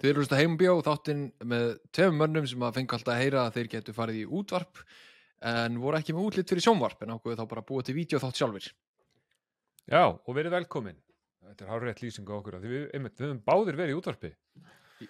Þið 0.00 0.10
eru 0.10 0.22
hlusta 0.22 0.38
heimbjó 0.38 0.74
þáttinn 0.84 1.24
með 1.44 1.66
tveim 1.92 2.14
mönnum 2.16 2.46
sem 2.48 2.62
að 2.64 2.78
fengu 2.78 2.96
alltaf 2.96 3.12
að 3.12 3.20
heyra 3.20 3.42
að 3.44 3.56
þeir 3.58 3.70
getur 3.74 3.96
farið 3.96 4.20
í 4.22 4.28
útvarp 4.38 4.80
en 5.50 5.76
voru 5.82 5.98
ekki 5.98 6.14
með 6.16 6.28
útlitt 6.30 6.52
fyrir 6.52 6.64
sjónvarp 6.64 7.02
en 7.04 7.12
ákveðu 7.16 7.36
þá 7.36 7.50
bara 7.50 7.64
búa 7.68 7.84
til 7.84 7.96
vídeo 7.98 8.20
þátt 8.22 8.40
sjálfur. 8.40 8.68
Já, 9.90 10.04
og 10.08 10.36
verið 10.36 10.56
velkomin. 10.56 10.96
Þetta 11.50 11.66
er 11.66 11.72
hárrétt 11.74 12.00
lýsing 12.00 12.28
á 12.32 12.34
okkur. 12.36 12.56
af 12.56 12.64
Því 12.64 12.72
við, 12.72 12.86
einmitt, 12.96 13.16
við 13.18 13.26
höfum 13.26 13.42
báðir 13.44 13.78
verið 13.80 13.92
í 13.92 13.98
útvarpi. 13.98 14.30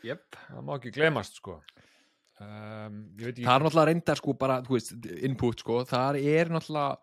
Jep. 0.07 0.39
Það 0.49 0.67
má 0.67 0.75
ekki 0.77 0.93
glemast, 0.95 1.39
sko. 1.39 1.57
Um, 2.41 3.01
ég 3.21 3.29
veit 3.29 3.35
ekki... 3.35 3.47
Það 3.47 3.55
er 3.55 3.65
náttúrulega 3.67 3.89
reyndar 3.91 4.21
sko 4.21 4.35
bara, 4.41 4.59
þú 4.65 4.77
veist, 4.77 4.93
input 5.29 5.63
sko, 5.63 5.81
það 5.91 6.21
er 6.25 6.51
náttúrulega 6.55 6.97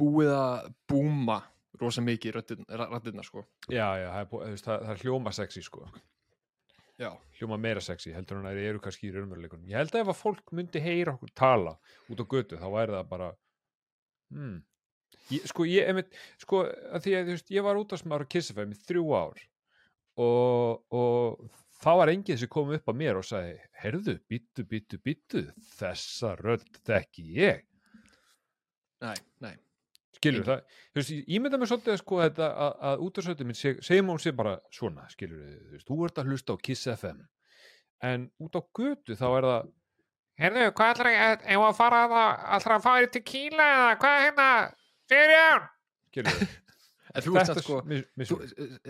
búið 0.00 0.32
að 0.36 0.70
búma 0.90 1.38
rosa 1.80 2.04
mikið 2.04 2.36
rættirna 2.36 3.24
sko. 3.24 3.46
Já, 3.72 3.86
já, 3.96 4.08
það 4.12 4.34
er, 4.50 4.62
það 4.66 4.90
er 4.92 5.04
hljóma 5.04 5.32
sexy, 5.32 5.64
sko. 5.64 5.86
Já. 7.00 7.10
Hljóma 7.38 7.56
meira 7.56 7.80
sexy, 7.80 8.12
heldur 8.12 8.36
hann 8.40 8.48
að 8.50 8.58
þeir 8.60 8.74
eru 8.74 8.80
kannski 8.84 9.08
í 9.08 9.12
raunveruleikunum. 9.14 9.68
Ég 9.70 9.80
held 9.80 9.94
að 9.94 10.02
ef 10.02 10.10
að 10.12 10.18
fólk 10.18 10.52
myndi 10.56 10.82
heyra 10.84 11.14
okkur 11.16 11.30
tala 11.38 11.78
út 12.12 12.20
á 12.20 12.24
götu, 12.34 12.58
þá 12.60 12.66
væri 12.74 12.96
það 12.98 13.06
bara... 13.14 13.30
Hmm. 14.34 14.58
Ég, 15.30 15.46
sko, 15.48 15.64
ég, 15.66 15.88
einmitt, 15.88 16.12
sko, 16.42 16.60
að 16.90 17.06
því 17.06 17.14
að, 17.16 17.24
þú 17.30 17.36
veist, 17.38 17.54
ég 17.56 17.64
var 17.66 17.80
út 17.80 17.94
á 17.94 17.96
smára 17.98 18.28
kissafæmi 18.28 18.76
þrjú 18.84 19.06
ár 19.16 19.40
og, 20.20 20.84
og 20.92 21.48
þá 21.80 21.90
var 22.02 22.12
enginn 22.12 22.38
sem 22.40 22.50
kom 22.52 22.74
upp 22.76 22.92
að 22.92 23.00
mér 23.00 23.18
og 23.20 23.26
sagði, 23.26 23.56
heyrðu, 23.80 24.16
býttu, 24.30 24.66
býttu, 24.68 25.00
býttu, 25.00 25.44
þessa 25.78 26.34
rödd 26.42 26.82
þekki 26.86 27.26
ég. 27.38 27.64
Nei, 29.00 29.16
nei. 29.40 29.54
Skilur 30.20 30.46
það, 30.46 30.62
þú 30.92 31.00
veist, 31.00 31.12
ég 31.16 31.42
mynda 31.42 31.60
mér 31.60 31.70
svolítið 31.70 31.94
að 31.94 32.00
sko 32.02 32.20
þetta 32.20 32.48
að, 32.66 32.72
að 32.90 33.04
útarsötu 33.06 33.48
minn 33.48 33.58
seg, 33.58 33.82
segjum 33.84 34.12
hún 34.12 34.22
sé 34.22 34.32
bara 34.36 34.54
svona, 34.74 35.06
skilur 35.12 35.42
þú 35.42 35.74
veist, 35.74 35.86
þú 35.88 36.00
ert 36.06 36.20
að 36.20 36.32
hlusta 36.32 36.56
á 36.56 36.62
Kiss 36.68 36.90
FM 36.92 37.20
en 38.10 38.26
út 38.40 38.56
á 38.56 38.60
götu 38.76 39.16
þá 39.16 39.28
er 39.30 39.50
það 39.50 39.76
Herðu, 40.40 40.60
hvað 40.72 40.90
ætlar 40.94 41.08
að, 41.10 41.42
ef 41.52 41.62
að 41.66 41.74
fara 41.76 42.00
að 42.00 42.12
ætlar 42.56 42.74
að 42.78 42.84
fara 42.86 43.08
til 43.12 43.20
Kíla 43.28 43.64
eða 43.74 43.88
hvað 44.00 44.14
er 44.14 44.22
hérna, 44.24 44.50
Sirján 45.10 45.66
skilur 46.10 46.38
þú, 46.38 46.50
En 47.10 47.24
þú 47.24 47.32
veist 47.34 47.52
að 47.52 47.62
sko, 47.64 47.78
mis, 47.90 48.32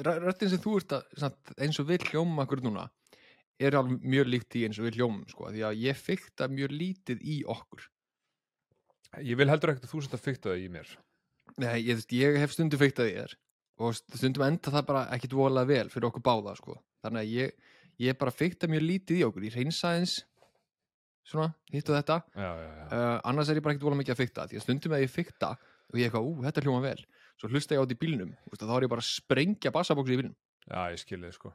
röttin 0.04 0.50
sem 0.52 0.60
þú 0.60 0.74
ert 0.80 0.94
að, 0.98 1.12
samt, 1.22 1.52
eins 1.56 1.78
og 1.80 1.86
við 1.88 2.10
hljóma 2.10 2.44
okkur 2.44 2.60
núna, 2.66 2.84
er 3.60 3.76
alveg 3.78 4.04
mjög 4.12 4.28
líkt 4.28 4.58
í 4.60 4.64
eins 4.66 4.80
og 4.80 4.86
við 4.88 4.98
hljómum 5.00 5.24
sko, 5.30 5.48
því 5.52 5.64
að 5.68 5.80
ég 5.86 6.00
fykta 6.00 6.48
mjög 6.52 6.74
lítið 6.74 7.22
í 7.24 7.38
okkur. 7.48 7.86
ég 9.26 9.40
vil 9.40 9.48
heldur 9.50 9.72
ekkert 9.72 9.88
að 9.88 9.94
þú 9.94 10.02
sett 10.04 10.18
að 10.18 10.26
fykta 10.26 10.52
það 10.52 10.64
í 10.64 10.68
mér 10.76 10.92
Nei, 11.60 11.76
ég, 11.84 12.02
ég 12.16 12.38
hef 12.40 12.54
stundum 12.54 12.80
feiktað 12.80 13.10
í 13.10 13.16
þér 13.18 13.36
og 13.80 13.96
stundum 13.96 14.44
enda 14.44 14.72
það 14.72 14.88
bara 14.90 15.04
ekkit 15.16 15.36
voðalega 15.36 15.70
vel 15.70 15.92
fyrir 15.92 16.08
okkur 16.10 16.24
báða 16.24 16.56
sko. 16.58 16.76
þannig 17.04 17.22
að 17.22 17.30
ég, 17.32 17.70
ég 18.04 18.18
bara 18.20 18.34
feikta 18.34 18.68
mjög 18.68 18.84
lítið 18.84 19.20
í 19.20 19.24
okkur. 19.24 19.46
Ég 19.48 19.56
reynsa 19.56 19.94
eins 19.96 20.18
svona, 21.30 21.52
hitt 21.72 21.88
og 21.88 21.96
þetta. 21.96 22.18
Já, 22.34 22.50
já, 22.50 22.68
já, 22.76 22.84
uh, 22.90 23.16
annars 23.30 23.50
er 23.50 23.60
ég 23.60 23.64
bara 23.64 23.76
ekkit 23.76 23.86
voðalega 23.86 24.02
mikið 24.02 24.14
að 24.14 24.20
feikta. 24.20 24.46
Því 24.50 24.58
að 24.58 24.66
stundum 24.66 24.96
að 24.96 25.04
ég 25.04 25.14
feikta 25.14 25.50
og 25.60 25.98
ég 25.98 26.08
eitthvað, 26.08 26.28
ú, 26.28 26.34
þetta 26.44 26.64
hljóma 26.66 26.82
vel. 26.84 27.06
Svo 27.40 27.50
hlusta 27.50 27.76
ég 27.76 27.80
á 27.80 27.84
þetta 27.84 27.96
í 27.96 28.00
bílnum 28.04 28.34
þú 28.36 28.52
veist, 28.52 28.64
að 28.64 28.70
þá 28.70 28.74
er 28.76 28.86
ég 28.86 28.92
bara 28.92 29.04
að 29.04 29.10
sprengja 29.10 29.72
bassabóksi 29.74 30.16
í 30.16 30.20
bílnum. 30.20 30.36
Já, 30.66 30.80
ég 30.92 31.00
skilði 31.00 31.32
sko. 31.36 31.54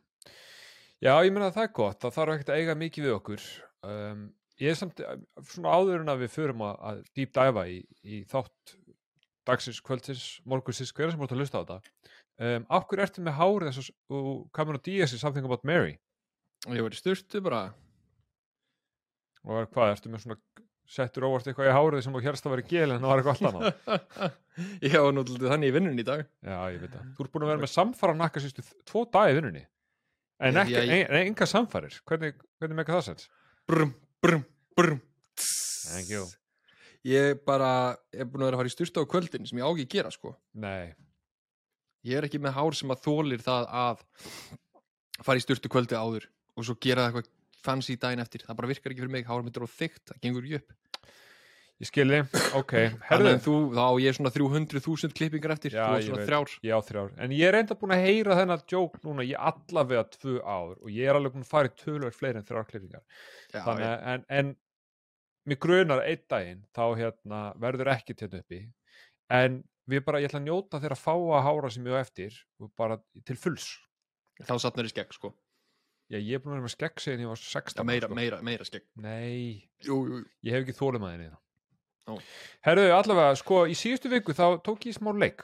Já, 1.04 1.14
ég 1.22 1.34
meina 1.36 1.52
að 1.52 1.60
það 1.60 1.68
er 1.68 1.76
gott, 1.78 2.00
það 2.02 2.16
þarf 2.16 2.36
ekkert 2.36 2.52
að 2.54 2.62
eiga 2.62 2.78
mikið 2.80 3.06
við 3.06 3.16
okkur. 3.20 3.46
Um, 3.86 4.24
ég 4.62 4.72
er 4.72 4.80
samt 4.80 5.02
eh, 5.04 5.20
svona 5.52 5.76
áður 5.76 6.02
en 6.02 6.14
að 6.14 6.24
við 6.24 6.34
förum 6.34 6.64
að, 6.66 6.76
að 6.90 7.02
dive 7.36 7.66
í, 7.70 7.78
í 8.02 8.22
þátt 8.32 8.76
dagsins, 9.48 9.80
kvöldsins, 9.86 10.26
morgunsins, 10.50 10.92
hverja 10.96 11.14
sem 11.14 11.22
voru 11.22 11.36
að 11.36 11.42
hlusta 11.44 11.62
á 11.62 11.64
þetta. 11.64 11.94
Um, 12.36 12.66
af 12.76 12.88
hverju 12.90 13.06
ertu 13.06 13.24
með 13.24 13.38
hárið 13.40 13.70
þess 13.72 13.92
að 14.12 14.30
Cameron 14.58 14.84
Diaz 14.84 15.14
í 15.16 15.20
Something 15.22 15.46
About 15.48 15.64
Mary? 15.68 15.98
Ég 16.68 16.82
var 16.84 16.96
í 16.96 17.00
styrtu 17.00 17.42
bara. 17.46 17.62
Og 19.46 19.68
hvað, 19.76 19.92
ertu 19.94 20.10
með 20.12 20.24
svona 20.26 20.40
settur 20.90 21.26
óvart 21.26 21.48
eitthvað 21.50 21.70
í 21.70 21.74
hárið 21.76 22.04
sem 22.06 22.14
þú 22.16 22.22
hérst 22.26 22.46
að 22.46 22.54
vera 22.56 22.66
gel 22.70 22.88
en 22.94 23.00
það 23.02 23.12
var 23.12 23.22
eitthvað 23.22 23.36
allt 23.36 23.48
annað? 23.50 24.36
Ég 24.86 24.94
var 25.02 25.16
náttúrulega 25.18 25.52
þannig 25.54 25.72
í 25.72 25.76
vinnunni 25.76 26.04
í 26.04 26.08
dag. 26.08 26.26
Já, 26.46 26.58
ég 26.74 26.82
veit 26.84 26.94
það, 26.94 27.08
þú 27.18 27.26
ert 27.26 27.32
búin 27.34 27.46
að 27.46 27.52
vera 27.54 27.64
með 27.66 27.72
samfara 27.74 28.16
nakka 28.18 28.44
sístu 28.44 28.66
tvo 28.90 29.04
dag 29.14 29.32
í 29.34 29.38
vinnunni. 29.40 29.64
En 30.46 30.60
ekki, 30.62 30.76
ég- 30.76 30.92
ein, 30.92 31.06
ein, 31.10 31.30
enga 31.32 31.48
samfarir. 31.50 31.98
Hvernig, 32.10 32.38
hvernig 32.62 32.80
með 32.82 32.92
það 32.92 33.04
sens? 33.10 33.30
Brum, 33.70 33.94
brum, 34.22 34.46
brum 34.78 35.02
Thank 35.36 36.10
you. 36.10 36.26
Ég 37.06 37.42
bara 37.46 37.72
er 38.14 38.26
búin 38.26 38.44
að 38.44 38.50
vera 38.50 38.58
að 38.58 38.62
fara 38.64 38.72
í 38.72 38.76
styrtu 38.76 39.04
á 39.06 39.12
kvöldin 39.12 39.46
sem 39.50 39.60
ég 39.62 39.66
á 39.66 39.70
ekki 39.72 39.86
að 39.88 39.94
gera 39.98 40.14
sko. 40.14 40.36
Nei, 40.58 40.94
ég 42.06 42.18
er 42.20 42.28
ekki 42.30 42.42
með 42.42 42.58
hár 42.58 42.78
sem 42.78 42.94
að 42.94 43.04
þólir 43.06 43.44
það 43.46 43.68
að 43.86 44.06
fara 45.26 45.40
í 45.40 45.46
styrtu 45.46 45.70
kvöldi 45.72 45.98
áður 45.98 46.26
og 46.56 46.66
svo 46.68 46.78
gera 46.82 47.06
það 47.08 47.20
eitthvað 47.22 47.32
fancy 47.66 47.96
daginn 47.98 48.22
eftir. 48.24 48.44
Það 48.46 48.58
bara 48.62 48.70
virkar 48.74 48.94
ekki 48.94 49.02
fyrir 49.06 49.14
mig, 49.16 49.26
hár 49.30 49.46
mitt 49.46 49.58
er 49.58 49.66
á 49.66 49.70
þygt 49.70 50.04
það 50.12 50.20
gengur 50.26 50.46
ekki 50.50 50.60
upp. 50.62 50.76
Ég 51.76 51.90
skilði 51.90 52.18
ok, 52.56 52.72
Þannig 52.72 53.02
herðu. 53.10 53.32
en 53.36 53.42
þú, 53.44 53.54
þá 53.76 53.86
ég 54.00 54.14
svona 54.16 54.30
300.000 54.32 55.16
klippingar 55.18 55.52
eftir. 55.58 55.74
Já, 55.76 55.82
þú 55.90 55.92
á 55.92 56.00
ég 56.00 56.06
svona 56.06 56.20
veit. 56.22 56.30
þrjár. 56.30 56.52
Já, 56.64 56.76
þrjár. 56.88 57.10
En 57.26 57.34
ég 57.36 57.50
er 57.50 57.58
enda 57.60 57.76
búin 57.82 57.92
að 57.98 58.06
heyra 58.06 58.38
þennan 58.40 58.62
djók 58.72 58.96
núna 59.04 59.26
í 59.28 59.34
allavega 59.36 60.06
tvö 60.14 60.38
ár 60.40 60.78
og 60.78 60.88
ég 60.94 61.10
er 61.12 61.20
alveg 61.20 61.34
búin 61.36 61.44
að 61.44 61.50
fara 61.52 61.68
í 61.68 61.74
tölvöld 61.82 62.16
fleiri 62.16 62.40
en 62.40 62.48
þrjár 62.48 62.70
klippingar. 62.70 63.04
Já, 63.52 63.60
Þannig, 63.66 63.90
að- 63.90 64.06
en, 64.14 64.24
en 64.40 64.54
mér 65.46 65.60
grunar 65.62 66.04
einn 66.06 66.26
daginn 66.30 66.66
þá 66.76 66.84
hérna, 67.00 67.40
verður 67.62 67.94
ekki 67.94 68.18
til 68.18 68.30
uppi. 68.34 68.62
En 69.34 69.62
við 69.90 70.04
bara, 70.06 70.22
ég 70.22 70.30
ætla 70.30 70.42
að 70.42 70.48
njóta 70.48 70.82
þeirra 70.82 70.98
fáa 70.98 71.42
hára 71.46 71.72
sem 71.74 71.86
ég 71.86 71.98
á 71.98 72.02
eftir 72.02 72.38
og 72.62 72.72
bara 72.78 72.98
til 73.26 73.38
fulls. 73.38 73.76
þá 74.42 74.58
satnar 74.60 74.88
ég 74.88 74.92
skegg 74.92 75.14
sko 75.16 75.30
Já, 76.12 76.20
ég 76.20 76.36
er 76.36 76.42
búin 76.44 76.54
að 76.54 76.58
vera 76.60 76.66
með 76.68 76.74
skegg 76.76 77.00
segin 77.02 77.22
ég 77.24 77.30
var 77.32 77.40
16. 77.40 77.80
Já, 77.80 77.86
meira, 77.88 78.08
sko. 78.10 78.16
meira, 78.18 78.40
meira 78.46 78.66
skegg 78.68 78.84
Nei, 79.02 79.66
jú, 79.82 79.96
jú, 80.06 80.20
ég 80.46 80.54
hef 80.54 80.66
ekki 80.66 80.76
þólum 80.78 81.06
að 81.08 81.16
henni. 81.16 81.30
Ó. 82.06 82.14
Herðu, 82.68 82.84
allavega, 82.94 83.38
sko, 83.40 83.64
í 83.66 83.78
síðustu 83.78 84.12
viku 84.12 84.36
þá 84.38 84.60
tók 84.66 84.86
ég 84.86 84.98
smá 84.98 85.10
leik 85.18 85.42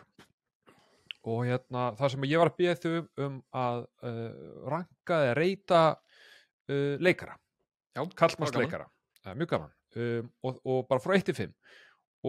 og 1.25 1.43
hérna, 1.45 1.87
það 1.97 2.13
sem 2.13 2.27
ég 2.29 2.41
var 2.41 2.51
að 2.51 2.59
beða 2.61 2.77
þau 2.81 2.91
um, 2.91 3.09
um 3.25 3.39
að 3.63 3.81
uh, 4.09 4.29
ranka 4.73 5.19
eða 5.25 5.35
reyta 5.37 5.81
uh, 5.95 6.95
leikara, 7.01 7.37
Já, 7.97 8.01
kallmanns 8.05 8.53
bara 8.53 8.53
gaman. 8.53 8.65
leikara, 8.67 8.87
uh, 9.25 9.33
mjög 9.37 9.51
gaman 9.55 9.73
um, 9.97 10.29
og, 10.43 10.61
og 10.65 10.87
bara 10.89 11.03
frá 11.03 11.15
1 11.17 11.25
til 11.29 11.35
5 11.35 11.53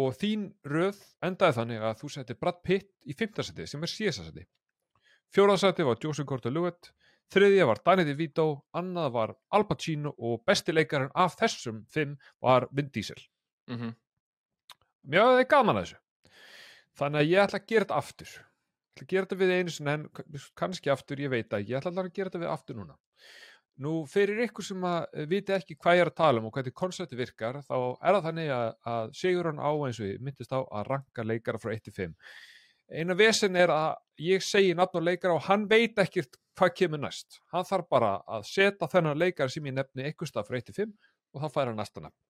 og 0.03 0.15
þín 0.17 0.49
röð 0.65 0.99
endaði 1.23 1.57
þannig 1.59 1.83
að 1.85 1.99
þú 2.01 2.11
setti 2.15 2.37
Brad 2.41 2.63
Pitt 2.65 2.91
í 3.05 3.15
5. 3.19 3.43
seti 3.51 3.67
sem 3.69 3.83
er 3.83 3.93
síðasta 3.93 4.29
seti 4.29 4.47
fjórða 5.35 5.59
seti 5.61 5.87
var 5.89 6.01
Joseph 6.03 6.29
Gordon-Levitt 6.29 6.93
þriðja 7.33 7.67
var 7.69 7.81
Danny 7.85 8.05
DeVito 8.09 8.47
annað 8.77 9.13
var 9.13 9.35
Al 9.57 9.65
Pacino 9.69 10.15
og 10.19 10.43
besti 10.49 10.73
leikarinn 10.73 11.13
af 11.15 11.37
þessum 11.41 11.85
5 11.93 12.17
var 12.41 12.69
Vin 12.73 12.91
Diesel 12.95 13.21
Mhm. 13.71 13.93
Mér 15.07 15.23
hefði 15.23 15.45
gaman 15.51 15.79
að 15.79 15.85
þessu. 15.85 15.99
Þannig 16.99 17.21
að 17.21 17.29
ég 17.31 17.43
ætla 17.43 17.59
að 17.61 17.67
gera 17.71 17.85
þetta 17.85 17.99
aftur. 17.99 18.33
Ég 18.33 18.93
ætla 18.93 19.05
að 19.07 19.13
gera 19.13 19.27
þetta 19.27 19.39
við 19.41 19.53
einu 19.57 19.73
sinni 19.75 19.93
en 19.93 20.03
kannski 20.59 20.93
aftur, 20.93 21.23
ég 21.23 21.31
veit 21.33 21.49
það 21.49 21.63
ekki. 21.63 21.73
Ég 21.73 21.79
ætla 21.81 21.93
að 22.03 22.11
gera 22.13 22.31
þetta 22.31 22.43
við 22.43 22.53
aftur 22.53 22.79
núna. 22.79 22.97
Nú, 23.81 23.93
fyrir 24.11 24.43
ykkur 24.45 24.67
sem 24.67 24.83
að 24.85 24.99
eh, 25.17 25.27
viti 25.31 25.55
ekki 25.57 25.79
hvað 25.81 25.97
ég 25.97 26.05
er 26.05 26.11
að 26.11 26.19
tala 26.21 26.43
um 26.43 26.49
og 26.51 26.57
hvernig 26.57 26.75
koncepti 26.77 27.17
virkar, 27.17 27.63
þá 27.65 27.77
er 27.79 28.17
það 28.19 28.27
þannig 28.27 28.51
að, 28.53 28.67
að 28.93 29.15
Sigurðan 29.17 29.63
á 29.65 29.71
eins 29.73 30.01
og 30.03 30.11
ég 30.11 30.21
myndist 30.21 30.53
á 30.53 30.61
að 30.61 30.91
ranka 30.91 31.25
leikara 31.25 31.61
frá 31.63 31.73
1 31.73 31.87
til 31.87 31.95
5. 31.97 32.17
Eina 32.93 33.17
vesen 33.17 33.57
er 33.57 33.73
að 33.73 33.95
ég 34.21 34.45
segi 34.45 34.75
nafn 34.77 35.01
á 35.01 35.09
leikara 35.09 35.39
og 35.39 35.47
hann 35.49 35.65
veit 35.71 35.97
ekkert 35.99 36.37
hvað 36.59 36.75
kemur 36.83 37.01
næst. 37.01 37.41
Hann 37.55 37.65
þarf 37.65 37.89
bara 37.89 38.13
að 38.29 38.45
setja 38.51 38.91
þennan 38.93 39.19
leikara 39.19 39.49
sem 39.53 39.65
ég 39.71 39.79
nefni 39.79 40.05
eitthvað 40.05 40.35
stað 40.35 40.51
frá 40.51 40.61
1 40.61 40.69
til 40.69 40.79
5 40.83 40.93
og 41.33 41.41
þá 41.41 41.49
fær 41.55 41.71
hann 41.71 41.81
næsta 41.81 42.05
nafn 42.05 42.21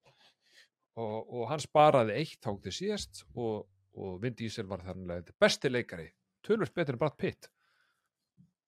og, 1.01 1.19
og 1.33 1.47
hann 1.51 1.63
sparaði 1.63 2.17
eitt 2.21 2.41
þá 2.45 2.53
til 2.65 2.75
síðast 2.77 3.25
og, 3.35 3.67
og 3.97 4.19
Vin 4.23 4.37
Diesel 4.37 4.69
var 4.69 4.85
þannig 4.87 5.33
besti 5.41 5.71
leikari, 5.73 6.09
tölvöld 6.45 6.75
betur 6.75 6.97
en 6.97 7.03
Brad 7.03 7.17
Pitt 7.21 7.49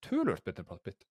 tölvöld 0.05 0.45
betur 0.45 0.65
en 0.65 0.71
Brad 0.71 0.83
Pitt 0.85 1.05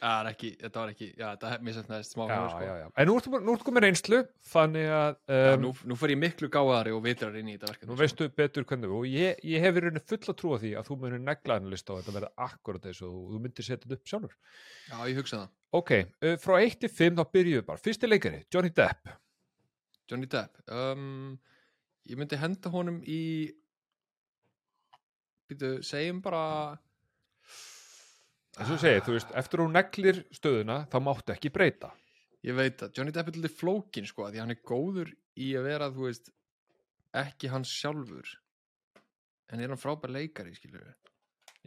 Það 0.00 0.20
er 0.20 0.28
ekki, 0.30 0.50
þetta 0.60 0.80
var 0.80 0.90
ekki, 0.94 1.06
já, 1.10 1.24
þetta 1.26 1.48
er 1.52 1.64
misætnaðist 1.66 2.14
smá 2.14 2.22
já, 2.24 2.30
mér, 2.30 2.52
sko. 2.52 2.64
já, 2.64 2.74
já. 2.80 2.86
en 3.02 3.08
nú 3.08 3.16
ertu, 3.20 3.32
nú 3.44 3.54
ertu 3.54 3.66
komið 3.66 3.84
reynslu 3.84 4.20
þannig 4.50 4.88
að 4.96 5.10
Já, 5.10 5.50
um, 5.50 5.62
nú, 5.64 5.72
nú 5.90 5.98
fer 6.00 6.12
ég 6.14 6.20
miklu 6.22 6.50
gáðari 6.54 6.94
og 6.96 7.02
vitrar 7.04 7.36
inn 7.40 7.50
í 7.52 7.56
þetta 7.56 7.70
verkefni 7.70 7.90
nú 7.90 7.96
sko. 7.96 8.00
veistu 8.00 8.28
betur 8.40 8.66
hvernig 8.70 8.94
og 8.96 9.06
ég, 9.10 9.44
ég 9.44 9.64
hef 9.64 9.76
verið 9.76 10.00
full 10.10 10.20
að 10.32 10.38
trúa 10.40 10.60
því 10.64 10.72
að 10.80 10.88
þú 10.88 10.98
munir 11.04 11.22
negla 11.26 11.58
henni 11.58 11.74
lista 11.74 11.94
og 11.94 12.00
þetta 12.00 12.16
verða 12.16 12.48
akkurat 12.48 12.88
þessu 12.88 13.06
og 13.10 13.30
þú 13.34 13.42
myndir 13.44 13.68
setja 13.68 13.84
þetta 13.84 14.00
upp 14.00 14.12
sjálfur 14.14 14.36
Já, 14.88 14.96
ég 15.12 15.20
hugsa 15.20 15.42
það 15.42 15.80
ok, 15.80 15.94
uh, 16.00 16.36
frá 16.40 16.56
1 16.64 16.80
til 16.80 16.92
5 16.96 17.20
þá 17.20 17.24
byrjuðu 17.38 17.68
bara, 17.68 17.84
fyrsti 17.84 18.10
leikari, 18.10 18.42
Johnny 18.52 18.72
Depp 18.74 19.14
Johnny 20.10 20.30
Depp 20.30 20.64
um, 20.72 21.38
Ég 22.08 22.18
myndi 22.18 22.38
henda 22.40 22.72
honum 22.72 23.02
í 23.04 23.22
Býtu, 25.50 25.80
segjum 25.82 26.20
bara 26.22 26.42
eins 28.58 28.66
og 28.66 28.74
þú 28.74 28.78
segir, 28.82 29.02
þú 29.06 29.14
veist, 29.16 29.32
eftir 29.42 29.62
þú 29.62 29.66
neglir 29.74 30.20
stöðuna 30.34 30.78
þá 30.90 30.96
máttu 31.06 31.34
ekki 31.34 31.52
breyta. 31.54 31.92
Ég 32.46 32.56
veit 32.56 32.80
að 32.82 32.94
Johnny 32.96 33.12
Depp 33.12 33.28
er 33.28 33.36
lítið 33.36 33.52
flókin 33.60 34.06
sko 34.08 34.30
Því 34.32 34.40
hann 34.40 34.54
er 34.54 34.60
góður 34.64 35.10
í 35.36 35.50
að 35.60 35.66
vera, 35.68 35.90
þú 35.92 36.06
veist 36.08 36.30
Ekki 37.20 37.50
hans 37.52 37.68
sjálfur. 37.74 38.30
En 39.52 39.60
er 39.60 39.68
hann 39.68 39.80
frábær 39.80 40.12
leikari, 40.14 40.54
skilur 40.56 40.80
við 40.86 40.96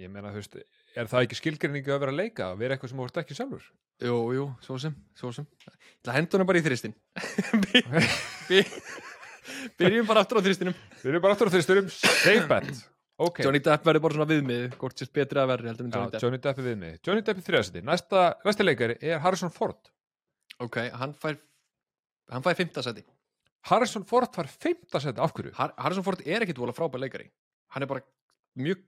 ég 0.04 0.10
meina, 0.10 0.32
þú 0.34 0.40
veist, 0.42 0.56
er 0.98 1.10
það 1.12 1.26
ekki 1.28 1.38
skilgrinningu 1.38 1.92
að 1.94 2.00
vera 2.02 2.16
leika 2.16 2.48
að 2.50 2.62
vera 2.64 2.74
eitthvað 2.74 2.90
sem 2.94 3.02
þú 3.02 3.06
ert 3.06 3.20
ekki 3.22 3.36
sjálfur? 3.38 3.66
Jú, 4.02 4.16
jú, 4.34 4.46
svo 4.66 4.78
sem, 4.82 4.96
svo 5.20 5.30
sem. 5.36 5.46
Ég 5.62 5.76
ætla 6.02 6.16
að 6.16 6.18
henda 6.18 6.38
honum 6.40 6.50
bara 6.50 6.62
í 6.62 6.64
þristin 6.66 6.96
By- 7.68 7.84
by- 8.50 8.64
Byrjum 9.78 10.08
bara 10.10 10.24
aftur 10.26 10.40
á 10.42 10.46
þristinum 10.48 10.74
erum 11.04 11.22
bara 11.22 11.36
aftur 11.38 11.52
á 11.52 11.54
þristurum 11.54 11.92
safe 11.94 12.58
bet 13.18 13.28
ok, 13.30 13.42
Johnny 13.46 13.60
Depp 13.64 13.86
verður 13.86 14.02
bara 14.08 14.18
svona 14.18 14.30
viðmið 14.32 14.78
Hvort 14.82 14.98
sést 15.00 15.14
betri 15.14 15.40
að 15.40 15.50
verri 15.54 15.70
heldur 15.70 15.86
en 15.86 15.92
Johnny 15.94 16.12
Depp. 16.12 16.24
Johnny 16.24 16.40
Depp 16.44 16.60
er 16.60 16.68
við 16.70 16.78
mig 16.82 17.00
Johnny 17.06 17.22
Depp 17.22 17.38
er 17.42 17.48
þriðasæti, 17.48 17.84
næsta, 17.86 18.24
næsta 18.46 18.66
leikari 18.66 18.98
er 19.02 19.20
Harrison 19.24 19.54
Ford. 19.54 19.92
Ok, 20.60 20.80
hann 20.98 21.14
fær 21.14 21.38
Hann 22.32 22.44
fær 22.46 22.56
fimmta 22.58 22.82
seti 22.86 23.04
Harrison 23.70 24.04
Ford 24.04 24.32
var 24.36 24.50
fimmtasæti, 24.52 25.20
af 25.24 25.32
hverju? 25.34 25.54
Har 25.56 25.74
Harrison 25.80 26.04
Ford 26.04 26.22
er 26.26 26.44
ekkit 26.44 26.60
vola 26.60 26.74
frábær 26.76 27.00
leikari. 27.00 27.30
Hann 27.72 27.86
er 27.86 27.88
bara 27.88 28.04
mjög 28.60 28.82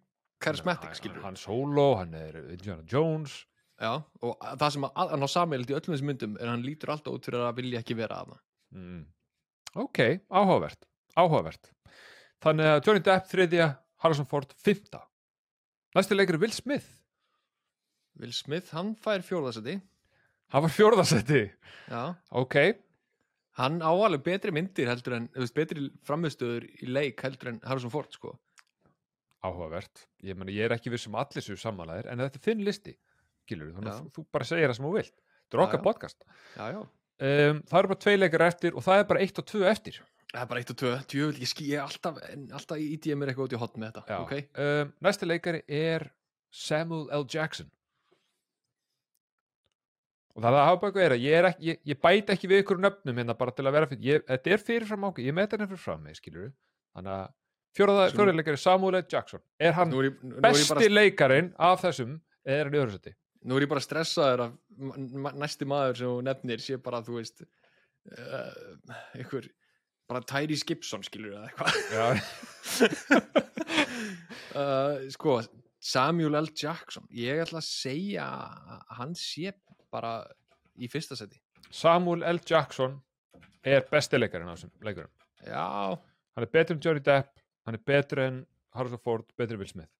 charismatic, 0.44 0.90
Hann- 0.90 0.98
skilur 1.00 1.24
hann 1.24 1.38
solo, 1.40 1.96
hann 1.96 2.14
er 2.14 2.36
Indiana 2.52 2.84
Jones. 2.92 3.46
Já, 3.80 4.04
og 4.22 4.38
það 4.40 4.72
sem 4.72 4.84
að- 4.84 5.10
hann 5.12 5.24
á 5.24 5.28
sameild 5.28 5.70
í 5.70 5.76
öllum 5.76 5.96
þessum 5.96 6.10
myndum 6.12 6.38
er 6.40 6.48
hann 6.48 6.64
lítur 6.64 6.92
alltaf 6.92 7.14
út 7.14 7.26
fyrir 7.26 7.44
að 7.44 7.56
vilja 7.56 7.80
ekki 7.80 7.96
vera 7.96 8.22
að 8.24 8.30
það 8.34 8.40
mm. 8.76 9.06
ok, 9.76 10.00
áhugavert 10.32 10.86
áhugavert. 11.16 11.72
Þannig 12.44 12.66
að 12.66 12.86
Johnny 12.86 13.00
Depp 13.00 13.28
þriðja, 13.32 13.68
Harrison 14.06 14.30
Ford 14.30 14.54
fymta 14.62 15.02
næsti 15.98 16.16
leikari 16.16 16.38
Will 16.42 16.54
Smith. 16.54 16.88
Will 18.22 18.32
Smith, 18.36 18.70
hann 18.76 18.94
fær 19.02 19.24
fjórðaseti 19.26 19.80
hann 20.54 20.64
var 20.66 20.72
fjórðasæti 20.72 21.42
Já, 21.90 22.02
ok, 22.32 22.56
hann 23.60 23.82
á 23.84 23.90
alveg 23.92 24.24
betri 24.26 24.54
myndir 24.56 24.88
heldur 24.92 25.18
en, 25.18 25.28
þú 25.34 25.44
veist, 25.44 25.56
betri 25.58 25.88
framistöður 26.08 26.68
í 26.80 26.90
leik 26.92 27.24
heldur 27.26 27.52
en 27.54 27.62
Harrison 27.66 27.92
Ford, 27.94 28.12
sko. 28.14 28.34
Áhugavert. 29.46 30.06
Ég, 30.26 30.34
meni, 30.38 30.56
ég 30.58 30.66
er 30.70 30.74
ekki 30.78 30.90
viss 30.94 31.06
um 31.10 31.18
allir 31.22 31.44
sér 31.46 31.60
samanlæðir 31.62 32.08
en 32.12 32.24
þetta 32.24 32.40
er 32.40 32.46
þinn 32.48 32.64
listi, 32.66 32.96
gilur 33.50 33.74
þannig 33.76 33.92
að 33.92 33.98
Já. 34.00 34.04
þú, 34.08 34.14
þú 34.16 34.24
bara 34.34 34.48
segir 34.50 34.70
það 34.72 34.78
sem 34.80 34.88
þú 34.88 34.94
vilt. 34.96 35.16
Þetta 35.46 35.58
er 35.58 35.62
Já, 35.62 35.66
okkar 35.68 35.80
já. 35.82 35.86
podcast. 35.86 36.26
Já, 36.56 36.64
já. 36.74 36.80
Um, 37.26 37.60
það 37.70 37.78
eru 37.80 37.92
bara 37.94 38.02
tvei 38.06 38.16
leikar 38.18 38.44
eftir 38.50 38.76
og 38.76 38.84
það 38.88 39.02
er 39.02 39.06
bara 39.12 39.22
eitt 39.24 39.38
og 39.40 39.46
tvö 39.52 39.68
eftir 39.70 40.00
Það 40.36 40.42
er 40.44 40.50
bara 40.52 40.60
eitt 40.62 40.72
og 40.74 40.78
tvö, 40.82 40.90
djöfull, 41.12 41.38
ég 41.40 41.48
ský, 41.48 41.66
ég 41.72 41.80
er 41.80 41.86
alltaf, 41.86 42.18
alltaf 42.60 42.82
íti 42.84 43.12
ég 43.14 43.16
mér 43.22 43.30
eitthvað 43.32 43.48
út 43.48 43.54
í 43.56 43.60
hotn 43.62 43.80
með 43.80 43.94
þetta, 43.94 44.04
Já. 44.12 44.18
ok? 44.26 44.34
um, 44.66 44.90
næsti 45.08 45.30
leikari 45.30 45.62
er 45.72 46.06
Samuel 46.52 47.06
L. 47.16 47.24
Jackson. 47.32 47.70
Og 50.36 50.44
það 50.44 50.50
er 50.52 50.58
að 50.60 50.66
hafa 50.68 50.80
bara 50.82 50.92
eitthvað 50.92 51.16
að 51.16 51.24
ég, 51.24 51.36
er 51.40 51.48
ekki, 51.50 51.66
ég, 51.70 51.78
ég 51.94 52.00
bæti 52.04 52.34
ekki 52.36 52.50
við 52.52 52.62
ykkur 52.66 52.82
nöfnum 52.84 53.20
hérna 53.22 53.36
bara 53.40 53.54
til 53.56 53.64
að 53.70 53.76
vera 53.78 53.88
fyrir 53.92 54.08
ég, 54.10 54.24
þetta 54.28 54.52
er 54.58 54.64
fyrirfram 54.68 55.06
ákveð, 55.08 55.28
ég 55.30 55.36
met 55.38 55.54
henni 55.56 55.68
fyrir 55.70 55.84
fram 55.86 56.02
með 56.04 56.18
skilur 56.20 56.50
þannig 56.98 57.14
að 57.16 57.30
fjóraða 57.80 58.08
Sem- 58.10 58.18
fjóraða 58.20 58.38
leikari 58.42 58.60
Samuel 58.66 58.98
L. 59.00 59.06
Jackson. 59.16 59.44
Er 59.64 59.78
hann 59.78 59.94
Nú 59.94 60.02
er 60.02 60.10
ég, 60.10 60.18
nú 60.26 60.34
er 60.34 60.42
ég 60.42 60.46
besti 60.50 60.74
bara, 60.74 60.90
leikarin 60.98 61.54
af 61.70 61.86
þessum 61.86 62.18
er 62.44 62.68
hann 62.68 62.76
í 62.76 62.82
öðru 62.84 62.98
seti 62.98 63.16
nú 63.46 63.56
er 63.60 63.64
ég 63.68 63.72
bara 63.72 63.84
stressaður 63.86 64.44
að 64.50 64.58
ma- 64.90 65.00
ma- 65.30 65.36
næsti 65.46 65.68
maður 65.70 66.00
sem 66.02 66.20
nefnir 66.28 66.64
sé 66.66 66.80
bara, 66.82 67.00
þú 67.06 67.20
veist, 67.22 67.44
uh, 68.12 68.54
einhver, 69.16 69.48
bara 70.10 70.22
Tyrese 70.28 70.66
Gibson, 70.68 71.04
skilur 71.06 71.36
það 71.36 71.46
eitthvað. 71.50 71.72
Uh, 74.56 75.10
sko, 75.12 75.34
Samuel 75.84 76.38
L. 76.40 76.48
Jackson, 76.56 77.04
ég 77.12 77.42
ætla 77.44 77.60
að 77.60 77.66
segja 77.68 78.24
að 78.24 78.94
hann 78.98 79.12
sé 79.20 79.52
bara 79.92 80.14
í 80.80 80.88
fyrsta 80.92 81.18
seti. 81.20 81.40
Samuel 81.76 82.24
L. 82.24 82.40
Jackson 82.48 82.96
er 83.66 83.84
besti 83.92 84.20
leikarin 84.20 84.50
af 84.52 84.60
þessum 84.60 84.74
leikurum 84.86 85.12
Já, 85.46 85.98
hann 85.98 86.46
er 86.46 86.52
betur 86.54 86.78
en 86.78 86.84
Johnny 86.86 87.04
Depp 87.04 87.32
hann 87.66 87.78
er 87.78 87.84
betur 87.86 88.22
en 88.24 88.42
Harrison 88.76 89.02
Ford, 89.02 89.26
betur 89.38 89.58
en 89.58 89.64
Will 89.64 89.72
Smith 89.72 89.92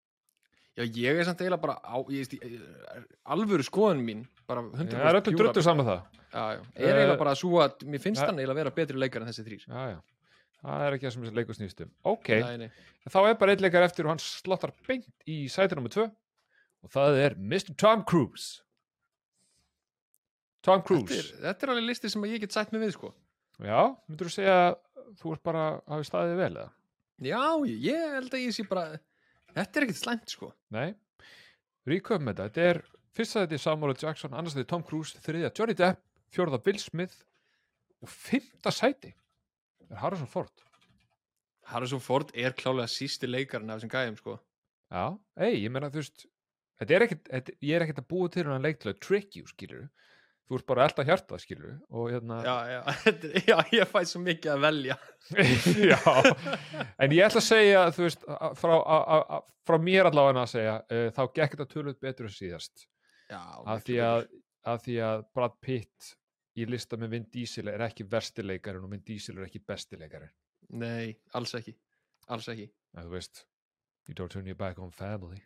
já, 0.76 0.84
ég 0.84 1.20
er 1.20 1.24
samt 1.28 1.40
eiginlega 1.42 1.62
bara 1.62 1.76
á, 1.84 1.96
ég 2.12 2.28
ég- 2.36 3.06
alvöru 3.26 3.64
skoðun 3.64 4.02
mín, 4.04 4.26
bara 4.48 4.62
100% 4.62 4.92
það 4.92 5.10
er 5.14 5.20
öllu 5.22 5.38
druttu 5.40 5.64
saman 5.64 5.86
það 5.86 6.02
Já, 6.36 6.44
já, 6.52 6.60
er 6.76 6.84
Eh, 6.84 6.90
eiginlega 6.92 7.18
bara 7.22 7.36
svo 7.40 7.62
að 7.64 7.86
mér 7.88 8.02
finnst 8.04 8.22
hann 8.26 8.36
eiginlega 8.40 8.56
vera 8.60 8.72
betri 8.76 8.98
leikar 9.00 9.22
en 9.24 9.30
þessi 9.30 9.46
þrýr. 9.48 9.64
það 10.66 10.82
er 10.88 10.94
ekki 10.98 11.06
það 11.08 11.14
sem 11.14 11.24
þessi 11.24 11.36
leikur 11.40 11.56
snýst 11.56 11.82
um 11.86 11.92
ok, 12.04 12.30
Nei, 12.42 12.58
nei. 12.58 12.70
Þá 13.08 13.20
er 13.30 13.36
bara 13.40 13.52
einn 13.54 13.62
leikar 13.64 13.84
eftir 13.86 14.06
og 14.06 14.10
hann 14.16 14.20
slottar 14.20 14.72
beint 14.88 15.06
í 15.30 15.46
sæti 15.48 15.76
nr. 15.78 15.88
2 15.94 16.06
og 16.84 16.90
það 16.92 17.20
er 17.24 17.36
Mr. 17.38 17.76
Tom 17.78 18.04
Cruise 18.04 18.62
Tom 20.66 20.82
Þetta, 20.82 20.88
Cruise 20.88 21.20
er, 21.20 21.28
þetta 21.46 21.68
er 21.68 21.72
alveg 21.76 21.86
listi 21.92 22.10
sem 22.10 22.24
ég 22.26 22.40
get 22.42 22.56
sætt 22.56 22.72
mig 22.74 22.82
við, 22.82 22.96
sko. 22.98 23.12
Já, 23.62 23.82
myndur 24.10 24.28
þú 24.28 24.34
segja 24.34 24.56
að 24.66 24.78
þú 25.22 25.34
ert 25.36 25.44
bara 25.46 25.66
hafi 25.88 26.08
staðið 26.10 26.40
vel 26.42 26.50
eða? 26.58 26.72
Já, 27.22 27.44
ég 27.70 28.16
held 28.18 28.34
að 28.34 28.42
ég 28.48 28.56
sé 28.58 28.66
bara, 28.68 28.98
þetta 29.56 29.80
er 29.80 29.88
ekkert 29.88 30.02
slæmt, 30.02 30.34
sko. 30.36 30.52
Nei, 30.76 30.90
ríköfum 31.90 32.32
þetta 32.32 32.50
þetta 32.50 32.68
er 32.72 32.82
fyrsta 33.16 33.46
þetta 33.46 33.60
Samuel 33.64 33.96
L. 33.96 34.00
Jackson 34.02 34.36
annars 34.36 34.58
þetta 34.58 34.72
Tom 34.74 34.86
Cruise, 34.88 35.22
þriðja 35.24 35.54
Johnny 35.56 35.78
Depp 35.80 36.02
fjórða 36.36 36.62
Will 36.66 36.82
Smith 36.82 37.24
og 38.04 38.12
fymta 38.12 38.74
sæti 38.76 39.14
er 39.90 40.02
Harrison 40.02 40.30
Ford 40.30 40.64
Harrison 41.72 42.04
Ford 42.04 42.32
er 42.38 42.56
klálega 42.58 42.90
sísti 42.92 43.30
leikarinn 43.30 43.72
af 43.74 43.80
þessum 43.80 43.94
gæðum, 43.94 44.18
sko. 44.20 44.40
Já, 44.94 45.06
ei, 45.42 45.64
ég 45.64 45.72
meina 45.74 45.90
þú 45.90 46.04
veist 46.04 46.28
þetta 46.80 46.98
er 46.98 47.06
ekkit, 47.08 47.24
þetta, 47.32 47.56
ég 47.66 47.78
er 47.78 47.86
ekkert 47.86 48.02
að 48.04 48.10
búa 48.12 48.32
til 48.34 48.46
til 48.46 48.92
að 48.92 49.00
trick 49.02 49.40
you, 49.40 49.48
skilur 49.50 49.86
þú 49.86 49.88
ert 50.54 50.68
bara 50.70 50.84
að 50.86 50.92
elda 50.92 51.06
hjartað, 51.10 51.42
skilur 51.42 51.76
og 51.90 52.12
hérna 52.14 52.40
Já, 52.46 52.56
já, 52.70 52.82
já, 53.50 53.58
ég 53.74 53.90
fæ 53.90 54.00
svo 54.06 54.22
mikið 54.22 54.52
að 54.54 54.66
velja. 54.68 54.98
Já, 55.92 56.00
en 57.02 57.16
ég 57.16 57.26
ætla 57.26 57.42
að 57.42 57.48
segja 57.48 57.86
þú 57.96 58.04
veist, 58.06 58.26
frá, 58.62 58.74
a, 58.78 58.98
a, 59.26 59.40
frá 59.66 59.78
mér 59.82 60.12
allavega 60.12 60.44
að 60.44 60.52
segja, 60.52 60.76
uh, 60.86 61.08
þá 61.18 61.22
gekk 61.40 61.56
þetta 61.56 61.72
tölvöld 61.72 61.98
betur 62.04 62.30
en 62.30 62.36
síðast, 62.36 62.86
af 63.34 63.82
því 63.88 63.98
að 64.06 64.28
af 64.66 64.82
því 64.86 64.96
að 65.06 65.26
Brad 65.36 65.58
Pitt 65.62 66.14
í 66.58 66.66
lista 66.70 66.98
með 66.98 67.16
Vin 67.16 67.28
Diesel 67.34 67.70
er 67.70 67.84
ekki 67.86 68.08
verstileikarinn 68.10 68.86
og 68.88 68.94
Vin 68.96 69.04
Diesel 69.06 69.38
er 69.40 69.48
ekki 69.50 69.62
bestileikarinn 69.66 70.34
Nei, 70.82 71.14
alls 71.38 71.54
ekki. 71.58 71.76
Alls 72.34 72.48
ekki. 72.50 72.70
en 72.98 73.06
þú 73.06 73.14
veist, 73.14 73.44
you 74.08 74.16
don't 74.18 74.34
turn 74.34 74.48
your 74.50 74.58
back 74.58 74.80
on 74.82 74.92
family 74.92 75.44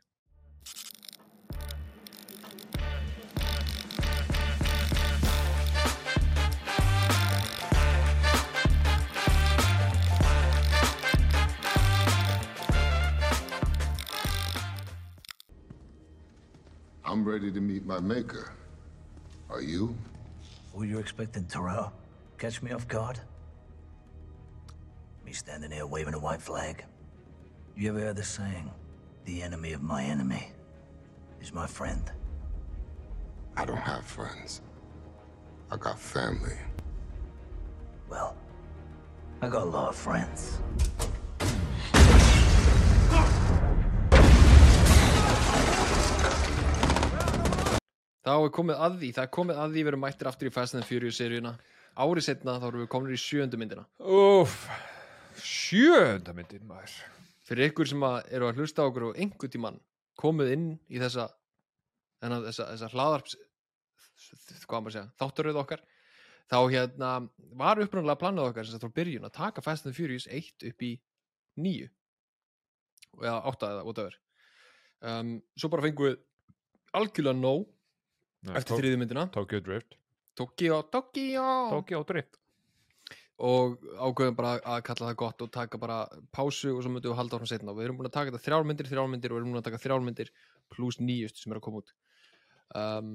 I'm 17.10 17.26
ready 17.26 17.52
to 17.52 17.60
meet 17.60 17.88
my 17.88 18.00
maker. 18.00 18.52
Are 19.50 19.64
you? 19.64 19.98
Were 20.74 20.86
you 20.86 21.00
expecting 21.00 21.44
Terrell? 21.46 21.92
Catch 22.38 22.62
me 22.62 22.72
off 22.72 22.88
guard? 22.88 23.20
Me 25.26 25.32
standing 25.32 25.72
here 25.72 25.88
waving 25.88 26.14
a 26.14 26.20
white 26.20 26.40
flag? 26.40 26.86
You 27.76 27.90
ever 27.90 28.00
heard 28.00 28.16
the 28.16 28.24
saying, 28.24 28.70
the 29.26 29.42
enemy 29.42 29.74
of 29.74 29.82
my 29.82 30.04
enemy 30.04 30.52
is 31.42 31.52
my 31.52 31.66
friend? 31.66 32.12
I 33.58 33.66
don't 33.66 33.78
have 33.78 34.06
friends. 34.06 34.62
I 35.72 35.78
got 35.78 36.00
family. 36.00 36.58
Well, 38.08 38.38
I 39.42 39.50
got 39.50 39.64
a 39.64 39.66
lot 39.66 39.90
of 39.90 39.96
friends. 39.96 40.60
Þá 48.26 48.34
er 48.36 48.54
komið 48.56 48.82
að 48.84 48.98
því, 49.00 49.12
það 49.16 49.26
er 49.26 49.32
komið 49.36 49.60
að 49.64 49.76
því 49.76 49.84
við 49.84 49.92
erum 49.94 50.02
mættir 50.04 50.30
aftur 50.30 50.50
í 50.50 50.54
Fast 50.54 50.76
and 50.76 50.88
Furious 50.88 51.20
seríuna. 51.22 51.54
Árið 52.00 52.26
setna 52.26 52.58
þá 52.60 52.68
erum 52.70 52.84
við 52.84 52.92
komin 52.92 53.16
í 53.16 53.20
sjöndu 53.20 53.60
myndina. 53.60 53.86
Úf, 54.04 54.58
sjönda 55.40 56.36
myndin 56.36 56.68
maður 56.68 56.98
Fyrir 57.50 57.72
ykkur 57.72 57.88
sem 57.90 58.04
að 58.06 58.18
eru 58.38 58.46
að 58.46 58.60
hlusta 58.62 58.84
okkur 58.86 59.08
og 59.08 59.16
einhvern 59.18 59.54
tímann 59.54 59.78
komið 60.20 60.52
inn 60.54 60.66
í 60.86 61.00
þessa, 61.02 61.24
þessa, 62.22 62.68
þessa 62.76 62.90
hlaðarps, 62.94 63.38
hvað 64.68 64.84
maður 64.84 64.92
að 64.92 64.98
segja, 64.98 65.14
þáttaröð 65.18 65.58
okkar, 65.64 65.82
þá 66.52 66.58
hérna 66.76 67.10
var 67.58 67.82
upprunalega 67.82 68.22
planað 68.22 68.52
okkar 68.52 68.68
sem 68.68 68.76
sagt 68.76 68.86
frá 68.86 68.94
byrjun 69.00 69.26
að 69.26 69.34
taka 69.40 69.64
Fast 69.66 69.90
and 69.90 69.98
Furious 69.98 70.28
1 70.30 70.68
upp 70.70 70.86
í 70.86 70.92
9 71.58 71.90
eða 73.24 73.40
8 73.50 73.72
eða 73.74 73.88
whatever. 73.88 74.20
Um, 75.00 75.40
svo 75.58 75.72
bara 75.74 75.88
fengum 75.88 76.12
við 76.12 76.20
algjörlega 77.00 77.40
nóg 77.40 77.66
eftir 78.48 78.80
þriði 78.82 79.00
myndina. 79.02 79.26
Tokyo 79.34 79.62
Drift. 79.64 79.98
Tokyo, 80.40 80.82
Tokyo! 80.94 81.48
Tokyo 81.74 82.04
Drift. 82.08 82.38
Og 83.40 83.80
ákveðum 83.96 84.36
bara 84.36 84.54
að 84.60 84.84
kalla 84.90 85.10
það 85.10 85.18
gott 85.22 85.44
og 85.46 85.52
taka 85.56 85.80
bara 85.80 86.00
pásu 86.36 86.74
og 86.74 86.84
svo 86.84 86.92
myndum 86.92 87.14
við 87.14 87.20
halda 87.22 87.38
áfram 87.38 87.50
setna 87.52 87.72
og 87.72 87.80
við 87.80 87.88
erum 87.88 88.00
búin 88.00 88.10
að 88.10 88.16
taka 88.18 88.34
þetta 88.34 88.46
þrjálmyndir, 88.46 88.90
þrjálmyndir 88.92 89.32
og 89.32 89.38
við 89.38 89.42
erum 89.42 89.54
búin 89.54 89.62
að 89.62 89.68
taka 89.70 89.82
þrjálmyndir 89.86 90.32
pluss 90.76 91.00
nýjust 91.00 91.40
sem 91.40 91.54
er 91.54 91.60
að 91.60 91.66
koma 91.68 91.82
út. 91.84 91.94
Um, 92.76 93.14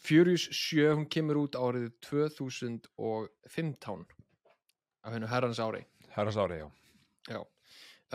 Furious 0.00 0.46
7 0.56 0.94
hún 0.96 1.08
kemur 1.12 1.42
út 1.42 1.58
árið 1.60 1.90
2015 2.08 4.06
af 5.04 5.12
hennu 5.12 5.28
herrans 5.28 5.60
ári. 5.60 5.84
Herras 6.16 6.40
ári, 6.40 6.62
já. 6.62 6.68
Já. 7.28 7.44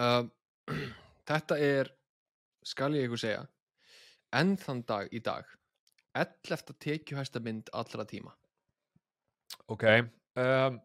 Um, 0.02 0.32
Þetta 1.30 1.58
er 1.62 1.90
skal 2.66 2.94
ég 2.98 3.08
ykkur 3.08 3.22
segja 3.22 3.46
enn 4.36 4.56
þann 4.62 4.82
dag 4.90 5.14
í 5.14 5.22
dag 5.26 5.46
11. 6.16 6.76
tekjuhæsta 6.80 7.42
mynd 7.44 7.72
allra 7.74 8.06
tíma. 8.08 8.34
Ok 9.72 9.84
um, 9.90 10.80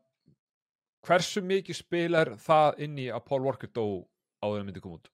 hversu 1.06 1.42
mikið 1.44 1.78
spilar 1.78 2.32
það 2.40 2.82
inn 2.86 2.98
í 3.00 3.08
að 3.12 3.24
Paul 3.28 3.42
Walker 3.46 3.70
dó 3.72 3.84
áður 4.44 4.62
en 4.62 4.68
myndi 4.68 4.82
koma 4.84 5.00
út? 5.00 5.10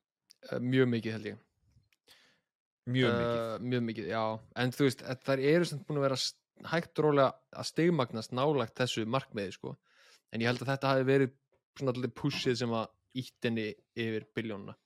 Uh, 0.50 0.58
mjög 0.62 0.90
mikið 0.94 1.16
held 1.16 1.30
ég. 1.32 1.42
Mjög 2.86 3.16
mikið. 3.16 3.38
Uh, 3.38 3.54
mjög 3.66 3.86
mikið, 3.90 4.10
en 4.62 4.74
þú 4.74 4.86
veist, 4.86 5.02
eh, 5.02 5.18
þær 5.26 5.44
eru 5.52 5.68
sem 5.68 5.80
búin 5.86 6.00
að 6.00 6.06
vera 6.06 6.20
hægt 6.72 7.02
rólega 7.02 7.32
að 7.52 7.68
stegmagnast 7.72 8.34
nálægt 8.36 8.78
þessu 8.78 9.06
markmiði 9.10 9.56
sko. 9.56 9.74
En 10.32 10.42
ég 10.42 10.50
held 10.50 10.62
að 10.62 10.72
þetta 10.72 10.92
hafi 10.92 11.08
verið 11.08 11.34
svona 11.76 11.92
alltaf 11.92 12.14
pushið 12.16 12.58
sem 12.62 12.72
að 12.76 12.86
ítt 13.16 13.48
henni 13.48 13.66
yfir 13.96 14.26
biljónuna 14.36 14.76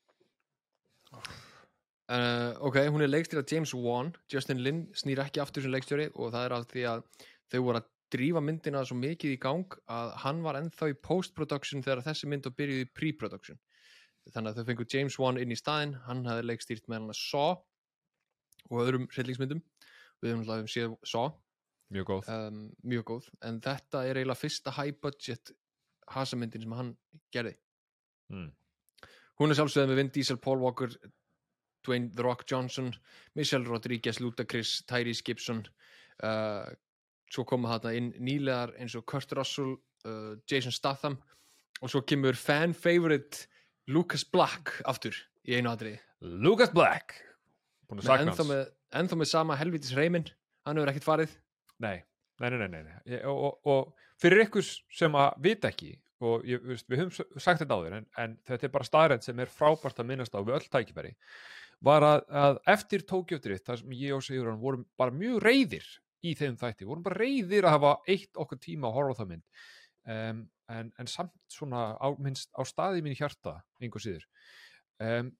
uh, 2.11 2.51
ok, 2.67 2.83
hún 2.91 3.05
er 3.05 3.11
leikstýra 3.11 3.45
James 3.47 3.73
Wan. 3.75 4.13
Justin 4.33 4.63
Lin 4.65 4.85
snýr 4.97 5.23
ekki 5.25 5.43
aftur 5.43 5.65
sem 5.65 5.73
leikstjóri 5.73 6.11
og 6.15 6.35
það 6.35 6.47
er 6.47 6.55
af 6.57 6.69
því 6.71 6.87
að 6.91 7.03
þau 7.51 7.61
voru 7.67 7.81
að 7.81 7.89
drífa 8.11 8.43
myndina 8.43 8.83
svo 8.87 8.99
mikið 8.99 9.37
í 9.37 9.41
gang 9.41 9.77
að 9.91 10.15
hann 10.25 10.41
var 10.43 10.59
ennþá 10.59 10.91
í 10.91 10.97
post-production 11.07 11.85
þegar 11.87 12.03
þessi 12.09 12.31
mynd 12.31 12.49
var 12.49 12.57
byrjuð 12.59 12.85
í 12.85 12.89
pre-production. 12.99 13.61
Þannig 14.31 14.51
að 14.51 14.59
þau 14.59 14.69
fengu 14.71 14.87
James 14.93 15.19
Wan 15.19 15.39
inn 15.41 15.55
í 15.55 15.59
staðinn. 15.59 15.95
Hann 16.07 16.27
hafði 16.29 16.49
leikstýrt 16.51 16.91
með 16.91 17.01
hann 17.01 17.15
að 17.15 17.21
Saw 17.21 17.55
og 18.71 18.83
öðrum 18.83 19.07
hryllingsmyndum. 19.15 19.63
Við 20.21 20.35
höfum 20.35 20.45
alltaf 20.45 20.75
séð 20.75 20.99
Saw. 21.09 21.31
Mjög 21.91 22.07
góð. 22.07 22.29
Um, 22.31 22.59
mjög 22.87 23.07
góð, 23.09 23.31
en 23.43 23.57
þetta 23.65 24.05
er 24.07 24.21
eiginlega 24.21 24.39
fyrsta 24.39 24.75
high 24.77 24.95
budget 25.03 25.51
hasamyndin 26.15 26.63
sem 26.63 26.75
hann 26.79 26.93
gerði. 27.35 27.57
Mm. 28.31 28.53
hún 29.41 29.51
er 29.51 29.57
sjálfsögðan 29.59 29.91
með 29.91 29.99
Vin 29.99 30.11
Diesel, 30.15 30.37
Paul 30.39 30.61
Walker 30.63 30.93
Dwayne 31.87 32.11
The 32.15 32.27
Rock 32.27 32.47
Johnson 32.51 32.93
Michelle 33.35 33.65
Rodriguez, 33.65 34.21
Ludacris, 34.21 34.81
Tyrese 34.89 35.25
Gibson 35.25 35.65
uh, 36.25 36.69
svo 37.31 37.47
koma 37.49 37.77
þarna 37.77 37.95
inn 37.99 38.11
nýlegar 38.23 38.75
eins 38.81 38.97
og 38.99 39.07
Kurt 39.11 39.33
Russell 39.39 39.77
uh, 39.77 40.35
Jason 40.51 40.75
Statham 40.75 41.19
og 41.81 41.93
svo 41.93 42.03
kemur 42.05 42.37
fan 42.37 42.75
favorite 42.77 43.47
Lucas 43.91 44.25
Black 44.25 44.77
aftur 44.89 45.17
í 45.49 45.57
einu 45.57 45.71
atriði. 45.73 45.99
Lucas 46.21 46.71
Black. 46.75 47.17
Ennþá, 47.91 48.45
með, 48.47 48.67
ennþá 48.95 49.17
með 49.19 49.31
sama 49.31 49.57
helvitis 49.59 49.97
reymin. 49.97 50.29
Hann 50.69 50.79
hefur 50.79 50.93
ekkert 50.93 51.07
farið. 51.07 51.33
Nei, 51.83 51.97
nei, 52.43 52.51
nei, 52.53 52.69
nei, 52.69 52.83
nei. 52.85 52.99
Ég, 53.09 53.25
og, 53.27 53.41
og, 53.41 53.73
og 53.73 54.21
fyrir 54.21 54.45
ykkur 54.45 54.67
sem 54.67 55.17
að 55.19 55.41
vita 55.43 55.73
ekki 55.73 55.95
og 56.21 56.45
ég, 56.45 56.61
við 56.85 57.01
höfum 57.01 57.41
sagt 57.41 57.63
þetta 57.63 57.79
áður 57.79 57.97
en, 57.97 58.07
en 58.21 58.37
þetta 58.47 58.69
er 58.69 58.75
bara 58.75 58.87
staðrænt 58.87 59.25
sem 59.25 59.39
er 59.41 59.51
frábært 59.51 60.03
að 60.03 60.11
minnast 60.11 60.37
á 60.37 60.41
við 60.45 60.59
öll 60.59 60.69
tækifæri 60.69 61.15
var 61.83 62.05
að, 62.05 62.23
að 62.29 62.59
eftir 62.75 63.05
tókjöftrið 63.09 63.63
þar 63.65 63.81
sem 63.83 63.93
ég 63.97 64.15
og 64.17 64.25
Sigurðan 64.27 64.61
vorum 64.63 64.87
bara 65.01 65.15
mjög 65.17 65.39
reyðir 65.47 65.87
í 66.27 66.35
þeim 66.37 66.57
þætti, 66.61 66.85
vorum 66.89 67.05
bara 67.07 67.21
reyðir 67.23 67.65
að 67.65 67.77
hafa 67.79 67.93
eitt 68.13 68.37
okkur 68.37 68.59
tíma 68.61 68.91
að 68.91 68.97
horfa 68.99 69.19
það 69.23 69.31
mynd. 69.31 69.45
Um, 70.11 70.43
en, 70.71 70.91
en 71.01 71.09
samt 71.11 71.33
svona 71.53 71.85
á, 71.97 72.09
minnst, 72.21 72.51
á 72.57 72.63
staði 72.69 73.01
mín 73.05 73.17
hjarta 73.17 73.59
einhver 73.81 74.03
síður. 74.05 74.27
Um, 75.01 75.31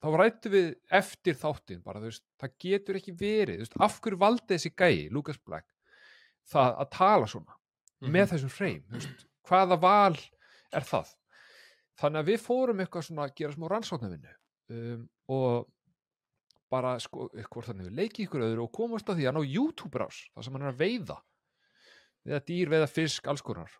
þá 0.00 0.08
rættu 0.20 0.52
við 0.52 0.68
eftir 1.00 1.36
þáttin 1.40 1.82
bara, 1.84 2.00
þú 2.00 2.08
veist, 2.10 2.24
það 2.40 2.54
getur 2.64 2.98
ekki 3.00 3.14
verið 3.20 3.62
veist, 3.64 3.76
af 3.80 3.96
hverju 4.04 4.20
valdi 4.20 4.54
þessi 4.56 4.72
gæi, 4.76 5.08
Lucas 5.12 5.40
Black 5.44 5.68
það 6.50 6.76
að 6.84 6.90
tala 6.96 7.26
svona 7.30 7.56
Mhm. 8.00 8.12
með 8.14 8.30
þessum 8.32 8.50
freim, 8.52 8.82
þú 8.88 8.96
veist, 8.96 9.24
hvaða 9.44 9.76
val 9.80 10.14
er 10.72 10.84
það? 10.88 11.10
Þannig 12.00 12.20
að 12.22 12.28
við 12.30 12.38
fórum 12.46 12.78
eitthvað 12.80 13.04
svona 13.04 13.26
að 13.26 13.34
gera 13.36 13.52
smá 13.52 13.66
rannsóknarvinnu. 13.68 14.30
Um, 14.70 15.02
og 15.30 15.68
bara 16.70 16.94
sko, 17.02 17.28
hvort 17.50 17.68
þannig 17.68 17.88
við 17.88 17.98
leikið 17.98 18.24
ykkur 18.26 18.44
öðru 18.46 18.66
og 18.66 18.74
komast 18.74 19.08
að 19.10 19.20
því 19.20 19.28
að 19.30 19.36
ná 19.36 19.40
YouTube 19.46 20.00
rás 20.00 20.20
það 20.34 20.46
sem 20.46 20.56
hann 20.56 20.66
er 20.66 20.72
að 20.72 20.82
veiða. 20.82 21.16
Veiða 22.26 22.42
dýr, 22.50 22.70
veiða 22.74 22.90
fisk, 22.90 23.30
alls 23.30 23.42
konar. 23.44 23.72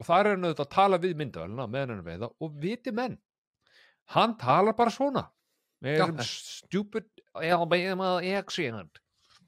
Og 0.00 0.06
það 0.08 0.22
er 0.22 0.30
hann 0.30 0.46
auðvitað 0.46 0.64
að 0.66 0.72
tala 0.76 1.00
við 1.02 1.18
myndavæluna 1.20 1.66
meðan 1.68 1.92
hann 1.92 1.98
er 1.98 2.04
að 2.04 2.10
veiða 2.14 2.30
og 2.32 2.56
viti 2.62 2.94
menn. 2.96 3.18
Hann 4.14 4.36
talar 4.40 4.76
bara 4.78 4.94
svona. 4.94 5.26
Með 5.84 6.00
þessum 6.00 6.24
stupid 6.24 7.08
accent 8.40 9.00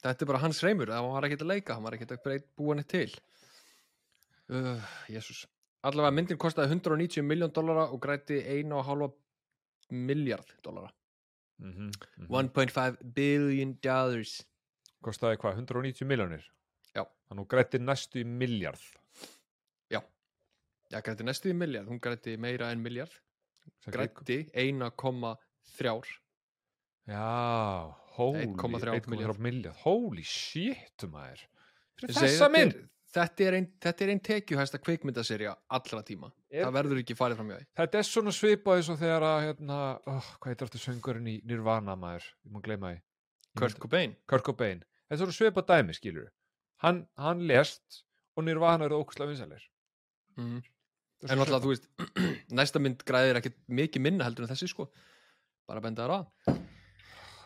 þetta 0.02 0.25
er 0.25 0.28
bara 0.32 0.42
hans 0.42 0.59
reymur, 0.64 0.90
það 0.90 1.09
var 1.12 1.26
ekkert 1.28 1.44
að 1.44 1.50
leika 1.52 1.75
hann 1.76 1.85
var 1.87 1.94
ekkert 1.94 2.14
að 2.16 2.47
búa 2.59 2.73
henni 2.73 2.87
til. 2.90 3.11
Uh, 4.52 4.80
Jésús 5.12 5.44
allavega 5.87 6.14
myndin 6.14 6.40
kostaði 6.40 6.76
190 6.76 7.25
miljón 7.26 7.52
dollara 7.54 7.88
og 7.90 8.00
græti 8.02 8.38
1,5 8.42 9.12
miljard 9.92 10.50
dollara 10.64 10.90
mm 11.62 11.90
-hmm, 11.90 11.90
1.5 12.28 12.97
billion 13.14 13.76
dollars. 13.83 14.42
Kostaði 15.02 15.38
hvað, 15.42 15.62
190 15.62 16.07
miljónir 16.07 16.45
Já. 16.95 17.07
þannig 17.28 17.49
grætti 17.49 17.78
næstu 17.78 18.21
í 18.23 18.25
miljard 18.26 18.83
já, 20.92 21.00
græti 21.00 21.25
næstu 21.25 21.50
í 21.52 21.57
miljard, 21.57 21.88
hún 21.88 22.00
græti 22.02 22.37
meira 22.40 22.71
en 22.73 22.83
miljard 22.85 23.12
Sem 23.85 23.95
græti 23.95 24.38
1,3 24.52 26.19
já, 27.07 27.95
holy 28.19 28.47
1,3 28.47 29.09
milljarð. 29.11 29.38
miljard 29.38 29.76
holy 29.85 30.23
shit 30.23 31.07
maður. 31.09 31.47
Fyrir 31.99 32.14
þessa 32.16 32.28
þetta 32.28 32.50
mynd 32.52 32.81
þetta 33.12 33.47
er 33.47 33.57
ein, 33.59 33.71
þetta 33.83 34.04
er 34.04 34.12
ein 34.12 34.23
tekjuhæsta 34.28 34.81
kvikmyndaserja 34.83 35.54
allra 35.78 36.02
tíma. 36.07 36.33
Er- 36.50 36.66
það 36.66 36.76
verður 36.78 37.02
ekki 37.02 37.16
farið 37.19 37.40
fram 37.40 37.52
hjá 37.52 37.59
því. 37.61 37.71
Þetta 37.81 37.99
er 38.02 38.09
svona 38.09 38.37
svipað 38.37 38.81
eins 38.81 38.92
og 38.92 39.00
þegar 39.00 39.26
að 39.28 39.40
hérna, 39.47 39.81
oh, 40.12 40.31
hvað 40.38 40.54
heitir 40.54 40.69
aftur 40.69 40.85
söngurinn 40.85 41.33
í 41.33 41.38
Nirvana 41.49 41.97
maður, 41.97 42.28
ég 42.47 42.54
má 42.54 42.62
gleyma 42.64 42.95
Ég 42.97 43.02
Kurt 43.59 43.78
Cobain. 43.78 44.16
Kurt 44.26 44.47
Cobain. 44.47 44.85
Þetta 45.09 45.19
er 45.19 45.26
svona 45.26 45.37
svipað 45.37 45.69
dæmi 45.69 45.97
skilur 45.97 46.31
hann, 46.83 47.07
hann 47.21 47.47
lest 47.49 48.02
og 48.37 48.47
Nirvana 48.47 48.88
eru 48.88 49.00
ókuslega 49.02 49.31
vinsalir 49.31 49.64
mm. 50.38 50.61
en 51.28 51.45
alltaf 51.45 51.64
þú 51.64 51.73
veist 51.73 51.88
næsta 52.59 52.83
mynd 52.83 53.04
græðir 53.09 53.40
ekkert 53.40 53.59
mikið 53.69 54.07
minna 54.09 54.26
heldur 54.26 54.47
en 54.47 54.52
þessi 54.52 54.71
sko. 54.73 54.88
Bara 55.69 55.83
benda 55.85 56.07
þar 56.07 56.14
að 56.16 56.25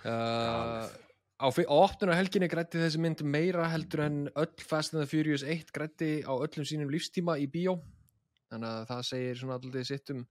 uh, 0.09 0.95
á, 1.37 1.47
opnunar 1.53 2.17
helginni 2.17 2.49
grætti 2.49 2.81
þessi 2.81 3.01
mynd 3.03 3.23
meira 3.29 3.67
heldur 3.69 4.05
en 4.07 4.21
öll 4.33 4.63
Fast 4.65 4.95
and 4.95 5.03
the 5.03 5.09
Furious 5.11 5.45
1 5.45 5.73
grætti 5.75 6.23
á 6.25 6.33
öllum 6.33 6.65
sínum 6.65 6.93
lífstíma 6.93 7.37
í 7.43 7.49
bíó. 7.51 7.77
Þannig 8.51 8.71
að 8.71 8.87
það 8.91 9.03
segir 9.11 9.41
svona 9.41 9.59
alltaf 9.59 9.89
sitt 9.89 10.13
um 10.15 10.23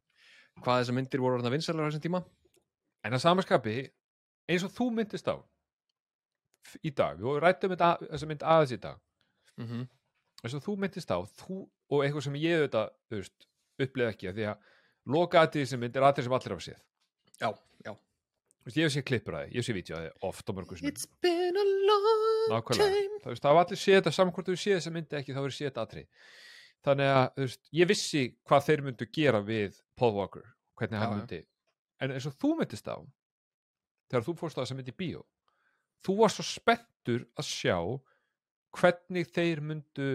hvað 0.64 0.80
þessar 0.82 0.98
myndir 0.98 1.22
voru 1.22 1.38
orðna 1.38 1.52
vinsalar 1.54 1.86
á 1.86 1.88
þessum 1.90 2.06
tíma. 2.06 2.24
En 3.06 3.14
að 3.14 3.22
samaskapi 3.26 3.76
eins 4.50 4.66
og 4.66 4.74
þú 4.74 4.90
myndist 4.96 5.30
á 5.30 5.36
í 6.82 6.90
dag, 6.90 7.20
við 7.22 7.42
rættum 7.44 7.76
þetta, 7.76 7.92
þessa 8.10 8.30
mynd 8.32 8.48
aðeins 8.56 8.74
í 8.74 8.80
dag. 8.82 9.02
Mm 9.60 9.68
-hmm. 9.68 9.86
eins 10.44 10.56
og 10.58 10.64
þú 10.66 10.78
myndist 10.82 11.12
á 11.14 11.20
þú, 11.22 11.60
og 11.92 12.02
eitthvað 12.02 12.24
sem 12.24 12.42
ég 12.42 12.66
auðvitað 12.66 13.30
uppleið 13.86 14.10
ekki 14.10 14.30
af 14.30 14.36
því 14.36 14.50
að 14.50 14.58
loka 15.06 15.42
aðrið 15.42 15.70
sem 15.70 15.80
mynd 15.80 15.96
er 15.96 16.08
aðrið 16.08 16.24
sem 16.24 16.34
allir 16.34 16.56
hafa 16.56 16.66
séð. 16.66 16.82
Já, 17.40 17.50
já 17.86 17.94
ég 18.74 18.88
hef 18.88 18.94
séð 18.96 19.06
klippur 19.06 19.38
að 19.38 19.46
þið, 19.46 19.52
ég 19.54 19.62
hef 19.62 19.68
séð 19.68 19.78
vídeo 19.78 19.98
að 19.98 20.06
þið 20.06 20.28
oft 20.30 20.50
á 20.50 20.52
mörgum 20.58 20.80
sinni 20.80 20.92
It's 20.92 21.08
been 21.22 21.60
a 21.62 21.66
long 22.50 22.72
time. 22.72 23.20
Það, 23.22 23.38
það 23.38 23.52
hafa 23.52 23.64
allir 23.66 23.82
séð 23.82 24.00
þetta. 24.00 24.14
Saman 24.18 24.34
hvort 24.34 24.50
þú 24.50 24.58
séð 24.58 24.80
þessa 24.80 24.94
myndi 24.96 25.20
ekki, 25.20 25.36
þá 25.36 25.42
verður 25.44 25.58
séð 25.58 25.70
þetta 25.70 25.86
aðrið 25.86 26.08
þannig 26.86 27.12
að 27.12 27.28
þú 27.36 27.46
veist, 27.46 27.62
ég 27.80 27.90
vissi 27.90 28.24
hvað 28.46 28.66
þeir 28.70 28.84
myndu 28.86 29.08
gera 29.18 29.42
við 29.46 29.78
Paul 29.98 30.14
Walker 30.18 30.50
hvernig 30.78 31.00
hann 31.02 31.08
Já, 31.08 31.14
já. 31.14 31.20
myndi. 31.22 31.40
En 32.02 32.16
eins 32.16 32.28
og 32.30 32.36
þú 32.42 32.52
myndist 32.60 32.90
á 32.90 32.98
þegar 34.12 34.26
þú 34.28 34.36
fórst 34.42 34.60
á 34.60 34.62
þessa 34.62 34.78
myndi 34.78 34.94
í 34.94 35.00
bíó 35.00 35.24
þú 36.06 36.18
varst 36.20 36.40
svo 36.40 36.46
spenntur 36.48 37.26
að 37.40 37.50
sjá 37.50 37.78
hvernig 38.76 39.30
þeir 39.34 39.62
myndu 39.66 40.10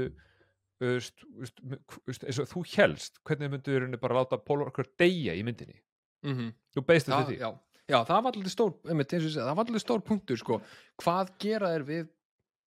þú 0.80 0.92
veist, 0.92 2.25
eins 2.25 2.40
og 2.40 2.50
þú 2.50 2.64
helst 2.76 3.19
hvernig 3.25 3.47
þeir 3.49 3.54
myndu 3.57 3.78
rauninni 3.78 4.00
bara 4.00 4.21
láta 4.21 4.38
Paul 4.40 4.62
Walker 4.62 4.87
deyja 5.00 5.35
í 5.37 5.42
myndinni. 5.45 5.80
Mm 6.25 6.37
-hmm. 6.37 6.54
þú 6.76 6.85
beist 6.87 7.09
þetta 7.09 7.26
því. 7.28 7.38
já, 7.40 7.50
já, 7.90 7.99
það 8.06 8.25
var 8.25 8.38
alltaf 8.38 8.54
stór 8.54 8.73
það 8.87 9.50
var 9.50 9.62
alltaf 9.64 9.85
stór 9.85 10.02
punktur 10.06 10.40
sko. 10.40 10.61
hvað 11.02 11.35
gera 11.42 11.75
þeir 11.75 11.87
við 11.90 12.09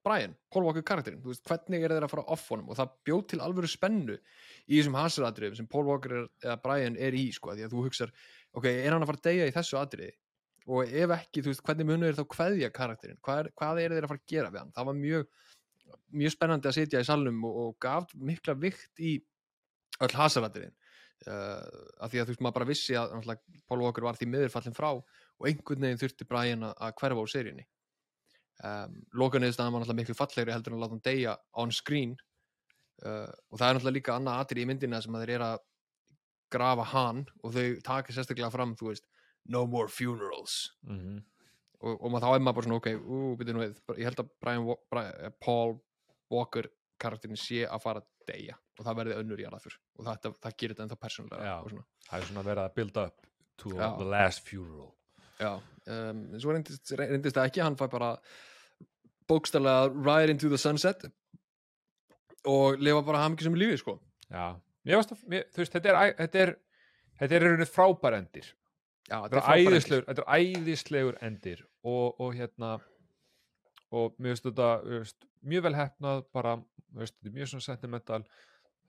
Brian, 0.04 0.34
Paul 0.52 0.66
Walker 0.68 0.84
karakterinn, 0.84 1.22
þú 1.24 1.32
veist, 1.32 1.46
hvernig 1.48 1.86
er 1.86 1.94
þeir 1.96 2.04
að 2.04 2.12
fara 2.12 2.26
off 2.36 2.50
honum? 2.52 2.74
Og 2.74 2.76
það 2.76 2.90
bjóð 3.08 3.22
til 3.32 3.38
alvöru 3.46 3.70
spennu 3.72 4.18
í 4.18 4.74
þessum 4.82 4.98
hasaratriðum 5.00 5.56
sem 5.62 5.70
Paul 5.72 5.86
Walker 5.88 6.16
er, 6.18 6.26
eða 6.44 6.58
Brian 6.66 6.98
er 7.00 7.16
í, 7.16 7.30
sko, 7.32 7.54
því 7.56 7.64
að 7.64 7.76
þú 7.76 7.86
hugsar 7.86 8.12
ok, 8.52 8.68
er 8.68 8.92
hann 8.92 9.06
að 9.06 9.14
fara 9.14 9.22
að 9.22 9.30
deyja 9.30 9.48
í 9.48 9.54
þessu 9.56 9.80
atriði? 9.80 10.12
Og 10.68 10.92
ef 10.92 11.14
ekki, 11.16 11.44
þú 11.44 11.54
veist, 11.54 11.64
hvernig 11.70 11.88
munur 11.88 12.12
þeir 12.12 12.20
þá 12.20 12.28
kveðja 12.36 12.72
karakterinn, 12.76 13.22
hvað 13.24 13.40
er, 13.46 13.50
hvað 13.62 13.82
er 13.84 13.96
þeir 13.96 14.08
að 14.08 14.12
fara 14.12 14.24
að 14.24 14.34
gera 14.34 14.52
við 14.52 14.62
hann, 14.62 14.76
það 14.76 14.90
var 14.90 15.00
mjög 15.00 15.26
mjög 16.14 16.34
spennandi 16.36 16.70
að 16.70 16.78
sitja 16.78 17.02
í 17.02 17.08
salnum 17.08 17.44
og, 17.48 17.60
og 17.64 17.76
gaf 17.82 18.14
mikla 18.16 18.56
vikt 18.60 19.02
í 19.02 19.16
öll 20.04 20.14
hasaratriðin. 20.18 20.74
uh, 20.74 20.83
að 21.32 22.12
því 22.12 22.20
að 22.20 22.26
þú 22.26 22.34
veist, 22.34 22.42
maður 22.44 22.58
bara 22.58 22.70
vissi 22.70 22.98
að 23.00 23.14
Paul 23.70 23.82
Walker 23.84 24.04
var 24.04 24.18
því 24.20 24.28
miðurfallin 24.32 24.76
frá 24.76 24.90
og 24.94 25.48
einhvern 25.48 25.86
veginn 25.86 26.02
þurfti 26.02 26.28
Brian 26.28 26.68
að, 26.68 26.94
hverfa 27.00 27.24
úr 27.24 27.32
seríunni. 27.32 27.66
Um, 28.64 29.00
lokaneðistæðan 29.18 29.74
var 29.74 29.82
náttúrulega 29.82 30.00
miklu 30.02 30.16
fallegri 30.16 30.54
heldur 30.54 30.74
en 30.74 30.78
að 30.78 30.84
láta 30.84 30.96
hann 30.96 31.06
deyja 31.08 31.36
on 31.64 31.74
screen. 31.74 32.16
Uh, 33.04 33.28
og 33.50 33.60
það 33.60 33.68
er 33.68 33.78
náttúrulega 33.78 33.98
líka 33.98 34.16
annað 34.16 34.44
atrið 34.44 34.64
í 34.64 34.68
myndina 34.70 35.02
sem 35.04 35.16
að 35.16 35.26
þeir 35.26 35.34
eru 35.38 35.48
að 35.50 35.64
grafa 36.54 36.86
hann 36.92 37.24
og 37.42 37.56
þau 37.56 37.68
taka 37.88 38.16
sérstaklega 38.16 38.52
fram 38.54 38.76
þú 38.80 38.92
veist, 38.92 39.08
no 39.50 39.66
more 39.68 39.90
funerals. 39.92 40.72
Mm 40.88 41.00
-hmm. 41.00 41.24
og, 41.82 42.04
og 42.04 42.12
maður 42.12 42.28
þá 42.28 42.36
er 42.36 42.44
maður 42.46 42.56
bara 42.56 42.68
svona 42.68 42.80
ok, 42.82 42.90
ú, 42.94 43.36
byrju 43.38 43.54
nú 43.54 43.64
við 43.64 43.98
ég 43.98 44.06
held 44.06 44.20
að 44.20 44.30
Brian, 44.40 44.76
Brian, 44.90 45.34
Paul 45.40 45.80
Walker 46.30 46.70
karakterin 46.98 47.38
sé 47.38 47.66
að 47.68 47.82
fara 47.82 48.00
að 48.00 48.08
deyja 48.28 48.58
og 48.80 48.88
það 48.88 48.98
verði 49.02 49.20
önnur 49.22 49.44
jarðafur 49.44 49.78
og 50.00 50.08
þetta, 50.08 50.34
það 50.46 50.58
gerir 50.58 50.76
þetta 50.76 50.86
ennþá 50.88 51.00
persónulega 51.04 51.56
það 52.08 52.18
er 52.20 52.28
svona 52.30 52.46
verið 52.48 52.64
að 52.64 52.76
build 52.80 53.00
up 53.04 53.28
to 53.62 53.74
Já. 53.78 53.88
the 54.00 54.08
last 54.10 54.48
funeral. 54.48 54.92
Já, 55.40 55.52
um, 55.94 56.24
svo 56.40 56.54
reyndist, 56.54 56.94
reyndist 56.98 57.38
það 57.38 57.50
ekki, 57.50 57.62
hann 57.64 57.78
fær 57.78 57.92
bara 57.92 58.10
bókstælega 59.30 59.92
ride 59.94 60.34
into 60.34 60.50
the 60.50 60.58
sunset 60.58 61.06
og 62.50 62.82
lifa 62.82 63.04
bara 63.06 63.24
hamingi 63.24 63.50
lífi, 63.56 63.80
sko. 63.80 64.00
já, 64.30 64.60
mér 64.84 65.00
varst 65.00 65.14
mér, 65.30 65.46
þú 65.54 65.64
veist, 65.64 65.76
þetta 65.78 65.94
er, 65.94 66.16
þetta 66.18 66.44
er 66.44 66.56
þetta 67.20 67.36
er 67.36 67.46
í 67.46 67.48
rauninni 67.48 67.70
frábær 67.70 68.18
endir. 68.18 68.50
Já, 69.08 69.18
þetta 69.20 69.38
er 69.38 69.46
frábær 69.46 69.76
æðislegur, 69.76 70.08
þetta 70.10 70.24
er 70.26 70.42
æðislegur 70.42 71.20
endir 71.28 71.64
og, 71.84 72.20
og 72.24 72.34
hérna 72.38 72.74
og 73.94 74.16
mér 74.18 74.34
finnst 74.34 74.48
þetta 74.50 74.70
mjög 75.44 75.68
vel 75.68 75.76
hefnað 75.78 76.24
bara, 76.34 76.56
þú 76.90 77.04
veist, 77.04 77.18
þetta 77.20 77.36
mjög 77.38 77.66
sentimental 77.68 78.22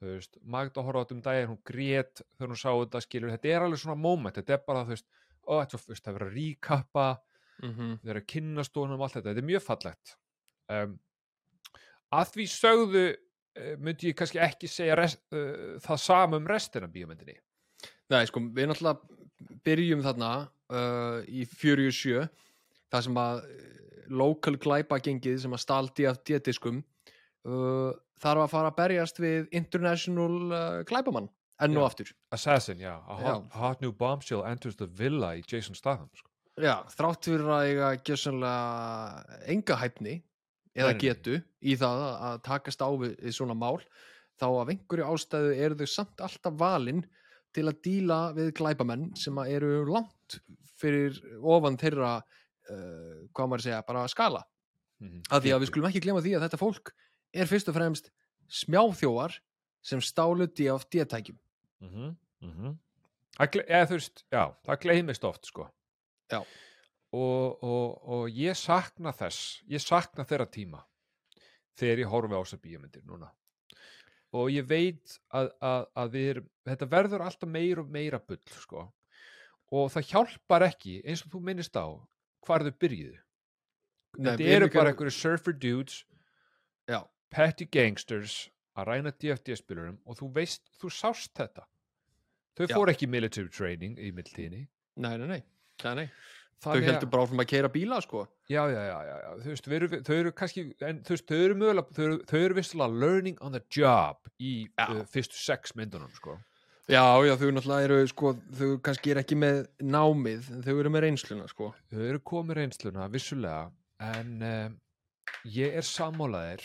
þú 0.05 0.17
veist, 0.19 0.41
Magda 0.45 0.83
horfa 0.85 1.01
á 1.01 1.05
þetta 1.05 1.17
um 1.17 1.23
daginn 1.25 1.53
hún 1.53 1.63
grét 1.67 2.23
þegar 2.37 2.53
hún 2.53 2.61
sá 2.61 2.71
þetta 2.71 3.05
skilur. 3.05 3.35
Þetta 3.35 3.53
er 3.53 3.67
alveg 3.67 3.81
svona 3.83 4.01
moment, 4.01 4.37
þetta 4.37 4.57
er 4.57 4.65
bara 4.67 4.85
þú 4.85 4.95
veist, 4.95 5.07
ó, 5.45 5.53
þetta 5.59 5.65
er 5.65 5.79
svo, 5.79 5.85
þú 5.85 5.95
veist, 5.95 6.05
það 6.05 6.13
er 6.13 6.19
verið 6.19 6.31
að 6.33 6.37
ríkappa 6.39 7.09
Mm 7.63 7.71
-hmm. 7.71 7.99
þeir 8.03 8.11
eru 8.11 8.21
að 8.21 8.31
kynnast 8.33 8.75
honum 8.77 9.01
og 9.01 9.07
allt 9.07 9.17
þetta, 9.19 9.29
þetta 9.31 9.43
er 9.43 9.51
mjög 9.51 9.63
fallegt. 9.63 10.17
Um, 10.75 10.99
að 12.13 12.33
því 12.35 12.47
sögðu 12.51 13.05
uh, 13.15 13.75
myndi 13.79 14.09
ég 14.11 14.17
kannski 14.19 14.41
ekki 14.43 14.69
segja 14.69 14.97
rest, 14.99 15.23
uh, 15.33 15.79
það 15.79 16.01
sama 16.03 16.37
um 16.37 16.47
restina 16.47 16.89
bíómyndinni. 16.89 17.37
Nei, 18.11 18.27
sko, 18.27 18.41
við 18.41 18.69
náttúrulega 18.69 19.01
byrjum 19.65 20.03
þarna 20.03 20.33
uh, 20.71 21.21
í 21.29 21.47
47 21.47 22.29
það 22.91 23.07
sem 23.07 23.17
að 23.17 23.45
local 24.09 24.57
glæpa 24.57 24.99
gengið 24.99 25.39
sem 25.41 25.53
að 25.53 25.65
stál 25.65 25.89
DFD-diskum 25.89 26.83
uh, 27.49 27.93
þarf 28.23 28.45
að 28.45 28.51
fara 28.53 28.71
að 28.71 28.77
berjast 28.79 29.19
við 29.23 29.49
international 29.53 30.37
uh, 30.53 30.83
glæpamann 30.89 31.29
enn 31.63 31.77
og 31.79 31.87
aftur. 31.87 32.11
Assassin, 32.35 32.79
já, 32.83 32.97
a 33.07 33.15
hot, 33.21 33.49
hot 33.55 33.81
new 33.83 33.93
bombshell 33.93 34.45
enters 34.47 34.77
the 34.77 34.87
villa 34.87 35.35
í 35.39 35.43
Jason 35.47 35.75
Statham 35.79 36.11
sko. 36.15 36.29
Já, 36.63 36.83
þrátt 36.95 37.27
fyrir 37.27 37.49
að 37.51 37.69
eiga 37.71 37.89
gjössanlega 38.07 39.39
enga 39.51 39.77
hæfni 39.81 40.15
eða 40.75 40.93
getu 40.99 41.37
í 41.63 41.75
það 41.79 42.03
að- 42.05 42.21
að 42.29 42.43
takast 42.47 42.83
á 42.83 42.89
við, 42.91 43.17
við 43.23 43.35
svona 43.35 43.55
mál 43.59 43.79
þá 44.41 44.47
af 44.63 44.69
einhverju 44.73 45.07
ástæðu 45.15 45.53
eru 45.63 45.75
þau 45.79 45.87
samt 45.91 46.21
alltaf 46.27 46.55
valin 46.59 47.05
til 47.55 47.65
að 47.71 47.81
díla 47.87 48.21
við 48.35 48.53
glæpamenn 48.59 49.13
sem 49.17 49.35
að 49.39 49.51
eru 49.59 49.85
langt 49.87 50.41
fyrir 50.79 51.19
ofan 51.43 51.77
þeirra 51.79 52.17
uh, 52.19 53.27
hvað 53.35 53.47
maður 53.49 53.63
að 53.63 53.67
segja, 53.69 53.83
bara 53.87 54.09
skala. 54.11 54.43
Mhm. 55.03 55.23
að 55.31 55.43
því 55.43 55.51
að 55.55 55.61
við 55.61 55.69
skulum 55.71 55.87
ekki 55.91 56.01
glemma 56.05 56.21
því 56.23 56.33
að 56.39 56.45
þetta 56.47 56.59
fólk 56.61 56.93
er 57.35 57.47
fyrst 57.51 57.69
og 57.69 57.75
fremst 57.77 58.11
smjáþjóar 58.49 59.39
sem 59.85 60.01
stálu 60.01 60.47
DFD-tækjum 60.49 61.39
Mhm, 61.85 62.17
mhm. 62.41 62.79
Það 63.37 63.49
gle- 63.53 63.65
eða, 63.69 63.87
þú 63.91 63.97
veist, 63.99 64.23
já, 64.33 64.43
það 64.65 64.81
gleymist 64.81 65.25
oft 65.27 65.47
sko. 65.47 65.65
Og, 67.15 67.63
og, 67.63 68.09
og 68.09 68.29
ég 68.31 68.57
sakna 68.59 69.13
þess 69.15 69.63
ég 69.71 69.83
sakna 69.83 70.25
þeirra 70.27 70.47
tíma 70.51 70.81
þegar 71.79 72.01
ég 72.03 72.11
horfi 72.11 72.35
á 72.35 72.41
þessar 72.43 72.63
bíómyndir 72.65 73.05
núna 73.07 73.29
og 74.35 74.49
ég 74.51 74.67
veit 74.67 75.19
að, 75.31 75.51
að, 75.63 75.85
að 75.95 76.09
við 76.17 76.29
erum, 76.33 76.49
þetta 76.67 76.89
verður 76.91 77.23
alltaf 77.27 77.49
meira 77.55 77.85
og 77.85 77.91
meira 77.95 78.19
bull 78.19 78.41
sko. 78.59 78.89
og 79.71 79.93
það 79.95 80.09
hjálpar 80.11 80.67
ekki 80.71 80.97
eins 81.05 81.23
og 81.27 81.31
þú 81.37 81.43
minnist 81.47 81.77
á 81.79 81.87
hvar 82.47 82.65
þau 82.67 82.75
byrjuðu 82.83 83.19
þetta 84.19 84.49
eru 84.57 84.67
bara 84.75 84.91
einhverju 84.95 85.15
surfer 85.21 85.53
dudes 85.55 86.01
petty 87.33 87.67
gangsters 87.71 88.49
að 88.75 88.91
ræna 88.91 89.13
DFD-spilurum 89.15 89.99
og 90.05 90.19
þú 90.19 90.31
veist, 90.35 90.65
þú 90.81 90.91
sást 90.93 91.35
þetta 91.39 91.67
þau 92.59 92.65
Já. 92.67 92.75
fóru 92.75 92.95
ekki 92.95 93.11
military 93.11 93.51
training 93.51 93.99
í 93.99 94.11
mildtíðinni 94.15 94.65
nei, 94.97 95.15
nei, 95.19 95.27
nei, 95.27 95.43
nei, 95.85 95.95
nei. 96.05 96.09
Þau 96.65 96.79
heldur 96.81 97.11
bara 97.13 97.27
áfram 97.27 97.43
að 97.43 97.49
keira 97.51 97.69
bíla 97.69 97.99
sko 98.05 98.25
já, 98.49 98.63
já, 98.71 98.81
já, 98.89 98.97
já, 99.09 99.15
já, 99.21 99.31
þú 99.43 99.53
veist, 99.53 99.69
eru, 99.79 99.89
þau 100.07 100.17
eru 100.17 100.33
kannski, 100.39 100.65
en 100.87 101.03
þú 101.05 101.17
veist, 101.17 101.27
þau 101.29 101.43
eru 101.45 101.59
mögulega 101.61 101.97
þau 101.97 102.05
eru, 102.07 102.19
þau 102.31 102.41
eru 102.41 102.59
vissulega 102.59 103.01
learning 103.05 103.39
on 103.45 103.57
the 103.57 103.63
job 103.75 104.31
í 104.39 104.53
Já. 104.79 104.87
uh, 104.89 105.03
fyrstu 105.11 105.41
sex 105.41 105.75
myndunum, 105.79 106.13
sko 106.17 106.39
Já, 106.85 107.01
já, 107.25 107.33
þau 107.41 107.49
náttúrulega 107.57 107.89
eru, 107.89 107.99
sko, 108.11 108.35
þau 108.59 108.71
kannski 108.85 109.15
er 109.15 109.23
ekki 109.23 109.39
með 109.41 109.63
námið, 109.81 110.51
en 110.53 110.65
þau 110.67 110.75
eru 110.83 110.91
með 110.93 111.07
reynsluna, 111.07 111.47
sko. 111.49 111.71
þau 111.89 112.03
eru 112.11 112.21
komið 112.33 112.59
reynsluna, 112.61 113.07
vissulega 113.13 113.71
en 114.05 114.35
um, 114.45 114.75
ég 115.49 115.79
er 115.81 115.87
sammálaðir 115.89 116.65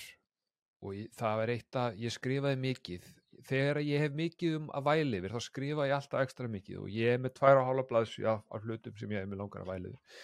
og 0.84 0.96
ég, 0.96 1.10
það 1.20 1.44
er 1.44 1.52
eitt 1.56 1.80
að 1.80 2.00
ég 2.04 2.16
skrifaði 2.16 2.60
mikið. 2.64 3.08
Þegar 3.50 3.80
ég 3.86 4.04
hef 4.04 4.16
mikið 4.20 4.58
um 4.58 4.68
að 4.76 4.86
væli 4.90 5.20
yfir 5.22 5.34
þá 5.36 5.44
skrifa 5.46 5.88
ég 5.88 5.96
alltaf 5.96 6.26
ekstra 6.26 6.50
mikið. 6.52 6.82
Og 6.84 6.92
ég 6.92 7.16
er 7.16 7.22
með 7.24 7.36
tvær 7.40 7.62
og 7.62 7.70
hálfa 7.70 7.86
blaðs 7.92 8.18
af, 8.28 8.44
af 8.52 8.66
hlutum 8.68 8.98
sem 9.00 9.14
ég 9.16 9.24
hef 9.24 9.32
með 9.32 9.42
langar 9.44 9.64
að 9.64 9.72
væli 9.74 9.92
yfir. 9.94 10.20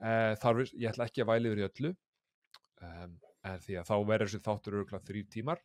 Uh, 0.00 0.32
þar, 0.40 0.60
viss- 0.60 0.76
ég 0.78 0.92
ætla 0.92 1.08
ekki 1.10 1.24
að 1.24 1.30
væli 1.32 1.50
yfir 1.50 1.62
í 1.62 1.66
öllu. 1.68 1.92
Um, 2.80 3.18
en 3.50 3.62
því 3.64 3.76
að 3.80 3.90
þá 3.90 3.94
verður 4.12 4.30
þessi 4.30 4.44
þáttur 4.46 4.78
örgulega 4.80 5.08
þrjú 5.10 5.24
tímar. 5.34 5.62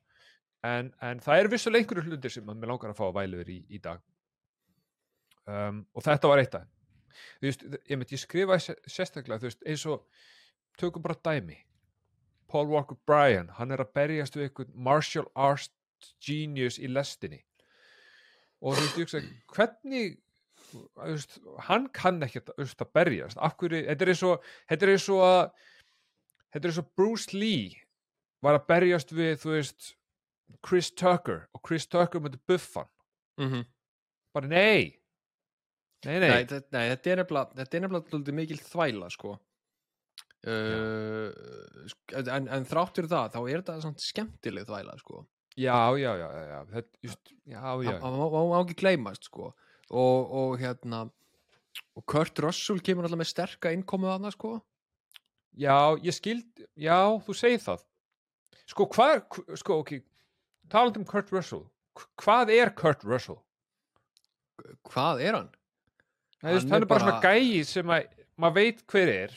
En, 0.66 0.90
en 1.06 1.22
það 1.22 1.42
er 1.42 1.52
vissulega 1.54 1.86
einhverju 1.86 2.10
hlutir 2.10 2.34
sem 2.34 2.50
að 2.50 2.62
mér 2.62 2.72
langar 2.74 2.94
að 2.94 3.00
fá 3.00 3.06
að 3.08 3.18
væli 3.20 3.40
yfir 3.40 3.54
í, 3.54 3.60
í 3.78 3.82
dag. 3.86 4.02
Um, 5.46 5.84
og 5.94 6.06
þetta 6.08 6.32
var 6.32 6.42
eitt 6.42 6.56
þeim. 6.58 6.72
þú 7.40 7.46
veist, 7.46 7.68
ég, 7.86 8.06
ég 8.16 8.22
skrifa 8.22 8.58
sérstaklega, 8.64 9.38
þú 9.44 9.50
veist, 9.52 9.62
eins 9.70 9.86
og 9.94 10.08
tökum 10.82 11.06
bara 11.06 11.20
dæmi 11.30 11.60
Paul 12.52 12.70
Walker 12.70 12.98
Bryan, 13.08 13.50
hann 13.58 13.72
er 13.72 13.82
að 13.84 13.94
berjast 13.98 14.36
við 14.38 14.50
einhvern 14.50 14.76
martial 14.88 15.26
arts 15.36 15.72
genius 16.22 16.78
í 16.78 16.90
lestinni. 16.92 17.42
Og 18.62 18.76
þú 18.76 18.82
veist, 18.82 18.98
ég 18.98 19.06
hugsa, 19.06 19.22
hvernig 19.56 20.18
þú 20.70 20.84
veist, 21.02 21.38
hann 21.68 21.88
kann 21.96 22.22
þú 22.24 22.56
veist, 22.58 22.82
að 22.82 22.92
berjast, 22.98 23.38
af 23.38 23.56
hverju 23.60 23.84
þetta 23.90 24.06
er 24.06 24.14
eins 24.14 24.24
og, 24.26 24.50
þetta 24.70 24.88
er 24.88 24.94
eins 24.96 25.08
og 25.14 25.24
að 25.26 25.42
þetta 26.54 26.62
er 26.64 26.72
eins 26.72 26.82
og 26.82 26.92
Bruce 26.98 27.36
Lee 27.36 27.82
var 28.46 28.60
að 28.60 28.68
berjast 28.72 29.14
við, 29.16 29.38
þú 29.42 29.56
veist 29.56 29.94
Chris 30.66 30.92
Tucker 30.92 31.48
og 31.54 31.64
Chris 31.66 31.88
Tucker 31.88 32.22
myndi 32.22 32.42
buffan, 32.48 32.90
Mm 33.38 33.52
-hmm. 33.52 33.66
bara 34.34 34.48
nei. 34.48 35.00
Nei, 36.06 36.20
nei, 36.20 36.30
Nei, 36.30 36.46
þetta, 36.46 36.68
nei, 36.72 36.90
þetta 36.90 37.10
er 37.10 37.82
nefnilega, 37.82 38.32
mikil 38.32 38.58
þvæla, 38.58 39.10
sko. 39.12 39.40
Uh, 40.46 41.32
en, 42.22 42.48
en 42.54 42.66
þráttur 42.70 43.08
það, 43.10 43.32
þá 43.34 43.40
er 43.50 43.62
þetta 43.64 43.76
samt 43.82 44.04
skemmtileg 44.04 44.68
þvæla, 44.70 44.94
sko. 45.02 45.24
já, 45.58 45.78
já, 45.98 46.12
já, 46.22 46.28
já. 46.52 46.60
Þetta, 46.74 47.00
just, 47.08 47.32
já, 47.50 47.62
já, 47.88 47.96
Það 48.04 48.18
má, 48.20 48.60
ekki 48.62 48.78
gleymast, 48.84 49.30
sko. 49.32 49.52
Og, 49.90 50.32
og 50.42 50.56
hérna, 50.62 51.00
og 51.98 52.06
Kurt 52.10 52.40
Russell 52.46 52.82
kemur 52.86 53.08
alltaf 53.08 53.22
með 53.24 53.32
sterka 53.32 53.72
innkomu 53.74 54.10
þarna, 54.12 54.32
sko. 54.36 54.56
Já, 55.56 55.76
ég 56.04 56.14
skild, 56.18 56.66
já, 56.78 56.98
þú 57.26 57.36
segir 57.38 57.62
það. 57.64 57.86
Sko, 58.70 58.88
hvað, 58.92 59.16
hv- 59.32 59.58
sko, 59.62 59.80
ok, 59.84 59.96
talandi 60.74 61.00
um 61.02 61.06
Kurt 61.10 61.30
Russell, 61.34 61.64
hv- 61.96 62.10
hvað 62.22 62.52
er 62.58 62.74
Kurt 62.76 63.06
Russell? 63.08 63.38
Hvað 64.90 65.22
er 65.26 65.38
hann? 65.40 65.50
Hann, 66.42 66.52
hann, 66.52 66.60
Hann 66.60 66.70
hann 66.70 66.82
er 66.82 66.86
er 66.86 66.90
bara 66.90 67.06
svona 67.06 67.22
gæi 67.24 67.64
sem 67.66 67.92
að, 67.96 68.08
maður 68.42 68.56
veit 68.60 68.82
hver 68.92 69.12
er, 69.14 69.36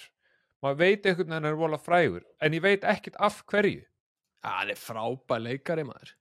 maður 0.62 0.78
veit 0.82 1.06
einhvern 1.06 1.30
veginn 1.34 1.48
er 1.52 1.58
vola 1.60 1.78
frægur, 1.78 2.24
en 2.42 2.56
ég 2.56 2.62
veit 2.64 2.84
ekkert 2.84 3.16
af 3.22 3.42
hverju. 3.50 3.84
Hann 4.46 4.70
er 4.72 4.78
frábær 4.78 5.42
leikari, 5.42 5.84
maður. 5.86 6.14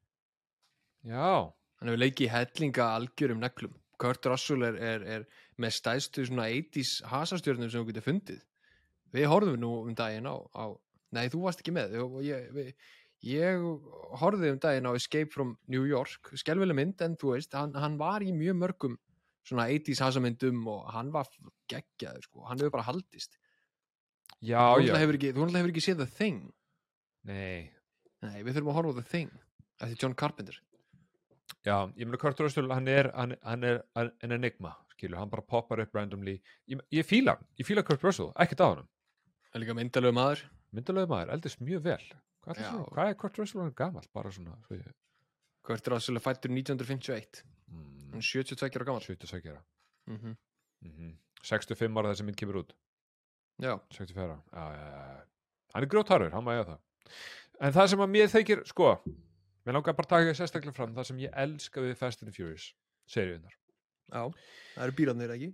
Já, 1.08 1.54
Hann 1.78 1.92
hefur 1.92 2.02
leikið 2.02 2.26
í 2.26 2.32
hellinga 2.34 2.86
algjörum 2.98 3.42
neglum. 3.44 3.74
Kurt 4.02 4.26
Russell 4.30 4.64
er, 4.66 4.78
er, 4.82 5.04
er 5.06 5.26
með 5.62 5.76
stæðstu 5.76 6.24
svona 6.26 6.48
80s 6.50 6.96
hasastjörnum 7.12 7.70
sem 7.70 7.84
þú 7.84 7.92
getur 7.92 8.06
fundið. 8.08 8.40
Við 9.14 9.28
horfðum 9.30 9.60
nú 9.62 9.70
um 9.84 9.94
daginn 9.98 10.26
á, 10.26 10.36
á 10.58 10.74
nei, 11.14 11.28
þú 11.34 11.44
varst 11.46 11.62
ekki 11.62 11.74
með. 11.78 11.94
Ég, 11.98 12.18
ég, 12.32 12.48
við- 12.56 12.74
ég 13.30 13.62
horfði 14.22 14.52
um 14.56 14.60
daginn 14.66 14.90
á 14.90 14.98
Escape 14.98 15.30
from 15.34 15.54
New 15.70 15.86
York, 15.90 16.32
skelvileg 16.38 16.78
mynd, 16.82 17.02
en 17.06 17.16
þú 17.18 17.36
veist, 17.36 17.54
hann, 17.58 17.74
hann 17.78 17.98
var 18.02 18.26
í 18.26 18.34
mjög 18.34 18.58
mörgum 18.64 18.98
svona 19.48 19.70
80s 19.74 20.02
hasamyndum 20.04 20.66
og 20.74 20.90
hann 20.98 21.14
var 21.14 21.30
geggjaður, 21.72 22.26
sko. 22.26 22.46
Hann 22.50 22.58
hefur 22.62 22.74
bara 22.80 22.90
haldist. 22.90 23.38
Já, 24.42 24.62
þú 24.76 24.86
já, 24.86 24.94
náttúrulega 24.94 25.02
hefur 25.02 25.58
hefur 25.58 25.72
ekki 25.74 25.84
séð 25.86 25.98
The 26.04 26.10
Thing. 26.18 26.54
nei, 27.24 27.72
Nei, 28.22 28.42
við 28.44 28.58
þurfum 28.58 28.72
að 28.72 28.78
horfa 28.80 28.92
á 28.94 28.98
The 28.98 29.06
Thing. 29.12 29.32
Eftir 29.78 29.98
John 30.02 30.16
Carpenter. 30.18 30.58
já, 31.66 31.76
ég 31.96 32.06
meina 32.06 32.18
Kurt 32.18 32.40
Russell, 32.40 32.70
hann 32.74 32.88
er, 32.88 33.12
hann, 33.14 33.36
hann 33.44 33.64
er 33.64 33.84
en 33.98 34.32
enigma, 34.32 34.76
skilur, 34.94 35.20
hann 35.20 35.30
bara 35.30 35.42
poppar 35.42 35.82
upp 35.84 35.96
randomly. 35.96 36.42
Ég, 36.68 36.82
ég 36.92 37.06
fíla 37.06 37.36
hann, 37.36 37.46
ég 37.60 37.68
fíla 37.68 37.84
Kurt 37.86 38.04
Russell, 38.04 38.32
ekkert 38.36 38.64
á 38.64 38.68
hann. 38.72 38.88
Það 39.52 39.60
er 39.60 39.64
líka 39.66 39.78
myndalegu 39.78 40.18
maður. 40.18 40.46
Myndalegu 40.74 41.12
maður, 41.12 41.34
eldist 41.36 41.62
mjög 41.62 41.84
vel. 41.86 42.02
Hvað, 42.48 42.64
er, 42.64 42.82
hvað 42.96 43.12
er 43.12 43.20
Kurt 43.22 43.38
Russell 43.42 43.62
hann 43.62 43.76
gamall? 43.78 44.10
Bara 44.16 44.32
svona, 44.34 44.58
svo 44.66 44.80
ég, 44.80 44.90
Kurt 45.68 45.88
Russell 45.92 46.18
er 46.18 46.24
fættur 46.24 46.54
1951. 46.56 47.44
mm, 47.68 48.10
Hann 48.12 48.24
er 48.24 48.28
72 48.32 48.80
ára 48.80 48.88
gammal. 48.88 49.04
76 49.04 49.50
ára. 49.52 49.64
Mm 50.08 50.18
-hmm. 50.18 50.36
Mm 50.82 51.16
65 51.44 51.98
ára 51.98 52.14
þessi 52.14 52.26
mynd 52.26 52.38
kemur 52.40 52.64
út 52.64 52.74
Já, 53.58 53.74
64 53.90 54.28
já, 54.54 54.66
já, 54.74 54.88
já, 54.88 55.06
já. 55.14 55.24
hann 55.74 55.86
er 55.86 55.90
grjótarður, 55.90 56.34
hann 56.36 56.46
maður 56.46 56.68
það. 56.72 56.82
En 57.58 57.74
það 57.74 57.88
sem 57.92 58.04
að 58.06 58.12
mér 58.14 58.30
þykir, 58.34 58.66
sko 58.70 58.92
mér 59.66 59.78
langar 59.80 59.96
bara 59.98 60.06
að 60.06 60.14
taka 60.14 60.36
sérstaklega 60.38 60.78
fram 60.78 60.94
það 60.96 61.10
sem 61.10 61.24
ég 61.26 61.40
elska 61.44 61.84
við 61.84 61.96
Fast 62.00 62.22
and 62.24 62.36
Furious 62.36 62.70
seríunar 63.10 63.56
já, 64.14 64.22
það 64.76 64.86
eru 64.86 64.96
bílarnir 65.00 65.34
ekki? 65.34 65.50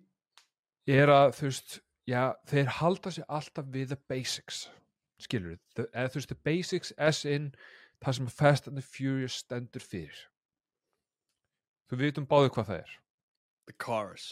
Er 0.94 1.12
að 1.14 1.32
þú 1.38 1.48
veist, 1.48 1.78
já, 2.10 2.24
þeir 2.52 2.74
halda 2.80 3.14
sig 3.16 3.26
alltaf 3.28 3.72
við 3.74 3.94
the 3.94 4.00
basics 4.12 4.66
skilur 5.24 5.56
við, 5.56 5.88
eða 5.88 6.12
þú 6.12 6.20
veist 6.20 6.34
the 6.34 6.40
basics 6.44 6.94
as 6.98 7.24
in 7.26 7.50
það 8.04 8.20
sem 8.20 8.30
Fast 8.36 8.68
and 8.68 8.84
Furious 8.84 9.40
stendur 9.42 9.84
fyrir. 9.84 10.26
Þú 11.88 12.00
vitum 12.02 12.28
báðu 12.28 12.52
hvað 12.52 12.70
það 12.70 12.82
er. 12.82 12.94
The 13.70 13.76
Cars. 13.80 14.26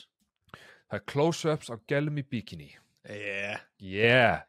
Það 0.91 0.97
er 0.97 1.05
close-ups 1.07 1.71
á 1.71 1.75
gælum 1.87 2.19
í 2.19 2.25
bikini 2.27 2.73
Yeah. 3.09 3.61
Yeah. 3.81 4.43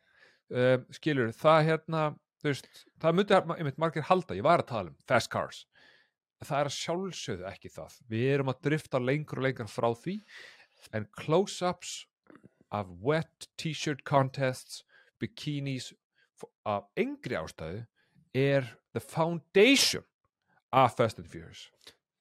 Um, 0.52 0.84
skilur, 0.92 1.32
það 1.32 1.66
hérna 1.70 2.02
veist, 2.44 2.68
það 3.00 3.18
myndi 3.18 3.38
einmitt 3.56 3.78
margir 3.80 4.04
halda 4.08 4.36
ég 4.36 4.44
var 4.44 4.62
að 4.62 4.72
tala 4.72 4.92
um 4.92 4.98
fast 5.08 5.30
cars. 5.32 5.64
Það 6.42 6.58
er 6.58 6.68
að 6.68 6.76
sjálfsögðu 6.76 7.46
ekki 7.52 7.70
það. 7.70 7.98
Við 8.10 8.28
erum 8.34 8.50
að 8.50 8.62
drifta 8.66 9.00
lengur 9.00 9.40
og 9.40 9.46
lengur 9.46 9.70
frá 9.70 9.88
því 9.94 10.16
en 10.92 11.06
close-ups 11.20 11.92
af 12.74 12.90
wet 13.04 13.46
t-shirt 13.60 14.02
contests 14.08 14.82
bikinis 15.22 15.92
af 16.66 16.88
engri 16.98 17.38
ástæðu 17.38 17.84
er 18.34 18.66
the 18.92 19.00
foundation 19.00 20.02
af 20.72 20.96
Fast 20.96 21.20
and 21.20 21.28
Furious. 21.28 21.68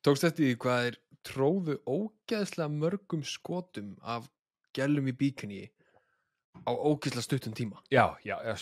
Tókst 0.05 0.27
eftir 0.27 0.51
því 0.51 0.57
hvað 0.61 0.87
er 0.91 0.97
tróðu 1.25 1.77
ógeðslega 1.89 2.69
mörgum 2.73 3.23
skotum 3.25 3.95
af 4.01 4.29
gælum 4.75 5.09
í 5.09 5.15
bíkunni 5.17 5.63
á 6.61 6.71
ógeðslega 6.71 7.25
stuttum 7.25 7.53
tíma. 7.57 7.79
Já, 7.91 8.15
já, 8.25 8.35
já 8.43 8.53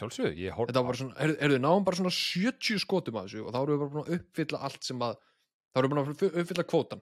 horf 0.55 0.69
Þetta 0.69 0.81
var 0.81 0.87
bara 0.89 0.99
svona, 0.99 1.15
er, 1.19 1.33
er 1.39 1.53
þau 1.55 1.61
náum 1.63 1.85
bara 1.87 1.99
svona 1.99 2.13
70 2.13 2.79
skotum 2.83 3.17
af 3.19 3.27
þessu 3.27 3.45
og 3.45 3.53
þá 3.53 3.59
erum 3.61 3.73
við 3.73 3.81
bara 3.81 3.93
búin 3.95 4.05
að 4.05 4.19
uppfylla 4.19 4.61
allt 4.67 4.83
sem 4.87 5.03
að 5.03 5.15
þá 5.19 5.79
erum 5.81 5.89
við 5.89 5.95
búin 5.95 6.03
að 6.13 6.41
uppfylla 6.43 6.65
kvótan 6.69 7.01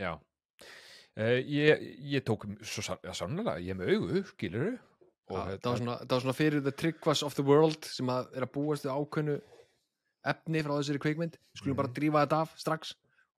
Já, 0.00 0.12
uh, 0.16 1.38
ég, 1.44 1.84
ég 2.14 2.24
tók 2.24 2.46
svo 2.64 2.84
sann- 2.86 3.02
já, 3.04 3.12
sannlega, 3.18 3.58
ég 3.60 3.74
er 3.74 3.80
með 3.80 3.92
augu, 3.96 4.22
skilur 4.32 4.70
og 5.30 5.36
Já, 5.36 5.42
hérna- 5.50 5.70
var 5.70 5.82
svona, 5.82 5.96
það 6.06 6.14
var 6.16 6.24
svona 6.24 6.38
fyrir 6.40 6.64
the 6.64 6.72
tryggvas 6.72 7.22
of 7.26 7.34
the 7.36 7.44
world 7.46 7.84
sem 7.84 8.06
að 8.10 8.30
er 8.34 8.46
að 8.46 8.54
búast 8.56 8.86
við 8.86 8.94
ákveðnu 8.96 9.36
efni 10.30 10.62
frá 10.64 10.74
þessari 10.78 11.02
kveikmynd 11.04 11.36
skulum 11.56 11.76
bara 11.78 11.92
drífa 11.96 12.24
þetta 12.24 12.40
af 12.46 12.56
strax 12.60 12.94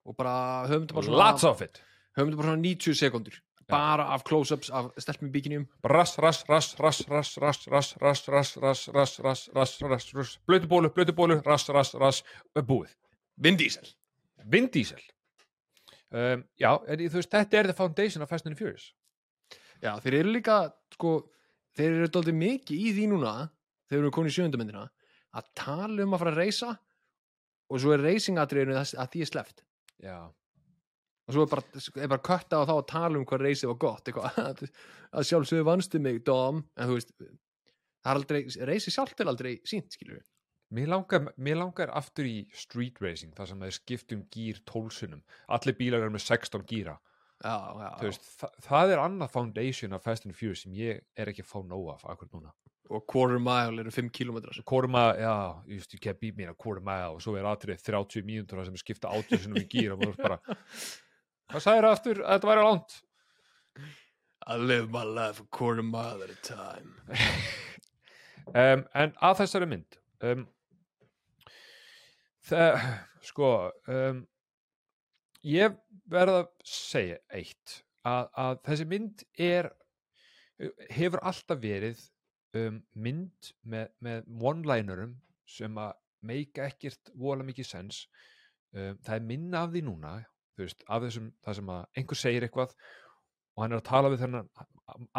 og 0.07 0.15
bara 0.19 0.33
höfum 0.67 0.85
þetta 0.87 0.97
bara 0.97 1.07
svona, 1.09 1.21
lots 1.27 1.43
of 1.47 1.61
it. 1.61 1.81
höfum 2.17 2.31
þetta 2.31 2.39
bara 2.41 2.49
svona 2.53 2.63
90 2.63 2.97
sekundur 2.99 3.37
bara 3.69 4.09
af 4.13 4.23
close-ups 4.27 4.69
af 4.73 4.91
stelpum 4.99 5.29
í 5.29 5.33
bíkinjum 5.33 5.65
rass, 5.87 6.17
rass, 6.19 6.43
rass, 6.49 6.75
rass, 6.79 7.05
rass, 7.07 7.37
rass, 7.37 7.67
rass, 7.71 7.95
rass, 8.01 8.27
rass, 8.27 8.57
rass, 8.59 8.87
rass, 8.93 9.19
rass, 9.23 9.49
rass, 9.55 9.81
rass, 9.81 10.13
rass, 10.13 10.37
blötubólu, 10.47 10.91
blötubólu, 10.93 11.39
rass, 11.45 11.69
rass, 11.69 11.95
rass, 11.95 12.23
búið. 12.55 12.95
Vin 13.37 13.57
Diesel 13.57 13.87
Vin 14.45 14.69
Diesel. 14.71 15.01
Um, 16.13 16.43
já, 16.59 16.69
þú 16.77 17.17
veist, 17.17 17.31
þetta 17.31 17.59
er 17.59 17.69
the 17.69 17.75
foundation 17.77 18.21
of 18.21 18.29
Fast 18.29 18.45
and 18.45 18.59
Furious. 18.59 18.91
Já, 19.81 19.95
þeir 20.03 20.19
eru 20.19 20.33
líka, 20.35 20.57
sko, 20.93 21.15
þeir 21.75 21.95
eru 21.97 22.09
dálítið 22.13 22.37
mikið 22.37 22.83
í 22.83 22.91
því 22.93 23.07
núna, 23.11 23.33
þeir 23.89 24.03
eru 24.03 24.11
komin 24.13 24.29
í 24.29 24.35
sjöndumyndina, 24.35 24.83
að 25.33 25.49
tala 25.57 26.05
um 26.05 26.13
að 26.13 26.21
fara 26.21 26.35
að 26.35 26.41
reysa 26.43 26.69
og 27.73 27.81
svo 27.81 27.95
er 27.95 28.05
reysingatriðinu 28.05 28.77
að 28.77 29.09
því 29.15 29.23
er 29.25 29.31
sleft. 29.31 29.65
Já. 30.03 30.17
Og 31.23 31.35
svo 31.35 31.45
er 31.45 31.51
bara, 31.53 31.63
er 32.03 32.11
bara 32.11 32.25
kötta 32.27 32.59
á 32.59 32.67
þá 32.67 32.73
að 32.75 32.87
tala 32.91 33.19
um 33.19 33.25
hvað 33.27 33.45
reysið 33.47 33.71
var 33.71 33.79
gott, 33.79 34.09
eitthvað, 34.11 34.63
að 35.15 35.27
sjálfsögðu 35.29 35.67
vannstu 35.69 36.01
mig, 36.03 36.19
Dom, 36.27 36.63
en 36.75 36.89
þú 36.89 36.97
veist, 36.97 37.13
það 38.03 38.35
er 38.35 38.67
reysið 38.67 38.97
sjálft 38.97 39.23
er 39.23 39.31
aldrei 39.31 39.53
sínt, 39.67 39.95
skilur 39.95 40.19
við. 40.19 40.27
Mér 40.73 40.89
langar, 40.89 41.29
mér 41.37 41.59
langar 41.61 41.91
aftur 41.93 42.25
í 42.25 42.47
street 42.57 42.99
racing, 43.03 43.31
þar 43.37 43.51
sem 43.51 43.63
þeir 43.63 43.75
skiptum 43.77 44.23
gýr 44.33 44.59
tólsunum. 44.67 45.21
Allir 45.53 45.77
bílar 45.77 46.01
eru 46.01 46.15
með 46.15 46.25
16 46.25 46.65
gýra. 46.67 46.97
Já, 47.43 47.55
já, 47.77 47.89
Þú 47.99 48.07
veist, 48.09 48.27
þa 48.39 48.49
það 48.65 48.91
er 48.95 49.01
annað 49.03 49.31
foundation 49.33 49.95
af 49.95 50.03
Fast 50.07 50.25
and 50.25 50.35
Furious 50.35 50.63
sem 50.65 50.75
ég 50.79 51.03
er 51.19 51.29
ekki 51.29 51.43
að 51.43 51.49
fá 51.51 51.57
nóg 51.67 51.89
af 51.93 52.05
akkur 52.13 52.31
núna. 52.33 52.53
og 52.93 53.05
quarter 53.07 53.39
mile 53.39 53.81
eru 53.81 53.91
5 53.91 54.09
kilometrar. 54.11 54.57
quarter 54.65 54.89
mile, 54.91 55.15
já, 55.17 55.63
just, 55.67 55.93
you 55.93 55.99
can't 55.99 56.19
beat 56.19 56.35
me 56.37 56.43
in 56.43 56.49
a 56.49 56.53
quarter 56.53 56.81
mile 56.83 57.15
og 57.15 57.21
svo 57.21 57.35
er 57.39 57.47
atrið 57.47 57.79
30 57.81 58.25
mínútur 58.27 58.59
sem 58.65 58.73
er 58.75 58.81
skipta 58.81 59.07
80 59.09 59.45
sinum 59.45 59.61
í 59.61 59.67
gýr 59.71 59.93
og 59.95 60.01
maður 60.03 60.19
bara 60.19 60.37
hvað 61.53 61.65
sagðir 61.67 61.85
aftur 61.85 62.21
að 62.23 62.31
þetta 62.33 62.49
væri 62.49 62.65
langt 62.65 63.01
I 64.43 64.57
live 64.57 64.89
my 64.91 65.03
life 65.03 65.39
a 65.39 65.45
quarter 65.55 65.83
mile 65.83 66.21
at 66.23 66.29
a 66.29 66.35
time. 66.43 66.95
um, 68.59 68.81
en 68.93 69.13
að 69.23 69.37
þessari 69.39 69.69
mynd 69.71 69.97
um, 70.27 70.41
það, 72.43 72.81
sko 73.23 73.51
um, 73.87 74.19
ég 75.47 75.77
verð 76.11 76.41
að 76.41 76.49
segja 76.67 77.21
eitt 77.31 77.77
að, 78.03 78.27
að 78.35 78.59
þessi 78.67 78.89
mynd 78.89 79.23
er 79.39 79.71
hefur 80.91 81.23
alltaf 81.23 81.63
verið 81.63 82.03
um, 82.57 82.81
mynd 82.93 83.53
með, 83.63 83.93
með 84.03 84.27
one-linerum 84.43 85.15
sem 85.47 85.79
að 85.79 85.95
meika 86.23 86.67
ekkert 86.67 87.15
vola 87.15 87.47
mikið 87.47 87.69
sens 87.69 88.05
um, 88.75 88.99
það 88.99 89.15
er 89.15 89.27
minna 89.31 89.63
af 89.63 89.71
því 89.71 89.87
núna 89.87 90.17
þú 90.53 90.65
veist, 90.65 90.85
af 90.87 91.03
þessum, 91.05 91.31
það 91.43 91.59
sem 91.59 91.73
að 91.75 91.83
einhver 91.97 92.19
segir 92.19 92.47
eitthvað 92.47 92.75
og 93.53 93.63
hann 93.63 93.75
er 93.75 93.81
að 93.81 93.89
tala 93.89 94.11
við 94.13 94.23
þennan 94.23 94.49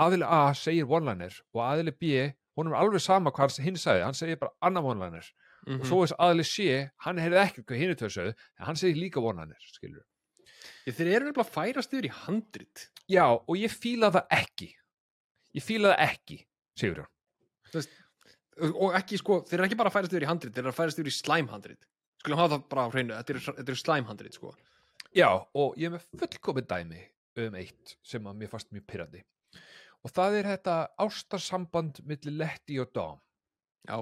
aðili 0.04 0.26
A 0.26 0.40
segir 0.58 0.90
one-liner 0.90 1.36
og 1.54 1.62
aðili 1.64 1.94
B, 1.94 2.12
honum 2.58 2.74
er 2.74 2.80
alveg 2.82 3.02
sama 3.02 3.32
hvað 3.34 3.60
hinn 3.64 3.78
sagði, 3.80 4.04
hann 4.06 4.18
segir 4.18 4.40
bara 4.40 4.54
annar 4.64 4.86
one-liner. 4.86 5.26
Mm 5.64 5.80
og 5.80 5.86
svo 5.88 6.02
þess 6.02 6.18
aðili 6.20 6.44
C, 6.44 6.64
hann 7.06 7.20
heyrði 7.22 7.38
ekkert 7.40 7.66
hvað 7.70 7.78
hinn 7.80 7.92
er 7.94 8.10
sögðu, 8.12 8.34
en 8.58 8.66
hann 8.68 8.76
segir 8.76 9.00
líka 9.00 9.22
one-liner 9.22 9.70
skilur 9.72 10.02
Þeir 10.84 11.08
eru 11.08 11.28
nefnilega 11.30 11.48
færast 11.48 11.94
yfir 11.94 12.08
í 12.08 12.12
handrit. 12.24 12.88
Já, 13.08 13.24
og 13.32 13.54
ég 13.56 13.72
fíla 13.72 14.10
það 14.12 14.34
ekki. 14.36 14.68
Ég 15.56 15.64
fíla 15.64 15.94
það 15.94 16.02
ekki 16.10 16.38
segur 16.76 17.04
hann. 17.04 17.88
Og 18.70 18.96
ekki 18.96 19.18
sko, 19.20 19.40
þeir 19.48 19.58
eru 19.58 19.68
ekki 19.68 19.78
bara 19.80 19.92
færast 19.92 20.12
yfir 20.12 20.26
í 20.26 20.28
handrit 20.28 20.54
þeir 20.56 20.66
eru 20.66 20.76
færast 20.76 21.00
yfir 21.00 21.10
í 21.10 21.16
slæmhandrit. 21.16 21.88
Skulum 22.20 22.40
hafa 22.40 22.54
það 22.56 22.66
bara 22.72 22.84
á 22.84 22.88
hreinu, 22.92 23.16
þetta 23.16 23.34
eru, 23.34 23.56
eru 23.64 23.80
slæmhandrit 23.80 24.38
sko. 24.38 24.52
Já, 25.14 25.28
og 25.30 25.76
ég 25.78 25.86
er 25.88 25.94
með 25.94 26.08
fullkomið 26.18 26.66
dæmi 26.72 27.04
um 27.44 27.56
eitt 27.58 27.96
sem 28.06 28.26
að 28.26 28.40
mér 28.40 28.50
fannst 28.50 28.72
mjög 28.74 28.86
pyrrandi 28.90 29.20
og 30.04 30.12
það 30.12 30.38
er 30.38 30.48
þetta 30.52 30.74
ástarsamband 31.00 32.00
milli 32.08 32.34
Letty 32.36 32.76
og 32.82 32.90
Dom. 32.96 33.20
Já, 33.88 33.98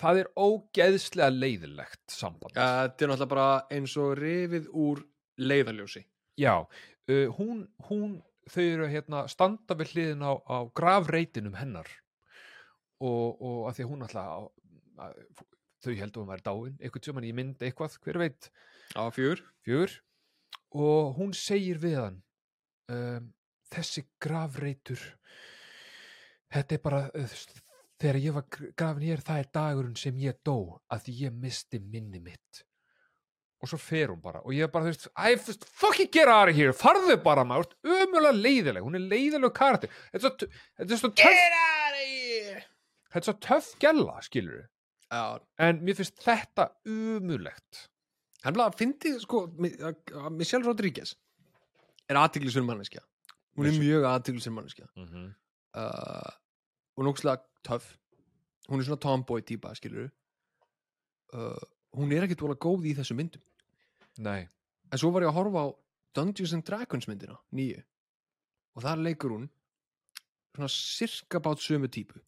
það 0.00 0.20
er 0.20 0.30
ógeðslega 0.38 1.30
leiðilegt 1.34 2.14
samband. 2.14 2.54
Ja, 2.54 2.86
þetta 2.86 3.06
er 3.06 3.12
náttúrulega 3.12 3.32
bara 3.32 3.48
eins 3.74 3.96
og 4.00 4.14
rifið 4.20 4.68
úr 4.70 5.02
leiðaljósi 5.40 6.04
Já, 6.38 6.66
uh, 6.66 7.26
hún, 7.38 7.64
hún 7.88 8.18
þau 8.50 8.64
eru 8.64 8.88
hérna 8.90 9.24
standa 9.30 9.76
við 9.78 9.94
hliðin 9.94 10.24
á, 10.26 10.34
á 10.34 10.66
gravreitinum 10.74 11.54
hennar. 11.58 11.88
Og, 13.02 13.38
og 13.38 13.60
að 13.68 13.78
því 13.78 13.84
að 13.84 13.90
hún 13.92 14.06
alltaf 14.06 15.44
þau 15.84 15.92
heldur 15.94 16.08
að 16.08 16.22
hún 16.22 16.32
væri 16.32 16.46
dáin. 16.48 16.76
Eitthvað 16.80 17.06
sem 17.06 17.18
hann 17.20 17.28
í 17.28 17.34
mynd 17.36 17.62
eitthvað, 17.62 17.98
hver 18.02 18.20
veit? 18.24 18.50
Á 18.98 19.06
fjör 19.14 19.42
fjör 19.64 19.98
og 20.74 21.14
hún 21.18 21.34
segir 21.36 21.78
við 21.82 21.98
hann 22.00 22.20
um, 22.92 23.28
þessi 23.74 24.04
gravreitur 24.22 25.02
þetta 26.54 26.76
er 26.76 26.82
bara 26.84 27.04
uh, 27.14 27.38
þegar 28.00 28.20
ég 28.20 28.36
var 28.36 28.46
gr- 28.52 28.70
grafin 28.76 29.08
hér 29.08 29.22
það 29.24 29.40
er 29.42 29.50
dagurinn 29.58 29.98
sem 29.98 30.20
ég 30.22 30.38
dó 30.46 30.56
að 30.92 31.10
ég 31.14 31.34
misti 31.34 31.80
minni 31.80 32.20
mitt. 32.22 32.64
Og 33.64 33.70
svo 33.70 33.78
fer 33.80 34.10
hún 34.12 34.20
bara 34.20 34.42
og 34.44 34.52
ég 34.52 34.68
bara 34.72 34.90
þú 34.92 35.08
veist 35.48 35.64
fucking 35.80 36.10
get 36.12 36.28
out 36.28 36.50
of 36.50 36.56
here 36.58 36.74
farðu 36.76 37.16
bara 37.24 37.46
maður, 37.48 37.70
ömulega 37.86 38.34
leiðileg 38.36 38.84
hún 38.84 38.98
er 38.98 39.06
leiðileg 39.08 39.54
karakter. 39.56 39.92
Þetta 40.12 40.48
er 40.84 41.00
svo 41.00 41.08
er 41.08 41.16
töff 41.22 41.40
þetta 43.14 43.22
er 43.22 43.28
svo 43.30 43.36
töff 43.48 43.72
gælla 43.80 44.20
skilur 44.26 44.66
en 45.62 45.80
mér 45.86 45.96
finnst 46.00 46.20
þetta 46.24 46.68
umulegt 46.90 47.86
hann 48.44 48.54
bara 48.56 48.70
fyndi 48.76 49.14
sko 49.22 49.46
Mi- 49.58 49.74
að- 49.76 50.12
að 50.20 50.30
Michelle 50.38 50.66
Rodriguez 50.66 51.14
er 52.08 52.16
aðtiklisverð 52.20 52.66
manneskja. 52.68 53.00
Hún 53.56 53.66
er 53.70 53.78
mjög 53.80 54.04
aðtiklisverð 54.10 54.54
manneskja. 54.58 54.86
Mm 54.96 55.06
-hmm. 55.08 55.28
uh, 55.80 56.32
og 56.96 57.04
nógslega 57.06 57.40
töff. 57.64 57.96
Hún 58.68 58.80
er 58.80 58.84
svona 58.84 59.00
tomboy 59.00 59.40
típa 59.42 59.74
skilur 59.74 60.10
uh, 61.34 61.58
hún 61.96 62.12
er 62.12 62.22
ekkert 62.26 62.40
vola 62.42 62.54
góð 62.54 62.84
í 62.90 62.94
þessu 62.96 63.14
myndum. 63.14 63.42
Nei, 64.18 64.48
en 64.92 64.98
svo 64.98 65.10
var 65.10 65.22
ég 65.22 65.28
að 65.28 65.34
horfa 65.38 65.64
á 65.64 65.68
Dungeons 66.14 66.52
and 66.54 66.62
Dragons 66.64 67.08
myndina, 67.08 67.36
nýju. 67.52 67.82
Og 68.76 68.82
þar 68.82 68.98
leikur 69.02 69.30
hún 69.34 69.48
svona 70.54 70.68
cirka 70.70 71.40
bát 71.40 71.58
sömu 71.58 71.88
típu 71.88 72.20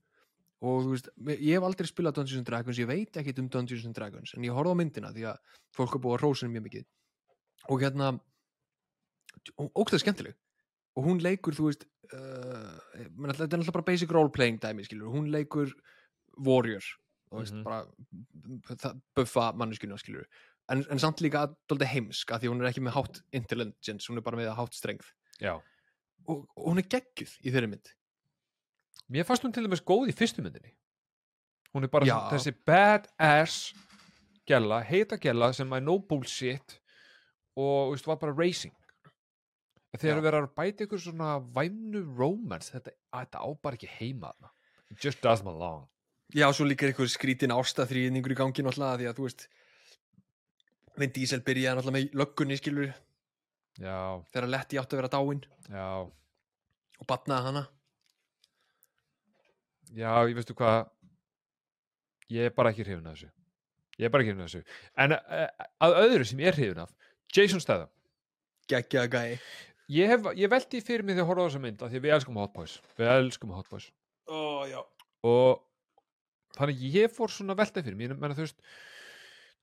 og 0.63 0.83
þú 0.85 0.91
veist, 0.95 1.09
ég 1.27 1.53
hef 1.59 1.63
aldrei 1.67 1.87
spilað 1.89 2.15
Dungeons 2.17 2.39
and 2.41 2.47
Dragons, 2.49 2.79
ég 2.81 2.87
veit 2.89 3.17
ekkert 3.21 3.39
um 3.43 3.49
Dungeons 3.49 3.85
and 3.87 3.95
Dragons 3.95 4.33
en 4.37 4.43
ég 4.47 4.55
horfði 4.57 4.73
á 4.73 4.81
myndina 4.81 5.13
því 5.13 5.27
að 5.29 5.39
fólk 5.77 5.95
er 5.99 6.01
búið 6.07 6.17
að 6.17 6.23
rósa 6.25 6.47
henni 6.47 6.57
mjög 6.59 6.65
mikið. 6.71 6.87
Og 7.69 7.83
hérna 7.83 8.13
ógstæð 9.77 10.03
skemmtileg. 10.05 10.37
Og 10.97 11.05
hún 11.05 11.21
leikur, 11.21 11.53
þú 11.57 11.69
veist 11.69 11.85
uh, 12.15 12.79
menn, 13.13 13.35
þetta 13.37 13.45
er 13.45 13.61
náttúrulega 13.61 13.77
bara 13.77 13.89
basic 13.91 14.13
role-playing 14.17 14.61
dæmi, 14.63 14.87
skilur, 14.87 15.13
hún 15.13 15.29
leikur 15.35 15.73
warrior, 16.47 16.85
þú 17.31 17.43
veist, 17.43 17.55
Mhm. 17.55 17.65
bara 17.65 17.85
það- 18.81 19.01
buffa 19.17 19.53
manneskjuna, 19.53 19.99
skilur 20.01 20.25
en, 20.69 20.85
en 20.91 20.99
samt 20.99 21.21
líka 21.21 21.45
dálítið 21.69 21.93
heimsk 21.93 22.31
að 22.33 22.41
því 22.43 22.49
hún 22.51 22.61
er 22.63 22.71
ekki 22.73 22.83
með 22.83 22.97
hátt 22.97 23.21
intelligence, 23.33 24.09
hún 24.09 24.17
er 24.19 24.23
bara 24.27 24.37
með 24.37 24.55
hátt 24.57 24.75
strength. 24.75 25.13
Já. 25.41 25.61
og, 26.27 26.49
og 26.57 26.65
hún 26.73 26.79
er 26.81 26.89
geggjuð 26.89 27.37
í 27.45 27.53
þeirri 27.53 27.69
mynd 27.71 27.93
Mér 29.13 29.27
fannst 29.29 29.45
hún 29.47 29.55
til 29.55 29.67
dæmis 29.67 29.85
góð 29.87 30.11
í 30.11 30.17
fyrstu 30.17 30.43
myndinni. 30.43 30.73
Hún 31.75 31.87
er 31.87 31.93
bara 31.93 32.09
svona, 32.09 32.33
þessi 32.33 32.55
badass 32.67 33.75
gæla, 34.49 34.81
heita 34.87 35.19
gæla 35.21 35.53
sem 35.55 35.73
er 35.77 35.85
no 35.85 35.99
bullshit 35.99 36.79
og 37.57 37.93
veist, 37.93 38.09
var 38.09 38.19
bara 38.23 38.35
racing. 38.37 38.75
Þegar 39.97 40.21
við 40.21 40.31
erum 40.31 40.49
að 40.49 40.57
bæta 40.59 40.85
ykkur 40.85 41.01
svona 41.01 41.37
væmnu 41.57 42.03
romance, 42.19 42.73
þetta, 42.75 42.93
þetta 43.15 43.41
á 43.41 43.49
bara 43.63 43.79
ekki 43.79 43.89
heima 43.99 44.33
þarna. 44.33 44.51
It 44.93 44.99
just 45.03 45.23
doesn't 45.25 45.49
belong. 45.49 45.87
Já, 46.35 46.49
svo 46.53 46.67
líka 46.67 46.89
eitthvað 46.89 47.13
skrítin 47.13 47.55
ástaþrýðningur 47.55 48.35
í 48.35 48.37
gangi 48.39 48.65
náttúrulega 48.67 48.99
því 48.99 49.09
að 49.09 49.19
þú 49.19 49.27
veist 49.29 49.47
Vin 50.97 51.13
Diesel 51.15 51.43
byrjaði 51.47 51.79
náttúrulega 51.79 51.97
með 51.97 52.17
löggunni 52.19 52.57
skilur 52.59 52.89
Já, 53.77 53.99
þegar 54.33 54.49
Letti 54.51 54.81
átti 54.81 54.97
að 54.97 55.01
vera 55.03 55.13
dáin 55.13 55.43
já, 55.71 55.87
og 56.03 57.09
batnaði 57.09 57.51
hana 57.51 57.63
já, 59.97 60.11
ég 60.29 60.37
veistu 60.39 60.57
hvað, 60.59 60.91
ég 62.33 62.51
er 62.51 62.57
bara 62.57 62.73
ekki 62.75 62.87
hrifin 62.87 63.07
af 63.09 63.17
þessu. 63.17 63.31
Ég 63.97 64.09
er 64.09 64.13
bara 64.13 64.25
ekki 64.25 64.35
hrifin 64.35 64.47
af 64.47 64.53
þessu. 64.53 64.81
En 65.05 65.17
uh, 65.17 65.69
að 65.87 66.01
öðru 66.05 66.29
sem 66.29 66.43
ég 66.45 66.53
er 66.53 66.61
hrifin 66.61 66.83
af, 66.85 66.93
Jason 67.35 67.63
Statham. 67.63 67.93
geggjaða 68.71 69.09
gæi 69.13 69.41
Ég, 69.87 70.11
hef, 70.11 70.25
ég 70.35 70.51
veldi 70.51 70.81
fyrir 70.83 71.07
mig 71.07 71.15
þegar 71.15 71.23
ég 71.23 71.29
horfði 71.29 71.45
á 71.47 71.47
þessa 71.47 71.63
mynd 71.63 71.83
af 71.83 71.91
því 71.93 71.99
að 72.01 72.07
við 72.07 72.15
elskum 72.17 72.39
Hot 72.43 72.53
Boys. 72.57 72.73
Við 72.99 73.11
elskum 73.13 73.53
Hot 73.55 73.69
Boys. 73.71 73.85
Já 74.67 74.81
og 75.27 75.63
þannig 76.57 76.79
að 76.79 76.95
ég 76.97 77.13
fór 77.13 77.33
svona 77.33 77.57
að 77.57 77.63
velta 77.63 77.85
fyrir 77.85 77.99
mér 77.99 78.15
menna 78.17 78.37
þú 78.37 78.47
veist 78.47 78.63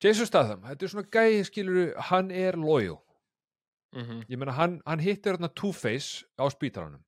Jason 0.02 0.28
Statham, 0.28 0.62
þetta 0.66 0.84
er 0.84 0.92
svona 0.92 1.10
gæði 1.16 1.42
skilur 1.48 1.92
hann 2.10 2.30
er 2.34 2.58
loyal 2.60 3.00
mm 3.94 4.24
ég 4.28 4.38
meina 4.38 4.56
hann, 4.56 4.80
hann 4.86 5.02
hittir 5.02 5.36
þarna 5.36 5.52
Two-Face 5.54 6.26
á 6.34 6.44
spítaranum 6.50 7.02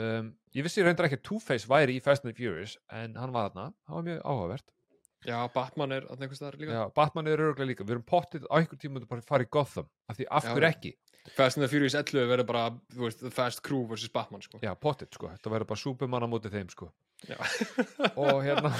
um, 0.00 0.30
ég 0.56 0.66
vissi 0.66 0.84
reyndar 0.84 1.08
ekki 1.08 1.20
að 1.20 1.26
Two-Face 1.28 1.68
væri 1.70 1.98
í 1.98 2.04
Fast 2.04 2.24
and 2.24 2.32
the 2.32 2.38
Furious 2.38 2.76
en 2.92 3.18
hann 3.18 3.34
var 3.34 3.50
þarna, 3.50 3.72
það 3.86 3.98
var 3.98 4.06
mjög 4.08 4.22
áhugavert. 4.24 4.68
Já, 5.22 5.36
Batman 5.54 5.94
er 5.94 6.06
að 6.10 6.24
einhvers 6.24 6.40
staðar 6.40 6.58
líka. 6.58 6.74
Já, 6.74 6.84
Batman 6.96 7.28
er 7.30 7.38
öruglega 7.44 7.68
líka, 7.70 7.84
við 7.86 7.94
erum 7.96 8.06
pottið 8.08 8.46
á 8.50 8.54
einhver 8.58 8.80
tíma 8.82 9.02
bara 9.06 9.22
að 9.22 9.28
fara 9.28 9.46
í 9.46 9.50
Gotham, 9.54 9.86
af 10.10 10.18
því 10.18 10.26
af 10.34 10.48
Já. 10.50 10.56
ekki? 10.72 10.96
Fast 11.36 11.56
and 11.56 11.62
the 11.62 11.68
Furious 11.70 11.94
11 11.94 12.26
verður 12.26 12.46
bara 12.48 12.62
veist, 12.98 13.20
The 13.22 13.30
Fast 13.30 13.62
Crew 13.62 13.84
vs. 13.86 14.08
Batman 14.10 14.42
sko. 14.42 14.58
já, 14.62 14.72
pottið 14.74 15.12
sko, 15.14 15.28
þetta 15.30 15.52
verður 15.52 15.68
bara 15.70 15.78
Superman 15.78 16.26
á 16.26 16.28
móti 16.28 16.50
þeim 16.50 16.70
sko. 16.72 16.90
Og 18.18 18.40
hérna 18.42 18.72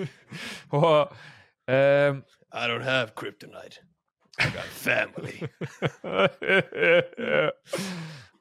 og 0.80 1.12
um, 1.68 2.22
I 2.56 2.66
don't 2.66 2.82
have 2.82 3.12
kryptonite. 3.14 3.82
I 4.40 4.48
got 4.48 4.64
family. 4.64 5.44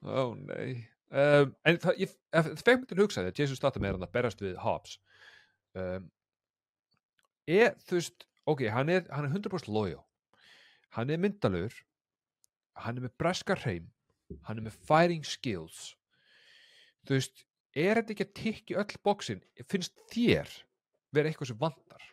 Ó 0.07 0.31
nei 0.49 0.87
um, 1.11 1.53
En 1.67 1.81
það, 1.83 2.01
ég, 2.05 2.15
fekk 2.63 2.85
mér 2.85 2.89
til 2.89 3.25
að 3.25 3.41
Jesus 3.41 3.59
Statham 3.59 3.85
er 3.85 3.97
hann 3.97 4.07
að 4.07 4.15
berast 4.15 4.41
við 4.43 4.57
Hobbs 4.63 4.97
um, 5.77 6.09
er, 7.49 7.77
þú 7.87 7.99
veist, 7.99 8.27
ok, 8.49 8.65
hann 8.73 8.91
er, 8.93 9.05
hann 9.13 9.25
er 9.25 9.33
100% 9.33 9.71
loyal. 9.73 10.03
Hann 10.93 11.09
er 11.13 11.21
myndalur 11.21 11.73
hann 12.79 12.99
er 12.99 13.07
með 13.07 13.15
breskar 13.19 13.59
hreim 13.63 13.89
hann 14.45 14.59
er 14.59 14.67
með 14.67 14.77
fighting 14.85 15.25
skills. 15.25 15.93
Þú 17.07 17.17
veist, 17.17 17.45
er 17.73 17.99
þetta 17.99 18.13
ekki 18.13 18.27
að 18.27 18.35
tikki 18.37 18.77
öll 18.77 18.99
bóksin, 19.05 19.41
finnst 19.69 19.95
þér 20.13 20.51
vera 21.15 21.31
eitthvað 21.31 21.51
sem 21.51 21.59
vantar 21.59 22.05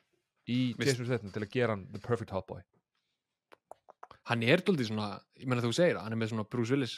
í 0.49 0.61
Jesus 0.73 1.09
Statham 1.09 1.35
til 1.35 1.45
að 1.45 1.53
gera 1.53 1.77
hann 1.77 1.87
the 1.93 2.01
perfect 2.03 2.33
hot 2.33 2.49
boy? 2.49 2.63
Hann 4.31 4.43
er 4.47 4.63
daldið 4.65 4.91
svona, 4.91 5.11
ég 5.39 5.51
meina 5.51 5.65
þú 5.65 5.75
segir 5.77 6.01
hann 6.01 6.15
er 6.15 6.21
með 6.21 6.33
svona 6.33 6.49
Bruce 6.51 6.75
Willis 6.75 6.97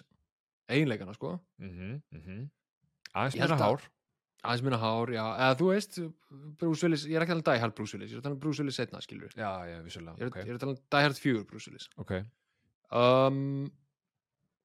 eiginleikana 0.69 1.15
sko. 1.17 1.37
Mhm, 1.63 2.03
mhm. 2.15 2.43
Aðeins 3.15 3.35
Ég 3.39 3.43
held 3.45 3.55
minna 3.55 3.65
hár. 3.65 3.87
aðeins 4.45 4.63
minna 4.67 4.79
hár, 4.79 5.11
já, 5.15 5.25
eða 5.43 5.57
þú 5.59 5.69
veist 5.73 5.99
Bruce 6.61 6.83
Willis, 6.87 7.05
ég 7.09 7.17
er 7.19 7.25
ekki 7.25 7.33
að 7.35 7.41
tala 7.41 7.43
um 7.43 7.47
Die 7.49 7.63
Hard 7.65 7.75
Bruce 7.79 7.97
Willis 7.97 8.11
ég 8.13 8.17
er 8.19 8.21
að 8.21 8.27
tala 8.29 8.37
um 8.37 8.41
Bruce 8.45 8.63
Willis 8.63 8.77
setna, 8.79 9.01
skilur 9.03 9.33
já, 9.35 9.49
já, 9.67 9.79
vissulega 9.83 10.15
ég 10.19 10.27
er, 10.27 10.31
ok, 10.33 10.37
ég 10.45 10.53
er 10.53 10.59
að 10.59 10.63
tala 10.65 10.75
um 10.77 10.81
Die 10.95 11.03
Hard 11.07 11.19
4 11.25 11.45
Bruce 11.49 11.71
Willis. 11.71 11.89
Ok. 11.99 12.13
Um, 12.93 13.71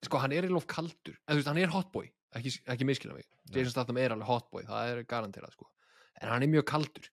sko, 0.05 0.19
hann 0.23 0.31
er 0.35 0.45
í 0.47 0.51
lof 0.51 0.67
kaldur. 0.67 1.15
En 1.27 1.33
þú 1.33 1.39
veist, 1.41 1.49
hann 1.51 1.57
er 1.63 1.73
hotboy, 1.73 2.11
ekki, 2.37 2.53
ekki 2.75 2.85
miskilja 2.87 3.15
mig. 3.17 3.25
Jason 3.51 3.73
Statham 3.73 3.97
er 3.97 4.13
alveg 4.15 4.27
hotboy, 4.29 4.63
það 4.67 4.91
er 4.93 5.03
garanterað 5.09 5.55
sko. 5.57 5.69
en 6.21 6.29
hann 6.29 6.43
er 6.43 6.47
mjög 6.47 6.63
kaldur. 6.69 7.09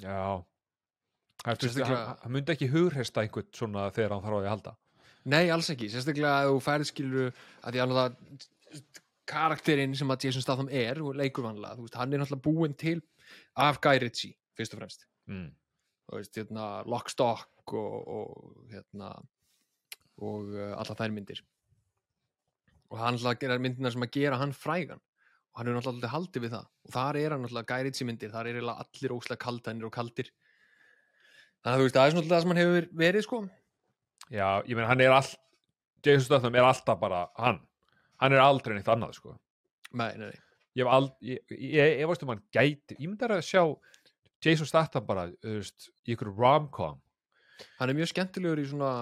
Já. 0.00 0.44
Hann, 1.44 1.56
hann 2.22 2.32
myndi 2.32 2.52
ekki 2.54 2.68
hugreista 2.72 3.22
einhvern 3.22 3.48
svona 3.54 3.88
þegar 3.94 4.14
hann 4.16 4.22
þarf 4.24 4.36
á 4.36 4.40
því 4.40 4.46
að 4.46 4.52
halda 4.54 4.72
nei, 5.30 5.44
alls 5.54 5.68
ekki, 5.72 5.90
sérstaklega 5.92 6.34
að 6.42 6.52
þú 6.52 6.64
færið 6.64 6.90
skilur 6.90 7.28
að 7.28 7.76
því 7.76 7.84
að 7.84 7.94
það 7.98 8.16
karakterinn 9.28 9.96
sem 9.98 10.10
að 10.12 10.28
Jason 10.28 10.44
Statham 10.44 10.70
er 10.72 11.00
og 11.04 11.16
leikur 11.18 11.44
vanlega, 11.44 11.76
þú 11.76 11.86
veist, 11.86 11.98
hann 12.00 12.12
er 12.12 12.22
náttúrulega 12.22 12.46
búinn 12.46 12.76
til 12.78 12.98
af 13.60 13.80
Guy 13.84 14.00
Ritchie, 14.02 14.36
fyrst 14.56 14.74
og 14.74 14.82
fremst. 14.82 15.04
Mm. 15.28 15.50
þú 16.08 16.20
veist, 16.20 16.38
hérna, 16.40 16.68
Lock, 16.88 17.12
Stock 17.12 17.74
og, 17.76 17.96
og 18.08 18.72
hérna 18.72 19.12
og 20.24 20.48
uh, 20.54 20.72
alla 20.78 20.96
þær 20.98 21.14
myndir. 21.14 21.42
Og 22.88 22.98
hann 22.98 23.18
alltaf 23.18 23.38
gerir 23.42 23.60
myndirnar 23.60 23.92
sem 23.94 24.06
að 24.06 24.14
gera 24.16 24.40
hann 24.40 24.54
frægan. 24.56 25.02
Og 25.52 25.60
hann 25.60 25.70
er 25.70 25.76
náttúrulega 25.76 26.12
haldið 26.14 26.44
við 26.46 26.54
það. 26.56 26.68
Og 26.86 26.94
þar 26.94 27.18
er 27.20 27.34
hann 27.34 27.44
náttúrulega 27.44 27.76
gæritsi 27.76 28.06
myndir 28.08 28.32
þar 28.32 28.48
er 28.48 28.60
allir 28.72 29.14
óslega 29.14 29.42
kaldanir 29.44 29.88
og 29.88 29.94
kaldir. 29.94 30.32
Þannig 31.60 31.74
að 31.74 31.82
þú 31.82 31.86
veist, 31.86 31.98
það 31.98 32.06
er 32.06 32.14
svona 32.14 32.30
það 32.32 32.42
sem 32.42 32.54
hann 32.54 32.62
hefur 32.62 32.88
verið 33.02 33.26
sko 33.26 33.42
Já, 34.32 34.60
ég 34.68 34.76
meina 34.76 34.88
hann 34.90 35.00
er 35.00 35.14
all 35.16 35.30
Jason 36.04 36.26
Statham 36.26 36.56
er 36.56 36.66
alltaf 36.68 37.00
bara 37.00 37.24
hann. 37.38 37.60
Hann 38.20 38.34
er 38.34 38.42
aldrei 38.42 38.76
neitt 38.76 38.90
annað 38.90 39.16
sko. 39.18 39.34
Nei, 39.96 40.12
nei, 40.18 40.28
nei. 40.28 40.40
ég 40.76 40.84
hef 40.84 40.92
ald, 40.94 41.14
ég, 41.24 41.40
ég, 41.54 41.94
ég 42.02 42.08
veist 42.10 42.24
um 42.24 42.32
hann 42.34 42.42
gæti 42.54 42.98
ég 42.98 43.06
myndi 43.06 43.26
að 43.26 43.40
sjá 43.46 43.62
Jason 44.44 44.68
Statham 44.68 45.06
bara, 45.08 45.26
þú 45.42 45.54
veist, 45.56 45.88
í 46.06 46.14
ykkur 46.14 46.30
rom-com. 46.36 47.00
Hann 47.80 47.90
er 47.90 47.96
mjög 47.98 48.12
skemmtilegur 48.12 48.60
í 48.62 48.68
svona, 48.70 48.92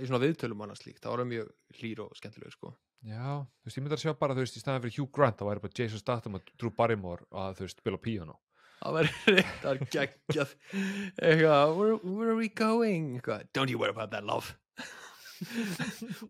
í 0.00 0.08
svona 0.08 0.22
viðtölum 0.24 0.64
annars 0.64 0.82
slíkt, 0.82 1.04
það 1.04 1.12
var 1.14 1.28
mjög 1.30 1.52
hlýr 1.78 2.00
og 2.02 2.16
skemmtilegur 2.18 2.56
sko. 2.56 2.72
Já, 3.04 3.44
þú 3.44 3.68
veist, 3.68 3.78
ég 3.78 3.84
myndi 3.84 3.98
að 3.98 4.02
sjá 4.02 4.14
bara, 4.18 4.34
þú 4.34 4.42
veist, 4.42 4.56
í 4.58 4.64
staðan 4.64 4.82
fyrir 4.82 4.96
Hugh 4.96 5.12
Grant 5.14 5.38
þá 5.38 5.44
væri 5.50 5.62
bara 5.62 5.78
Jason 5.78 6.02
Statham 6.02 6.40
og 6.40 6.50
Drew 6.58 6.72
Barrymore 6.74 7.28
að, 7.30 7.60
þú 7.60 7.68
veist, 7.68 7.84
spila 7.84 8.00
piano 8.02 8.40
það 8.84 8.96
var 8.98 9.10
reyndar 9.28 9.80
geggjað. 9.94 10.52
Eitthvað, 10.74 11.74
where, 11.78 11.96
where 12.04 12.30
are 12.34 12.38
we 12.38 12.48
going? 12.48 13.14
Eitthvað, 13.18 13.46
don't 13.56 13.72
you 13.72 13.80
worry 13.80 13.94
about 13.94 14.12
that 14.12 14.24
love. 14.24 14.54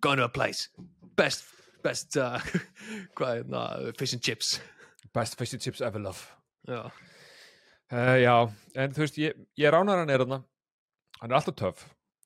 Going 0.01 0.19
to 0.19 0.25
a 0.25 0.33
place. 0.33 0.69
Best, 1.17 1.45
best 1.83 2.17
uh, 2.17 2.39
hvað, 3.19 3.49
na, 3.51 3.67
fish 3.99 4.15
and 4.17 4.23
chips. 4.23 4.61
Best 5.15 5.37
fish 5.39 5.53
and 5.53 5.63
chips 5.63 5.83
ever 5.85 6.01
love. 6.01 6.25
Já, 6.69 6.89
Uh, 7.93 8.17
já, 8.19 8.33
en 8.81 8.95
þú 8.97 9.03
veist, 9.05 9.19
ég, 9.21 9.37
ég 9.61 9.71
ránar 9.71 10.01
hann 10.01 10.11
er 10.11 10.23
hann 10.25 10.33
hann 11.21 11.31
er 11.31 11.37
alltaf 11.37 11.55
töff. 11.61 11.83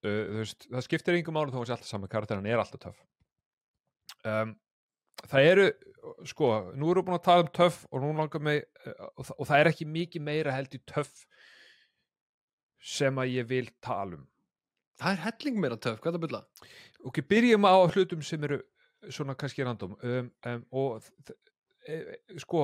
Uh, 0.06 0.22
þú 0.30 0.38
veist, 0.44 0.66
það 0.70 0.84
skiptir 0.86 1.18
yngum 1.18 1.34
mánu 1.34 1.52
þó 1.52 1.58
hann 1.58 1.68
sé 1.68 1.74
alltaf 1.74 1.90
saman 1.90 2.12
karakter, 2.12 2.38
hann 2.38 2.46
er 2.46 2.62
alltaf 2.62 2.80
töff. 2.84 3.00
Um, 4.22 4.54
það 5.26 5.48
eru 5.52 5.66
sko, 6.28 6.48
nú 6.78 6.88
erum 6.92 7.02
við 7.02 7.08
búin 7.08 7.18
að 7.18 7.24
tala 7.26 7.44
um 7.44 7.52
töff 7.58 7.82
og 7.90 8.00
nú 8.04 8.12
langar 8.16 8.40
mig 8.44 8.62
uh, 8.86 9.08
og, 9.18 9.24
það, 9.26 9.34
og 9.38 9.48
það 9.50 9.60
er 9.64 9.70
ekki 9.72 9.88
mikið 9.98 10.22
meira 10.28 10.54
held 10.54 10.74
í 10.78 10.80
töff 10.88 11.24
sem 12.78 13.18
að 13.18 13.32
ég 13.34 13.48
vil 13.50 13.66
tala 13.84 14.16
um. 14.20 14.26
Það 14.98 15.12
er 15.16 15.22
helling 15.26 15.58
meira 15.62 15.76
töff, 15.78 15.98
hvað 16.00 16.12
er 16.12 16.16
það 16.18 16.24
byrla? 16.26 16.40
ok, 17.08 17.20
byrjum 17.30 17.66
á 17.70 17.74
hlutum 17.94 18.22
sem 18.26 18.44
eru 18.48 18.56
svona 19.14 19.34
kannski 19.38 19.62
random. 19.66 19.92
Um, 20.02 20.30
um, 20.50 20.64
og 20.74 21.04
þ- 21.22 21.36
e, 21.86 21.98
sko 22.42 22.62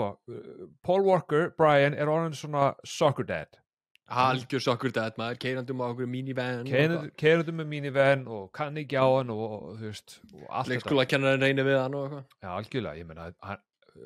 Paul 0.82 1.04
Walker, 1.06 1.52
Brian 1.58 1.94
er 1.94 2.10
orðin 2.10 2.34
svona 2.34 2.72
soccer 2.84 3.26
dad 3.28 3.60
algjör 4.12 4.60
sokkur 4.60 4.92
dæt 4.92 5.16
maður, 5.20 5.38
keirandum 5.40 5.80
á 5.80 5.86
okkur 5.86 6.08
minivan 6.10 6.68
keirundum 7.16 7.60
með 7.62 7.68
minivan 7.70 8.24
og 8.28 8.50
kann 8.56 8.76
ekki 8.80 8.98
á 9.00 9.06
hann 9.08 9.32
og, 9.32 9.44
og 9.56 9.78
þú 9.80 9.88
veist 9.88 10.16
og 10.20 10.42
allt 10.44 10.68
þetta. 10.68 10.72
Leikskóla 10.74 11.06
kennarinn 11.08 11.46
reynir 11.46 11.68
við 11.68 11.78
hann 11.80 11.96
og 11.96 12.04
eitthvað. 12.04 12.26
Já, 12.44 12.48
algjörlega, 12.52 13.00
ég 13.00 13.08
meina 13.08 13.28
hann, 13.40 13.62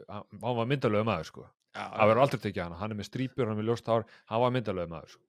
hann, 0.07 0.29
var 0.45 0.71
myndalög 0.71 1.09
maður 1.09 1.31
sko 1.33 1.49
það 1.79 2.11
verður 2.11 2.23
aldrei 2.25 2.41
tekið 2.45 2.63
hann, 2.65 2.79
hann 2.79 2.95
er 2.95 2.99
með 2.99 3.09
strípur, 3.11 3.45
hann 3.47 3.55
er 3.55 3.61
með 3.61 3.71
ljóst 3.71 3.91
hár 3.91 4.07
hann 4.31 4.43
var 4.45 4.55
myndalög 4.55 4.91
maður 4.93 5.15
sko. 5.17 5.25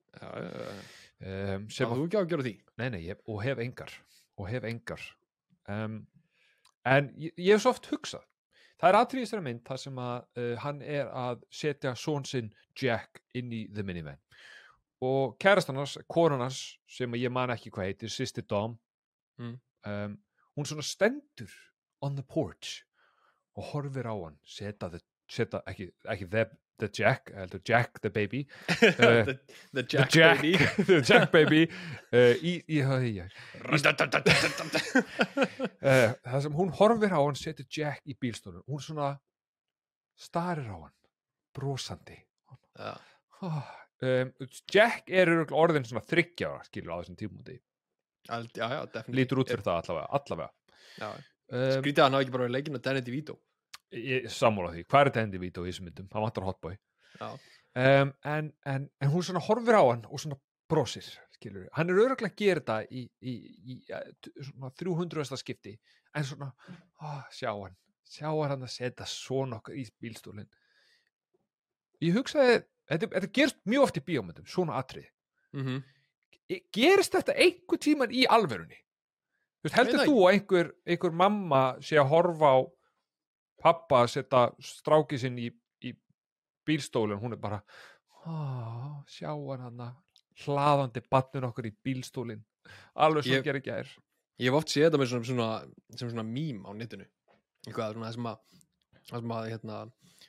um, 1.20 1.68
sem 1.70 1.92
þú 1.92 2.06
ekki 2.06 2.18
á 2.18 2.22
að 2.22 2.30
gera 2.32 2.46
því? 2.46 2.54
Nei, 2.80 2.88
nei, 2.94 3.02
ég, 3.08 3.20
og 3.26 3.42
hef 3.44 3.62
engar 3.66 3.94
og 4.40 4.48
hef 4.48 4.64
engar. 4.64 5.04
Um, 5.68 6.00
en 6.88 7.10
ég, 7.20 7.34
ég 7.36 7.54
hef 7.54 7.64
svo 7.64 7.74
oft 7.74 7.90
hugsað. 7.90 8.24
Það 8.80 8.88
er 8.88 8.96
aðtrýðist 8.96 9.34
þeirra 9.34 9.44
mynd 9.44 9.62
þar 9.66 9.80
sem 9.82 9.98
að 10.00 10.40
uh, 10.40 10.54
hann 10.62 10.80
er 10.80 11.10
að 11.12 11.42
setja 11.52 11.92
són 11.98 12.24
sinn 12.24 12.48
Jack 12.80 13.20
inn 13.36 13.52
í 13.52 13.66
The 13.74 13.84
Minivan 13.84 14.20
og 15.00 15.36
kærastannars, 15.40 15.96
konunars 16.08 16.78
sem 16.88 17.12
ég 17.16 17.30
man 17.32 17.50
ekki 17.54 17.70
hvað 17.72 17.90
heitir, 17.92 18.08
Sister 18.12 18.42
Dom 18.42 18.78
Mm. 19.40 19.54
um, 19.86 20.18
hún 20.56 20.66
svona 20.68 20.82
stendur 20.84 21.52
on 22.02 22.12
the 22.16 22.22
porch 22.28 22.82
og 23.56 23.64
horfir 23.70 24.04
á 24.04 24.12
hann 24.12 24.36
setja, 24.44 24.90
the, 24.92 25.00
setja 25.32 25.62
ekki, 25.66 25.86
ekki 26.12 26.26
the, 26.30 26.42
the 26.78 26.88
Jack, 26.92 27.30
heldur 27.32 27.62
Jack 27.64 28.02
the 28.02 28.10
baby 28.10 28.42
uh, 28.68 29.24
the, 29.24 29.38
the 29.72 29.82
Jack, 29.88 30.10
Jack, 30.12 30.42
baby 30.42 30.56
the 30.84 31.00
Jack 31.00 31.32
baby 31.32 31.62
uh, 32.12 32.36
í, 32.44 32.58
í, 32.68 32.82
í, 32.84 33.14
uh, 35.80 36.12
það 36.26 36.40
sem 36.44 36.56
hún 36.60 36.72
horfir 36.76 37.16
á 37.16 37.20
hann 37.24 37.38
setur 37.40 37.64
Jack 37.72 38.04
í 38.04 38.16
bílstólun 38.20 38.60
hún 38.68 38.84
svona 38.84 39.14
starir 40.20 40.68
á 40.68 40.76
hann 40.76 40.96
brosandi 41.56 42.18
Já. 42.76 42.92
oh, 43.40 43.64
um, 44.06 44.32
Jack 44.72 45.10
er 45.10 45.32
orðin 45.50 45.84
svona 45.88 46.02
þryggjára 46.08 46.64
skilur 46.68 46.94
á 46.94 47.00
þessum 47.02 47.18
tímúti 47.20 47.58
lítur 49.16 49.40
út 49.42 49.48
fyrir 49.50 49.64
það 49.66 49.78
allavega, 49.80 50.08
allavega. 50.18 50.50
Um, 51.50 51.70
skrítið 51.80 52.02
að 52.02 52.06
hann 52.06 52.16
hafi 52.18 52.26
ekki 52.26 52.34
bara 52.36 52.44
verið 52.46 52.56
leikinn 52.58 52.78
á 52.78 52.84
Danny 52.84 53.00
DeVito. 53.06 53.38
Ég 53.96 54.28
sammála 54.30 54.70
því, 54.74 54.84
hvað 54.92 55.08
er 55.10 55.20
endi 55.24 55.40
vít 55.42 55.58
á 55.58 55.62
þessum 55.66 55.88
myndum, 55.88 56.08
hann 56.12 56.22
vantar 56.26 56.46
hotboy. 56.46 56.76
Um, 57.74 58.12
en, 58.26 58.52
en, 58.66 58.86
en 59.00 59.10
hún 59.10 59.24
svona 59.26 59.42
horfir 59.42 59.78
á 59.78 59.82
hann 59.82 60.04
og 60.06 60.20
svona 60.22 60.38
brosir 60.70 61.06
skilur, 61.34 61.66
hann 61.74 61.90
er 61.90 61.98
öruglega 61.98 62.30
að 62.30 62.38
gera 62.38 62.60
þetta 62.62 62.76
í, 62.94 63.02
í, 63.26 63.34
í 63.72 63.76
t- 64.22 64.32
svona 64.46 64.70
300. 64.78 65.38
skipti 65.40 65.72
en 66.14 66.26
svona, 66.28 66.50
ó, 67.02 67.18
sjá 67.34 67.50
hann. 67.56 67.74
Sjá 68.10 68.28
hann 68.30 68.66
að 68.66 68.72
setja 68.74 69.06
svona 69.10 69.58
okkar 69.58 69.78
í 69.78 69.84
bílstólinn. 70.02 70.48
Ég 72.02 72.14
hugsaði, 72.16 72.62
þetta, 72.90 73.08
þetta 73.14 73.32
gerist 73.38 73.58
mjög 73.70 73.86
oft 73.86 74.00
í 74.00 74.04
bíómyndum, 74.10 74.46
svona 74.50 74.78
atrið 74.80 75.08
mm 75.54 75.64
-hmm. 75.64 75.82
Gerist 76.74 77.14
þetta 77.14 77.36
einhver 77.38 77.78
tíman 77.78 78.10
í 78.10 78.26
alverunni 78.26 78.78
Þú 79.60 79.68
veist, 79.68 79.76
heldur 79.76 79.98
það 80.00 80.08
þú 80.08 80.20
að 80.24 80.32
einhver, 80.34 80.68
einhver 80.86 81.12
mamma 81.12 81.62
sé 81.84 81.98
að 82.00 82.08
horfa 82.08 82.52
á 82.56 82.58
pappa 83.60 84.02
að 84.02 84.12
setja 84.14 84.44
stráki 84.64 85.18
sinn 85.20 85.36
í, 85.38 85.50
í 85.84 85.92
bílstólinn, 86.64 87.20
hún 87.20 87.32
er 87.36 87.40
bara 87.42 87.62
"Ó, 88.24 89.04
sjá 89.06 89.28
hann 89.36 89.80
hann 89.80 89.96
hlaðandi 90.44 91.02
batnur 91.10 91.50
okkur 91.50 91.68
í 91.68 91.74
bílstólinn. 91.84 92.42
Alveg 92.96 93.26
svo 93.26 93.36
Ég- 93.36 93.44
gerir 93.44 93.64
gær. 93.64 93.88
Ég 94.40 94.48
hef 94.48 94.56
oft 94.56 94.68
séð 94.72 94.88
þetta 94.88 95.00
með 95.00 95.10
svona, 95.10 95.24
svona, 95.28 95.48
sem 95.96 96.10
svona 96.10 96.24
mím 96.24 96.64
á 96.64 96.70
netinu. 96.72 97.06
Eitthvað 97.66 97.94
svona 97.94 98.08
það 98.08 98.14
sem 98.14 98.30
að 98.30 98.38
það 99.10 99.20
sem 99.20 99.34
að, 99.36 99.48
hérna, 99.50 99.78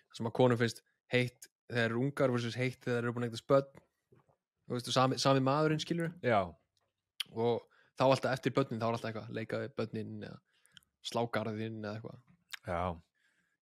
það 0.10 0.18
sem 0.18 0.28
að 0.28 0.34
konum 0.34 0.58
finnst 0.58 0.82
heitt 1.14 1.48
þeir 1.72 1.86
eru 1.90 2.02
ungar 2.06 2.32
versus 2.34 2.56
heitt 2.60 2.84
þeir 2.86 3.00
eru 3.02 3.14
búin 3.16 3.26
að 3.26 3.32
eitthvað 3.32 3.44
spödd 3.46 3.70
þú 4.68 4.76
veist, 4.78 4.92
sami, 4.96 5.18
sami 5.22 5.44
maðurinn 5.46 5.82
skilur 5.84 6.12
já, 6.26 6.40
og 7.34 7.64
þá 8.00 8.04
alltaf 8.08 8.32
eftir 8.36 8.54
börnin 8.56 8.80
þá 8.82 8.88
er 8.90 8.98
alltaf 8.98 9.10
eitthvað 9.12 9.36
leika 9.38 9.60
við 9.64 9.76
börnin 9.80 10.14
eða 10.30 10.40
slágarðin 11.12 11.80
eða 11.82 11.96
eitthvað. 11.98 12.20
Já, 12.68 12.82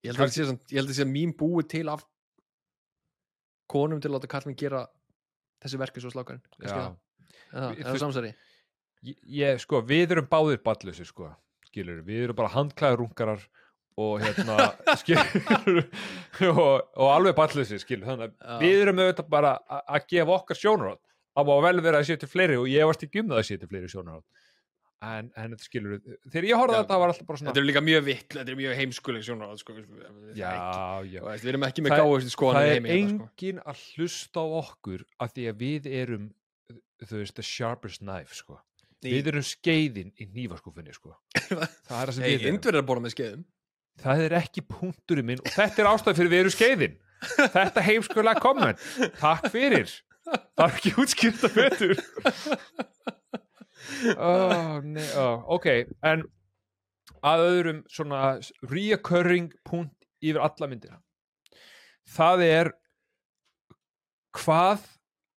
ég 0.04 0.10
held 0.12 0.20
að 0.20 0.26
það 0.26 0.34
sé, 0.36 0.46
að 0.80 0.90
það 0.90 0.98
sé 1.00 1.06
mím 1.08 1.32
búið 1.40 1.70
til 1.72 1.86
af 1.94 2.04
konum 3.70 4.02
til 4.02 4.10
að 4.12 4.18
láta 4.18 4.30
kallin 4.32 4.58
gera 4.60 4.84
þessi 5.64 5.80
verki 5.80 6.02
svo 6.04 6.12
slágarinn 6.14 6.44
já. 6.64 6.96
eða 7.54 7.74
þú- 7.94 8.02
samsæri 8.06 8.34
Ég, 9.32 9.62
sko, 9.64 9.80
við 9.88 10.12
erum 10.12 10.26
báðir 10.28 10.58
ballusir, 10.60 11.08
sko, 11.08 11.30
skilur, 11.70 12.02
við 12.04 12.26
erum 12.26 12.36
bara 12.36 12.50
handklæður 12.52 12.98
rungarar 13.00 13.46
og 14.00 14.24
hérna, 14.24 14.58
skilur, 15.02 15.80
og, 16.50 16.74
og 16.96 17.08
alveg 17.12 17.38
ballusir, 17.38 17.82
skilur, 17.82 18.08
þannig 18.08 18.36
að 18.40 18.64
við 18.64 18.84
erum 18.86 19.02
auðvitað 19.04 19.32
bara 19.32 19.56
að 19.80 20.06
gefa 20.14 20.36
okkar 20.38 20.60
sjónarátt, 20.60 21.02
það 21.36 21.50
má 21.50 21.56
vel 21.68 21.82
vera 21.86 22.04
að 22.04 22.22
til 22.22 22.30
fleiri 22.32 22.60
og 22.60 22.70
ég 22.72 22.88
varst 22.90 23.04
ekki 23.08 23.24
um 23.24 23.34
það 23.34 23.44
að 23.44 23.64
til 23.64 23.72
fleiri 23.74 23.92
sjónarátt, 23.92 24.46
en, 25.00 25.30
en 25.40 25.54
þetta 25.54 25.68
skilur, 25.68 26.00
þegar 26.28 26.48
ég 26.50 26.60
horfði 26.60 26.80
þetta 26.82 27.00
var 27.02 27.14
alltaf 27.14 27.28
bara 27.28 27.42
svona, 27.42 27.52
þetta 27.52 27.62
er 27.62 27.68
líka 27.70 27.84
mjög 27.84 28.02
vitt, 28.08 28.26
þetta 28.36 28.54
er 28.54 28.60
mjög 28.60 28.80
heimskuleg 28.80 29.28
sjónar 29.28 29.60
sko, 29.60 29.76
já, 30.36 30.50
já, 31.08 31.22
veist, 31.28 31.46
við 31.46 31.52
erum 31.54 31.68
ekki 31.70 31.86
með 31.86 31.96
gáðustu 31.96 32.34
skoðan 32.34 32.60
það 32.60 32.72
er 32.72 32.74
hérna, 32.74 32.98
sko. 33.14 33.30
engin 33.30 33.62
að 33.64 33.86
hlusta 33.94 34.44
á 34.44 34.48
okkur 34.64 35.06
af 35.24 35.36
því 35.36 35.46
að 35.52 35.64
við 35.64 35.88
erum, 36.02 36.26
þú 37.06 37.22
veist, 37.22 37.38
the 37.40 37.48
sharpest 37.48 38.04
knife, 38.04 38.36
sko, 38.42 38.60
við 39.06 39.32
erum 39.32 39.48
skeiðin 39.48 40.12
í 40.20 40.28
nýfaskúfinni, 40.36 40.96
sko, 40.98 41.16
það 41.48 41.64
er 41.64 42.12
það 42.12 42.14
sem 42.18 42.28
við 42.28 42.36
erum. 42.36 42.60
Það 44.00 44.26
er 44.26 44.36
ekki 44.40 44.64
punkturinn 44.66 45.28
minn 45.28 45.42
og 45.44 45.52
þetta 45.54 45.84
er 45.84 45.90
ástæð 45.92 46.20
fyrir 46.20 46.34
við 46.34 46.44
erum 46.44 46.56
skeiðin. 46.56 46.98
Þetta 47.56 47.84
heimskulega 47.84 48.44
komment. 48.44 48.84
Takk 49.20 49.50
fyrir. 49.52 49.92
Það 50.30 50.66
er 50.66 50.76
ekki 50.78 50.94
útskýrta 51.04 51.50
betur. 51.56 52.04
Oh, 54.20 54.80
nei, 54.86 55.06
oh, 55.18 55.46
ok 55.56 55.66
en 56.06 56.26
að 57.26 57.46
öðrum 57.48 57.80
svona 57.92 58.38
reoccurring 58.70 59.50
punkt 59.68 60.06
yfir 60.22 60.40
alla 60.44 60.70
myndina. 60.70 61.00
Það 62.10 62.44
er 62.46 62.72
hvað 64.36 64.86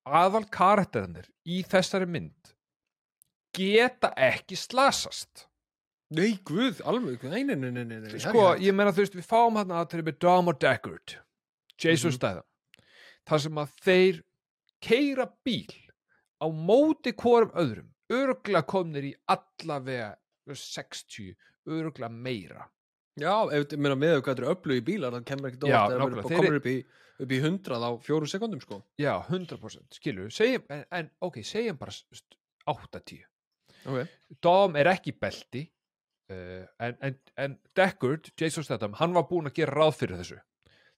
aðal 0.06 0.44
karakterinir 0.52 1.30
í 1.46 1.62
þessari 1.66 2.08
mynd 2.10 2.52
geta 3.56 4.12
ekki 4.16 4.56
slasast 4.58 5.46
Nei, 6.12 6.32
guð, 6.44 6.80
alveg, 6.84 7.22
nei, 7.30 7.42
nei, 7.48 7.56
nei, 7.56 7.70
nei, 7.72 7.84
nei, 7.86 8.18
sko, 8.20 8.42
ég 8.60 8.74
meina 8.76 8.92
þú 8.92 9.04
veist, 9.04 9.14
við 9.16 9.26
fáum 9.30 9.56
hann 9.60 9.70
að 9.72 9.88
til 9.94 10.02
með 10.02 10.18
Dom 10.20 10.48
og 10.52 10.58
Deckard 10.60 11.14
Jason 11.80 12.10
Mhm. 12.10 12.16
Statham 12.18 12.44
þar 13.28 13.40
sem 13.44 13.60
að 13.62 13.72
þeir 13.86 14.22
keira 14.82 15.26
bíl 15.46 15.72
á 16.42 16.46
móti 16.50 17.12
hvorum 17.14 17.52
öðrum 17.54 17.88
örgla 18.12 18.62
komnir 18.66 19.04
í 19.08 19.14
allavega 19.30 20.16
60, 20.52 21.34
örgla 21.70 22.08
meira. 22.10 22.66
Já, 23.20 23.32
ef 23.52 23.72
meina 23.78 23.94
með 23.96 24.18
þetta 24.22 24.42
er 24.42 24.50
öflug 24.54 24.80
í 24.80 24.84
bílar 24.84 25.12
það 25.12 25.24
kemur 25.28 25.50
að 25.52 25.58
nákvæmlega, 25.62 26.22
það 26.22 26.30
þeir- 26.32 26.40
komur 26.42 26.56
upp 26.58 26.66
í, 26.66 26.76
upp 27.22 27.28
í 27.36 27.38
100 27.40 27.84
á 27.84 27.90
fjórum 28.02 28.28
sekundum 28.32 28.60
sko. 28.64 28.82
Já, 28.98 29.14
100% 29.28 29.98
skilur, 30.00 30.30
segjum, 30.32 30.64
en, 30.68 30.84
en 30.90 31.10
ok, 31.22 31.36
segjum 31.44 31.78
bara 31.78 31.92
st- 31.92 32.36
80 32.66 33.24
okay. 33.86 34.08
Dom 34.42 34.76
er 34.76 34.86
ekki 34.92 35.12
belti 35.18 35.70
en, 36.30 36.96
en, 37.00 37.18
en 37.36 37.58
Deckard, 37.76 38.30
Jason 38.38 38.64
Statham, 38.64 38.96
hann 39.00 39.14
var 39.16 39.26
búinn 39.30 39.50
að 39.50 39.58
gera 39.60 39.76
ráð 39.76 39.96
fyrir 40.00 40.20
þessu. 40.20 40.38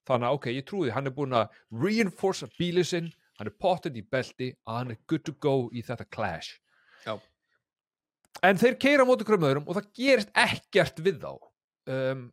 Þannig 0.05 0.29
að 0.29 0.37
ok, 0.37 0.49
ég 0.53 0.65
trúi, 0.69 0.89
hann 0.93 1.09
er 1.09 1.15
búinn 1.15 1.35
að 1.35 1.55
reinforce 1.73 2.47
bílið 2.59 2.89
sinn, 2.91 3.09
hann 3.39 3.49
er 3.49 3.57
potted 3.59 3.97
í 3.97 4.03
belti 4.05 4.51
að 4.67 4.77
hann 4.79 4.93
er 4.93 5.01
good 5.09 5.25
to 5.25 5.33
go 5.41 5.55
í 5.73 5.83
þetta 5.85 6.07
clash. 6.13 6.59
Já. 7.05 7.19
en 8.41 8.57
þeir 8.57 8.79
keira 8.81 9.03
á 9.05 9.07
móti 9.07 9.25
hverjum 9.27 9.45
öðrum 9.45 9.67
og 9.69 9.77
það 9.77 9.91
gerist 9.95 10.31
ekkert 10.33 10.97
við 11.05 11.19
þá 11.21 11.33
um, 11.93 12.23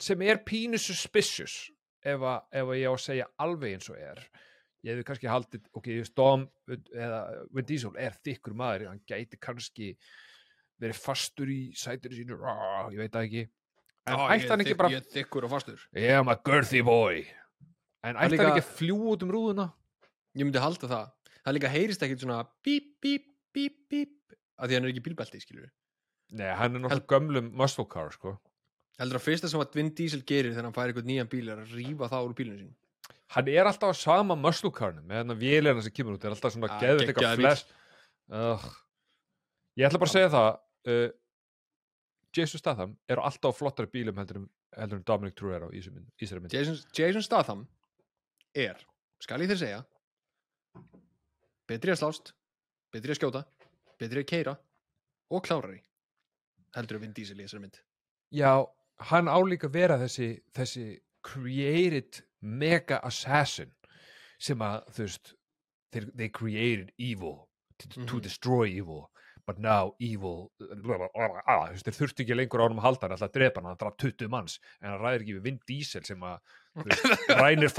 sem 0.00 0.24
er 0.24 0.40
pínu 0.46 0.80
suspicious 0.80 1.68
ef, 2.02 2.16
að, 2.16 2.40
ef 2.50 2.72
að 2.72 2.80
ég 2.80 2.88
á 2.88 2.94
að 2.94 3.04
segja 3.04 3.28
alveg 3.44 3.76
eins 3.76 3.90
og 3.92 4.00
er. 4.00 4.22
Ég 4.82 4.96
hefði 4.96 5.06
kannski 5.06 5.30
haldið, 5.30 5.66
ok, 5.78 5.90
Dom 6.18 6.46
eða 6.72 7.20
Vin 7.54 7.68
Diesel 7.68 7.92
er 8.00 8.16
þykkur 8.24 8.56
maður 8.58 8.88
hann 8.90 9.02
gæti 9.06 9.38
kannski 9.38 9.92
verið 10.82 10.98
fastur 11.00 11.50
í 11.52 11.60
sætinu 11.78 12.16
sínu. 12.18 12.38
Rá, 12.42 12.88
ég 12.92 12.98
veit 13.04 13.12
það 13.14 13.26
ekki. 13.28 13.44
En 14.06 14.16
Já, 14.18 14.22
ætti 14.34 14.44
ég 14.44 14.50
hann 14.50 14.60
er 14.60 14.66
ekki 14.66 14.78
bara 14.80 14.90
Ég 14.90 15.00
er 15.04 15.10
þykkur 15.14 15.44
og 15.46 15.50
fastur. 15.54 15.82
Yeah, 15.94 16.20
I'm 16.20 16.30
a 16.32 16.36
girthy 16.36 16.82
boy. 16.84 17.22
En 18.02 18.16
ætti 18.18 18.34
líka- 18.34 18.48
hann 18.48 18.56
ekki 18.56 18.64
að 18.66 18.72
fljú 18.80 18.96
út 19.14 19.22
um 19.22 19.30
rúðuna? 19.30 19.68
Ég 20.34 20.44
myndi 20.48 20.58
halda 20.62 20.88
það. 20.90 21.12
Það 21.44 21.54
líka 21.58 21.70
heyrist 21.70 22.02
ekkit 22.02 22.20
svona 22.24 22.40
bíp, 22.66 22.88
bíp, 23.02 23.28
bíp, 23.54 23.76
bíp 23.90 24.34
að 24.58 24.68
því 24.68 24.74
hann 24.74 24.84
er 24.84 24.92
ekki 24.92 25.04
bílbelti, 25.06 25.40
skilur 25.42 25.70
nei, 26.32 26.48
hann 26.56 26.76
er 26.76 26.80
náttúrulega 26.80 27.10
gömlum 27.12 27.48
muscle 27.52 27.84
car 27.84 28.10
sko. 28.14 28.38
Heldur 28.98 29.18
að 29.18 29.24
fyrsta 29.26 29.48
sem 29.50 29.60
að 29.60 29.74
Vin 29.74 29.90
Diesel 29.94 30.22
gerir 30.22 30.52
þegar 30.54 30.64
hann 30.68 30.72
fær 30.76 30.88
eitthvað 30.92 31.08
nýjan 31.10 31.28
bíl 31.28 31.48
er 31.52 31.58
að 31.64 31.74
rífa 31.76 32.08
það 32.08 32.28
úr 32.28 32.34
bílunum 32.38 32.60
sín 32.62 32.74
hann 33.32 33.48
er 33.48 33.64
alltaf 33.68 33.90
á 33.92 33.94
sama 33.96 34.36
muscle 34.36 34.70
carnum 34.70 35.04
með 35.08 35.16
hann 35.22 35.34
að 35.34 35.40
vélina 35.42 35.82
sem 35.82 35.92
kemur 35.92 36.14
út. 36.18 36.24
Er 36.24 36.30
alltaf 36.34 36.52
svona 36.54 36.68
Ah, 36.70 36.80
geðveit 36.80 37.08
eitthvað 37.12 37.36
flash. 37.40 37.64
uh, 38.30 38.60
ég 39.76 39.88
ætla 39.88 39.98
bara 40.00 40.10
að 40.10 40.14
segja 40.16 40.30
það 40.32 40.50
uh, 40.88 41.08
Jason 42.36 42.58
Statham 42.58 42.96
er 43.08 43.20
alltaf 43.20 43.52
á 43.54 43.58
flottari 43.58 43.90
bílum 43.92 44.16
heldur 44.18 44.36
en, 44.42 44.46
heldur 44.78 44.98
en 45.00 45.04
Dominic 45.06 45.34
Toretto 45.36 45.68
í 45.72 45.80
þessari 45.82 46.40
mynd- 46.40 46.52
Jason, 46.56 46.78
Jason 46.96 47.22
Statham 47.22 47.66
er, 48.54 48.78
skal 49.20 49.40
ég 49.44 49.50
þér 49.52 49.60
segja 49.60 49.82
betri 51.68 51.92
að 51.94 52.00
slást 52.02 52.32
betri 52.92 53.12
að 53.14 53.18
skjóta, 53.20 53.42
betri 54.00 54.22
að 54.24 54.28
keira 54.28 54.54
og 55.32 55.44
klárari 55.46 55.80
heldur 56.76 56.98
að 56.98 57.04
Vin 57.06 57.14
Diesel 57.16 57.38
í 57.40 57.44
þessari 57.46 57.62
mynd. 57.66 57.78
Já, 58.32 58.52
hann 59.12 59.28
álíka 59.28 59.68
vera 59.72 59.98
þessi, 60.00 60.30
þessi 60.56 60.86
created 61.22 62.22
mega 62.40 62.98
assassin 63.04 63.70
sem 64.42 64.58
að, 64.64 64.82
þú 64.96 65.04
veist, 65.06 65.34
they, 65.92 66.06
they 66.16 66.28
created 66.28 66.92
evil 66.98 67.48
to, 67.78 67.88
to 67.88 68.00
Mhm. 68.00 68.22
destroy 68.24 68.68
evil 68.72 69.10
but 69.46 69.58
now 69.58 69.94
evil 69.98 70.52
veist, 70.60 71.86
þeir 71.86 71.96
þurftu 71.96 72.24
ekki 72.24 72.36
lengur 72.36 72.62
á 72.62 72.64
honum 72.66 72.80
að 72.82 72.86
halda 72.86 73.06
hann 73.06 73.14
alltaf 73.16 73.30
að 73.30 73.36
drepa 73.38 73.60
hann, 73.60 73.68
hann 73.72 73.80
draf 73.80 73.96
20 73.98 74.30
manns 74.30 74.58
en 74.80 74.92
hann 74.92 75.00
ræðir 75.02 75.24
ekki 75.24 75.36
við 75.38 75.46
Vin 75.48 75.60
Diesel 75.68 76.04
sem 76.06 76.22
að 76.26 76.38
rænir 77.42 77.72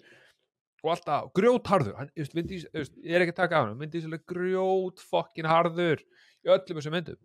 og 0.84 0.90
alltaf 0.94 1.30
grjótharður. 1.36 1.96
Hann, 1.98 2.10
just, 2.16 2.34
Vin 2.36 2.48
Diesel, 2.48 2.70
ég 3.04 3.16
er 3.16 3.24
ekki 3.24 3.34
að 3.34 3.42
taka 3.42 3.60
af 3.60 3.68
hann 3.68 3.80
Vin 3.80 3.92
Diesel 3.92 4.16
er 4.16 4.22
grjót 4.28 5.02
fokkin 5.04 5.48
harður 5.48 6.02
í 6.44 6.52
öllum 6.52 6.80
þessum 6.80 6.96
myndum. 6.96 7.20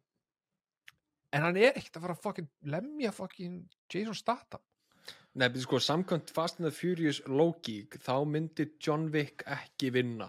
En 1.35 1.45
hann 1.45 1.59
er 1.61 1.75
ekkert 1.77 1.99
að 1.99 2.05
fara 2.07 2.17
að 2.17 2.23
fokkin 2.25 2.49
lemja 2.73 3.13
fokkin 3.13 3.61
Jason 3.91 4.17
Statham 4.17 4.63
Betur 5.47 5.63
sko, 5.63 5.79
samkvæmt 5.79 6.29
Fast 6.35 6.59
and 6.59 6.67
the 6.67 6.71
Furious 6.75 7.21
logík, 7.27 7.95
þá 8.03 8.15
myndi 8.27 8.65
John 8.83 9.07
Wick 9.13 9.43
ekki 9.47 9.91
vinna 9.95 10.27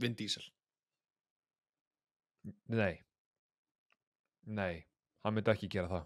Vin 0.00 0.14
Diesel. 0.16 0.44
nei 2.70 3.00
nei, 4.46 4.84
hann 5.24 5.34
myndi 5.34 5.50
ekki 5.50 5.68
gera 5.72 5.88
það 5.90 6.04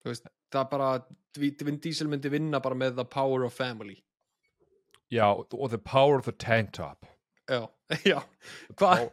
Þú 0.00 0.08
veist, 0.08 0.28
það 0.48 0.62
er 0.62 0.68
bara, 0.70 0.90
Vin 1.36 1.80
Diesel 1.84 2.08
myndi 2.08 2.30
vinna 2.32 2.60
bara 2.64 2.78
með 2.80 2.94
the 2.96 3.04
power 3.04 3.44
of 3.44 3.52
family. 3.52 3.98
já, 5.12 5.26
og 5.28 5.70
the 5.70 5.78
power 5.78 6.18
of 6.18 6.24
the 6.24 6.32
tank 6.32 6.72
top 6.72 7.06
Já, 7.50 7.66
já. 8.06 8.20
Hvað, 8.78 9.10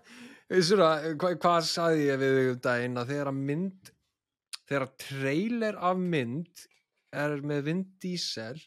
hva, 1.18 1.32
hvað 1.41 1.61
sagði 1.65 2.07
ég 2.07 2.20
við 2.22 2.51
um 2.53 2.59
daginn 2.61 2.97
að 3.01 3.11
þegar 3.11 3.32
að 3.32 3.39
mynd, 3.49 3.91
þegar 4.70 4.86
að 4.86 4.97
trailer 5.03 5.80
af 5.82 5.97
mynd 5.97 6.68
er 7.24 7.41
með 7.41 7.63
Vin 7.68 7.84
Diesel 8.03 8.59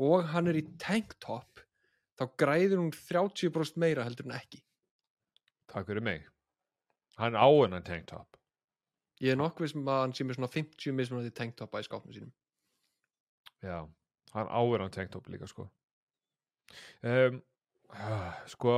og 0.00 0.28
hann 0.32 0.48
er 0.50 0.58
í 0.60 0.64
tanktop, 0.80 1.62
þá 2.16 2.24
græður 2.40 2.82
hún 2.82 2.92
30% 2.96 3.80
meira 3.80 4.04
heldur 4.06 4.28
en 4.28 4.36
ekki. 4.38 4.62
takk 5.70 5.86
fyrir 5.86 6.04
mig 6.04 6.26
hann 7.20 7.36
á 7.36 7.46
hennan 7.46 7.84
tank 7.86 8.08
top 8.10 8.38
Ég 9.20 9.34
er 9.34 9.36
nokkuð 9.36 9.68
sem 9.74 9.88
að 9.92 9.98
hann 10.00 10.14
sé 10.16 10.24
með 10.24 10.38
svona 10.38 10.48
50 10.54 10.94
mismunandi 10.96 11.30
tanktopa 11.36 11.82
í 11.82 11.84
skápnum 11.84 12.14
sínum. 12.14 12.30
Já, 13.60 13.84
hann 14.32 14.48
áður 14.48 14.86
hann 14.86 14.94
tank 14.94 15.12
top 15.12 15.28
líka 15.28 15.48
sko 15.50 15.66
um, 17.04 17.40
sko 18.48 18.76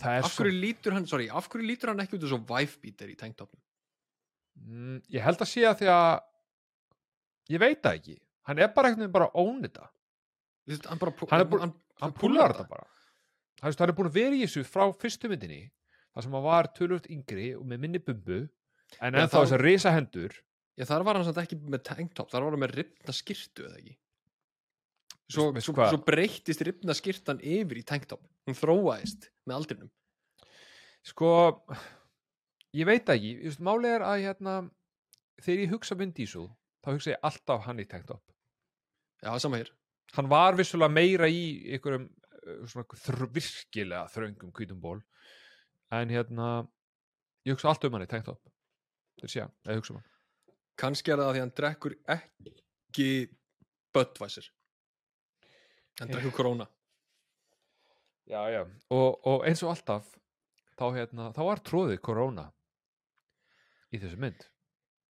það 0.00 0.16
er 0.16 0.28
Af 0.28 0.38
hverju 0.38 0.54
lítur 0.56 0.96
hann, 0.96 1.08
sorry, 1.10 1.28
af 1.28 1.50
hverju 1.52 1.68
lítur 1.68 1.92
hann 1.92 2.00
ekki 2.04 2.16
út 2.16 2.24
eins 2.24 2.36
og 2.36 2.48
wife 2.50 2.80
beater 2.82 3.12
í 3.12 3.18
tanktopnum? 3.20 3.60
mm, 4.62 5.02
ég 5.12 5.24
held 5.24 5.42
að 5.42 5.50
sé 5.50 5.66
að 5.68 5.82
því 5.82 5.90
að 5.92 6.12
ég 7.52 7.60
veit 7.60 7.82
það 7.82 7.98
ekki. 8.00 8.16
Hann 8.48 8.58
er 8.60 8.68
bara 8.74 8.88
einhvern 8.88 9.04
veginn 9.06 9.12
bara 9.14 9.30
að 9.32 9.40
veist, 10.68 10.86
Hann, 10.86 10.98
Hann 11.30 11.60
hann, 11.60 11.72
hann 12.00 12.12
púlar 12.12 12.52
þetta 12.54 12.68
bara. 12.68 12.86
Hann, 13.62 13.72
er 13.88 13.96
búin 13.96 14.08
að 14.10 14.18
vera 14.18 14.36
í 14.36 14.44
þessu 14.44 14.64
frá 14.68 14.86
fyrstu 14.92 15.28
myndinni 15.28 15.70
þar 16.14 16.22
sem 16.26 16.32
hann 16.36 16.44
var 16.44 16.68
tölvöld 16.76 17.06
yngri 17.10 17.54
og 17.56 17.64
með 17.66 17.80
minni 17.84 17.98
bumbu 17.98 18.38
en 19.00 19.14
ennþá 19.14 19.28
þá- 19.28 19.44
þessar 19.44 19.64
risa 19.64 19.90
hendur. 19.94 20.32
Já, 20.76 20.84
þar 20.90 21.04
var 21.04 21.14
hann 21.16 21.24
samt 21.24 21.38
ekki 21.44 21.56
með 21.60 21.84
tanktop, 21.86 22.30
þar 22.30 22.42
var 22.46 22.50
hann 22.56 22.60
með 22.64 22.74
ripna 22.80 23.12
skirtu 23.14 23.64
eða 23.68 23.78
ekki. 23.78 23.96
Svo, 25.30 25.46
svo, 25.56 25.72
svo 25.88 25.98
breyttist 26.04 26.60
ripna 26.66 26.92
skirtan 26.94 27.38
yfir 27.40 27.78
í 27.80 27.84
tanktop. 27.86 28.20
Hún 28.46 28.56
þróaðist 28.58 29.30
með 29.48 29.56
aldrinum. 29.56 29.90
sko 31.04 31.64
ég 32.74 32.86
veit 32.88 33.08
ekki, 33.12 33.30
málið 33.60 33.94
er 33.98 34.04
að 34.08 34.22
hérna, 34.24 34.54
þegar 35.40 35.62
ég 35.64 35.72
hugsa 35.74 35.96
Vin 35.98 36.12
Diesel 36.16 36.48
þá 36.84 36.90
hugsa 36.92 37.14
ég 37.14 37.24
alltaf 37.30 37.64
hann 37.66 37.80
í 37.82 37.88
tank 37.88 38.06
top 38.10 38.22
Já, 39.24 39.32
sama 39.40 39.58
hér. 39.62 39.70
hann 40.14 40.28
var 40.30 40.56
vissulega 40.58 40.92
meira 40.92 41.28
í 41.32 41.44
einhverjum 41.74 42.08
svona 42.68 42.98
þr 43.00 43.28
virkilega 43.32 44.04
þröngum 44.12 44.52
hvítum 44.56 44.80
ból 44.82 44.98
en 45.94 46.12
hérna 46.12 46.48
ég 47.46 47.54
hugsa 47.56 47.70
alltaf 47.72 47.88
um 47.88 47.96
hann 47.98 48.04
í 48.06 48.10
tank 48.10 48.26
top 48.28 48.42
þeir 49.22 49.32
sé 49.32 49.44
hann, 49.46 49.54
ég 49.70 49.80
hugsa 49.80 49.94
um 49.96 50.00
hann 50.02 50.10
Kannski 50.74 51.12
er 51.14 51.20
það 51.20 51.28
að 51.28 51.34
því 51.34 51.38
að 51.38 51.44
hann 51.44 51.50
drekkur 51.58 51.92
ekki 52.10 53.04
Budweiser. 53.94 54.46
Hann 56.00 56.10
drekkur 56.10 56.32
Corona. 56.34 56.66
já, 58.26 58.40
já. 58.50 58.64
Og, 58.90 59.20
og 59.30 59.44
eins 59.46 59.62
og 59.62 59.70
alltaf 59.70 60.08
þá, 60.74 60.86
hérna, 60.96 61.28
þá 61.36 61.40
var 61.46 61.62
tróðið 61.62 62.00
korona 62.02 62.48
í 63.94 64.00
þessu 64.02 64.18
mynd 64.18 64.42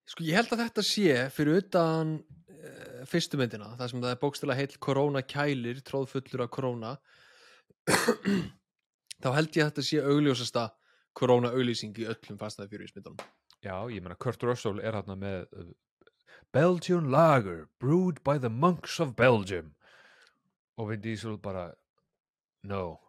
Sko, 0.04 0.24
ég 0.26 0.36
held 0.36 0.52
að 0.52 0.64
þetta 0.66 0.84
sé 0.84 1.12
fyrir 1.32 1.62
utan 1.62 2.16
uh, 2.20 3.04
fyrstu 3.08 3.38
myndina, 3.40 3.70
það 3.78 3.90
sem 3.90 4.02
það 4.04 4.14
er 4.14 4.22
bókstæla 4.22 4.56
heill 4.58 4.74
Corona 4.84 5.22
kælir, 5.24 5.80
tróðfullur 5.86 6.44
af 6.44 6.50
Corona. 6.52 6.96
þá 9.24 9.30
held 9.36 9.56
ég 9.56 9.64
að 9.64 9.70
þetta 9.70 9.86
sé 9.86 10.02
augljósasta 10.04 10.66
Corona 11.16 11.52
auglýsing 11.54 11.96
í 12.02 12.08
öllum 12.10 12.38
fastnaði 12.40 12.74
fyrir 12.74 12.92
myndunum. 12.96 13.24
já, 13.64 13.76
ég 13.88 14.02
meina 14.04 14.16
Kurt 14.20 14.42
Russell 14.44 14.80
er 14.80 14.96
hérna 14.98 15.16
með 15.16 15.46
uh, 15.56 15.70
Belgian 16.52 17.10
Lager 17.10 17.68
brewed 17.80 18.20
by 18.24 18.38
the 18.38 18.50
monks 18.50 19.00
of 19.00 19.16
Belgium 19.16 19.74
og 20.76 20.90
Vin 20.90 21.00
Diesel 21.00 21.38
bara 21.38 21.72
no 22.62 23.00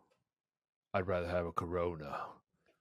I'd 0.93 1.07
rather 1.07 1.27
have 1.27 1.47
a 1.47 1.51
Corona 1.51 2.13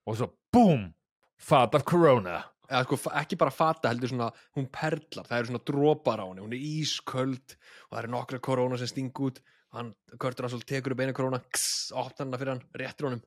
og 0.06 0.18
svo 0.20 0.30
BOOM 0.52 0.92
fat 1.40 1.74
af 1.74 1.84
Corona. 1.88 2.40
Eða 2.64 2.86
sko 2.86 3.12
ekki 3.20 3.36
bara 3.38 3.52
fata 3.52 3.90
heldur 3.92 4.10
svona 4.10 4.30
hún 4.56 4.70
perlar, 4.72 5.26
það 5.28 5.36
eru 5.36 5.50
svona 5.50 5.64
dropar 5.68 6.22
á 6.22 6.26
henni 6.26 6.40
hún 6.40 6.54
er 6.56 6.62
ísköld 6.64 7.56
og 7.58 7.90
það 7.90 8.00
eru 8.00 8.12
nokkra 8.14 8.40
korona 8.40 8.78
sem 8.80 8.88
sting 8.88 9.20
út. 9.20 9.42
Og 9.74 9.78
hann, 9.80 9.90
Körtur 10.22 10.46
Russell 10.46 10.64
tekur 10.64 10.94
upp 10.94 11.02
eina 11.04 11.12
korona 11.16 11.42
kss, 11.44 11.92
opnar 11.92 12.24
hana 12.28 12.40
fyrir 12.40 12.54
hann, 12.54 12.64
réttir 12.80 13.08
honum. 13.08 13.22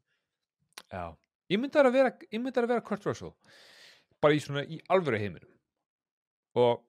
Já, 0.90 1.04
ég 1.54 1.62
myndi 1.62 1.82
að 1.82 1.92
vera, 1.94 2.14
ég 2.32 2.42
myndi 2.42 2.64
að 2.64 2.72
vera 2.74 2.86
Kurt 2.88 3.06
Russell 3.06 3.36
bara 4.24 4.34
í 4.34 4.42
svona 4.42 4.66
í 4.66 4.80
alvöru 4.90 5.22
heiminum. 5.22 5.54
Og 6.58 6.84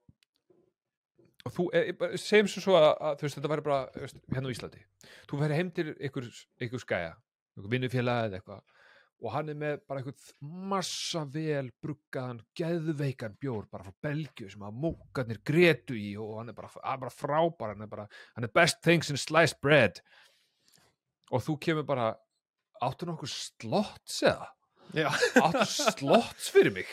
og 1.46 1.54
þú, 1.54 1.68
e, 1.76 1.80
e, 1.92 2.18
segjum 2.20 2.48
svo 2.50 2.62
svo 2.64 2.74
að, 2.76 2.88
að 2.92 3.20
þú 3.20 3.26
veist, 3.26 3.36
þetta 3.38 3.50
væri 3.52 3.64
bara 3.68 4.08
hérna 4.34 4.50
á 4.50 4.54
Íslandi. 4.54 4.82
Þú 5.30 5.40
væri 5.42 5.58
heim 5.58 5.70
til 5.76 5.92
ykkur, 6.08 6.26
ykkur 6.66 6.82
skæja 6.82 7.12
ykkur 7.58 7.72
vinnufélag 7.72 8.28
eða 8.28 8.40
eitthvað 8.40 8.77
og 9.18 9.32
hann 9.34 9.50
er 9.50 9.58
með 9.58 9.80
bara 9.88 10.00
einhvern 10.00 10.68
massa 10.70 11.24
vel 11.32 11.70
bruggaðan, 11.82 12.42
geðveikan 12.58 13.34
bjór 13.40 13.66
bara 13.70 13.88
frá 13.88 13.96
Belgju 14.06 14.50
sem 14.52 14.62
að 14.66 14.78
mókarnir 14.84 15.40
gretu 15.46 15.96
í 15.98 16.12
og 16.20 16.36
hann 16.38 16.52
er 16.52 16.58
bara, 16.58 16.70
bara 16.86 17.10
frábær 17.14 17.74
hann 17.74 17.86
er 17.86 17.90
bara, 17.90 18.06
hann 18.36 18.46
er 18.46 18.54
best 18.54 18.82
things 18.84 19.10
in 19.10 19.18
sliced 19.18 19.58
bread. 19.64 19.98
Og 21.34 21.42
þú 21.44 21.58
kemur 21.66 21.88
bara 21.88 22.12
áttu 22.84 23.08
nokkuð 23.08 23.34
slotts 23.34 24.22
eða? 24.22 24.52
já, 24.96 25.10
áttu 25.42 25.66
slotts 25.68 26.48
fyrir 26.54 26.72
mig? 26.78 26.88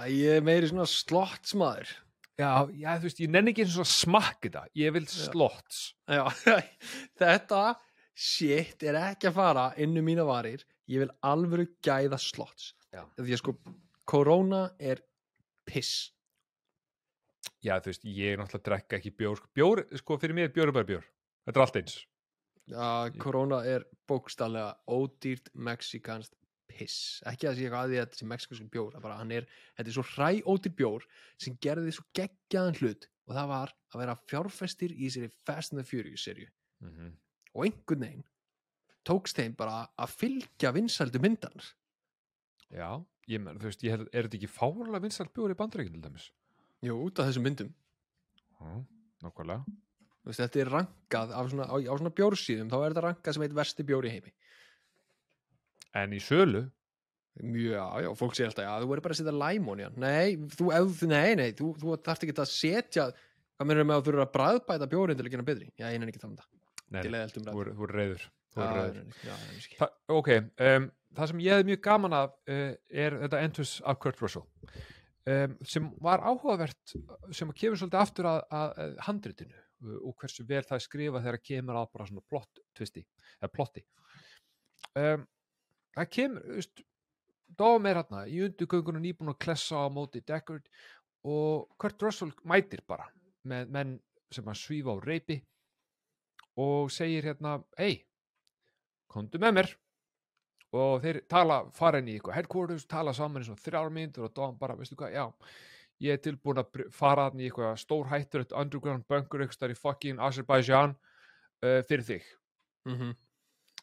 Æ, 0.00 0.08
ég 0.10 0.40
er 0.40 0.46
meiri 0.46 0.70
svona 0.70 0.88
slottsmaður 0.90 1.92
já, 2.36 2.50
já, 2.72 2.90
þú 2.96 3.08
veist, 3.08 3.20
ég 3.22 3.32
nenni 3.32 3.52
ekki 3.52 3.66
eins 3.66 3.76
og 3.80 3.88
smakka 3.88 4.48
þetta. 4.48 4.64
Ég 4.76 4.94
vil 4.96 5.04
slotts 5.10 5.82
já, 6.08 6.24
þetta 7.20 7.62
shit 8.16 8.82
er 8.88 8.98
ekki 9.10 9.30
að 9.30 9.38
fara 9.38 9.68
inn 9.82 9.96
um 10.00 10.08
mína 10.08 10.24
varir 10.26 10.64
ég 10.90 11.02
vil 11.02 11.12
alvöru 11.26 11.66
gæða 11.84 12.18
slotts 12.20 12.74
Já. 12.92 13.02
því 13.18 13.32
að 13.32 13.40
sko 13.42 13.54
korona 14.06 14.62
er 14.78 15.02
piss. 15.66 16.12
Já, 17.64 17.78
þú 17.82 17.90
veist, 17.90 18.04
ég 18.06 18.38
náttúrulega 18.38 18.66
drekka 18.68 18.98
ekki 19.00 19.14
bjór 19.18 19.40
sko, 19.40 19.50
bjór, 19.56 19.82
sko, 19.98 20.18
fyrir 20.22 20.36
mér 20.38 20.50
er 20.50 20.54
bjór 20.54 20.70
er 20.70 20.76
bara 20.76 20.90
bjór. 20.90 21.08
Þetta 21.46 21.58
er 21.58 21.64
allt 21.64 21.78
eins. 21.80 21.96
Já, 22.66 22.86
korona 23.22 23.60
er 23.66 23.86
bókstallega 24.10 24.74
ódýrt 24.90 25.50
mexikanst 25.54 26.34
piss. 26.70 27.22
Ekki 27.26 27.48
að 27.48 27.60
eitthvað 27.62 27.82
að 27.82 27.92
því 27.92 27.98
að 27.98 28.06
þetta 28.06 28.20
sé 28.20 28.30
mexikansk 28.30 28.70
bjór 28.74 28.96
er 28.96 29.04
bara, 29.04 29.18
hann 29.20 29.34
er, 29.34 29.46
þetta 29.78 29.92
er 29.92 29.96
svo 29.98 30.06
hræ 30.14 30.30
ódýr 30.46 30.74
bjór 30.78 31.06
sem 31.42 31.58
gerði 31.62 31.94
svo 31.94 32.06
geggjaðan 32.18 32.80
hlut 32.80 33.06
og 33.26 33.34
það 33.34 33.50
var 33.52 33.74
að 33.92 34.02
vera 34.02 34.16
fjárfestir 34.30 34.94
í 34.94 35.10
sér 35.12 35.30
Fast 35.46 35.74
and 35.74 35.82
the 35.82 35.86
Furious 35.86 36.24
serju 36.26 36.48
mm 36.82 36.90
-hmm. 36.90 37.12
og 37.54 37.64
einhvern 37.66 38.04
veginn 38.06 38.26
tókst 39.06 39.38
þeim 39.38 39.54
bara 39.58 39.84
að 40.02 40.14
fylgja 40.20 40.72
vinsældu 40.76 41.20
myndanar 41.22 41.68
já, 42.74 42.88
ég 43.30 43.40
menn, 43.42 43.58
þú 43.62 43.68
veist, 43.70 43.82
ég 43.86 43.94
held, 43.94 44.08
er 44.12 44.26
þetta 44.26 44.38
ekki 44.40 44.50
fárlega 44.50 45.02
vinsalt 45.06 45.32
bjór 45.36 45.54
í 45.54 45.58
bandaríkinn 45.58 45.94
til 45.96 46.04
dæmis? 46.08 46.28
Jú, 46.84 46.96
út 47.06 47.18
af 47.22 47.28
þessum 47.30 47.44
myndum. 47.46 47.68
Já, 48.60 48.72
nákvæmlega. 49.24 49.62
Þú 50.26 50.30
veist, 50.32 50.40
þetta 50.42 50.60
er 50.64 50.70
rankað 50.74 51.32
svona, 51.52 51.66
á, 51.70 51.74
á 51.78 51.92
svona 51.96 52.12
bjórsíðum 52.18 52.68
þá 52.72 52.76
er 52.80 52.88
þetta 52.90 53.04
rankað 53.06 53.36
sem 53.38 53.44
eitt 53.46 53.54
versti 53.56 53.86
bjór 53.86 54.08
í 54.08 54.12
heimi. 54.16 54.32
En 55.96 56.12
í 56.12 56.18
sölu, 56.20 56.64
já, 57.40 57.84
já, 58.04 58.10
fólk 58.18 58.34
segir 58.36 58.50
alltaf, 58.50 58.66
já, 58.66 58.72
þú 58.82 58.90
verður 58.90 59.04
bara 59.06 59.16
að 59.16 59.20
setja 59.22 59.36
læmón 59.40 59.80
í 59.80 59.86
hann. 59.86 59.96
Nei, 60.02 60.36
þú, 60.58 60.68
ef, 60.76 61.02
nei, 61.08 61.30
nei, 61.40 61.48
þú, 61.56 61.70
þú 61.80 61.96
þarft 62.04 62.26
ekki 62.26 62.36
að 62.42 62.50
setja, 62.52 63.06
hvað 63.56 63.70
meður 63.70 63.88
með 63.88 64.00
að 64.00 64.04
þú 64.08 64.12
eru 64.14 64.24
að 64.26 64.32
bræðbæta 64.36 64.90
bjórin 64.92 65.18
til 65.20 65.26
að 65.28 65.32
gera 65.36 65.46
betri? 65.48 65.70
Já, 65.80 65.86
ég 65.94 66.00
nefnir 66.02 66.12
ekki 66.12 66.22
það 66.24 66.32
um 66.34 66.36
það. 66.42 66.50
nei, 66.90 67.02
þú 67.06 67.62
er- 67.64 67.72
þú 67.78 67.86
er 67.88 67.94
reyður 68.00 68.26
Þa, 68.56 69.88
ok, 70.16 70.30
um, 70.68 70.88
það 71.16 71.30
sem 71.32 71.42
ég 71.44 71.56
hefði 71.56 71.70
mjög 71.70 71.82
gaman 71.86 72.16
af 72.16 72.34
uh, 72.48 72.72
er 73.04 73.18
þetta 73.24 73.42
Entus 73.44 73.76
af 73.84 74.00
Kurt 74.02 74.22
Russell 74.24 74.46
um, 75.26 75.56
sem 75.66 75.86
var 76.02 76.24
áhugavert 76.24 76.96
sem 77.36 77.52
kemur 77.52 77.80
svolítið 77.80 78.02
aftur 78.02 78.30
að, 78.30 78.42
að, 78.58 78.74
að 78.84 78.98
handritinu 79.08 79.56
uh, 79.60 80.00
og 80.00 80.16
hversu 80.20 80.46
vel 80.48 80.64
það 80.64 80.78
er 80.78 80.86
skrifað 80.86 81.28
þegar 81.28 81.42
kemur 81.50 81.80
að 81.80 81.88
bara 81.92 82.10
svona 82.10 82.26
plott 82.30 82.62
tvisti, 82.76 83.06
eða 83.40 83.52
plotti. 83.52 83.84
Um, 84.96 85.26
það 85.96 86.12
kemur, 86.18 86.44
þú 86.46 86.60
veist 86.60 86.86
Dóm 87.56 87.86
er 87.86 88.00
hérna 88.00 88.24
í 88.28 88.40
undugöngunum 88.42 89.04
nýbúin 89.04 89.30
að 89.30 89.38
klessa 89.44 89.78
á 89.80 89.86
móti 89.88 90.20
Deckard 90.26 90.66
og 91.26 91.68
Kurt 91.80 92.02
Russell 92.02 92.32
mætir 92.44 92.82
bara 92.88 93.06
með 93.46 93.70
menn 93.72 93.92
sem 94.34 94.48
að 94.50 94.58
svífa 94.60 94.96
á 94.98 95.04
reypi 95.04 95.38
og 96.60 96.90
segir 96.92 97.28
hérna 97.28 97.60
hei, 97.78 98.02
komdu 99.12 99.40
með 99.42 99.58
mér. 99.60 99.72
Og 100.76 101.00
þeir 101.00 101.22
tala, 101.30 101.62
fara 101.72 102.02
inn 102.02 102.10
í 102.10 102.16
eitthvað 102.18 102.36
headquarters, 102.40 102.86
tala 102.90 103.14
saman 103.16 103.42
í 103.44 103.46
svona 103.46 103.62
þrjár 103.62 103.92
mínútur 103.94 104.26
og 104.26 104.34
Dom 104.34 104.56
bara, 104.58 104.76
veistu 104.76 104.98
hvað, 104.98 105.14
já 105.14 105.26
ég 106.04 106.16
er 106.16 106.22
tilbúin 106.22 106.60
að 106.60 106.82
fara 106.94 107.28
hann 107.28 107.40
í 107.40 107.48
eitthvað 107.48 107.76
stór 107.80 108.08
hættur 108.10 108.44
underground 108.50 109.06
bunker 109.08 109.44
eitthvað 109.44 109.72
í 109.72 109.78
fucking 109.78 110.20
Azerbaijan 110.22 110.96
uh, 110.96 111.80
fyrir 111.88 112.04
þig. 112.04 112.26
Mm 112.88 112.96
-hmm. 112.96 113.14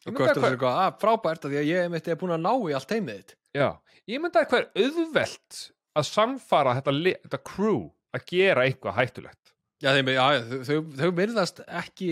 Og 0.04 0.12
mynda 0.12 0.20
Kostur 0.20 0.42
hvað- 0.42 0.50
er 0.50 0.56
eitthvað, 0.56 0.80
að 0.84 0.98
frábært 1.00 1.44
af 1.44 1.50
því 1.50 1.58
að 1.58 1.70
ég 1.70 1.90
mitt 1.90 2.08
er 2.08 2.20
búin 2.20 2.36
að 2.36 2.44
ná 2.44 2.52
í 2.70 2.74
allt 2.74 2.90
heimið 2.90 3.16
þitt. 3.16 3.36
Já, 3.54 3.68
ég 4.06 4.20
myndi 4.20 4.38
að 4.38 4.50
hver 4.50 4.70
auðvelt 4.76 5.60
að 5.94 6.04
samfara 6.10 6.74
þetta, 6.74 6.92
þetta 7.24 7.42
crew 7.42 7.90
að 8.14 8.26
gera 8.26 8.64
eitthvað 8.64 8.96
hættulegt. 8.98 9.54
Já, 9.82 9.90
þeim, 9.92 10.08
já, 10.14 10.26
þau, 10.48 10.60
þau, 10.64 10.78
þau 10.96 11.10
virðast 11.18 11.60
ekki 11.66 12.10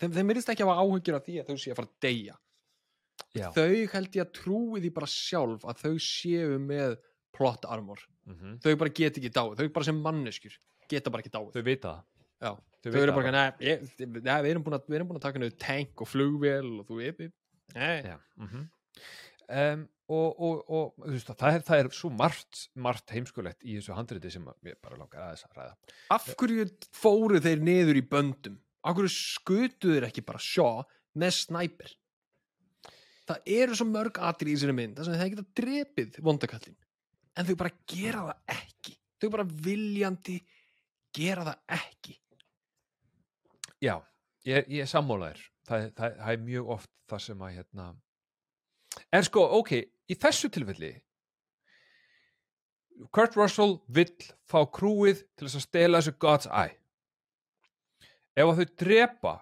þeim, 0.00 0.12
þeim 0.12 0.28
virðast 0.28 0.50
ekki 0.52 0.64
hafa 0.66 0.82
áhyggjur 0.82 1.16
af 1.16 1.24
því 1.24 1.36
að 1.40 1.46
þau 1.46 1.56
séu 1.56 1.72
að 1.72 1.76
fara 1.78 1.88
að 1.88 2.00
deyja 2.04 2.34
Já. 3.34 3.48
þau 3.54 3.74
held 3.94 4.14
ég 4.14 4.22
að 4.22 4.34
trúi 4.38 4.80
því 4.80 4.90
bara 4.94 5.10
sjálf 5.10 5.64
að 5.66 5.80
þau 5.82 5.94
séu 6.02 6.58
með 6.62 6.98
plot 7.34 7.66
armor. 7.66 8.02
Mm 8.28 8.58
þau 8.62 8.76
bara 8.80 8.94
get 8.94 9.18
ekki 9.18 9.32
dáið, 9.34 9.56
þau 9.58 9.72
bara 9.74 9.88
sem 9.88 10.02
manneskjur 10.04 10.58
geta 10.88 11.10
bara 11.10 11.24
ekki 11.24 11.34
dáið. 11.34 11.50
Þau 11.56 11.64
vita 11.66 11.94
það. 11.94 12.04
Þau, 12.84 12.90
þau 12.92 13.00
eru 13.00 13.16
bara, 13.16 13.32
nei, 13.32 13.48
ég, 13.64 13.82
nei 14.04 14.38
við, 14.44 14.50
erum 14.52 14.64
búin 14.66 14.76
að, 14.76 14.86
við 14.88 14.98
erum 14.98 15.08
búin 15.08 15.18
að 15.18 15.24
taka 15.24 15.40
niður 15.40 15.58
tank 15.64 16.04
og 16.04 16.10
flugvél 16.10 16.70
og 16.80 16.86
þú 16.88 17.00
veit. 17.00 17.20
Mm 18.36 18.48
um, 19.48 19.88
og, 20.12 20.40
og, 20.40 20.58
og 20.68 21.06
veist, 21.08 21.30
það, 21.30 21.54
er, 21.56 21.62
það 21.64 21.80
er 21.80 21.88
svo 21.96 22.10
margt, 22.12 22.66
margt 22.76 23.12
heimskulegt 23.14 23.64
í 23.64 23.78
þessu 23.78 23.94
handriti 23.96 24.32
sem 24.32 24.44
að 24.50 24.58
mér 24.66 24.76
bara 24.84 24.98
langar 25.00 25.22
aðeins 25.24 25.46
að 25.48 25.58
ræða. 25.58 25.76
af 26.12 26.26
hverju 26.40 26.66
fóru 26.92 27.40
þeir 27.44 27.64
niður 27.64 28.00
í 28.00 28.04
böndum? 28.10 28.58
Af 28.84 28.98
hverju 28.98 29.12
skutu 29.14 29.94
þeir 29.94 30.08
ekki 30.10 30.24
bara 30.26 30.42
sjá 30.44 30.84
með 31.16 31.36
snæper 31.38 31.94
það 33.28 33.54
eru 33.58 33.78
svo 33.78 33.86
mörg 33.88 34.18
atri 34.20 34.52
í 34.52 34.56
þessari 34.56 34.76
mynd 34.76 34.98
þess 34.98 35.12
að 35.12 35.22
þeir 35.22 35.32
geta 35.34 35.62
drepið 35.62 36.18
vondakallin 36.24 36.76
en 37.34 37.48
þau 37.48 37.56
bara 37.62 37.76
gera 37.90 38.26
það 38.28 38.58
ekki 38.58 38.98
þau 39.22 39.30
bara 39.36 39.48
viljandi 39.68 40.36
gera 41.14 41.46
það 41.48 41.80
ekki 41.80 42.18
Já, 43.84 43.98
ég, 44.48 44.68
ég 44.70 44.84
er 44.84 44.88
sammálaðir. 44.90 45.40
Það, 45.68 45.88
það, 45.96 46.14
það 46.20 46.34
er 46.34 46.44
mjög 46.44 46.70
oft 46.76 46.90
það 47.10 47.24
sem 47.26 47.42
að 47.44 47.56
hérna... 47.58 47.88
En 49.14 49.26
sko, 49.26 49.42
ok, 49.58 49.72
í 50.10 50.16
þessu 50.20 50.50
tilfelli 50.54 50.92
Kurt 53.14 53.34
Russell 53.34 53.80
vill 53.90 54.12
fá 54.46 54.60
krúið 54.70 55.24
til 55.34 55.48
þess 55.48 55.58
að 55.58 55.64
stela 55.64 56.00
þessu 56.00 56.14
God's 56.22 56.46
Eye. 56.46 56.76
Ef 58.38 58.46
að 58.46 58.60
þau 58.60 58.76
drepa 58.84 59.34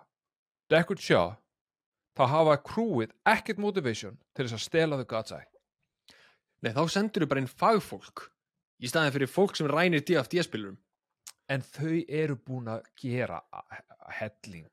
Deckard 0.73 1.05
Shaw 1.05 1.35
þá 2.17 2.23
hafa 2.29 2.57
krúið 2.67 3.13
ekkert 3.33 3.59
motivation 3.63 4.19
til 4.37 4.47
þess 4.47 4.59
að 4.59 4.65
stela 4.67 4.99
þau 5.01 5.37
Eye. 5.39 5.47
Nei, 6.63 6.73
þá 6.73 6.83
sendur 6.93 7.25
þau 7.25 7.31
bara 7.33 7.41
inn 7.43 7.51
fagfólk 7.51 8.27
í 8.83 8.91
staðin 8.91 9.15
fyrir 9.15 9.31
fólk 9.31 9.57
sem 9.57 9.67
rænir 9.71 10.05
DFD-spilurum 10.07 10.79
En 11.51 11.61
þau 11.61 11.99
eru 12.09 12.37
búin 12.39 12.69
að 12.71 12.85
gera 12.97 13.41
helling. 14.15 14.71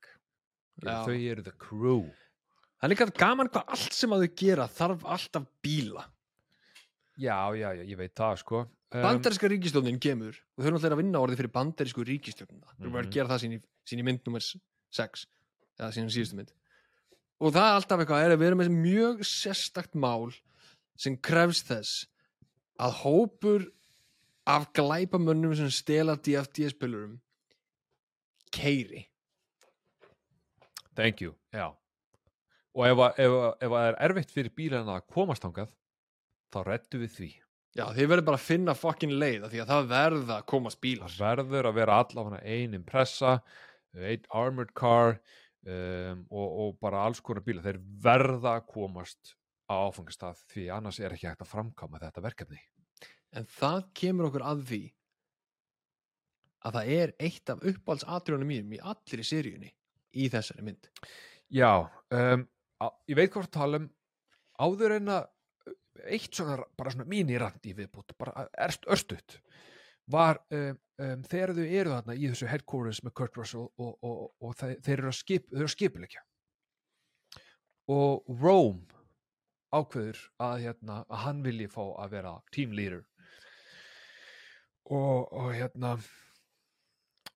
Þau 0.80 1.12
eru 1.12 1.42
the 1.44 1.52
crew. 1.60 2.06
Það 2.80 2.86
er 2.86 2.92
líka 2.94 3.08
gaman 3.20 3.50
hvað 3.52 3.74
allt 3.74 3.96
sem 3.98 4.14
að 4.16 4.22
þau 4.24 4.36
gera 4.40 4.68
þarf 4.72 5.02
alltaf 5.16 5.48
bíla 5.66 6.06
Já, 7.20 7.52
já, 7.58 7.74
já, 7.76 7.84
ég 7.84 7.98
veit 8.00 8.14
það, 8.16 8.38
sko. 8.40 8.62
Um, 8.90 9.02
Bandaríska 9.04 9.50
ríkistjórnin 9.52 9.98
kemur 10.02 10.38
og 10.38 10.62
þau 10.64 10.68
eru 10.70 10.78
náttúrulega 10.78 10.96
að 10.96 11.02
vinna 11.04 11.20
orðið 11.22 11.42
fyrir 11.42 11.52
bandarísku 11.58 12.06
ríkistjórnina 12.08 12.70
þau 12.72 12.80
eru 12.86 12.94
bara 12.94 13.04
Mhm. 13.04 13.10
að 13.10 13.14
gera 13.18 13.28
það 13.34 13.42
sín 13.44 13.52
í, 13.58 13.60
sín 13.86 14.00
í 14.00 14.06
mynd 14.08 14.22
nummer 14.26 14.42
6 14.42 15.26
eða 15.78 15.92
sín 15.94 16.08
í 16.08 16.14
síðustu 16.16 16.38
mynd 16.40 16.54
og 17.40 17.54
það 17.56 17.66
er 17.70 17.76
alltaf 17.80 18.02
eitthvað 18.04 18.24
er 18.26 18.34
að 18.36 18.42
við 18.42 18.48
erum 18.52 18.62
með 18.64 18.72
mjög 18.84 19.22
sérstakt 19.28 19.96
mál 19.96 20.32
sem 21.00 21.16
krefst 21.24 21.70
þess 21.72 22.06
að 22.80 22.98
hópur 23.04 23.68
af 24.50 24.70
glæpamönnum 24.76 25.56
sem 25.56 25.70
stela 25.72 26.16
DFD-spilurum 26.20 27.20
keiri 28.56 29.06
Thank 31.00 31.22
you, 31.24 31.32
já. 31.54 31.70
Og 32.76 32.86
ef, 32.86 32.98
að- 32.98 33.20
ef, 33.24 33.32
að- 33.32 33.56
ef 33.64 33.70
að 33.72 33.76
það 33.80 33.86
er 33.90 33.98
erfitt 34.10 34.32
fyrir 34.36 34.50
bílana 34.56 34.96
að 35.00 35.06
komast 35.14 35.44
þangað, 35.46 35.70
þá 36.52 36.58
rettu 36.68 37.00
við 37.00 37.12
því. 37.16 37.30
Já, 37.78 37.86
þið 37.96 38.08
verður 38.12 38.26
bara 38.26 38.38
að 38.38 38.48
finna 38.50 38.74
fucking 38.76 39.12
leið 39.14 39.44
af 39.46 39.52
því 39.54 39.62
að 39.64 39.70
það 39.72 39.88
verða 39.94 40.36
að 40.42 40.46
komast 40.52 40.82
bílar 40.82 41.10
Það 41.14 41.22
verður 41.38 41.70
að 41.70 41.74
vera 41.80 42.00
allavega 42.04 42.42
ein 42.44 42.74
impressa, 42.74 43.42
ein 43.96 44.26
armored 44.30 44.74
car 44.74 45.20
um, 45.66 46.24
og, 46.30 46.48
og 46.64 46.78
bara 46.82 47.04
alls 47.08 47.22
konar 47.26 47.44
bílar. 47.46 47.66
Þeir 47.66 47.82
verða 48.04 48.58
að 48.60 48.68
komast 48.74 49.36
á 49.70 49.76
áfangastað 49.90 50.44
því 50.50 50.68
annars 50.74 51.00
er 51.02 51.16
ekki 51.16 51.30
hægt 51.30 51.44
að 51.46 51.52
framkama 51.54 52.02
þetta 52.02 52.26
verkefni. 52.26 52.62
En 53.38 53.46
það 53.46 53.84
kemur 54.02 54.30
okkur 54.30 54.46
að 54.50 54.64
því 54.72 54.84
að 56.68 56.78
það 56.78 56.94
er 56.96 57.12
eitt 57.24 57.52
af 57.54 57.66
uppáhaldsatriðunum 57.72 58.50
mínum 58.52 58.76
í 58.76 58.82
allir 58.92 59.22
í 59.24 59.28
seríunni 59.28 59.70
í 60.20 60.30
þessari 60.32 60.66
mynd. 60.66 60.90
Já, 61.54 61.88
um, 62.16 62.48
á, 62.84 62.88
ég 63.08 63.20
veit 63.20 63.32
hvað 63.32 63.48
að 63.48 63.54
tala 63.56 63.80
um 63.80 63.92
áður 64.60 64.98
en 64.98 65.14
að 65.14 65.30
eitt 66.10 66.36
svona, 66.36 66.58
bara 66.80 66.94
svona 66.94 67.08
mínirand 67.10 67.66
í 67.68 67.76
viðbútt, 67.76 68.16
bara 68.20 68.48
erst 68.60 68.88
örstutt 68.92 69.40
var 70.12 70.42
um, 70.50 70.80
um, 71.02 71.24
þegar 71.30 71.56
þau 71.58 71.66
eru 71.66 71.94
þarna 71.96 72.16
í 72.16 72.30
þessu 72.32 72.50
headquarters 72.50 73.04
með 73.06 73.16
Kurt 73.20 73.38
Russell 73.38 73.68
og, 73.78 73.92
og, 74.02 74.24
og 74.42 74.56
þeir, 74.60 74.76
þeir 74.86 74.98
eru 74.98 75.12
að, 75.12 75.20
skip, 75.20 75.52
skipulegja 75.76 76.24
og 77.90 78.26
Rome 78.42 78.86
ákveður 79.74 80.20
að, 80.42 80.56
hérna, 80.66 81.02
að 81.10 81.24
hann 81.26 81.42
vilji 81.46 81.70
fá 81.70 81.82
að 82.02 82.14
vera 82.16 82.34
team 82.54 82.74
leader. 82.74 83.04
Og, 84.90 85.30
og 85.30 85.52
hérna 85.54 85.92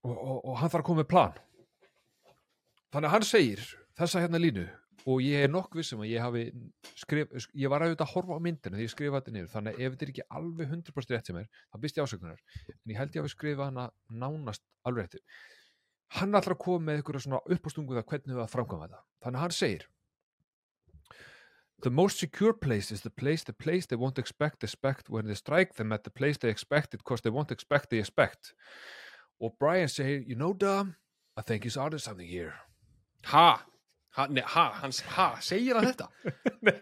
og, 0.04 0.14
og, 0.14 0.38
og 0.40 0.56
hann 0.58 0.72
þarf 0.74 0.82
að 0.82 0.88
koma 0.88 1.04
með 1.04 1.10
plan. 1.12 1.36
Þannig 2.94 3.10
að 3.10 3.16
hann 3.16 3.28
segir 3.28 3.68
þessa 3.98 4.24
hérna 4.24 4.42
línu 4.42 4.66
og 5.10 5.24
ég 5.24 5.46
er 5.46 5.52
nokk 5.52 5.76
vissum 5.76 6.04
að 6.04 6.14
ég 6.14 6.24
hafi 6.24 6.44
skrif, 7.00 7.34
ég 7.60 7.72
var 7.72 7.84
auðvitað 7.84 8.06
að 8.08 8.14
horfa 8.14 8.38
á 8.40 8.46
myndina 8.46 8.78
þegar 8.78 8.86
ég 8.86 8.94
skrifa 8.94 9.20
þetta 9.20 9.34
niður, 9.36 9.50
þannig 9.52 9.74
að 9.74 9.82
ef 9.82 9.96
þetta 9.96 10.06
er 10.06 10.14
ekki 10.14 10.28
alveg 10.40 10.70
100% 10.78 11.16
rétt 11.16 11.32
sem 11.32 11.42
er, 11.42 11.50
þá 11.68 11.80
býst 11.84 12.00
ég 12.00 12.08
ásökunar. 12.08 12.40
En 12.72 12.94
ég 12.94 13.02
held 13.02 13.18
ég 13.18 13.26
hafi 13.26 13.34
skrifað 13.34 13.70
hana 13.72 13.90
nánast 14.08 14.64
alveg 14.88 15.10
réttir 15.10 15.26
hann 16.20 16.38
ætlar 16.38 16.58
að 16.58 16.62
koma 16.62 16.90
með 16.90 17.02
ykkur 17.02 17.20
svona 17.24 17.42
uppástungu 17.50 17.98
það 17.98 18.08
hvernig 18.12 18.36
við 18.38 18.44
að 18.44 18.54
framkvæma 18.54 18.88
þetta. 18.88 19.04
Þannig 19.24 19.40
að 19.40 19.46
hann 19.46 19.58
segir 19.58 19.90
The 21.84 21.92
most 21.92 22.20
secure 22.22 22.54
place 22.54 22.94
is 22.96 23.02
the 23.04 23.10
place 23.10 23.44
the 23.44 23.54
place 23.54 23.88
they 23.88 24.00
won't 24.00 24.20
expect 24.20 24.64
expect 24.64 25.10
when 25.10 25.26
they 25.26 25.36
strike 25.36 25.76
them 25.76 25.92
at 25.92 26.04
the 26.04 26.12
place 26.12 26.38
they 26.40 26.50
expect 26.50 26.94
it 26.94 27.02
because 27.04 27.22
they 27.22 27.34
won't 27.34 27.52
expect 27.52 27.90
they 27.90 28.00
expect 28.00 28.54
og 29.42 29.58
Brian 29.60 29.90
segir, 29.90 30.24
you 30.28 30.36
know 30.36 30.54
Dom 30.54 30.96
I 31.36 31.42
think 31.42 31.64
he's 31.64 31.78
onto 31.78 31.98
something 31.98 32.30
here. 32.30 32.54
Ha? 33.26 33.66
Ha? 34.18 34.28
Nei, 34.30 34.44
ha? 34.46 34.66
Hans, 34.82 35.00
ha? 35.16 35.32
Segir 35.42 35.76
hann 35.80 35.88
þetta? 35.90 36.08
Nei 36.62 36.74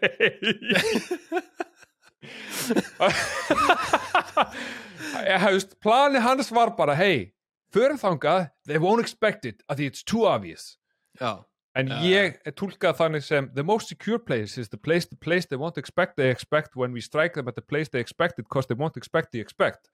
Ég 5.26 5.38
hefst, 5.42 5.74
plani 5.82 6.20
hans 6.22 6.50
var 6.54 6.70
bara 6.78 6.94
hei, 6.98 7.32
fyrir 7.74 7.96
þangað 8.00 8.44
they 8.68 8.78
won't 8.82 9.02
expect 9.02 9.44
it, 9.48 9.62
að 9.70 9.76
því 9.80 9.84
it's 9.90 10.04
too 10.06 10.22
obvious 10.28 10.76
Já. 11.20 11.32
en 11.78 11.88
Já. 11.90 11.98
ég 12.06 12.38
tólkað 12.58 12.96
þannig 13.00 13.24
sem 13.26 13.48
the 13.56 13.64
most 13.66 13.88
secure 13.90 14.18
place 14.22 14.58
is 14.60 14.68
the 14.70 14.78
place 14.78 15.06
the 15.10 15.16
place 15.18 15.46
they 15.50 15.58
won't 15.58 15.78
expect 15.80 16.16
they 16.16 16.30
expect 16.30 16.76
when 16.76 16.92
we 16.94 17.00
strike 17.02 17.34
them 17.34 17.48
at 17.48 17.54
the 17.58 17.62
place 17.64 17.88
they 17.90 18.00
expect 18.00 18.38
it 18.38 18.46
because 18.48 18.66
they 18.68 18.76
won't 18.78 18.96
expect 18.96 19.32
they 19.32 19.40
expect 19.42 19.88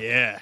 Yeah. 0.00 0.40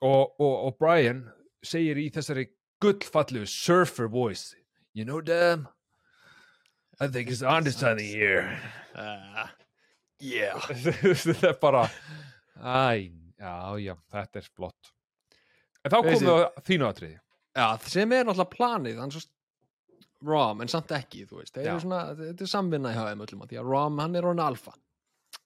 og, 0.00 0.38
og, 0.40 0.64
og 0.68 0.76
Brian 0.78 1.24
segir 1.64 1.96
í 1.98 2.10
þessari 2.14 2.44
gullfallu 2.84 3.46
surfer 3.48 4.06
voice 4.06 4.54
you 4.94 5.04
know 5.04 5.20
damn 5.20 5.68
I 7.00 7.06
think 7.06 7.28
he's 7.28 7.42
onto 7.42 7.70
something 7.70 8.06
here 8.06 8.58
Uh, 8.98 9.46
yeah. 10.18 10.58
þetta 10.66 11.52
er 11.52 11.58
bara 11.60 11.84
æ, 12.58 13.12
já, 13.38 13.52
já, 13.78 13.94
þetta 14.10 14.40
er 14.40 14.48
flott 14.56 14.92
en 15.84 15.92
þá 15.92 15.98
komum 16.00 16.24
við 16.24 16.30
að 16.34 16.62
þínu 16.66 16.88
atriði 16.88 17.18
Já, 17.58 17.66
sem 17.90 18.12
er 18.12 18.26
náttúrulega 18.26 18.54
planið, 18.54 18.98
hann 19.02 19.10
svo 19.14 19.24
Rom, 20.26 20.60
en 20.62 20.70
samt 20.70 20.90
ekki, 20.94 21.24
þú 21.30 21.40
veist. 21.40 21.56
Eru 21.62 21.78
svona, 21.78 22.00
þetta 22.18 22.42
er 22.42 22.50
samvinna 22.50 22.90
í 22.90 22.96
HM 22.98 23.20
öllum, 23.22 23.42
að 23.44 23.52
því 23.52 23.58
að 23.60 23.68
Rom, 23.70 23.98
hann 24.02 24.16
er 24.18 24.26
orðin 24.26 24.42
alfa. 24.42 24.72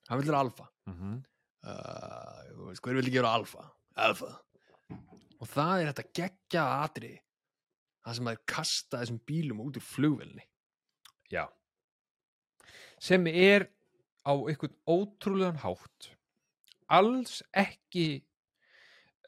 Hann 0.09 0.19
vil 0.19 0.27
vera 0.31 0.39
alfa. 0.41 0.65
mm 0.89 0.93
-hmm. 0.93 1.19
uh, 1.69 2.73
hver 2.81 2.95
vil 2.97 3.05
ekki 3.07 3.19
vera 3.21 3.33
alfa 3.37 3.69
alfa 3.95 4.29
og 5.39 5.47
það 5.47 5.81
er 5.81 5.91
þetta 5.91 6.11
geggja 6.19 6.63
atriði 6.83 7.19
það 8.03 8.17
sem 8.17 8.29
að 8.29 8.35
er 8.35 8.43
kasta 8.53 9.01
þessum 9.01 9.21
bílum 9.29 9.63
út 9.63 9.79
úr 9.79 9.85
flugvelni 9.85 10.45
já. 11.31 11.45
Sem 13.01 13.27
er 13.27 13.67
á 14.23 14.33
einhvern 14.33 14.75
ótrúlegan 14.87 15.61
hátt 15.63 16.11
alls 16.93 17.41
ekki 17.57 18.23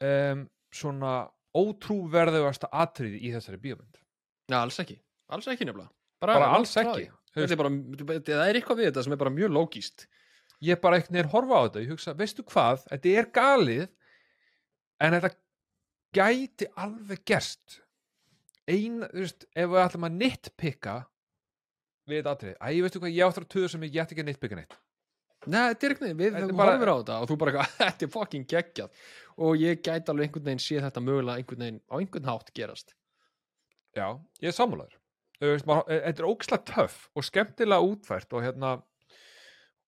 um, 0.04 0.46
svona 0.72 1.26
ótrúverðugasta 1.56 2.68
atriði 2.70 3.22
í 3.24 3.30
þessari 3.32 3.58
bíómynd. 3.62 4.00
Já, 4.52 4.58
alls 4.60 4.76
ekki, 4.82 4.98
alls 5.32 5.48
ekki 5.50 5.66
nefnilega. 5.66 5.90
Bara, 6.20 6.36
bara 6.36 6.50
alls 6.56 6.74
ekki 6.80 7.08
er 7.36 7.58
bara, 7.60 7.72
það 8.24 8.42
er 8.46 8.58
eitthvað 8.58 8.80
við 8.80 8.88
þetta 8.90 9.04
sem 9.04 9.14
er 9.14 9.20
bara 9.20 9.34
mjög 9.34 9.52
lógíst 9.52 10.06
ég 10.64 10.80
bara 10.80 11.00
ekkert 11.00 11.12
neður 11.14 11.32
horfa 11.34 11.58
á 11.60 11.64
þetta 11.66 11.82
ég 11.82 11.90
hugsa, 11.92 12.14
veistu 12.16 12.44
hvað, 12.48 12.86
þetta 12.92 13.14
er 13.20 13.28
galið 13.36 13.84
en 15.04 15.16
þetta 15.16 15.32
gæti 16.16 16.68
alveg 16.80 17.24
gerst 17.28 17.80
ein, 18.70 18.98
þú 19.06 19.22
veist, 19.22 19.46
ef 19.54 19.70
við 19.72 19.82
ætlum 19.84 20.06
að 20.08 20.16
nitpicka 20.22 20.96
við 22.06 22.20
þetta 22.20 22.34
atrið, 22.36 22.56
æ, 22.62 22.66
veistu 22.86 23.00
hvað, 23.02 23.14
ég 23.16 23.26
áttur 23.30 23.46
að 23.46 23.52
tuða 23.54 23.70
sem 23.72 23.86
ég 23.86 23.94
get 23.96 24.12
ekki 24.14 24.22
að 24.24 24.28
nitpicka 24.30 24.58
neitt. 24.60 24.76
Nei, 25.46 25.60
þetta 25.74 25.86
er 25.86 25.94
við 26.00 26.32
Þetta 26.32 26.40
er 26.42 26.50
þú 26.50 26.56
bara- 26.58 26.72
horfir 26.74 26.90
á 26.90 26.96
þetta 26.98 27.16
og 27.22 27.28
þú 27.30 27.36
bara 27.42 27.52
eitthvað, 27.52 27.74
þetta 27.82 28.06
er 28.06 28.12
fucking 28.16 28.46
geggjað. 28.50 29.02
Og 29.46 29.58
ég 29.60 29.82
gæti 29.84 30.10
alveg 30.12 30.26
einhvern 30.28 30.46
veginn 30.48 30.62
sé 30.64 30.78
þetta 30.82 31.02
mögulega 31.04 31.42
einhvern 31.42 31.64
veginn 31.66 31.80
á 31.86 31.94
einhvern 32.00 32.30
hátt 32.30 32.52
gerast. 32.56 32.94
Já, 33.96 34.06
ég 34.42 34.50
er 34.50 34.56
sammálaður. 34.56 34.96
E- 35.36 35.52
þetta 35.60 36.22
er 36.22 36.28
ógislega 36.30 36.64
töff 36.72 37.02
og 37.14 37.26
skemmtilega 37.26 37.84
útfært 37.84 38.32
og 38.32 38.42
hérna 38.46 38.70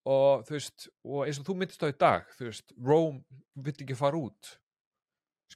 og 0.08 0.44
þú 0.48 0.54
veist, 0.56 0.88
og 1.04 1.22
eins 1.26 1.38
og 1.40 1.46
þú 1.48 1.54
myndist 1.60 1.82
á 1.84 1.88
í 1.90 1.96
dag 2.00 2.28
þú 2.38 2.46
veist, 2.50 2.72
Rome 2.84 3.22
vill 3.56 3.74
ekki 3.84 3.96
fara 3.98 4.20
út 4.20 4.54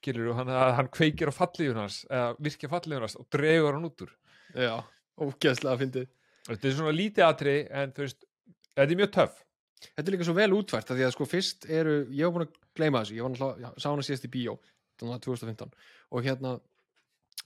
skilur 0.02 0.28
þú, 0.28 0.34
hann, 0.40 0.50
hann 0.78 0.90
kveikir 0.92 1.30
á 1.30 1.34
fallífun 1.34 1.84
hans 1.84 2.02
eða 2.08 2.34
virkja 2.42 2.70
fallífun 2.72 3.06
hans 3.06 3.16
og 3.20 3.28
dregur 3.32 3.76
hann 3.76 3.86
út 3.86 4.04
úr. 4.04 4.12
Já, 4.58 4.74
ógeðslega 5.22 5.76
að 5.76 5.84
fyndið. 5.84 6.10
Þetta 6.48 6.68
er 6.68 6.76
svona 6.76 6.94
lítið 6.96 7.26
atri 7.28 7.56
en 7.70 7.94
þú 7.94 8.04
veist, 8.04 8.26
þetta 8.74 8.88
er 8.88 9.00
mjög 9.00 9.12
töff. 9.14 9.38
Þetta 9.82 10.04
er 10.04 10.14
líka 10.14 10.26
svo 10.26 10.34
vel 10.36 10.50
útfært 10.56 10.90
af 10.90 10.98
því 10.98 11.06
að 11.06 11.14
sko 11.14 11.26
fyrst 11.26 11.66
eru, 11.70 11.94
ég 12.14 12.28
var 12.28 12.34
búin 12.36 12.46
að 12.46 12.58
gleyma 12.78 13.02
þessu, 13.02 13.16
ég 13.16 13.26
var 13.26 13.32
náttúrulega, 13.32 13.72
sá 13.82 13.88
hana 13.90 14.04
síðast 14.06 14.26
í 14.28 14.30
bíó, 14.32 14.54
þannig 15.00 15.16
að 15.16 15.24
2015 15.26 15.72
og 16.12 16.26
hérna, 16.26 16.52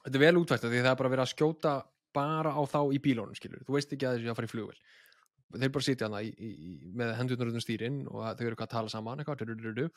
þetta 0.03 0.19
er 0.19 0.25
vel 0.25 0.41
útfært 0.43 0.67
af 0.67 0.73
því 0.73 0.81
að 0.81 0.87
það 0.87 0.93
er 0.93 1.01
bara 1.01 1.13
verið 1.15 1.25
að 1.25 1.33
skjóta 1.33 1.73
bara 2.17 2.53
á 2.53 2.61
þá 2.69 2.79
í 2.93 3.01
bílónum, 3.07 3.39
skilur, 3.39 3.65
þú 3.65 3.77
veist 3.77 3.95
ekki 3.97 4.09
að 4.09 4.19
þessu 4.19 4.33
að 4.33 4.39
fara 4.39 4.51
í 4.51 4.53
flugvel, 4.53 4.77
þeir 5.57 5.73
bara 5.79 5.87
sitja 5.89 6.11
hana 6.11 6.23
í, 6.27 6.31
í, 6.37 6.69
með 7.01 7.15
hendurnar 7.23 7.53
utan 7.55 7.65
stýrin 7.65 7.99
og 8.11 8.21
að 8.21 8.37
þau 8.37 8.45
eru 8.47 8.53
eitthvað 8.53 8.69
að 8.69 8.77
tala 8.77 8.93
saman, 8.93 9.25
eitthvað, 9.25 9.91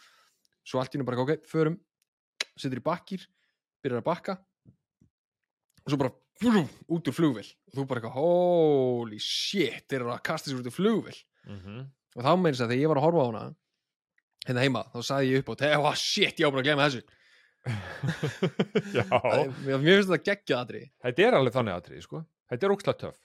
svo 0.70 0.82
allt 0.82 0.96
í 0.96 1.00
nú 1.00 1.08
bara, 1.08 1.24
ok, 1.24 1.48
förum, 1.50 1.78
situr 2.62 2.82
í 2.82 2.86
bakkir, 2.86 3.22
byrjar 3.84 4.02
að 4.02 4.10
bakka 4.10 4.34
og 5.84 5.92
svo 5.92 6.00
bara 6.00 6.14
flú, 6.40 6.64
út 6.96 7.10
úr 7.10 7.16
flugvel 7.16 7.46
og 7.46 7.76
þú 7.76 7.82
bara 7.90 8.02
eitthvað, 8.02 8.18
holy 8.18 9.20
shit, 9.24 9.86
þeir 9.88 10.02
eru 10.02 10.12
að 10.14 10.26
kasta 10.30 10.46
sér 10.50 10.60
út 10.62 10.70
úr 10.70 10.76
flugvel 10.76 11.18
mm 11.46 11.60
-hmm. 11.60 11.82
og 12.16 12.22
þá 12.26 12.32
meins 12.42 12.62
að 12.62 12.70
þegar 12.72 12.82
ég 12.82 12.92
var 12.92 13.00
að 13.00 13.08
horfa 13.08 13.24
á 13.24 13.28
hana 13.30 13.44
hérna 14.48 14.66
heima, 14.66 14.82
þá 14.94 15.00
sagði 15.04 15.32
ég 15.32 15.40
upp 15.40 15.50
á 15.50 15.54
oh 15.78 15.96
shit, 15.96 16.40
ég 16.40 16.46
á 16.48 16.52
bara 16.52 16.62
að 16.62 16.68
glemma 16.68 16.90
þessu. 16.90 17.04
Mér 19.66 19.80
finnst 19.84 20.10
þetta 20.10 20.24
geggjað 20.24 20.60
aðri 20.60 20.84
þetta 21.04 21.22
er 21.28 21.34
alveg 21.34 21.54
þannig 21.54 21.76
atrið 21.76 22.02
sko. 22.06 22.26
þetta 22.50 22.66
er 22.66 22.72
ógislega 22.72 23.00
töff. 23.00 23.20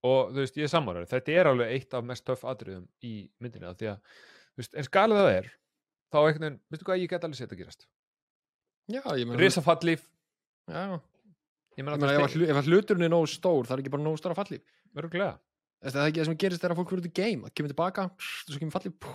Og 0.00 0.32
þú 0.32 0.38
veist, 0.40 0.56
ég 0.56 0.64
er 0.64 0.72
sammálaður, 0.72 1.08
þetta 1.08 1.32
er 1.32 1.46
alveg 1.46 1.68
eitt 1.74 1.94
af 1.94 2.04
mest 2.04 2.24
töff 2.24 2.44
atriðum 2.44 2.88
í 3.02 3.30
myndinni 3.40 3.68
af 3.68 3.76
því 3.76 3.86
að, 3.86 3.96
þú 4.52 4.56
veist, 4.62 4.74
eins 4.74 4.88
galið 4.88 5.16
það 5.20 5.32
er 5.38 5.46
þá 6.10 6.18
veginn, 6.26 6.60
veistu 6.70 6.88
hvað, 6.88 7.00
ég 7.00 7.10
get 7.10 7.24
alveg 7.24 7.40
sétt 7.40 7.54
að 7.54 7.62
gerast 7.62 7.86
meina 9.28 9.40
risafallíf, 9.40 10.04
já, 10.70 10.82
ég 11.78 11.86
meina 11.86 12.10
ef, 12.16 12.60
að 12.60 12.70
hluturinn 12.70 13.06
er 13.06 13.12
nógu 13.12 13.30
stór 13.30 13.68
það 13.68 13.76
er 13.76 13.84
ekki 13.84 13.94
bara 13.94 14.06
nógu 14.06 14.20
stóra 14.20 14.38
fallíf 14.38 14.64
örgulega 14.96 15.38
það 15.80 16.02
er 16.02 16.10
ekki 16.10 16.20
það 16.20 16.30
sem 16.30 16.38
gerist 16.44 16.64
þegar 16.64 16.78
fólk 16.80 16.94
verður 16.94 17.08
til 17.08 17.16
game 17.22 17.46
það 17.46 17.56
kemur 17.56 17.74
tilbaka, 17.74 18.06
svo 18.20 18.60
kemur 18.60 18.76
fallíf 18.76 19.10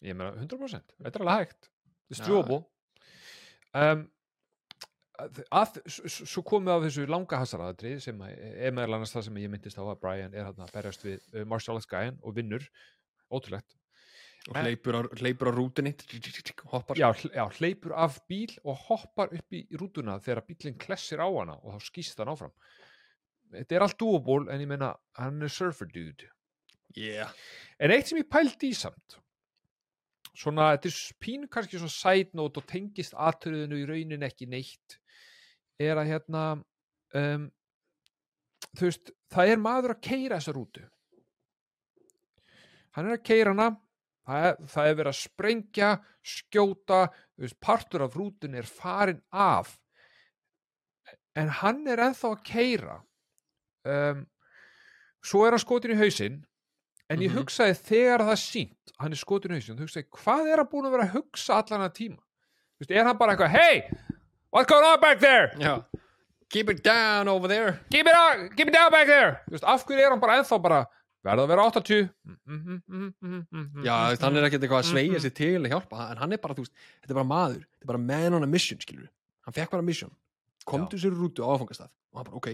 ég 0.00 0.16
meina 0.16 0.32
100% 0.38 0.96
þetta 1.00 1.20
er 1.20 1.26
alveg 1.26 1.44
hægt. 1.44 1.70
It's 2.10 2.22
Já. 2.22 2.28
doable 2.30 2.62
um, 3.76 4.06
svo 5.96 6.44
komið 6.46 6.72
af 6.74 6.86
þessu 6.86 7.08
langa 7.10 7.40
hasaraðatri 7.42 7.96
sem 8.02 8.22
er 8.24 8.72
meðal 8.74 8.96
annars 8.98 9.12
það 9.14 9.26
sem 9.28 9.42
ég 9.42 9.52
myndist 9.52 9.80
á 9.80 9.84
að 9.84 9.98
Brian 10.00 10.34
er 10.34 10.48
hann 10.48 10.64
að 10.64 10.72
berjast 10.76 11.04
við 11.04 11.18
uh, 11.34 11.44
Marshall 11.48 11.80
Skyen 11.84 12.16
og 12.24 12.36
vinnur. 12.36 12.64
Ótrúlegt 13.30 13.76
og 14.48 14.56
hleypur 14.56 14.96
á, 14.96 15.00
hleypur 15.20 15.50
á 15.50 15.52
rútinni 15.52 15.92
hoppar. 16.72 16.96
Já, 16.96 17.12
já, 17.12 17.44
hleypur 17.58 17.92
af 17.92 18.20
bíl 18.30 18.54
og 18.64 18.78
hoppar 18.88 19.34
upp 19.36 19.56
í 19.56 19.66
rútuna 19.76 20.18
þegar 20.24 20.46
bílinn 20.48 20.78
klessir 20.80 21.20
á 21.20 21.28
hana 21.28 21.58
og 21.60 21.76
þá 21.76 21.88
skýst 21.90 22.22
hann 22.22 22.32
áfram. 22.32 22.54
Þetta 23.52 23.76
er 23.76 23.84
allt 23.84 23.98
doable 24.00 24.52
en 24.52 24.62
ég 24.62 24.70
meina 24.70 24.94
hann 25.18 25.42
er 25.42 25.52
surfer 25.52 25.90
dude. 25.90 26.30
Yeah. 26.96 27.30
En 27.78 27.92
eitt 27.94 28.08
sem 28.08 28.18
ég 28.18 28.30
pældi 28.30 28.72
í 28.72 28.78
samt 28.78 29.20
svona, 30.36 30.70
þetta 30.74 30.90
er 30.90 31.20
pínu 31.22 31.48
kannski 31.52 31.80
svona 31.80 31.94
side 31.94 32.38
note 32.38 32.62
og 32.62 32.68
tengist 32.70 33.16
atriðinu 33.18 33.80
í 33.80 33.86
raunin 33.88 34.26
ekki 34.26 34.48
neitt 34.50 34.96
er 35.80 35.98
að 36.00 36.12
hérna 36.12 36.44
um, 37.16 37.46
þú 38.76 38.88
veist, 38.88 39.12
það 39.32 39.52
er 39.52 39.62
maður 39.62 39.96
að 39.96 40.02
keira 40.06 40.38
þessa 40.38 40.56
rútu. 40.56 40.84
Hann 42.96 43.08
er 43.08 43.16
að 43.16 43.24
keira 43.26 43.54
hana 43.54 43.70
það 44.30 44.46
er, 44.46 44.90
er 44.90 44.96
verið 45.00 45.10
að 45.12 45.18
sprengja 45.20 45.90
skjóta, 46.34 47.00
partur 47.64 48.04
af 48.06 48.16
rútun 48.18 48.54
er 48.58 48.68
farin 48.68 49.22
af. 49.32 49.76
En 51.38 51.48
hann 51.60 51.86
er 51.88 52.02
ennþá 52.08 52.32
að 52.34 52.42
keira 52.46 52.96
um, 53.86 54.24
svo 55.24 55.44
er 55.46 55.54
hann 55.56 55.62
skotin 55.62 55.94
í 55.94 56.00
hausinn. 56.00 56.40
En 57.10 57.18
ég 57.18 57.30
Mhm. 57.32 57.40
hugsaði 57.40 57.74
þegar 57.82 58.22
það 58.22 58.34
er 58.36 58.42
sínt 58.44 58.92
hann 59.00 59.12
er 59.12 59.18
skotin 59.18 59.50
í 59.54 59.58
hausinn, 59.58 59.78
þú 59.78 59.86
hugsaði 59.86 60.06
hvað 60.14 60.50
er 60.52 60.60
hann 60.62 60.68
búin 60.70 60.86
að 60.86 60.92
vera 60.94 61.06
að 61.08 61.14
hugsa 61.16 61.56
allan 61.58 61.86
að 61.88 61.94
tíma? 61.96 62.20
Þú 62.20 62.84
veist, 62.84 62.90
er 62.94 63.04
hann 63.08 63.18
bara 63.18 63.34
eitthvað, 63.34 63.50
hey 63.56 63.82
what's 64.52 64.68
going 64.70 64.84
on 64.84 65.00
back 65.00 65.18
there? 65.20 65.48
Já, 65.58 65.84
keep 66.50 66.68
it 66.70 66.82
down 66.84 67.28
over 67.28 67.48
there. 67.48 67.80
Keep 67.90 68.06
it, 68.06 68.14
on, 68.14 68.48
keep 68.56 68.68
it 68.68 68.74
down 68.74 68.90
back 68.90 69.06
there. 69.06 69.40
Þú 69.48 69.56
veist, 69.56 69.64
af 69.64 69.84
hverju 69.86 70.04
er 70.04 70.10
hann 70.10 70.20
bara 70.20 70.38
ennþá 70.40 70.60
bara 70.62 70.86
verða 71.24 71.44
að 71.44 71.50
vera 71.52 71.64
80 71.68 72.02
mm, 72.24 72.36
mm, 72.46 72.60
mm, 72.60 72.80
mm, 72.88 73.12
mm, 73.20 73.44
mm, 73.50 73.84
já, 73.84 73.96
mm, 73.96 74.16
mm, 74.16 74.22
hann 74.24 74.36
er 74.40 74.46
ekkert 74.48 74.62
eitthvað 74.64 74.80
að 74.82 74.88
sveigja 74.90 75.18
Mhm. 75.18 75.24
sér 75.26 75.34
til 75.36 75.60
að 75.60 75.70
hjálpa, 75.74 76.10
en 76.10 76.16
hann 76.22 76.32
er 76.32 76.38
bara, 76.40 76.54
þú 76.54 76.64
veist, 76.64 76.72
þetta 77.02 77.10
er 77.12 77.18
bara 77.20 77.30
maður 77.32 77.60
þetta 77.60 77.84
er 77.84 77.90
bara 77.92 77.98
man 78.10 78.34
on 78.38 78.42
a 78.42 78.46
mission, 78.46 78.78
skilur 78.80 79.08
hann 79.44 79.54
fekk 79.54 79.70
bara 79.70 79.82
mission, 79.82 80.10
komdu 80.66 80.96
sér 81.00 81.12
rútu 81.16 81.44
á 81.44 81.48
áfangastað. 81.52 81.90
Og 82.12 82.16
hann 82.20 82.24
bara, 82.30 82.36
ok, 82.36 82.48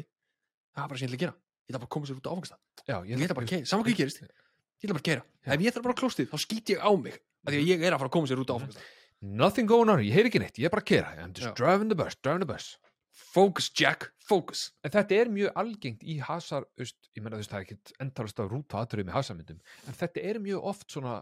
það 0.75 0.85
er 0.85 0.89
bara 0.89 0.99
ætla 0.99 1.17
að 1.17 1.23
gera. 1.25 1.35
Ég 1.37 1.71
ætla 1.75 1.79
bara 1.81 1.87
að 1.87 1.95
koma 1.95 2.07
sér 2.07 2.17
út 2.19 2.27
á 2.27 2.31
áfangastað. 2.35 2.59
Já, 2.87 2.97
ég 3.07 3.19
ætla 3.23 3.35
bara 3.35 3.47
að 3.47 3.51
keira, 3.51 3.67
saman 3.67 3.85
hvað 3.87 3.97
gerist. 3.97 4.21
Ég 4.23 4.85
ætla 4.87 4.95
bara 4.95 5.03
að 5.03 5.09
keira, 5.09 5.23
ef 5.47 5.61
ég 5.61 5.69
ætla 5.73 5.83
bara 5.83 5.95
að 5.95 6.01
klóstið 6.01 6.27
þá 6.31 6.37
skýt 6.43 6.67
ég 6.75 6.79
á 6.83 6.91
mig, 6.97 7.17
af 7.47 7.53
því 7.53 7.59
að 7.63 7.67
ég 7.71 7.83
er 7.83 7.93
að 7.93 7.99
fara 8.01 8.09
að 8.11 8.15
koma 8.17 8.27
sér 8.31 8.41
út 8.43 8.51
á 8.51 8.55
áfangastað. 8.57 8.83
Nothing 9.23 9.67
going 9.67 9.89
on, 9.91 9.99
ég 10.05 10.13
heyr 10.13 10.27
ekki 10.29 10.39
neitt, 10.39 10.59
ég 10.61 10.67
er 10.67 10.71
bara 10.71 10.83
að 10.83 10.91
kera 10.93 11.09
I'm 11.17 11.33
just 11.33 11.55
driving 11.57 11.89
the 11.89 11.97
bus, 11.97 12.15
driving 12.23 12.45
the 12.45 12.51
bus 12.53 12.77
focus 13.17 13.71
Jack, 13.73 14.11
focus. 14.21 14.71
En 14.85 14.93
þetta 14.93 15.17
er 15.17 15.31
mjög 15.33 15.61
algengt 15.63 16.05
í 16.05 16.19
hasar 16.25 16.67
veist, 16.79 16.99
ég 17.17 17.25
meina 17.25 17.37
þú 17.37 17.43
veist 17.43 17.53
það 17.53 17.61
er 17.61 17.67
ekkit 17.67 17.93
endalast 18.05 18.43
að 18.43 18.51
rúta 18.53 18.83
aðrið 18.83 19.09
með 19.09 19.17
hasarmyndum 19.17 19.61
en 19.89 19.99
þetta 20.01 20.25
er 20.31 20.41
mjög 20.45 20.67
oft 20.73 20.91
svona 20.93 21.15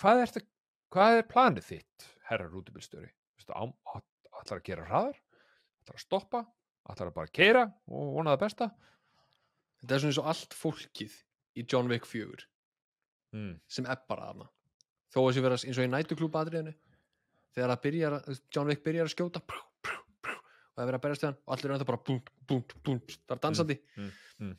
hvað 0.00 0.22
er, 0.22 0.32
þetta, 0.34 0.50
hvað 0.92 1.20
er 1.20 1.30
planið 1.30 1.70
þitt 1.70 2.08
herra 2.28 2.50
rútubilstjóri 2.50 3.12
ætlar 3.46 4.60
að 4.60 4.66
gera 4.66 4.88
hraðar? 4.88 5.22
Ætlar 5.82 5.96
að 5.96 6.02
stoppa, 6.02 6.42
ætlar 6.90 7.12
að 7.12 7.16
bara 7.16 7.32
keira 7.32 7.62
og 7.86 8.12
vona 8.18 8.34
það 8.34 8.42
besta? 8.42 8.68
Þetta 9.80 9.94
er 9.94 10.02
svona 10.02 10.12
eins 10.12 10.20
og 10.20 10.30
allt 10.32 10.56
fólkið 10.56 11.16
í 11.56 11.64
John 11.64 11.88
Wick 11.92 12.08
4 12.08 12.44
mm. 13.36 13.54
sem 13.70 13.88
er 13.88 14.02
bara 14.10 14.32
aðna 14.32 14.50
þó 15.12 15.22
að 15.22 15.32
sé 15.36 15.44
vera 15.44 15.58
eins 15.60 15.78
og 15.78 15.86
í 15.86 15.92
nætuklúpa 15.92 16.42
aðriðinu 16.42 16.74
þegar 17.56 17.72
að 17.72 17.82
byrjar, 17.86 18.18
John 18.52 18.70
Wick 18.70 18.84
byrjar 18.84 19.08
að 19.08 19.14
skjóta 19.14 19.40
prú, 19.40 19.62
og 20.76 20.80
það 20.80 20.84
er 20.84 20.90
verið 20.90 20.98
að 21.00 21.04
berjast 21.06 21.22
við 21.24 21.28
hann 21.30 21.38
og 21.40 21.54
allir 21.56 21.70
er 21.70 21.74
ennþá 21.76 21.88
bara 21.88 22.02
búm, 22.06 22.18
búm, 22.46 22.64
búm 22.84 22.98
það 23.08 23.36
er 23.36 23.42
dansandi. 23.46 23.76
Mm, 23.96 24.10
mm. 24.42 24.56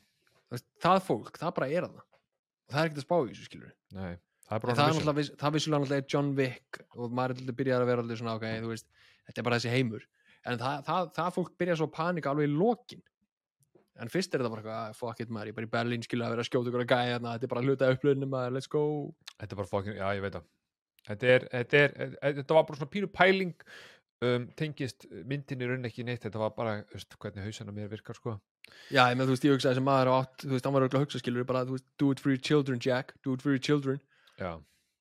Veist, 0.50 0.66
það 0.82 1.02
fólk, 1.06 1.38
það 1.38 1.54
bara 1.60 1.68
er 1.70 1.86
aðna 1.86 2.02
og 2.02 2.72
það 2.74 2.80
er 2.80 2.88
ekkert 2.90 3.02
að 3.02 3.06
spá 3.06 3.16
í 3.18 3.28
þessu 3.30 3.46
skilur 3.46 3.72
nei, 3.94 4.14
það 4.48 4.56
er 4.58 4.78
það 4.80 4.90
náttúrulega, 4.92 5.36
það 5.38 5.54
vissulega 5.54 5.82
náttúrulega 5.84 6.08
John 6.14 6.32
Wick 6.38 6.80
og 6.96 7.14
maður 7.14 7.36
er 7.36 7.42
alltaf 7.42 7.58
byrjar 7.60 7.84
að 7.84 7.92
vera 7.92 8.04
allir 8.04 8.20
svona 8.20 8.34
ok, 8.40 8.48
þú 8.64 8.72
veist, 8.72 8.88
þetta 9.28 9.42
er 9.42 9.48
bara 9.48 9.60
þessi 9.60 9.74
heimur. 9.76 10.08
En 10.48 10.58
það, 10.58 10.82
það, 10.88 11.08
það 11.18 11.30
fólk 11.36 11.54
byrjar 11.60 11.78
svo 11.80 11.88
að 11.88 11.96
panika 11.98 12.32
alveg 12.32 12.48
í 12.48 12.52
lokin. 12.56 13.02
En 13.98 14.12
fyrst 14.12 14.32
er 14.32 14.40
þetta 14.40 14.52
bara 14.52 14.62
eitthvað, 14.62 14.78
"Ah, 14.88 14.92
fuck 14.94 15.20
it 15.20 15.28
maður, 15.34 15.50
ég 15.50 15.54
er 15.54 15.58
bara 15.58 15.66
í 15.68 15.72
Berlín 15.74 16.04
skilur 16.06 16.26
að 16.26 16.34
vera 16.36 16.44
að 16.44 16.48
skjóta 16.48 16.70
ykkur 16.70 16.84
að 16.84 16.92
gæja 16.92 17.18
þetta 17.18 17.44
er 17.48 17.52
bara 17.52 17.64
hluta 17.66 17.90
upplöðinu 17.92 18.28
maður, 18.30 18.54
let's 18.54 18.70
go. 18.70 19.14
Þetta 19.40 19.56
bara 19.58 19.66
fokkin, 19.72 19.96
já 19.98 20.06
ég 20.14 20.22
veit 20.22 20.32
það. 20.38 20.44
Þetta 21.08 21.48
þetta 21.50 21.78
er, 21.82 21.94
e- 22.22 22.32
þetta 22.38 22.54
var 22.54 22.64
bara 22.68 22.78
svona 22.78 22.92
pínu 22.94 23.08
pæling 23.12 23.54
um, 24.24 24.46
tengist 24.58 25.06
myndin 25.28 25.62
í 25.62 25.68
raunin 25.68 25.88
ekki 25.88 26.06
neitt, 26.06 26.24
þetta 26.26 26.40
var 26.42 26.54
bara 26.56 26.78
veist, 26.92 27.14
hvernig 27.20 27.46
hausana 27.46 27.74
mér 27.74 27.90
virkar 27.92 28.18
sko. 28.18 28.38
Já, 28.92 29.06
ég 29.08 29.16
með 29.16 29.30
þú 29.30 29.36
veist, 29.36 29.46
ég 29.46 29.54
hugsaði 29.56 29.78
sem 29.78 29.86
maður 29.86 30.10
á 30.12 30.14
átt, 30.18 30.42
þú 30.44 30.54
veist, 30.54 30.66
hann 30.66 30.74
var 30.76 30.84
auðvitað 30.84 31.00
að 31.00 31.06
hugsa 31.06 31.22
skilur 31.22 31.46
bara, 31.48 31.64
veist, 31.68 31.86
do 32.00 32.10
it 32.12 32.22
for 32.22 32.34
your 32.34 32.42
children, 32.50 32.82
Jack, 32.82 33.14
do 33.24 33.36
it 33.36 33.44
for 33.44 33.54
your 33.54 33.62
children. 33.62 34.02
Já, 34.40 34.58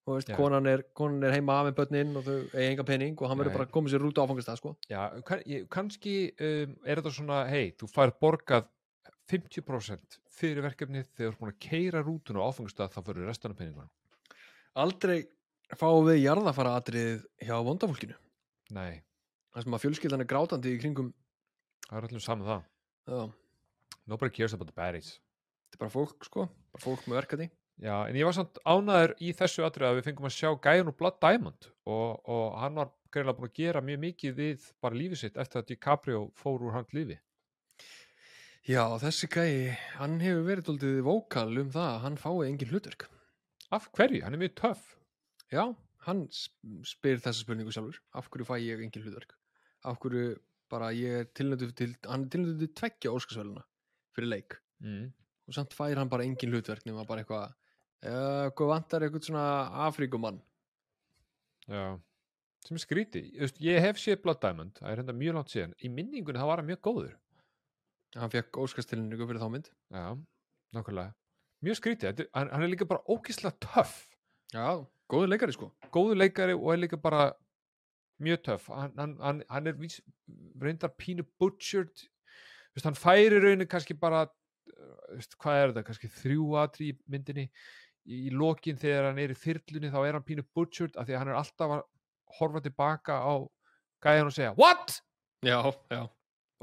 og 0.07 0.15
veist, 0.15 0.32
konan 0.38 0.70
er, 0.72 0.86
konan 0.95 1.28
er 1.28 1.36
heima 1.36 1.59
með 1.68 1.76
börnin 1.82 2.15
og 2.15 2.24
þau 2.24 2.38
eiga 2.53 2.70
enga 2.70 2.88
penning 2.88 3.18
og 3.20 3.28
hann 3.28 3.41
verður 3.41 3.57
bara 3.57 3.68
að 3.68 3.74
koma 3.76 3.91
sér 3.91 4.05
út 4.07 4.22
á 4.22 4.24
áfangastað, 4.24 4.61
sko. 4.61 4.74
Já, 4.88 5.01
kann, 5.28 5.43
ég, 5.49 5.68
kannski 5.74 6.15
um, 6.32 6.78
er 6.88 7.01
þetta 7.01 7.15
svona, 7.18 7.43
hei, 7.51 7.74
þú 7.76 7.89
fær 7.91 8.13
borgað 8.24 8.70
50% 9.28 10.22
fyrir 10.32 10.63
verkefnið 10.63 11.09
þegar 11.18 11.34
þú 11.34 11.34
er 11.34 11.39
búin 11.41 11.51
að 11.51 11.59
keira 11.65 12.03
rútun 12.05 12.39
og 12.39 12.53
áfangastað 12.53 12.93
þá 12.93 13.01
fyrir 13.09 13.28
restan 13.28 13.51
af 13.51 13.59
penningunum. 13.59 13.91
Aldrei 14.80 15.18
fáum 15.76 16.07
við 16.07 16.22
jarðafara 16.22 16.78
atrið 16.80 17.26
hjá 17.43 17.55
vondafólkinu. 17.68 18.15
Nei, 18.78 19.01
þar 19.58 19.66
sem 19.66 19.76
að 19.78 19.84
fjölskyldan 19.88 20.24
er 20.24 20.30
grátandi 20.30 20.74
í 20.76 20.80
kringum 20.82 21.12
það 21.88 21.97
er 22.01 22.08
allir 22.10 22.24
saman 22.24 22.47
það. 22.47 22.66
Já, 23.08 23.22
nobody 24.12 24.36
cares 24.38 24.53
about 24.58 24.70
the 24.70 24.76
baddies 24.78 25.16
þetta 25.68 25.80
er 25.80 25.84
bara 25.86 25.93
fólk 25.97 26.28
sko, 26.30 26.45
bara 26.76 26.84
fólk 26.86 27.08
með 27.10 27.20
verkefni 27.24 27.49
Já, 27.78 27.93
en 28.10 28.16
ég 28.18 28.26
var 28.26 28.34
samt 28.34 28.55
ánæður 28.66 29.12
í 29.22 29.28
þessu 29.38 29.62
atrið 29.68 29.86
að 29.91 29.97
við 29.99 30.05
fengum 30.08 30.26
að 30.26 30.34
sjá 30.34 30.47
gæjan 30.66 30.88
úr 30.89 30.95
Blood 30.97 31.20
Diamond 31.22 31.68
og, 31.86 32.24
og 32.26 32.55
hann 32.58 32.74
var 32.80 32.88
greinlega 33.14 33.38
búin 33.38 33.51
að 33.51 33.60
gera 33.60 33.84
mjög 33.86 33.99
mikið 34.01 34.34
við 34.39 34.64
bara 34.82 34.97
lífið 34.97 35.20
sitt 35.22 35.38
eftir 35.38 35.62
að 35.62 35.68
DiCaprio 35.70 36.22
fór 36.41 36.66
úr 36.66 36.74
hans 36.74 36.89
lífi. 36.97 37.20
Já, 38.66 38.82
þessi 38.99 39.30
gæi, 39.30 39.78
hann 39.99 40.18
hefur 40.26 40.41
verið 40.49 40.66
doldið 40.72 40.97
vókal 41.05 41.53
um 41.62 41.70
það 41.78 41.86
að 41.91 42.01
hann 42.08 42.18
fái 42.26 42.34
engin 42.49 42.72
hlutverk 42.74 43.05
Af 43.78 43.86
hverju? 43.93 44.24
Hann 44.26 44.34
er 44.34 44.41
mjög 44.41 44.58
töff. 44.58 44.89
Já, 45.53 45.64
hann 46.10 46.26
sp- 46.34 46.82
spyr 46.97 47.22
þessa 47.22 47.45
spurningu 47.45 47.72
sjálfur 47.78 48.01
af 48.18 48.32
hverju 48.34 48.49
fæ 48.49 48.55
ég 48.64 48.82
engin 48.82 49.05
hlutverk 49.05 49.37
af 49.92 50.00
hverju 50.04 50.36
bara 50.72 50.90
ég 50.96 51.22
er 51.22 51.30
tilnöndu 51.38 51.70
til 51.76 51.94
hann 52.06 52.26
er 52.26 52.32
tilnöndu 52.34 52.60
til 52.66 52.74
tveggja 52.82 53.14
óskarsvæluna 53.16 53.64
fyrir 54.16 54.32
leik 54.36 54.58
Mm. 54.84 55.08
og 55.48 55.54
samt 55.56 55.72
fær 55.74 55.98
hann 55.98 56.10
bara 56.10 56.22
engin 56.28 56.52
hlutverk 56.54 56.84
nema 56.86 57.02
bara 57.10 57.24
eitthvað 57.24 57.48
uh, 58.06 58.50
hvað 58.54 58.68
vantar 58.70 59.02
eitthvað 59.08 59.24
svona 59.26 59.46
Afríkumann 59.88 60.38
Já, 61.68 61.98
sem 62.68 62.78
er 62.78 62.84
skríti. 62.84 63.22
Ég, 63.60 63.80
hef 63.84 63.98
séð 64.00 64.22
Blood 64.24 64.40
Diamond, 64.44 64.76
það 64.80 64.92
er 64.92 65.02
hérna 65.02 65.16
mjög 65.18 65.34
langt 65.36 65.52
síðan. 65.52 65.74
Í 65.84 65.90
minningunni 65.92 66.40
það 66.40 66.48
var 66.52 66.62
hann 66.62 66.70
mjög 66.70 66.80
góður. 66.88 67.16
hann 68.16 68.32
fekk 68.34 68.60
óskarstilningu 68.64 69.28
fyrir 69.28 69.42
þá 69.42 69.50
mynd 69.52 69.68
Já, 69.92 70.06
nákvæmlega. 70.78 71.12
Mjög 71.66 71.88
er- 71.90 72.30
hann, 72.34 72.50
hann 72.54 72.64
er 72.64 72.68
líka 72.72 72.86
bara 72.88 73.02
ógislega 73.10 73.58
töff. 73.60 74.08
Já, 74.54 74.86
góður 75.10 75.28
leikari 75.34 75.54
sko 75.58 75.72
Góður 75.92 76.18
leikari 76.22 76.54
og 76.56 76.72
er 76.74 76.78
líka 76.86 77.02
bara 77.02 77.34
mjög 78.24 78.43
töff. 78.47 78.68
Hann, 78.74 78.93
hann, 78.97 79.18
hann, 79.22 79.43
hann 79.49 79.68
er 79.68 79.78
vís, 79.80 79.99
reyndar 80.61 80.93
pínu 80.97 81.26
butchered. 81.39 82.05
Vist, 82.76 82.86
hann 82.86 82.97
færi 82.97 83.39
rauninu 83.41 83.68
kannski 83.70 83.95
bara, 83.97 84.26
veist, 85.13 85.38
hvað 85.41 85.59
er 85.61 85.72
þetta, 85.74 85.86
kannski 85.89 86.09
þrjú 86.22 86.47
atri 86.61 86.91
í 86.93 86.97
myndinni. 87.11 87.47
Í, 88.07 88.28
í 88.28 88.32
lokin 88.32 88.78
þegar 88.80 89.09
hann 89.09 89.20
er 89.20 89.34
í 89.34 89.38
þyrlunni 89.38 89.91
þá 89.91 89.99
er 90.05 90.18
hann 90.18 90.26
pínu 90.28 90.45
butchered 90.55 90.95
af 90.95 91.07
því 91.07 91.15
að 91.15 91.22
hann 91.24 91.32
er 91.34 91.39
alltaf 91.41 91.74
að 91.78 91.82
horfa 92.38 92.61
tilbaka 92.63 93.18
á 93.20 93.34
gæjan 94.03 94.30
og 94.30 94.36
segja 94.36 94.53
What? 94.55 95.01
Já, 95.43 95.59
já, 95.91 96.05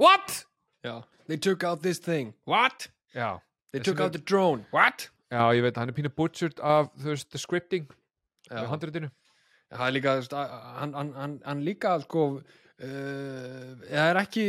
What? 0.00 0.38
já 0.84 1.02
They 1.26 1.36
took 1.36 1.64
out 1.64 1.82
this 1.82 2.00
thing 2.00 2.32
What? 2.48 2.88
Já, 3.14 3.40
They 3.72 3.80
took 3.84 4.00
out 4.00 4.12
the 4.12 4.22
drone 4.24 4.64
What? 4.72 5.10
já, 5.30 5.42
ég 5.52 5.62
veit, 5.66 5.76
hann 5.76 5.92
er 5.92 5.96
pínu 5.96 6.12
butchered 6.16 6.60
af, 6.60 6.88
the 7.02 7.38
scripting, 7.38 7.90
Já, 8.50 8.64
handritinu. 8.68 9.10
Það 9.72 9.86
er 9.88 9.94
líka 9.96 10.14
að- 10.20 10.54
hann, 10.80 10.92
hann, 10.98 11.12
hann, 11.18 11.34
hann 11.44 11.62
líka 11.64 11.94
sko 12.04 12.24
uh, 12.36 13.74
það 13.88 14.08
er 14.10 14.20
ekki 14.22 14.44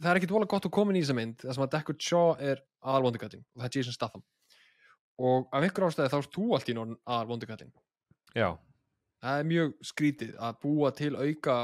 það 0.00 0.10
er 0.12 0.20
ekki 0.20 0.30
dvolega 0.30 0.52
gott 0.54 0.68
að 0.70 0.74
koma 0.78 0.94
í 0.96 1.02
þessa 1.02 1.16
mynd 1.18 1.42
það 1.44 1.56
sem 1.58 1.64
að 1.66 1.72
Deckard 1.76 2.06
Shaw 2.06 2.30
er 2.52 2.62
aðalvondikattin 2.80 3.42
og 3.44 3.60
það 3.62 3.68
er 3.68 3.76
Jason 3.78 3.96
Statham. 3.96 4.22
Og 5.20 5.50
af 5.52 5.60
einhver 5.66 5.84
ástæði 5.90 6.12
þá 6.14 6.18
er 6.22 6.30
þú 6.32 6.44
allt 6.56 6.70
í 6.72 6.76
norðin 6.78 7.00
aðalvondikattin 7.04 7.72
Já, 8.38 8.48
það 9.20 9.42
er 9.42 9.50
mjög 9.50 9.74
skrítið 9.90 10.32
að 10.40 10.60
búa 10.62 10.92
til 10.96 11.12
auka 11.18 11.58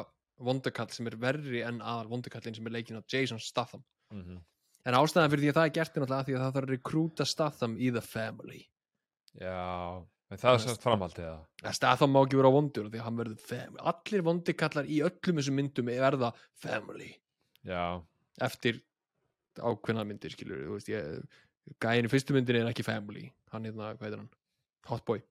vondikall 0.45 0.91
sem 0.93 1.07
er 1.09 1.17
verri 1.17 1.63
en 1.65 1.79
aðalvondikallin 1.81 2.57
sem 2.59 2.67
er 2.69 2.75
leikinn 2.75 2.99
af 3.01 3.07
Jason 3.09 3.41
Statham. 3.41 3.85
Mm 4.13 4.43
en 4.87 4.95
ástæðan 4.95 5.33
fyrir 5.33 5.41
því 5.43 5.49
að 5.51 5.57
það 5.57 5.65
er 5.67 5.71
gert 5.75 5.97
er 5.97 6.03
náttúrulega 6.05 6.25
því 6.27 6.35
að 6.37 6.43
það 6.43 6.53
þarf 6.55 6.67
að 6.67 6.71
rekrúta 6.71 7.25
Statham 7.27 7.73
í 7.83 7.89
The 7.91 8.03
Family. 8.07 8.61
Já, 9.35 9.57
en 10.31 10.39
það 10.43 10.51
er 10.51 10.57
Veist- 10.59 10.69
sérst 10.71 10.83
framhaldið 10.87 11.25
það. 11.27 11.41
að 11.71 11.75
Statham 11.79 12.13
má 12.15 12.21
ekki 12.25 12.39
vera 12.41 12.51
vondur 12.55 12.89
því 12.91 12.99
að 13.01 13.07
hann 13.07 13.21
verður 13.21 13.81
allir 13.93 14.25
vondikallar 14.27 14.89
í 14.91 15.01
öllum 15.07 15.41
þessum 15.41 15.59
myndum 15.61 15.91
verða 15.93 16.33
family. 16.63 17.13
Já, 17.67 18.03
eftir 18.41 18.81
ákveðna 19.59 20.05
myndir 20.07 20.35
skilur 20.35 20.65
þú 20.67 20.77
veist 20.77 20.91
ég 20.93 21.23
gæin 21.83 22.07
í 22.07 22.13
fyrstu 22.13 22.35
myndin 22.37 22.59
er 22.61 22.69
ekki 22.71 22.85
family. 22.87 23.31
Hann 23.53 23.65
hérna, 23.67 23.93
hvað 23.97 24.07
heitir 24.09 24.21
hann? 24.21 24.31
Hotboy. 24.91 25.23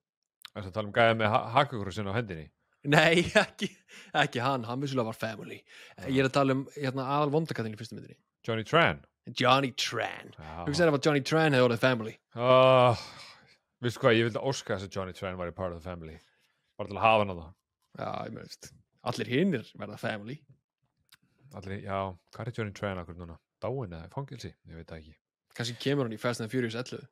Þess 0.55 0.69
að 0.71 0.75
tala 0.77 0.87
um 0.89 0.93
gæða 0.95 1.17
með 1.19 1.29
ha 1.35 1.39
hakakrossin 1.57 2.07
á 2.11 2.15
hendinni. 2.15 2.47
nei, 2.85 3.23
ekki, 3.43 3.69
ekki 4.13 4.39
hann, 4.43 4.63
hann 4.67 4.79
vissulega 4.83 5.09
var 5.11 5.17
family. 5.19 5.59
Ég 6.07 6.19
er 6.23 6.29
að 6.29 6.35
tala 6.37 6.55
um 6.55 6.65
hérna, 6.77 7.05
aðal 7.17 7.31
vondakallin 7.33 7.73
í 7.75 7.79
fyrstu 7.79 7.97
myndinni. 7.97 8.17
Johnny 8.45 8.63
Tran. 8.63 8.99
Johnny 9.33 9.71
Tran. 9.73 10.33
Já. 10.37 10.65
hugsaði 10.67 10.91
ef 10.91 10.97
að 10.99 11.05
Johnny 11.07 11.23
Tran 11.25 11.55
hefði 11.57 11.65
orðið 11.69 11.81
family. 11.85 12.13
Oh, 12.37 13.05
Vistu 13.85 14.01
hvað, 14.01 14.15
ég 14.17 14.27
vildi 14.29 14.41
óska 14.49 14.75
þess 14.75 14.87
að 14.87 14.95
Johnny 14.97 15.13
Tran 15.13 15.37
væri 15.37 15.53
part 15.53 15.75
of 15.75 15.81
the 15.81 15.85
family. 15.85 16.15
Bara 16.79 16.89
til 16.89 16.97
að 16.97 17.05
hafa 17.05 17.21
hann 17.21 17.33
á 17.33 17.37
það. 17.37 17.51
já, 17.99 18.09
ég 18.25 18.33
meðist 18.35 18.71
allir 19.05 19.29
hinnir 19.31 19.67
verða 19.79 19.97
family 20.01 20.39
Allir, 21.55 21.83
já, 21.85 21.99
hvað 22.35 22.49
er 22.49 22.57
Johnny 22.57 22.73
Tran 22.75 22.99
akkur 22.99 23.15
núna? 23.19 23.37
Dáin 23.63 23.93
eða 23.93 24.09
í 24.09 24.11
fangilsi? 24.11 24.49
Ég 24.67 24.79
veit 24.79 24.89
það 24.89 24.97
ekki. 25.03 25.13
kannski 25.55 25.75
kemur 25.85 26.09
hann 26.09 26.15
í 26.17 26.19
Fast 26.19 26.41
and 26.43 26.51
Furious 26.51 26.75
11 26.75 27.05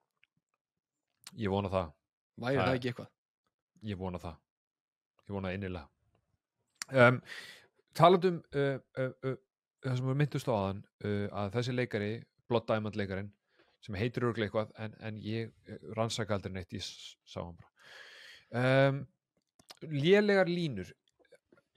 Ég 1.39 1.53
vona 1.53 1.69
það. 1.71 1.93
væri 2.43 2.57
Það 2.59 2.73
ekki 2.73 2.91
eitthvað 2.91 3.11
Ég 3.83 3.99
vona 3.99 4.19
það. 4.19 4.35
Ég 5.27 5.35
vona 5.35 5.49
það 5.49 5.55
innilega. 5.57 5.87
Um, 6.93 7.17
talandum 7.95 8.37
uh, 8.55 8.77
uh, 8.99 9.09
uh, 9.27 9.37
það 9.83 9.97
sem 9.99 10.07
við 10.07 10.19
myndust 10.21 10.47
á 10.47 10.53
aðan 10.55 10.83
uh, 11.03 11.25
að 11.41 11.49
þessi 11.57 11.75
leikari, 11.75 12.11
Blood 12.47 12.67
Diamond 12.69 12.99
leikarin 12.99 13.31
sem 13.83 13.97
heitir 13.99 14.27
örglega 14.27 14.47
eitthvað 14.49 14.73
en, 14.79 14.95
en 15.03 15.19
ég 15.23 15.51
uh, 15.67 15.79
rannsaka 15.97 16.37
aldrei 16.37 16.53
neitt 16.55 16.75
ég 16.75 16.85
sá 16.85 17.41
hann 17.41 17.57
bara. 17.59 17.71
Um, 18.53 19.01
lélegar 19.89 20.47
línur 20.47 20.91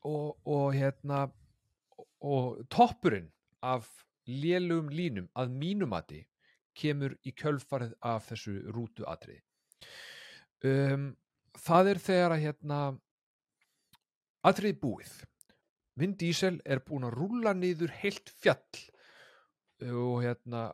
og, 0.07 0.37
og 0.45 0.75
hérna 0.77 1.27
og, 2.21 2.63
toppurinn 2.71 3.31
af 3.63 3.89
lélugum 4.27 4.91
línum 4.93 5.29
að 5.39 5.55
mínumati 5.55 6.21
kemur 6.77 7.17
í 7.25 7.33
kjölfarið 7.33 7.95
af 8.05 8.29
þessu 8.31 8.59
rútuatriði. 8.75 9.41
Um, 10.67 11.15
það 11.57 11.93
er 11.93 12.03
þegar 12.03 12.35
að 12.35 12.45
hérna 12.45 12.81
atriði 14.47 14.79
búið. 14.83 15.15
Vin 15.97 16.13
Diesel 16.21 16.59
er 16.69 16.83
búin 16.85 17.07
að 17.09 17.17
rúlla 17.17 17.55
niður 17.57 17.95
heilt 18.03 18.31
fjall 18.43 18.83
og 19.87 20.23
hérna 20.25 20.69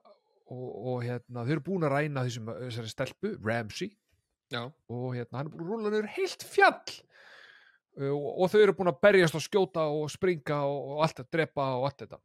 og, 0.50 0.68
og 0.92 1.02
hérna 1.04 1.44
þau 1.46 1.54
eru 1.54 1.64
búin 1.66 1.86
að 1.86 1.94
ræna 1.96 2.24
þessum, 2.26 2.50
þessari 2.66 2.92
stelpu, 2.92 3.32
Ramsey. 3.42 3.92
Já, 4.52 4.66
og 4.66 5.06
hérna 5.16 5.38
hann 5.38 5.48
er 5.48 5.54
búin 5.54 5.64
að 5.64 5.72
rúlla 5.72 5.92
niður 5.92 6.10
heilt 6.16 6.44
fjall. 6.44 6.98
Og, 8.00 8.26
og 8.40 8.52
þau 8.52 8.60
eru 8.62 8.74
búin 8.76 8.90
að 8.92 9.00
berjast 9.04 9.36
og 9.36 9.44
skjóta 9.44 9.86
og 9.92 10.10
springa 10.12 10.62
og, 10.68 10.92
og 10.92 11.02
allt 11.06 11.22
að 11.24 11.32
drepa 11.36 11.70
og 11.78 11.88
allt 11.88 12.04
þetta. 12.04 12.20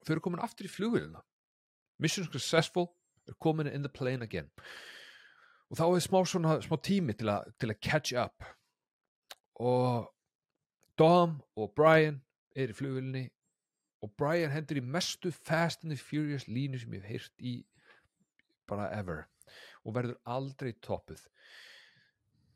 Þau 0.00 0.14
eru 0.14 0.24
komin 0.24 0.44
aftur 0.44 0.68
í 0.68 0.72
flugvélina. 0.72 1.22
Mission 2.00 2.26
successful 2.26 2.88
er 3.28 3.36
komin 3.42 3.68
in 3.70 3.84
the 3.84 3.92
plane 3.92 4.24
again. 4.24 4.48
Og 5.70 5.78
þá 5.78 5.84
er 5.86 6.02
smá 6.02 6.22
svona 6.26 6.56
smá 6.64 6.78
tími 6.82 7.14
til 7.18 7.30
að, 7.30 7.52
til 7.60 7.70
að 7.70 7.82
catch 7.84 8.16
up. 8.18 8.46
Og 9.60 10.08
Dom 10.98 11.38
og 11.56 11.74
Brian 11.76 12.18
er 12.56 12.72
í 12.72 12.76
flugvélini 12.76 13.28
og 14.00 14.12
Brian 14.16 14.52
hendur 14.52 14.80
í 14.80 14.84
mestu 14.84 15.30
Fast 15.32 15.84
and 15.84 15.92
the 15.92 15.98
Furious 16.00 16.46
línu 16.48 16.78
sem 16.80 16.94
ég 16.96 17.02
hef 17.04 17.10
heyrt 17.10 17.44
í 17.44 17.54
bara 18.70 18.88
ever. 18.96 19.26
Og 19.84 19.94
verður 19.96 20.18
aldrei 20.28 20.72
toppuð. 20.84 21.22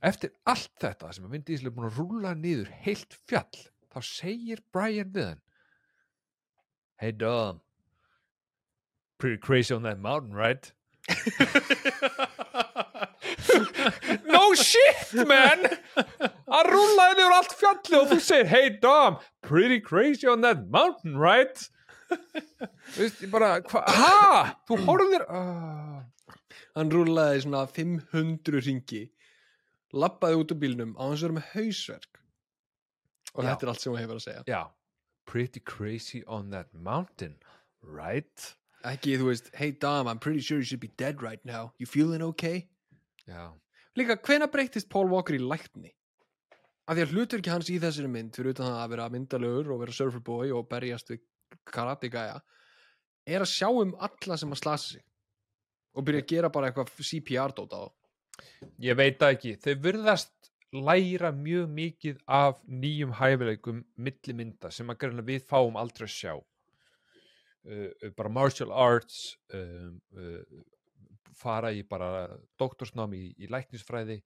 Eftir 0.04 0.30
allt 0.48 0.72
þetta 0.80 1.12
sem 1.12 1.24
að 1.26 1.34
Vin 1.36 1.46
Diesel 1.48 1.70
er 1.70 1.74
búin 1.76 1.88
að 1.88 1.98
rúla 2.00 2.34
niður 2.36 2.70
heilt 2.84 3.16
fjall 3.28 3.60
þá 3.92 3.98
segir 4.04 4.60
Brian 4.72 5.12
við 5.14 5.26
hann 5.32 5.42
Hey 7.00 7.12
Dom. 7.12 7.60
Pretty 9.18 9.38
crazy 9.38 9.74
on 9.74 9.82
that 9.82 9.98
mountain 9.98 10.34
right? 10.34 10.72
no 14.24 14.54
shit 14.54 15.26
man 15.28 15.66
hann 16.50 16.68
rúlaði 16.70 17.18
niður 17.18 17.36
allt 17.38 17.54
fjalli 17.58 17.98
og 18.00 18.10
þú 18.12 18.18
segir 18.24 18.50
Hey 18.50 18.70
Dom 18.82 19.16
pretty 19.46 19.80
crazy 19.80 20.28
on 20.28 20.44
that 20.44 20.66
mountain 20.70 21.16
right? 21.20 21.68
Veist, 22.94 23.22
ég 23.24 23.30
bara, 23.32 23.56
ha? 23.72 24.54
Þú 24.68 24.76
horfðir 24.84 25.24
uh, 25.24 26.02
hann 26.76 26.92
rúlaði 26.92 27.44
svona 27.46 27.64
500 27.70 28.60
ringi 28.68 29.04
lappaði 29.94 30.38
út 30.42 30.52
úr 30.54 30.60
bílnum 30.60 30.92
á 30.98 31.02
hans 31.06 31.22
að 31.22 31.28
vera 31.30 31.38
með 31.38 31.48
hausverk 31.54 32.20
og 33.34 33.42
Já. 33.42 33.48
þetta 33.48 33.66
er 33.66 33.72
allt 33.72 33.82
sem 33.82 33.92
hún 33.94 34.02
hefur 34.02 34.20
að 34.20 34.26
segja 34.26 34.44
Já, 34.50 34.60
pretty 35.30 35.62
crazy 35.64 36.22
on 36.26 36.50
that 36.54 36.70
mountain, 36.74 37.38
right? 37.82 38.52
ekki 38.84 39.16
þú 39.16 39.30
veist, 39.30 39.50
hey 39.56 39.72
Dom, 39.72 40.06
I'm 40.10 40.20
pretty 40.20 40.40
sure 40.44 40.58
you 40.60 40.68
should 40.68 40.82
be 40.82 40.92
dead 41.00 41.22
right 41.22 41.40
now 41.44 41.72
you 41.80 41.86
feeling 41.86 42.22
okay? 42.30 42.66
Já, 43.26 43.54
líka, 43.96 44.18
hvena 44.20 44.46
breytist 44.52 44.90
Paul 44.92 45.08
Walker 45.08 45.34
í 45.34 45.40
lækni? 45.40 45.94
Af 46.84 46.96
því 46.96 47.04
að 47.04 47.14
hlutur 47.14 47.40
ekki 47.40 47.52
hans 47.52 47.70
í 47.72 47.78
þessari 47.82 48.10
mynd 48.12 48.36
fyrir 48.36 48.54
utan 48.54 48.68
það 48.70 48.82
að 48.82 48.92
vera 48.94 49.10
myndalegur 49.12 49.72
og 49.72 49.80
vera 49.84 49.96
surfer 49.96 50.24
boy 50.24 50.52
og 50.52 50.68
berjast 50.68 51.12
við 51.12 51.22
karate 51.70 52.10
gæja 52.12 52.40
er 53.24 53.44
að 53.44 53.52
sjá 53.52 53.68
um 53.72 53.94
alla 54.04 54.38
sem 54.40 54.52
að 54.52 54.60
slasa 54.60 54.96
sig 54.96 55.04
og 55.94 56.06
byrja 56.06 56.24
að 56.24 56.32
gera 56.32 56.50
bara 56.52 56.70
eitthvað 56.70 56.90
CPR-dót 57.08 57.76
á 57.76 57.78
þá. 57.86 57.92
ég 58.82 58.96
veit 58.98 59.20
það 59.20 59.36
ekki. 59.36 59.52
Þau 59.62 59.74
virðast 59.84 60.32
læra 60.74 61.30
mjög 61.32 61.68
mikið 61.70 62.16
af 62.26 62.58
nýjum 62.66 63.14
hæfileikum 63.14 63.84
milli 63.94 64.34
mynda 64.34 64.72
sem 64.74 64.90
að 64.90 64.98
greinlega 65.04 65.28
við 65.28 65.46
fáum 65.46 65.78
aldrei 65.78 66.08
að 66.08 66.16
sjá. 66.16 66.34
uh, 67.64 68.10
bara 68.16 68.28
martial 68.28 68.72
arts 68.72 69.38
um, 69.54 70.00
uh, 70.18 70.42
fara 71.34 71.70
í 71.72 71.82
bara 71.88 72.28
doktorsnám 72.60 73.14
í, 73.14 73.30
í 73.38 73.48
læknisfræði 73.48 74.20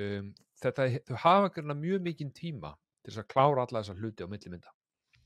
um, 0.00 0.30
þetta, 0.62 0.88
þau 1.08 1.18
hafa 1.24 1.52
grunna 1.56 1.76
mjög 1.78 2.06
mikinn 2.06 2.32
tíma 2.36 2.72
til 3.02 3.12
þess 3.12 3.24
að 3.24 3.30
klára 3.34 3.66
alla 3.66 3.82
þessa 3.82 3.98
hluti 3.98 4.24
á 4.24 4.30
millimynda 4.30 4.72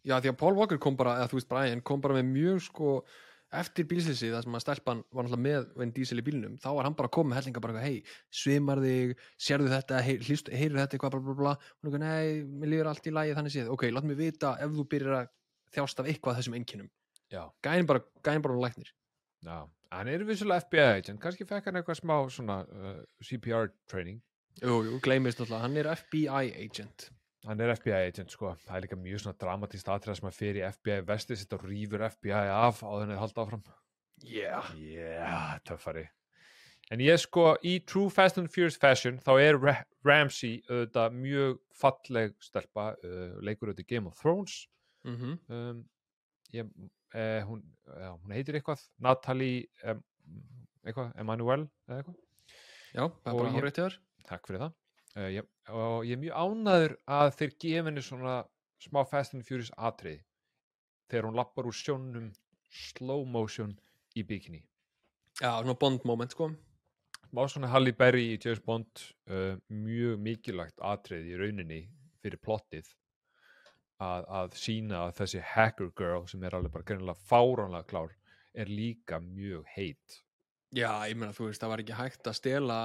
Já, 0.06 0.20
því 0.22 0.30
að 0.30 0.36
Paul 0.38 0.54
Walker 0.54 0.78
kom 0.78 0.96
bara, 0.98 1.16
eða 1.18 1.30
þú 1.32 1.40
veist 1.40 1.48
Brian 1.50 1.80
kom 1.82 2.02
bara 2.02 2.14
með 2.14 2.28
mjög 2.30 2.60
sko 2.68 2.90
eftir 3.54 3.86
bílslissi 3.90 4.28
það 4.32 4.44
sem 4.44 4.56
að 4.58 4.62
stelpan 4.64 5.00
var 5.14 5.26
náttúrulega 5.26 5.42
með 5.44 5.66
Vin 5.80 5.92
Diesel 5.94 6.20
í 6.20 6.24
bílnum, 6.26 6.56
þá 6.62 6.68
var 6.76 6.88
hann 6.88 6.96
bara 6.98 7.10
komið 7.14 7.30
með 7.30 7.38
hellinga 7.40 7.62
bara, 7.62 7.82
hei, 7.82 7.96
svimar 8.34 8.82
þig, 8.82 9.14
sérðu 9.48 9.70
þetta 9.70 10.02
heyrðu 10.02 10.80
þetta 10.80 10.98
eitthvað, 10.98 11.16
bla 11.16 11.22
bla 11.26 11.36
bla. 11.40 11.54
Og 11.78 11.88
hún 11.88 11.96
er 11.96 12.04
nei, 12.04 12.44
mér 12.46 12.72
líður 12.72 12.90
allt 12.90 13.06
í 13.06 13.14
lagi 13.14 13.36
þannig 13.38 13.54
séð. 13.54 13.70
Ok, 13.74 13.86
látt 13.94 14.08
mig 14.08 14.18
vita 14.18 14.52
ef 14.62 14.74
þú 14.74 14.86
byrjar 14.94 15.18
að 15.20 15.32
þjást 15.76 16.02
af 16.02 16.10
eitthvað 16.10 16.38
þessum 16.40 16.58
enginum, 16.58 16.90
gæn 17.66 17.90
bara 17.90 18.02
gæn 18.26 18.44
bara 18.44 18.54
um 18.56 18.62
læknir, 18.62 18.92
já, 19.46 19.58
hann 19.94 20.10
er 20.10 20.26
vissulega 20.26 20.66
FBI 20.66 20.84
agent, 20.86 21.22
kannski 21.22 21.46
fekk 21.48 21.70
hann 21.70 21.80
eitthvað 21.80 22.00
smá 22.00 22.16
svona 22.30 22.60
uh, 22.66 23.00
CPR 23.26 23.72
training 23.90 24.20
jú, 24.62 24.80
jú, 24.86 24.98
gleymist 25.04 25.40
náttúrulega. 25.40 25.62
Hann 25.64 25.76
er 25.80 25.90
FBI 25.94 26.50
agent. 26.64 27.08
Hann 27.46 27.62
er 27.62 27.74
FBI 27.76 27.94
agent 28.08 28.34
sko, 28.34 28.54
það 28.66 28.76
er 28.76 28.84
líka 28.86 28.98
mjög 28.98 29.22
svona 29.22 29.38
dramatíst 29.38 29.88
atriða 29.92 30.18
sem 30.18 30.28
að 30.30 30.38
fyrir 30.40 30.68
FBI 30.74 31.00
vestið 31.06 31.40
sitt 31.40 31.54
og 31.54 31.66
rýfur 31.68 32.06
FBI 32.08 32.34
af 32.34 32.82
á 32.82 32.90
þenni 32.98 33.18
halda 33.20 33.44
áfram. 33.44 33.66
Yeah, 34.24 34.70
Yeah, 34.80 35.58
töffari. 35.68 36.06
En 36.90 37.02
ég 37.02 37.18
sko, 37.18 37.56
í 37.66 37.80
True 37.84 38.10
Fast 38.14 38.38
and 38.38 38.48
Furious 38.50 38.78
fashion 38.78 39.18
þá 39.18 39.32
er 39.42 39.58
Ra 39.58 39.74
Ramsey 40.06 40.60
auðvitað 40.70 41.16
mjög 41.18 41.56
falleg 41.74 42.36
stelpa 42.40 42.92
uh, 42.94 43.38
leikur 43.42 43.72
auðvitað 43.72 43.90
Game 43.90 44.10
of 44.10 44.18
Thrones. 44.20 44.66
Mhm 45.06 45.38
um, 45.50 45.84
ég, 46.54 46.68
eh, 47.14 47.42
hún, 47.46 47.64
ja, 47.90 48.12
hún 48.14 48.34
heitir 48.34 48.58
eitthvað 48.58 48.84
Natalie 49.02 49.66
um, 49.82 50.02
eitthvað, 50.86 51.10
Emanuel 51.18 51.66
eitthvað. 51.90 52.14
Já, 52.94 53.02
það 53.02 53.32
er 53.32 53.40
bara 53.40 53.54
hárétt 53.56 53.80
hjá 53.80 53.86
þér 53.88 53.98
Takk 54.26 54.48
fyrir 54.48 54.64
það. 54.64 54.76
Uh, 55.16 55.28
ég, 55.32 55.48
og 55.72 56.06
ég 56.06 56.16
er 56.16 56.22
mjög 56.22 56.40
ánæður 56.44 56.94
að 57.18 57.32
þeir 57.38 57.52
gefa 57.64 57.88
henni 57.88 58.04
svona 58.04 58.36
smá 58.84 59.02
Fast 59.08 59.36
and 59.36 59.46
Furious 59.46 59.72
atrið 59.76 60.22
þegar 61.10 61.28
hún 61.28 61.38
lappar 61.38 61.68
úr 61.70 61.76
sjónum 61.76 62.30
slow 62.70 63.24
motion 63.24 63.72
í 64.16 64.24
bikini. 64.26 64.62
Já, 65.40 65.50
svona 65.62 65.76
bond 65.78 66.04
moment 66.08 66.34
sko. 66.34 66.50
Má 67.34 67.42
svona 67.50 67.70
Halle 67.72 67.92
Berry 67.96 68.28
í 68.34 68.38
James 68.42 68.62
Bond 68.64 69.02
uh, 69.30 69.56
mjög 69.72 70.20
mikilvægt 70.22 70.82
atrið 70.84 71.32
í 71.32 71.40
rauninni 71.40 71.80
fyrir 72.22 72.40
plottið 72.42 72.88
að, 74.02 74.26
að 74.28 74.54
sína 74.60 75.06
að 75.06 75.16
þessi 75.20 75.42
hacker 75.54 75.90
girl 75.96 76.26
sem 76.30 76.44
er 76.44 76.56
alveg 76.56 76.74
bara 76.74 76.88
greinilega 76.88 77.28
fáránlega 77.30 77.88
klár 77.90 78.14
er 78.56 78.70
líka 78.72 79.20
mjög 79.22 79.66
heit 79.76 80.20
já, 80.74 80.90
ég 81.06 81.18
meina, 81.18 81.34
þú 81.36 81.50
veist, 81.50 81.60
það 81.62 81.72
var 81.72 81.82
ekki 81.84 81.98
hægt 81.98 82.30
að 82.30 82.38
stela 82.38 82.78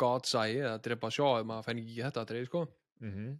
God's 0.00 0.32
Eye 0.38 0.62
eða 0.62 0.78
drepa 0.84 1.10
sjó 1.12 1.34
ef 1.40 1.48
maður 1.48 1.68
fenni 1.68 1.84
ekki 1.84 2.06
þetta 2.06 2.24
atrið 2.26 2.48
sko. 2.50 2.64
Mm 3.04 3.36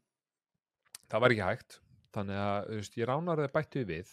það 1.10 1.22
var 1.22 1.34
ekki 1.34 1.46
hægt 1.46 1.80
þannig 2.16 2.40
að 2.42 2.68
þú 2.68 2.78
veist, 2.80 2.96
ég 2.98 3.08
ránar 3.10 3.42
það 3.42 3.52
bættu 3.54 3.82
við. 3.86 4.12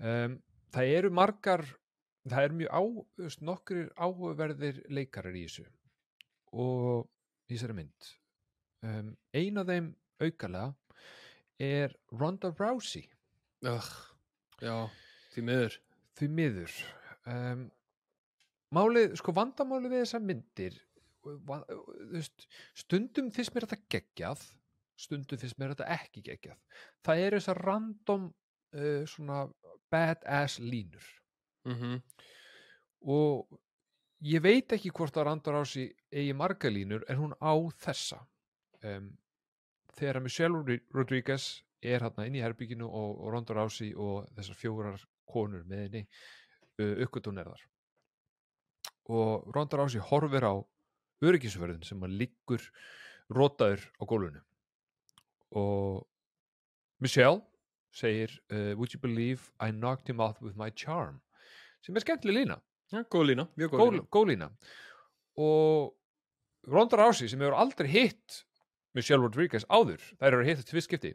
Um, 0.00 0.38
það 0.72 0.94
eru 0.96 1.10
margar 1.14 1.64
það 2.28 2.46
eru 2.46 2.58
mjög 2.60 2.72
á, 2.72 2.82
þú 3.16 3.26
veist, 3.26 3.42
nokkrir 3.44 3.90
áhugaverðir 3.96 4.80
leikarar 4.92 5.36
í 5.36 5.44
þessu 5.46 5.66
og 6.50 7.06
í 7.48 7.54
þessari 7.54 7.76
mynd. 7.78 8.10
Um, 8.84 9.12
ein 9.36 9.60
af 9.60 9.68
þeim 9.68 9.90
aukalega 10.20 10.70
er 11.60 11.94
Ronda 12.16 12.52
Rousey. 12.56 13.04
Ugh, 13.68 13.90
já, 14.64 14.74
því 15.34 15.44
miður. 15.46 15.76
Því 16.16 16.30
miður. 16.36 16.78
Um, 17.28 17.68
málið, 18.74 19.16
sko 19.18 19.34
vandamálið 19.36 19.94
við 19.94 20.04
þessar 20.04 20.24
myndir 20.28 20.78
stundum 22.80 23.28
finnst 23.34 23.52
mér 23.54 23.66
þetta 23.68 23.84
geggjað 23.92 24.44
stundum 25.00 25.40
finnst 25.40 25.58
mér 25.60 25.74
þetta 25.74 25.88
ekki 25.96 26.22
geggjað. 26.28 26.58
Það 27.04 27.24
eru 27.24 27.40
þessar 27.40 27.62
random 27.66 28.28
uh, 28.28 29.02
svona 29.08 29.42
badass 29.92 30.60
línur. 30.62 31.06
Mm 31.68 32.00
og 33.00 33.48
ég 34.28 34.42
veit 34.44 34.72
ekki 34.76 34.90
hvort 34.92 35.14
að 35.16 35.24
Randar 35.24 35.56
Ási 35.62 35.86
eigi 36.12 36.34
marga 36.36 36.68
línur 36.68 37.06
en 37.08 37.16
hún 37.16 37.30
á 37.40 37.56
þessa. 37.80 38.18
Um, 38.84 39.06
þegar 39.96 40.20
Michelle 40.20 40.58
Rodri- 40.58 40.82
Rodriguez 40.92 41.46
er 41.80 42.04
hérna 42.04 42.26
inn 42.28 42.36
í 42.36 42.42
herbygginu 42.44 42.84
og, 42.84 43.14
og 43.24 43.32
Randar 43.32 43.62
Ási 43.64 43.94
og 43.96 44.28
þessar 44.36 44.60
fjórar 44.60 45.00
konur 45.24 45.64
með 45.64 45.86
henni 45.86 46.04
uh, 46.04 47.00
uppgötun 47.06 47.40
er 47.40 47.48
þar 47.54 47.64
og 49.10 49.50
Randar 49.54 49.84
Ási 49.84 50.00
horfir 50.02 50.46
á 50.46 50.54
öryggisverðin 51.26 51.84
sem 51.86 52.02
að 52.06 52.16
liggur 52.22 52.66
rótaður 53.34 53.82
á 53.98 54.02
gólfinu. 54.08 54.42
Og 55.58 56.06
Michelle 57.02 57.42
segir 57.90 58.32
uh, 58.52 58.76
Would 58.78 58.94
you 58.94 59.00
believe 59.02 59.50
I 59.58 59.72
knocked 59.72 60.08
him 60.08 60.20
out 60.20 60.40
with 60.40 60.56
my 60.56 60.70
charm? 60.70 61.20
Sem 61.82 61.96
er 61.96 62.04
skemmtileg 62.04 62.44
lína. 62.44 62.60
Já, 62.90 63.02
góð 63.10 63.32
lína, 63.32 63.48
mjög 63.58 63.74
góð 63.74 63.90
lína. 63.94 64.06
góð 64.10 64.30
lína. 64.32 64.50
Og 65.40 66.70
Ronda 66.70 66.98
Rousey 67.00 67.28
sem 67.30 67.40
hefur 67.40 67.56
aldrei 67.56 67.88
hitt 67.88 68.44
Michelle 68.94 69.22
Rodriguez 69.22 69.64
áður 69.70 70.02
þær 70.18 70.32
eru 70.32 70.42
að 70.44 70.50
hitta 70.50 70.66
tvist 70.66 70.90
skipti 70.90 71.14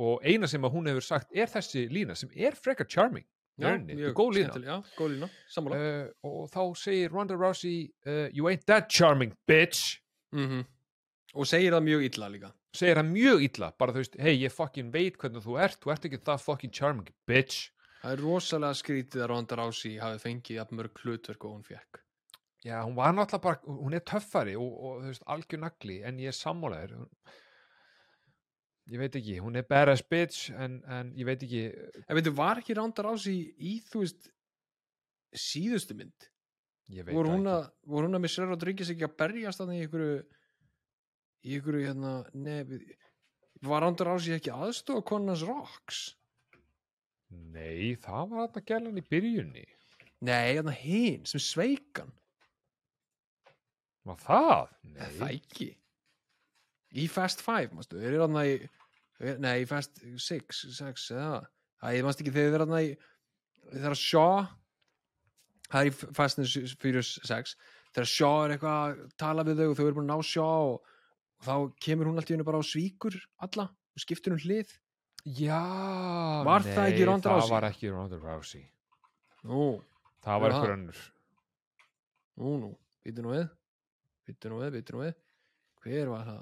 og 0.00 0.24
eina 0.24 0.48
sem 0.48 0.64
að 0.64 0.74
hún 0.74 0.88
hefur 0.90 1.04
sagt 1.04 1.34
er 1.36 1.50
þessi 1.50 1.86
lína 1.92 2.16
sem 2.16 2.30
er 2.34 2.56
frekar 2.58 2.88
charming 2.88 3.26
mjög 3.60 4.14
góð 4.18 4.32
lína. 4.36 4.76
góð 4.96 5.14
lína, 5.14 5.28
uh, 5.76 6.10
og 6.26 6.50
þá 6.52 6.62
segir 6.80 7.14
Ronda 7.14 7.38
Rousey 7.38 7.90
uh, 8.06 8.28
you 8.32 8.48
ain't 8.50 8.66
that 8.66 8.88
charming 8.88 9.34
bitch. 9.46 10.00
Mm 10.32 10.64
Og 11.38 11.46
segir 11.46 11.70
það 11.70 11.84
mjög 11.86 12.04
illa 12.08 12.28
líka. 12.28 12.48
Segir 12.74 12.98
hann 12.98 13.12
mjög 13.12 13.42
illa, 13.46 13.72
bara 13.78 13.92
þú 13.94 14.00
veist 14.02 14.16
hei 14.18 14.32
ég 14.34 14.50
fucking 14.50 14.90
veit 14.90 15.18
hvernig 15.18 15.44
þú 15.44 15.58
ert, 15.62 15.78
þú 15.78 15.92
ert 15.94 16.06
ekki 16.08 16.18
það 16.26 16.42
fucking 16.42 16.72
charming 16.74 17.12
bitch. 17.30 17.70
Það 18.00 18.12
er 18.16 18.22
rosalega 18.24 18.78
skrítið 18.80 19.22
að 19.22 19.28
Ronda 19.30 19.58
Rousey 19.60 19.98
hafi 20.02 20.22
fengið 20.24 20.56
jafn 20.56 20.78
mörg 20.80 21.02
hlutverk 21.04 21.44
og 21.44 21.58
hún 21.58 21.66
fekk 21.66 22.00
Já, 22.64 22.82
hún 22.84 22.96
var 22.96 23.14
náttúrulega 23.16 23.42
bara, 23.42 23.60
hún 23.64 23.94
er 23.96 24.02
töffari 24.04 24.56
og, 24.56 24.72
og 24.84 24.96
þú 25.00 25.12
veist, 25.12 25.22
algjör 25.32 25.62
nagli, 25.62 25.94
en 26.04 26.18
ég 26.20 26.28
er 26.28 26.36
sammálaður. 26.36 27.06
Ég 28.90 28.98
veit 28.98 29.14
ekki, 29.14 29.36
hún 29.38 29.54
er 29.54 29.66
badass 29.70 30.02
bitch, 30.02 30.50
en, 30.58 30.80
en 30.90 31.12
ég 31.14 31.28
veit 31.28 31.42
ekki, 31.46 31.62
En 32.08 32.16
veitu, 32.18 32.32
var 32.34 32.58
ekki 32.58 32.74
Ronda 32.74 33.04
Rousey 33.06 33.44
í, 33.54 33.76
þú 33.86 34.02
veist 34.02 34.30
síðustu 35.38 35.94
mynd? 35.98 36.26
ég 36.90 37.06
veit 37.06 37.14
Voru 37.14 37.36
hún, 37.36 37.46
að, 37.46 37.68
voru 37.86 38.08
hún 38.08 38.18
að 38.18 38.24
Michelle 38.24 38.50
Rodriguez 38.50 38.90
ekki 38.90 39.06
að 39.06 39.14
berjast 39.22 39.62
þannig 39.62 39.78
í 39.78 39.84
einhverju 39.84 40.16
í 41.40 41.54
einhverju 41.56 41.84
hérna 41.86 42.14
nefi, 42.34 42.80
var 43.70 43.84
Ronda 43.86 44.08
Rousey 44.08 44.34
ekki 44.34 44.50
aðstofa 44.50 45.06
konans 45.06 45.44
Rocks? 45.46 46.00
Nei, 47.30 47.94
það 48.02 48.32
var 48.32 48.48
þarna 48.48 48.64
gælan 48.72 48.98
í 48.98 49.06
byrjunni. 49.06 49.68
Nei, 50.26 50.56
hérna 50.56 50.74
hinn 50.74 51.22
sem 51.30 51.40
sveikan 51.40 52.10
Var 54.08 54.18
það? 54.20 54.74
Nei. 54.82 55.06
Það 55.20 55.30
ekki 55.30 55.68
Í 57.00 57.06
Fast 57.06 57.44
Five, 57.44 57.70
mástu, 57.76 58.00
eru 58.02 58.18
þarna 58.24 58.42
í 58.50 58.54
Nei, 59.20 59.56
í 59.62 59.66
Fast 59.68 60.00
Six, 60.16 60.62
Sex 60.78 61.10
eða 61.12 61.42
Það, 61.80 61.94
ég 61.96 62.04
mást 62.06 62.20
ekki 62.22 62.32
þegar 62.32 62.46
þeir 62.46 62.54
eru 62.54 62.64
þarna 62.66 62.80
í 62.84 62.90
þegar 63.70 63.96
Shaw 64.00 64.46
það 65.70 65.80
er 65.80 65.90
í 65.90 65.92
Fast 66.16 66.40
and 66.40 66.74
Furious 66.82 67.10
6 67.28 67.54
þegar 67.94 68.08
Shaw 68.14 68.36
er 68.46 68.54
eitthvað 68.56 68.78
að 68.80 69.02
tala 69.20 69.44
við 69.48 69.60
þau 69.62 69.68
og 69.70 69.76
þau 69.78 69.84
eru 69.86 69.96
búin 70.00 70.08
að 70.10 70.12
ná 70.20 70.28
Shaw 70.30 70.70
og, 70.70 70.94
og 71.40 71.46
þá 71.48 71.54
kemur 71.86 72.10
hún 72.10 72.20
alltaf 72.20 72.44
bara 72.48 72.60
á 72.60 72.64
svíkur 72.70 73.16
alla 73.46 73.66
og 73.70 74.04
skiptir 74.04 74.36
um 74.36 74.40
hlið 74.44 74.76
Já, 75.36 75.60
Var 76.48 76.64
það 76.64 76.86
ekki 76.94 77.04
Ronda 77.04 77.28
Nei, 77.28 77.34
Rousey? 77.36 77.44
það 77.44 77.52
var 77.52 77.64
ekki 77.68 77.90
Ronda 77.92 78.18
Rousey. 78.22 78.62
Nú, 79.44 79.64
Það 80.24 80.38
var 80.40 80.50
Já. 80.50 80.54
einhver 80.56 80.72
önnur. 80.76 81.00
nú, 82.40 82.52
nú, 82.62 82.70
býttu 83.04 83.24
nú 83.24 83.34
við 83.34 83.44
býttu 84.28 84.48
nú 84.52 84.60
við, 84.62 84.70
býttu 84.78 84.96
nú 84.96 85.02
við 85.04 85.14
hver 85.84 86.08
var 86.12 86.24
það? 86.28 86.40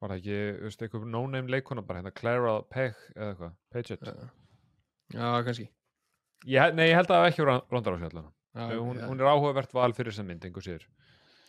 Var 0.00 0.12
það 0.14 0.16
ekki, 0.20 0.36
þú 0.56 0.68
veist, 0.70 0.82
einhver 0.86 1.06
no-name 1.12 1.52
leikona 1.52 1.82
bara, 1.84 2.00
hérna 2.00 2.12
Clara 2.16 2.54
Peg 2.72 2.94
eða 3.16 3.26
eitthvað, 3.34 3.54
Paget. 3.74 4.06
Já, 4.06 5.20
já 5.20 5.44
kannski 5.44 5.66
Ég, 6.48 6.72
nei, 6.72 6.86
ég 6.88 6.96
held 6.96 7.10
að 7.10 7.12
það 7.12 7.20
hafi 7.20 7.32
ekki 7.34 7.42
verið 7.44 7.74
Ronda 7.74 7.92
Rousey 7.92 8.08
allan. 8.08 8.30
já, 8.56 8.78
Hún, 8.80 9.00
hún 9.10 9.20
er 9.20 9.28
áhugavert 9.28 9.74
val 9.76 9.92
fyrir 9.92 10.14
þessa 10.14 10.24
mynd, 10.24 10.46
einhver 10.48 10.64
sér. 10.64 10.86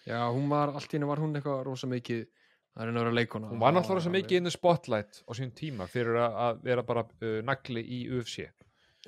Já, 0.03 0.19
hún 0.33 0.49
var, 0.51 0.73
allt 0.75 0.91
í 0.91 0.97
henni 0.97 1.07
var 1.07 1.21
hún 1.23 1.37
eitthvað 1.39 1.61
rosa 1.69 1.87
mikið 1.87 2.25
að 2.75 2.87
reyna 2.87 2.99
að 2.99 3.05
vera 3.05 3.13
leikona 3.15 3.51
Hún 3.51 3.61
var 3.61 3.73
náttúrulega 3.75 4.03
svo 4.07 4.11
mikið 4.15 4.37
inn 4.41 4.49
í 4.49 4.53
spotlight 4.55 5.21
á 5.23 5.31
sín 5.37 5.51
tíma 5.55 5.87
fyrir 5.91 6.19
að 6.25 6.59
vera 6.65 6.83
bara 6.87 7.05
uh, 7.07 7.39
nagli 7.47 7.83
í 7.85 8.01
UFC. 8.11 8.49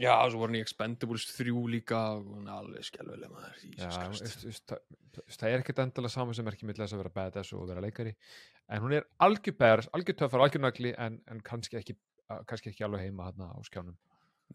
Já, 0.01 0.15
svo 0.25 0.39
var 0.41 0.49
hún 0.49 0.57
í 0.57 0.63
Expendables 0.63 1.27
3 1.35 1.51
líka 1.69 1.99
og 2.17 2.47
alveg 2.49 2.85
skelvileg 2.87 3.29
maður 3.29 3.59
það, 3.93 5.49
er 5.51 5.59
ekkert 5.59 5.81
endilega 5.83 6.09
saman 6.09 6.33
sem 6.33 6.47
er 6.49 6.55
ekki 6.55 6.69
þess 6.71 6.95
að 6.95 7.03
vera 7.03 7.11
badass 7.13 7.53
og 7.53 7.67
vera 7.69 7.83
leikari. 7.83 8.15
En 8.73 8.81
hún 8.81 8.95
er 8.97 9.05
algjör 9.21 9.53
badass, 9.59 9.91
algjör 9.93 10.17
töffar, 10.17 10.41
algjör 10.41 10.63
nagli 10.65 10.95
en, 10.97 11.19
en 11.29 11.43
kannski, 11.45 11.77
ekki, 11.77 11.93
kannski 12.49 12.71
ekki 12.71 12.87
alveg 12.87 13.05
heima 13.05 13.27
hérna 13.27 13.51
á 13.53 13.61
skjánum. 13.67 13.93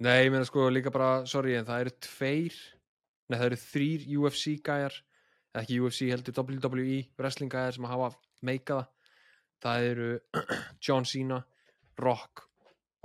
Nei, 0.03 0.25
ég 0.25 0.33
meina 0.35 0.49
sko 0.49 0.67
líka 0.73 0.91
bara, 0.95 1.23
sorry, 1.31 1.55
en 1.59 1.69
það 1.69 1.85
eru 1.85 1.95
tveir, 2.09 2.59
nei 3.31 3.39
það 3.39 3.47
eru 3.53 3.61
þrýr 3.63 4.09
UFC 4.19 4.57
gæjar, 4.67 4.99
ekki 5.63 5.79
UFC 5.85 6.11
heldur 6.11 6.35
WWE 6.35 6.99
wrestling 7.19 7.55
gæjar 7.55 7.79
sem 7.79 7.87
hafa 7.87 8.11
meikað 8.43 8.83
það. 8.83 8.91
Það 9.63 9.89
eru 9.93 10.11
John 10.87 11.07
Cena, 11.07 11.41
Rock 12.03 12.45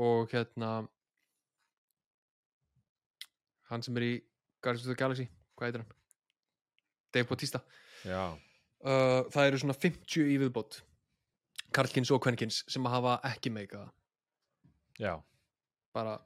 og 0.01 0.33
hérna 0.33 0.79
hann 3.73 3.83
sem 3.85 3.97
er 3.99 4.05
í 4.07 4.13
Guardians 4.63 4.85
of 4.87 4.93
the 4.93 4.99
Galaxy, 5.03 5.27
hvað 5.57 5.67
heitir 5.69 5.83
hann? 5.83 5.93
Dave 7.13 7.29
Bautista. 7.29 7.63
Já, 8.05 8.23
Uh, 8.83 9.23
það 9.31 9.45
eru 9.47 9.57
svona 9.61 9.73
50 9.79 10.25
í 10.27 10.33
viðbót, 10.41 10.81
Karlkins 11.71 12.09
og 12.11 12.17
Kvenkins 12.25 12.57
sem 12.67 12.83
hafa 12.91 13.13
ekki 13.29 13.47
meikað 13.55 13.85
það. 13.85 13.91
já. 14.99 15.13
Bara 15.95 16.17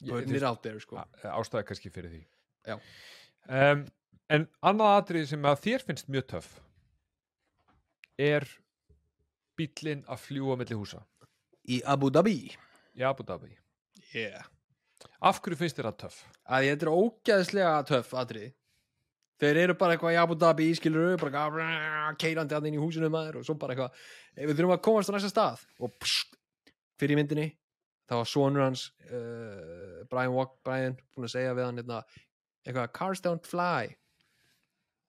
it 0.00 0.42
out 0.42 0.62
there, 0.62 0.80
sko. 0.80 0.96
á- 0.96 1.36
ástæða 1.36 1.66
kannski 1.68 1.90
fyrir 1.92 2.08
því 2.14 2.22
Já. 2.66 2.78
um, 3.48 3.84
en 4.30 4.48
annað 4.62 4.94
atrið 5.02 5.26
sem 5.34 5.42
að 5.42 5.60
þér 5.66 5.84
finnst 5.84 6.08
mjög 6.08 6.26
töff 6.32 6.48
er 8.18 8.48
bíllinn 9.58 10.04
að 10.08 10.18
fljúa 10.24 10.56
milli 10.56 10.74
húsa 10.80 11.02
Í 11.68 11.82
Abu 11.84 12.08
Dhabi. 12.10 12.56
í 12.96 13.02
Abu 13.04 13.22
Dhabi 13.22 13.52
Yeah. 14.14 14.44
Af 15.22 15.38
hverju 15.42 15.58
finnst 15.60 15.78
þér 15.78 15.88
það 15.90 15.98
töff? 16.02 16.18
að 16.50 16.66
þetta 16.68 16.86
er 16.88 16.92
ógæðslega 16.98 17.72
töff 17.88 18.12
atrið 18.22 18.50
þeir 19.42 19.58
eru 19.64 19.74
bara 19.78 19.94
eitthvað 19.96 20.14
í 20.14 20.20
Abu 20.22 20.34
Dhabi 20.38 20.68
skilur 20.78 21.16
bara 21.18 22.14
keirandi 22.18 22.54
að 22.54 22.68
inn 22.70 22.76
í 22.78 22.82
húsinu 22.82 23.08
maður 23.10 23.40
og 23.40 23.46
svo 23.46 23.54
bara 23.58 23.74
eitthvað 23.74 23.96
"Eh, 24.36 24.46
við 24.46 24.54
þurfum 24.58 24.74
að 24.76 24.82
komast 24.86 25.10
á 25.10 25.14
næsta 25.16 25.30
stað. 25.32 25.64
Og 25.82 25.90
pst, 25.98 26.36
fyrir 26.98 27.16
myndinni 27.18 27.48
þá 28.08 28.14
var 28.20 28.28
sonur 28.30 28.62
hans 28.62 28.84
uh, 29.10 30.04
Brian 30.10 30.32
Walk 30.36 30.58
Brian 30.64 30.94
búin 31.16 31.26
að 31.26 31.34
segja 31.34 31.54
við 31.58 31.64
hann 31.66 31.78
hérna, 31.80 32.02
eitthvað 32.66 32.92
cars 32.92 33.20
don't 33.24 33.46
fly. 33.46 33.90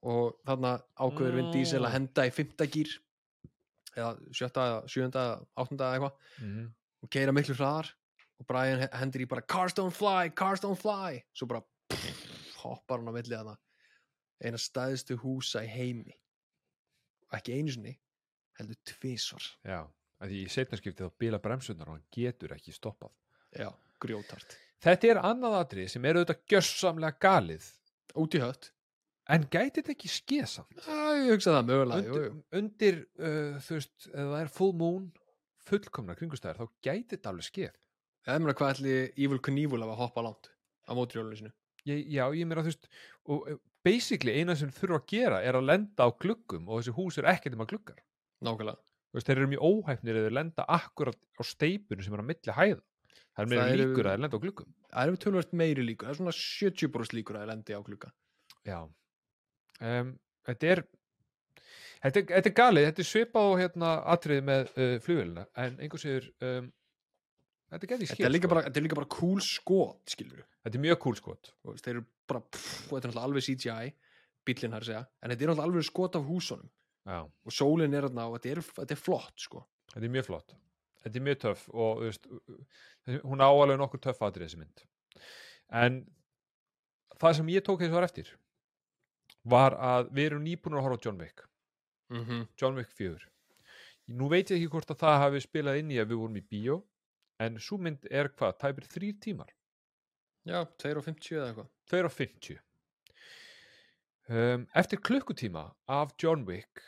Og 0.03 0.34
þarna 0.47 0.82
ákveður 0.99 1.36
Vin 1.38 1.51
Diesel 1.53 1.86
að 1.86 1.93
henda 1.95 2.26
í 2.28 2.32
fymta 2.34 2.66
gýr 2.68 2.89
eða 3.95 4.16
sjötta, 4.34 4.84
eða 4.89 5.45
áttunda 5.55 5.91
eitthvað 5.93 6.14
Mm. 6.41 6.74
og 7.03 7.09
keira 7.14 7.32
miklu 7.32 7.53
hraðar 7.55 7.91
og 8.43 8.47
Brian 8.49 8.83
he- 8.83 8.89
hendir 8.99 9.23
í 9.23 9.29
bara 9.29 9.41
cars 9.47 9.73
don't 9.77 9.95
fly, 9.95 10.29
cars 10.35 10.61
don't 10.63 10.79
fly. 10.79 11.21
Svo 11.33 11.47
bara 11.47 11.63
pff, 11.89 12.57
hoppar 12.63 12.99
hann 12.99 13.07
á 13.11 13.13
milli 13.15 13.31
þarna. 13.35 13.55
Eina 14.43 14.59
stæðstu 14.59 15.15
húsa 15.23 15.63
í 15.63 15.69
heimi. 15.71 16.13
Ekki 17.33 17.55
einu 17.55 17.71
sinni 17.73 17.95
heldur 18.59 18.77
tvisvar. 18.85 19.45
Já, 19.65 19.79
því 20.21 20.43
í 20.43 20.51
setnarskipti 20.51 21.05
þá 21.07 21.15
bila 21.23 21.39
bremsunar 21.41 21.89
og 21.89 21.97
hann 21.97 22.05
getur 22.13 22.53
ekki 22.55 22.75
stoppað. 22.75 23.13
Já, 23.55 23.69
grjótart 24.01 24.57
Þetta 24.83 25.07
er 25.13 25.19
annað 25.23 25.53
atrið 25.61 25.89
sem 25.93 26.05
er 26.05 26.17
auðvitað 26.19 26.41
gjössamlega 26.51 27.19
galið. 27.23 27.67
Út 28.19 28.35
í 28.35 28.41
hött. 28.43 28.65
En 29.31 29.45
gæti 29.47 29.79
þetta 29.79 29.93
ekki 29.93 30.09
skeð 30.11 30.47
samt? 30.51 30.81
Æ, 30.83 31.23
ég 31.23 31.29
hugsa 31.31 31.53
það 31.55 31.69
mögulega 31.69 32.09
undir, 32.11 32.33
undir 32.59 32.97
uh, 33.23 33.61
þú 33.63 33.77
veist, 33.77 33.93
ef 34.09 34.17
það 34.33 34.41
er 34.41 34.51
full 34.51 34.73
moon 34.81 35.05
fullkomna 35.63 36.17
kringustæðar, 36.19 36.59
þá 36.59 36.83
gæti 36.83 37.15
þetta 37.15 37.31
alveg 37.31 37.47
skeð 37.47 37.77
ég 38.28 38.39
meina 38.43 38.55
hvað 38.55 38.74
ætli 38.78 38.95
Evil 39.26 39.41
Knievel 39.43 39.82
að 39.84 39.95
hoppa 39.99 40.24
langt 40.26 40.49
á 40.88 40.91
mótrjólinu 40.95 41.36
sinu 41.39 41.51
ég, 41.89 42.05
Já, 42.13 42.24
ég 42.32 42.47
meira 42.47 42.63
þú 42.63 42.71
veist 42.71 42.88
og 43.28 43.49
uh, 43.51 43.57
basically 43.84 44.38
eina 44.39 44.55
sem 44.55 44.71
þurfa 44.71 45.01
að 45.01 45.07
gera 45.11 45.41
er 45.43 45.57
að 45.59 45.67
lenda 45.67 46.07
á 46.07 46.09
gluggum 46.15 46.69
og 46.71 46.80
þessi 46.82 46.95
hús 46.95 47.17
er 47.19 47.28
ekkert 47.34 47.57
um 47.57 47.63
að 47.65 47.74
gluggar. 47.74 47.99
Nákvæmlega. 48.43 48.80
Þú 49.11 49.17
veist, 49.19 49.28
þeir 49.28 49.39
eru 49.41 49.49
mjög 49.51 49.65
óhæfnir 49.67 50.17
eða 50.19 50.28
þeir 50.30 50.36
lenda 50.39 50.65
akkurat 50.78 51.19
á 51.36 51.41
steipinu 51.45 52.03
sem 52.05 52.15
er 52.15 52.24
á 52.24 52.30
milli 52.32 52.55
hæða. 52.55 52.82
Það 53.34 53.43
er 53.43 53.49
meira 53.51 53.65
Það 53.67 53.78
líkur 53.82 54.07
að 54.07 54.13
þeir 54.13 54.24
lenda 54.24 54.39
á 54.39 54.43
gluggum. 54.45 54.71
það 54.93 55.07
eru 55.11 55.19
tölvöld 55.24 55.53
meiri 55.61 55.84
líkur 55.88 56.07
það 56.07 56.13
er 56.13 56.19
svona 56.21 56.36
70% 56.39 57.15
líkur 57.17 57.38
að 57.38 57.43
það 57.43 57.51
lendi 57.51 57.76
á 57.76 57.82
klukka 57.88 58.11
Já. 58.67 58.80
Um, 59.84 60.11
Þetta 60.47 60.67
er 60.74 60.84
Þetta 62.03 62.19
er, 62.19 62.26
þetta 62.34 62.49
er 62.51 62.55
galið, 62.57 62.86
þetta 62.89 63.01
er 63.03 63.07
svipað 63.07 63.47
á 63.47 63.59
hérna 63.61 63.91
atriði 64.13 64.43
með 64.49 64.71
uh, 64.76 64.95
flugvélina 65.05 65.45
en 65.63 65.78
einhver 65.80 66.01
séður 66.03 66.26
um, 66.43 66.65
þetta 67.74 67.89
þetta 67.89 68.15
skil 68.15 68.28
er 68.28 68.34
líka 68.34 68.47
sko. 68.47 68.53
bara, 68.53 68.63
þetta 68.67 68.80
er 68.80 68.86
líka 68.86 68.97
bara 68.99 69.11
cool 69.13 69.41
skot 69.43 70.13
skilur 70.13 70.43
þetta 70.63 70.80
er 70.80 70.84
mjög 70.86 70.99
cool 71.03 71.19
skot. 71.19 71.51
Og 71.67 71.78
þeir 71.80 71.93
eru 71.97 72.05
bara 72.30 72.41
pff, 72.45 72.88
þetta 72.88 72.99
er 72.99 73.11
náttúrulega 73.11 73.28
alveg 73.28 73.45
CGI 73.47 73.93
bíllinn 74.47 74.76
þar 74.76 74.86
að 74.86 74.89
segja, 74.89 75.03
en 75.03 75.32
þetta 75.32 75.45
er 75.45 75.51
náttúrulega 75.51 75.69
alveg 75.69 75.88
skot 75.88 76.17
af 76.19 76.28
húsunum. 76.28 76.69
Já, 77.03 77.19
og 77.28 77.55
sólinn 77.55 77.95
er 77.95 78.07
þarna 78.07 78.28
og 78.30 78.38
þetta 78.38 78.51
er, 78.53 78.61
þetta 78.80 78.95
er 78.95 79.01
flott 79.01 79.45
sko. 79.45 79.63
Þetta 79.93 80.07
er 80.07 80.13
mjög 80.15 80.28
flott. 80.30 80.55
Þetta 81.03 81.19
er 81.19 81.26
mjög 81.28 81.39
töff 81.41 81.65
og 81.74 82.03
þú 82.03 82.09
veist, 82.09 82.30
hún 83.28 83.43
á 83.43 83.49
alveg 83.51 83.82
nokkur 83.82 84.03
töff 84.03 84.24
atrið 84.24 84.47
þessi 84.47 84.61
mynd. 84.61 84.86
En 85.84 85.99
það 87.19 87.38
sem 87.39 87.51
ég 87.51 87.65
tók 87.67 87.84
þess 87.84 87.95
var 87.97 88.07
eftir 88.07 88.32
var 89.43 89.76
að 89.76 90.13
við 90.15 90.30
erum 90.30 90.45
nýbúin 90.45 90.78
að 90.80 90.86
horfa 90.86 90.99
á 90.99 91.03
John 91.03 91.19
Wick. 91.19 91.43
Mm 92.13 92.24
-hmm. 92.26 92.47
John 92.55 92.76
Wick 92.80 92.91
4 92.95 93.34
nú 94.11 94.28
veit 94.32 94.51
ég 94.51 94.59
ekki 94.59 94.71
hvort 94.71 94.91
að 94.91 94.99
það 94.99 95.21
hafi 95.21 95.41
spilað 95.43 95.80
inn 95.80 95.91
í 95.91 95.99
að 96.01 96.09
við 96.11 96.19
vorum 96.19 96.39
í 96.39 96.43
bíó 96.43 96.84
en 97.43 97.59
svo 97.61 97.79
mynd 97.81 98.07
er 98.09 98.31
hvað, 98.33 98.57
tæpir 98.63 98.87
þrýr 98.93 99.19
tímar? 99.23 99.51
Já, 100.47 100.63
2.50 100.83 101.37
eða 101.37 101.49
eitthvað. 101.51 101.69
2.50 101.91 102.61
um, 104.29 104.65
eftir 104.75 104.99
klukkutíma 105.03 105.67
af 105.91 106.15
John 106.19 106.43
Wick 106.47 106.83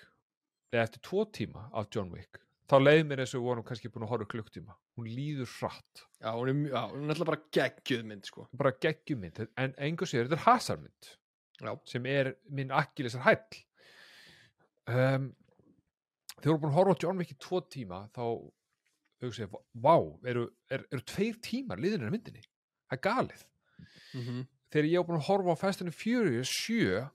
eða 0.74 0.88
eftir 0.88 1.03
tvo 1.08 1.26
tíma 1.32 1.70
af 1.76 1.88
John 1.93 2.12
Wick 2.14 2.41
þá 2.70 2.80
leiði 2.82 3.06
mér 3.08 3.22
eins 3.24 3.36
og 3.36 3.41
við 3.43 3.49
vorum 3.49 3.68
kannski 3.68 3.91
búin 3.93 4.06
að 4.08 4.12
horfa 4.14 4.28
klukkutíma. 4.32 4.76
Hún 4.97 5.10
líður 5.12 5.51
hratt. 5.60 6.03
Já, 6.18 6.32
hún 6.34 6.49
er, 6.49 6.60
já, 6.72 6.82
hún 6.89 7.03
er 7.03 7.10
náttúrulega 7.12 7.30
bara 7.30 7.43
geggjöð 7.58 8.03
mynd 8.10 8.30
sko. 8.30 8.45
Bara 8.58 8.74
geggjumynd, 8.86 9.41
en 9.62 9.76
engur 9.88 10.10
sér 10.10 10.26
þetta 10.26 10.39
er 10.39 10.45
hasarmynd. 10.47 11.10
Já, 11.62 11.72
sem 11.88 12.08
er 12.10 12.32
minn 12.58 12.74
akkilisar 12.76 13.26
hæll. 13.28 13.62
Um, 14.89 15.30
þegar 16.39 16.49
vorum 16.49 16.64
búin 16.64 16.74
að 16.74 16.80
horfa 16.80 16.97
John 17.06 17.22
Wick 17.22 17.36
í 17.36 17.39
tvo 17.41 17.62
tíma 17.76 18.01
þá 18.16 18.24
hugsa 19.30 19.46
ég, 19.46 19.56
vá, 19.86 19.96
eru, 20.28 20.50
er, 20.72 20.86
eru 20.92 21.06
tveir 21.08 21.40
tímar 21.44 21.82
liðinir 21.82 22.10
af 22.10 22.16
myndinni? 22.16 22.44
Það 22.90 22.98
er 22.98 23.06
galið. 23.10 23.48
Mm 24.16 24.44
þegar 24.76 24.90
ég 24.92 25.00
var 25.00 25.08
búin 25.08 25.22
að 25.22 25.28
horfa 25.30 25.56
á 25.56 25.62
Fast 25.62 25.84
and 25.84 25.96
Furious 25.96 26.52
7 26.52 27.06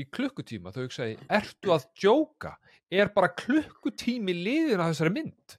í 0.00 0.06
klukkutíma 0.08 0.72
þá 0.72 0.80
hugsa 0.84 1.08
ég, 1.10 1.24
ertu 1.28 1.74
að 1.74 1.86
djóka? 2.00 2.54
Er 2.90 3.10
bara 3.14 3.30
klukkutími 3.36 4.34
liðin 4.34 4.80
af 4.80 4.94
þessari 4.94 5.14
mynd? 5.18 5.56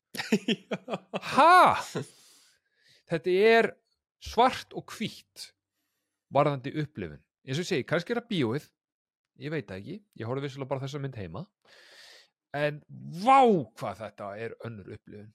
Ha? 1.35 1.77
Þetta 3.11 3.35
er 3.51 3.69
svart 4.23 4.73
og 4.77 4.87
hvítt 4.95 5.51
varðandi 6.33 6.73
upplifun. 6.81 7.21
Eins 7.45 7.59
og 7.59 7.65
ég 7.65 7.69
segi, 7.69 7.87
kannski 7.87 8.15
er 8.15 8.21
það 8.21 8.29
bíóið. 8.31 8.67
Ég 9.41 9.53
veit 9.53 9.71
ekki, 9.75 9.97
ég 10.19 10.27
horfði 10.27 10.47
vissulega 10.47 10.71
bara 10.71 10.83
þessa 10.85 11.01
mynd 11.03 11.17
heima. 11.19 11.45
En 12.57 12.81
vá 13.21 13.41
hvað 13.79 14.01
þetta 14.01 14.31
er 14.41 14.55
önnur 14.67 14.91
upplifun 14.95 15.31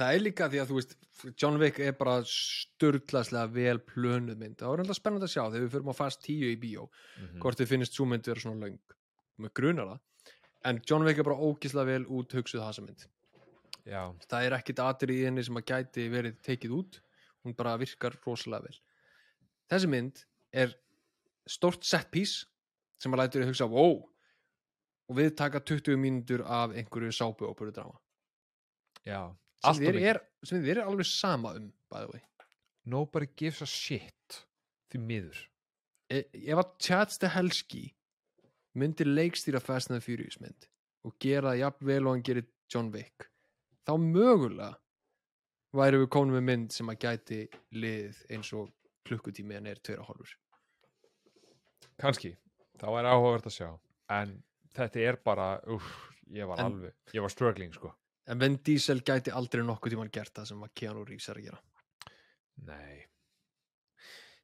það 0.00 0.16
er 0.16 0.24
líka 0.24 0.48
því 0.50 0.60
að 0.62 0.70
þú 0.70 0.78
veist 0.78 0.96
John 1.40 1.58
Wick 1.60 1.78
er 1.84 1.94
bara 1.98 2.16
sturglaslega 2.26 3.52
vel 3.52 3.80
plönuð 3.84 4.40
mynd, 4.40 4.56
það 4.60 4.72
var 4.72 4.82
alltaf 4.84 4.98
spennandi 4.98 5.28
að 5.28 5.34
sjá 5.34 5.42
þegar 5.42 5.64
við 5.66 5.74
förum 5.76 5.92
á 5.92 6.00
fast 6.00 6.22
10 6.26 6.48
í 6.48 6.58
bíó 6.60 6.86
mm. 6.88 7.38
hvort 7.42 7.60
þið 7.60 7.72
finnist 7.74 7.96
svo 7.98 8.06
mynd 8.08 8.30
vera 8.30 8.42
svona 8.42 8.66
löng. 8.66 8.96
Með 9.40 9.54
grunar 9.60 9.92
það, 9.92 10.34
en 10.70 10.82
John 10.88 11.06
Wick 11.06 11.20
er 11.20 11.28
bara 11.28 11.48
ógislega 11.48 11.88
vel 11.92 12.08
út 12.08 12.36
hugsuð 12.36 12.64
þessa 12.64 12.84
mynd. 12.84 13.06
Já, 13.88 14.02
það 14.28 14.46
er 14.46 14.56
ekkit 14.58 14.84
atrið 14.84 15.22
í 15.22 15.24
henni 15.28 15.44
sem 15.46 15.60
að 15.60 15.68
gæti 15.72 16.06
verið 16.12 16.42
tekið 16.46 16.76
út. 16.76 17.00
Hún 17.44 17.56
bara 17.56 17.78
virkar 17.80 18.18
rosalega 18.26 18.68
vel. 18.68 18.76
Þessi 19.72 19.88
mynd 19.88 20.20
er 20.52 20.74
stórt 21.48 21.86
set 21.88 22.10
piece 22.12 22.44
sem 23.00 23.12
að 23.14 23.22
lætur 23.22 23.44
þið 23.44 23.52
hugsa 23.54 23.68
wow. 23.72 23.96
Og 25.10 25.16
við 25.18 25.32
taka 25.38 25.62
20 25.64 25.96
mínútur 25.98 26.44
af 26.44 26.76
einhverju 26.76 27.16
sápu 27.16 27.48
og 27.48 27.56
búru 27.58 27.72
drama 27.74 27.96
já 29.04 29.36
sem 29.64 29.84
þér 29.84 29.98
er, 30.12 30.20
sem 30.44 30.62
þér 30.64 30.80
er 30.82 30.88
alveg 30.90 31.06
sama 31.08 31.54
um 31.58 31.70
by 31.92 32.04
the 32.04 32.10
way. 32.12 32.22
Nobody 32.84 33.28
gives 33.36 33.60
a 33.62 33.66
shit 33.68 34.40
því 34.90 35.00
miður. 35.06 35.40
E 36.10 36.24
ef 36.34 36.58
að 36.62 36.70
Chad 36.82 37.12
Stahelski 37.14 37.84
myndir 38.80 39.06
leikstýra 39.10 39.60
Fast 39.62 39.90
and 39.90 40.00
the 40.00 40.04
Furious 40.04 40.40
mynd 40.40 40.66
og 41.06 41.14
gera 41.22 41.52
það 41.52 41.60
jafn 41.62 41.86
vel 41.90 42.06
og 42.06 42.14
hann 42.16 42.24
gerir 42.26 42.46
John 42.72 42.90
Wick 42.94 43.28
þá 43.86 43.92
mögulega 44.00 44.74
væri 45.76 46.00
við 46.02 46.10
komin 46.16 46.34
með 46.38 46.46
mynd 46.48 46.74
sem 46.74 46.90
að 46.90 46.98
gæti 47.04 47.40
liðið 47.78 48.18
eins 48.34 48.50
og 48.58 48.72
klukkutími 49.06 49.56
en 49.56 49.68
er 49.70 49.78
tveira 49.82 50.02
hálfur. 50.06 50.32
Kannski, 52.00 52.32
það 52.80 52.94
væri 52.96 53.12
áhugavert 53.12 53.48
að 53.50 53.54
sjá. 53.56 53.68
En 54.10 54.34
þetta 54.76 55.02
er 55.06 55.18
bara 55.24 55.48
uff, 55.70 55.88
ég 56.32 56.48
var 56.48 56.58
En- 56.62 56.70
alveg, 56.72 56.94
ég 57.14 57.22
var 57.24 57.32
struggling 57.32 57.72
sko 57.74 57.92
en 58.30 58.40
Vin 58.40 58.56
Diesel 58.66 59.02
gæti 59.06 59.32
aldrei 59.34 59.62
nokkuð 59.66 59.94
tímann 59.94 60.12
gert 60.14 60.34
það 60.36 60.50
sem 60.52 60.64
að 60.66 60.74
Keanu 60.80 61.04
Reeves 61.06 61.28
er 61.30 61.40
að 61.40 61.46
gera. 61.48 61.60
Nei. 62.68 62.96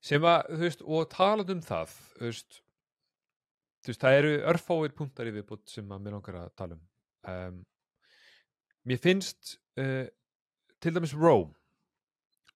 Sem 0.06 0.26
að, 0.26 0.50
þú 0.52 0.62
veist, 0.64 0.84
og 0.86 1.08
talað 1.12 1.52
um 1.56 1.62
það 1.64 1.94
þú 2.16 2.28
veist 2.28 2.60
þú 3.86 3.92
veist, 3.92 4.02
það 4.02 4.18
eru 4.20 4.34
örfáir 4.52 4.94
punktar 4.98 5.30
í 5.30 5.34
viðbútt 5.36 5.70
sem 5.70 5.92
að 5.94 6.04
mér 6.04 6.16
langar 6.18 6.40
að 6.42 6.52
tala 6.58 6.78
um. 6.78 6.84
Um, 7.30 7.60
mér 8.86 9.02
finnst 9.02 9.56
uh, 9.82 10.06
til 10.82 10.94
dæmis 10.94 11.14
Rome. 11.14 11.54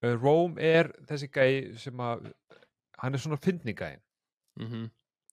Uh, 0.02 0.14
Rome 0.14 0.62
er 0.62 0.92
þessi 1.08 1.30
gæi 1.30 1.78
sem 1.78 2.02
að 2.02 2.30
hann 3.00 3.14
er 3.14 3.22
svona 3.22 3.40
fyndningæin 3.40 4.02
mm 4.60 4.88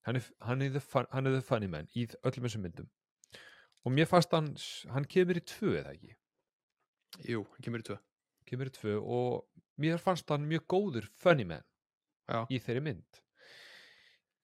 hann 0.08 0.16
er, 0.16 0.22
hann, 0.40 0.80
fun, 0.80 1.04
hann 1.12 1.26
er 1.26 1.30
the 1.30 1.42
funny 1.42 1.66
man 1.66 1.88
í 1.92 2.06
öllum 2.24 2.46
þessum 2.46 2.62
myndum 2.64 2.86
og 3.88 3.94
mér 3.96 4.08
fannst 4.10 4.34
hann 4.36 4.50
hann 4.92 5.06
kemur 5.08 5.40
í 5.40 5.44
tvö 5.48 5.72
eða 5.80 5.94
ekki? 5.94 6.12
Jú, 7.24 7.44
hann 7.54 7.64
kemur 7.64 7.80
í 7.80 7.86
tvö. 7.88 7.96
Kemur 8.48 8.68
í 8.68 8.74
tvö 8.74 8.98
og 9.00 9.62
mér 9.80 10.02
fannst 10.02 10.28
hann 10.28 10.44
mjög 10.50 10.66
góður 10.68 11.08
funny 11.16 11.46
man 11.48 11.64
Já. 12.28 12.44
í 12.52 12.60
þeirri 12.60 12.84
mynd. 12.84 13.22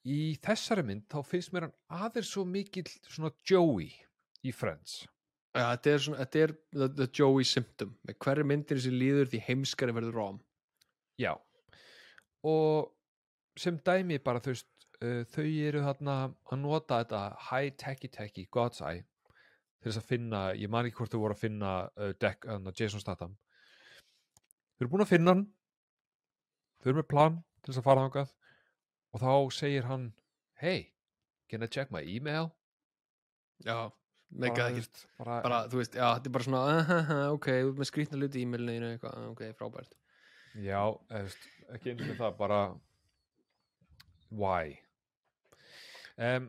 Í 0.05 0.21
þessari 0.45 0.85
mynd 0.89 1.05
þá 1.13 1.21
finnst 1.29 1.53
mér 1.53 1.69
hann 1.69 1.77
aðeins 2.09 2.33
svo 2.33 2.47
mikill 2.49 2.89
svona 3.05 3.35
Joey 3.45 3.93
í 4.45 4.53
Friends. 4.53 5.03
Já, 5.55 5.69
þetta 5.77 5.91
er, 5.93 6.01
svona, 6.03 6.25
þetta 6.25 6.41
er 6.43 6.53
the, 6.75 6.89
the 6.99 7.09
Joey 7.15 7.47
symptom. 7.47 7.95
Með 8.09 8.19
hverju 8.25 8.49
myndir 8.51 8.81
sem 8.83 8.97
líður 8.97 9.31
því 9.31 9.45
heimskari 9.47 9.95
verður 9.95 10.19
rám 10.19 10.41
já. 11.21 11.35
Og 12.45 12.91
sem 13.61 13.77
dæmi 13.87 14.19
bara 14.25 14.43
þú 14.43 14.55
veist 14.55 14.71
uh, 14.99 15.23
þau 15.31 15.47
eru 15.47 15.85
þarna 15.85 16.17
að 16.27 16.61
nota 16.65 17.03
þetta 17.05 17.21
high 17.51 17.77
techy 17.79 18.11
techy 18.11 18.49
God's 18.51 18.83
Eye 18.83 19.05
til 19.85 19.93
þess 19.93 20.01
að 20.01 20.09
finna, 20.09 20.39
ég 20.57 20.71
man 20.73 20.87
ekki 20.89 20.97
hvort 20.97 21.13
þau 21.13 21.19
voru 21.21 21.35
að 21.37 21.43
finna 21.43 21.71
uh, 22.01 22.13
deck, 22.17 22.47
uh, 22.49 22.71
Jason 22.73 23.03
Statham. 23.03 23.35
Þau 24.73 24.87
eru 24.87 24.93
búin 24.95 25.05
að 25.05 25.11
finna 25.11 25.35
hann. 25.35 25.43
Þau 26.81 26.89
eru 26.89 27.03
með 27.03 27.11
plan 27.11 27.37
til 27.59 27.69
þess 27.69 27.83
að 27.83 27.87
fara 27.91 28.07
þangað 28.07 28.33
og 29.15 29.21
þá 29.21 29.59
segir 29.59 29.91
hann 29.91 30.07
hey, 30.63 30.87
can 31.53 31.67
I 31.67 31.69
check 31.69 31.93
my 31.93 32.01
email? 32.01 32.49
Já, 33.65 33.93
meikað 34.33 34.73
þú 34.73 34.81
veist, 34.81 35.05
bara, 35.21 35.37
bara, 35.45 35.61
þú 35.69 35.83
veist, 35.83 36.01
já, 36.01 36.07
þetta 36.17 36.33
er 36.33 36.37
bara 36.39 36.49
svona 36.49 36.65
uh, 36.73 37.13
ok, 37.37 37.51
þú 37.53 37.69
ert 37.69 37.85
með 37.85 37.91
skrýtna 37.93 38.23
hluti 38.23 38.41
í 38.41 38.49
e-mailinu 38.49 38.91
eitthvað, 38.95 39.29
ok, 39.35 39.45
frábært. 39.61 39.95
Já, 40.65 40.81
þú 41.13 41.23
veist, 41.29 41.47
ekki 41.77 41.93
eins 41.93 42.09
og 42.09 42.19
það 42.25 42.37
bara 42.41 42.65
why? 44.33 44.79
Um, 46.17 46.49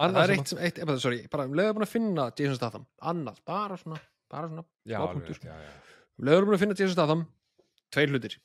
það 0.00 0.20
er 0.22 0.34
eitt 0.34 0.52
eitt, 0.58 0.80
bara, 0.88 1.00
sorry, 1.02 1.20
bara 1.30 1.46
um 1.48 1.54
leiður 1.58 1.76
búin 1.78 1.86
að 1.86 1.92
finna 1.94 2.26
Jason 2.32 2.58
Statham, 2.58 2.86
annað, 3.12 3.40
bara 3.46 3.78
svona 3.80 4.00
bara 4.32 4.50
svona, 4.50 4.64
já, 4.82 4.96
smá 4.96 5.04
alveg 5.04 5.20
punktur. 5.20 5.38
rétt, 5.38 5.46
já, 5.50 5.54
já. 5.68 6.00
um 6.18 6.28
leiður 6.28 6.48
búin 6.48 6.56
að 6.58 6.64
finna 6.64 6.78
Jason 6.78 6.96
Statham 6.96 7.24
tveir 7.94 8.14
hlutir. 8.14 8.38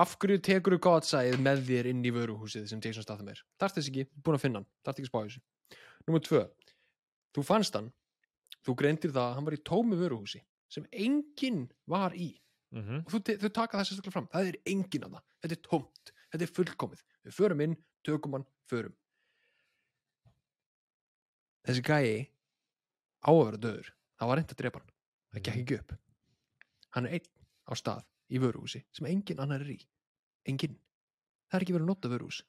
Af 0.00 0.12
hverju 0.22 0.38
tekur 0.46 0.76
þú 0.76 0.82
godsæðið 0.86 1.40
með 1.42 1.64
þér 1.66 1.88
inn 1.90 2.04
í 2.06 2.12
vöruhúsið 2.14 2.68
sem 2.70 2.82
Jason 2.84 3.02
Statham 3.02 3.32
er? 3.32 3.40
Þarft 3.58 3.80
þess 3.80 3.90
ekki, 3.90 4.04
búin 4.22 4.38
að 4.38 4.44
finna 4.44 4.60
hann, 4.60 4.68
þarft 4.86 5.00
ekki 5.00 5.08
að 5.08 5.10
spá 5.10 5.18
í 5.18 5.24
þessu. 5.24 5.80
Nummer 6.06 6.22
tvö, 6.26 6.44
þú 7.34 7.44
fannst 7.48 7.78
hann 7.78 7.90
þú 8.66 8.76
greindir 8.78 9.14
það 9.14 9.26
að 9.26 9.34
hann 9.38 9.48
var 9.48 9.56
í 9.56 9.62
tómi 9.66 9.98
vöruhúsi 9.98 10.42
sem 10.70 10.86
enginn 10.92 11.64
var 11.90 12.14
í. 12.14 12.30
Mm 12.70 13.02
og 13.02 13.10
þú, 13.10 13.18
þau 13.42 13.50
taka 13.50 13.78
það 13.78 13.86
sérstaklega 13.88 14.14
fram 14.14 14.28
það 14.30 14.48
er 14.52 14.56
enginn 14.70 15.06
að 15.06 15.14
það, 15.16 15.22
þetta 15.42 15.56
er 15.56 15.62
tómt 15.66 16.12
þetta 16.30 16.44
er 16.46 16.52
fullkomið, 16.54 17.00
við 17.26 17.34
förum 17.34 17.62
inn 17.64 17.76
tökum 18.06 18.36
hann, 18.36 18.46
förum 18.70 18.94
þessi 21.66 21.84
gæi 21.86 22.14
á 23.24 23.30
að 23.30 23.42
vera 23.44 23.62
döður 23.64 23.90
það 24.20 24.30
var 24.30 24.40
reynd 24.40 24.54
að 24.54 24.60
drepa 24.60 24.80
hann, 24.80 24.94
það 25.32 25.44
gekk 25.46 25.60
ekki 25.62 25.78
upp. 25.80 25.92
Hann 26.94 27.06
er 27.08 27.18
einn 27.18 27.28
á 27.70 27.72
stað 27.78 28.06
í 28.30 28.40
vöruhúsi 28.42 28.82
sem 28.92 29.08
enginn 29.10 29.42
annar 29.42 29.64
er 29.64 29.74
í. 29.74 29.78
Enginn, 30.48 30.76
það 31.48 31.58
er 31.58 31.66
ekki 31.66 31.76
verið 31.76 31.86
að 31.86 31.92
nota 31.92 32.12
vöruhús 32.12 32.42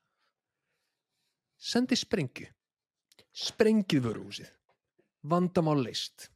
sendi 1.62 1.95
sprengju. 1.99 2.49
Sprengið 3.32 4.03
vöruhúsið 4.09 4.49
vandamál 5.32 5.78
leist 5.86 6.28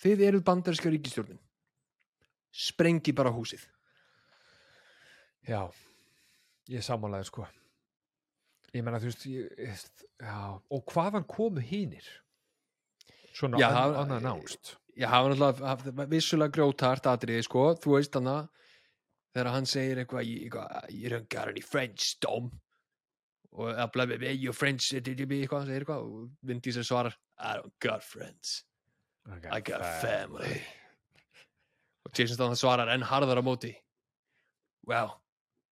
þið 0.00 0.24
eruð 0.26 0.46
bandaríska 0.48 0.90
ríkistjórnin 0.90 1.38
sprengi 2.50 3.12
bara 3.14 3.30
húsið. 3.30 3.62
Já, 5.46 5.70
ég 6.68 6.82
samanlega 6.84 7.28
sko 7.28 7.46
Ég 8.74 8.84
menna 8.86 9.00
þú 9.02 9.08
veist 9.10 9.24
ég, 9.26 9.50
ég- 9.58 10.04
já, 10.22 10.60
og 10.70 10.84
hvaðan 10.92 11.24
komu 11.26 11.60
hínir 11.64 12.06
svona 13.34 13.58
Já, 13.58 13.68
an, 13.70 13.74
það- 13.76 13.98
annað 14.04 14.22
nást 14.28 14.76
Já, 15.00 15.06
það 15.08 15.22
var 15.24 15.36
náttúrulega 15.40 16.08
vissulega 16.10 16.52
grjótart 16.56 17.06
atriði, 17.08 17.44
sko, 17.46 17.74
þú 17.80 17.94
veist 17.96 18.14
hann 18.18 18.48
þegar 19.34 19.50
hann 19.54 19.66
segir 19.66 19.96
eitthvað, 20.04 20.26
"You- 20.26 20.40
eitthvað 20.50 20.90
you 20.90 21.08
don't 21.08 21.28
got 21.28 21.48
any 21.48 21.60
friends, 21.60 22.14
Dom. 22.20 22.50
Og 23.52 23.74
að 23.74 23.92
blæði 23.92 24.18
með 24.20 24.40
your 24.42 24.52
friends 24.52 24.90
eitthvað, 25.46 25.66
segir 25.66 25.84
eitthvað 25.84 26.02
og 26.04 26.30
Vin 26.42 26.60
Diesel 26.60 26.82
svarar, 26.84 27.14
I 27.38 27.54
don't 27.56 27.72
got 27.80 28.02
friends. 28.04 28.64
I 29.50 29.60
got 29.60 29.80
family. 30.02 30.60
og 32.04 32.12
Jason 32.18 32.34
Statham 32.36 32.54
svarar 32.56 32.88
enn 32.88 33.02
harðar 33.02 33.38
á 33.38 33.42
móti 33.44 33.76
Well, 34.84 35.20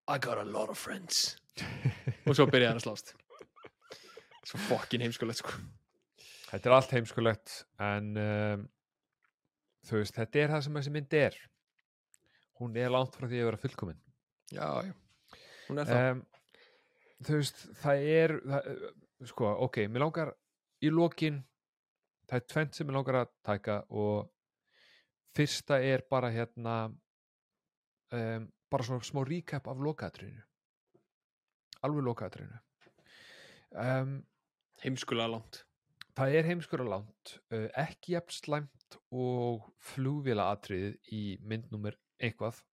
I 0.07 0.17
got 0.17 0.37
a 0.37 0.43
lot 0.43 0.69
of 0.69 0.77
friends 0.77 1.35
og 2.29 2.37
svo 2.37 2.47
byrjaði 2.49 2.71
hann 2.71 2.81
að 2.81 2.85
slást. 2.85 3.13
Svo 4.49 4.61
fokkin 4.69 5.03
heimskulegt, 5.05 5.41
sko. 5.43 5.53
Þetta 6.49 6.69
er 6.69 6.75
allt 6.75 6.95
heimskulegt 6.95 7.55
en 7.85 8.09
um, 8.23 8.65
þú 9.85 10.01
veist, 10.01 10.15
þetta 10.17 10.41
er 10.41 10.53
það 10.55 10.65
sem 10.65 10.79
þessi 10.79 10.95
mynd 10.95 11.17
er. 11.19 11.37
Hún 12.59 12.79
er 12.79 12.93
langt 12.93 13.15
frá 13.15 13.27
því 13.27 13.43
að 13.43 13.51
vera 13.51 13.61
fullkomin. 13.61 13.99
Já, 14.49 14.65
já, 14.87 14.95
hún 15.67 15.83
er 15.83 15.89
það. 15.89 16.09
Um, 16.09 16.23
þú 17.27 17.37
veist, 17.37 17.61
það 17.83 18.07
er 18.15 18.35
það, 18.41 18.71
uh, 18.73 19.29
sko, 19.29 19.53
ok, 19.67 19.83
mér 19.91 20.05
langar 20.07 20.33
í 20.83 20.91
lokin 20.93 21.43
það 22.29 22.37
er 22.37 22.49
tvent 22.53 22.77
sem 22.77 22.87
mér 22.87 22.99
langar 22.99 23.21
að 23.23 23.31
taka 23.45 23.79
og 23.89 24.29
fyrsta 25.37 25.79
er 25.85 26.05
bara 26.09 26.29
hérna 26.33 26.75
um, 26.89 28.45
bara 28.69 28.85
svona 28.85 29.05
smá 29.05 29.23
recap 29.27 29.69
af 29.71 29.81
lokaðatrinu 29.81 30.43
alveg 31.85 32.05
lokaðatrinu 32.07 32.59
um, 33.75 34.13
heimskulega 34.83 35.31
langt. 35.35 35.61
það 36.17 36.35
er 36.39 36.47
heimskur 36.49 36.83
að 36.83 36.91
langt 36.95 37.33
uh, 37.53 37.67
ekki 37.79 38.15
jafn 38.17 38.35
slæmt 38.35 38.97
og 39.13 39.67
flugvila 39.91 40.49
atriðið 40.55 40.97
í 41.15 41.23
myndnúmer 41.45 41.97
eitthvað 42.19 42.63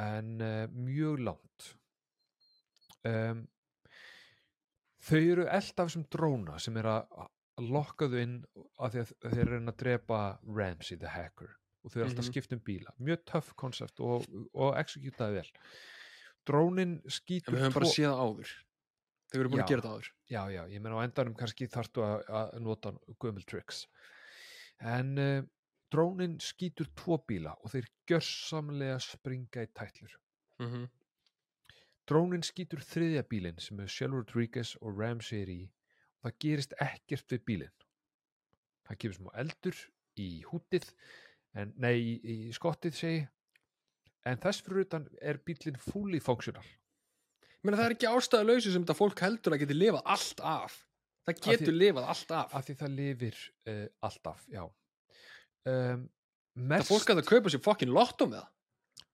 en 0.00 0.40
uh, 0.42 0.64
mjög 0.74 1.20
langt. 1.28 1.66
Um, 3.06 3.44
þau 5.04 5.18
eru 5.20 5.44
eld 5.44 5.74
af 5.76 5.90
þessum 5.90 6.06
dróna 6.10 6.56
sem 6.62 6.76
er 6.80 6.88
að 6.88 7.28
lokka 7.68 8.08
þau 8.10 8.16
inn 8.24 8.38
að 8.82 8.96
þeir 9.20 9.42
eru 9.44 9.58
að 9.60 9.76
drepa 9.84 10.20
Ramsey 10.48 10.96
the 10.98 11.12
hacker 11.12 11.52
og 11.84 11.92
þau 11.92 11.98
eru 12.00 12.06
alltaf 12.08 12.24
Mhm. 12.24 12.24
að 12.24 12.30
skipta 12.32 12.56
um 12.56 12.62
bíla. 12.64 12.94
Mjög 12.98 13.24
töff 13.28 13.52
koncept 13.60 14.00
og, 14.00 14.24
og 14.56 14.72
executaði 14.80 15.36
vel 15.42 15.50
drónin 16.48 16.98
skýtur 17.10 17.56
við 17.56 17.66
höfum 17.66 17.76
bara 17.78 17.90
séð 17.92 18.14
áður. 18.14 18.54
Þau 19.32 19.38
eru 19.40 19.50
búin 19.50 19.60
Já. 19.60 19.64
að 19.64 19.72
gera 19.72 19.84
það 19.84 19.94
áður. 19.94 20.10
Já, 20.30 20.42
já, 20.54 20.62
ég 20.70 20.82
meina 20.84 20.98
á 21.00 21.06
endanum 21.06 21.36
kannski 21.38 21.68
þarftu 21.70 22.04
að, 22.06 22.52
nota 22.62 22.92
gömul 23.22 23.44
tricks. 23.50 23.84
En 24.78 25.14
uh, 25.18 25.46
drónin 25.94 26.36
skýtur 26.42 26.90
tvo 26.98 27.18
bíla 27.28 27.54
og 27.62 27.72
þeir 27.72 27.88
gjörsamlega 28.10 29.00
springa 29.02 29.64
í 29.66 29.72
tætlur. 29.74 30.14
Mm 30.62 30.70
-hmm. 30.70 30.86
drónin 32.06 32.46
skýtur 32.46 32.82
þriðja 32.84 33.24
bílinn 33.26 33.58
sem 33.58 33.80
er 33.80 33.88
Shell 33.90 34.14
Rodriguez 34.14 34.76
og 34.80 35.00
Ramsey 35.00 35.42
er 35.42 35.50
í 35.50 35.62
og 36.22 36.30
það 36.30 36.38
gerist 36.44 36.74
ekkert 36.80 37.32
við 37.32 37.44
bílinn. 37.44 37.78
Það 38.86 38.98
kemur 38.98 39.16
smá 39.16 39.30
eldur 39.42 39.76
í 40.20 40.28
hútið 40.50 40.90
en, 41.54 41.72
nei, 41.76 41.96
í, 41.98 42.14
í 42.48 42.52
skottið 42.52 42.94
segi 42.94 43.26
en 44.24 44.40
þess 44.40 44.64
fyrir 44.64 44.86
utan 44.86 45.06
er 45.20 45.38
bílinn 45.44 45.78
fully 45.80 46.20
functional. 46.24 46.64
Meina, 47.64 47.78
það 47.80 47.86
er 47.90 47.94
ekki 47.96 48.08
ástæðu 48.10 48.48
lausu 48.50 48.72
sem 48.74 48.82
þetta 48.84 48.96
fólk 48.98 49.20
heldur 49.24 49.54
að 49.56 49.62
geti 49.64 49.76
lifað 49.78 50.02
allt 50.14 50.40
af. 50.44 50.80
Það 51.24 51.38
því- 51.38 51.52
getur 51.54 51.76
lifað 51.80 52.08
allt 52.12 52.34
af. 52.36 52.54
af 52.54 52.66
því 52.66 52.74
það 52.82 52.96
lifir 52.98 53.38
uh, 53.72 53.86
alltaf, 54.08 54.42
já. 54.52 54.64
Um, 55.64 56.02
Það 56.54 56.68
mest, 56.70 56.86
fólk 56.90 57.08
að 57.10 57.18
það 57.18 57.28
kaupa 57.30 57.50
sér 57.50 57.62
fokkin 57.64 57.90
lotto 57.94 58.26
með 58.30 58.42
það? 58.42 58.50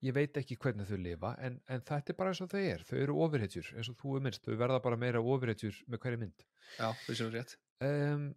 Ég 0.01 0.13
veit 0.17 0.37
ekki 0.41 0.57
hvernig 0.61 0.87
þau 0.89 0.97
lifa 1.01 1.31
en, 1.45 1.55
en 1.69 1.81
þetta 1.85 2.11
er 2.11 2.17
bara 2.19 2.33
eins 2.33 2.41
og 2.43 2.49
þau 2.51 2.59
er. 2.61 2.83
Þau 2.85 2.97
eru 3.01 3.15
ofurhetjur, 3.23 3.71
eins 3.77 3.89
og 3.89 3.97
þú 4.01 4.15
er 4.17 4.23
minnst. 4.25 4.43
Þau 4.45 4.57
verða 4.59 4.79
bara 4.83 4.97
meira 4.99 5.21
ofurhetjur 5.21 5.79
með 5.87 6.01
hverju 6.03 6.19
mynd. 6.21 6.45
Já, 6.77 6.87
þau 7.05 7.13
er 7.27 7.33
rétt. 7.37 7.55
Um, 7.87 8.27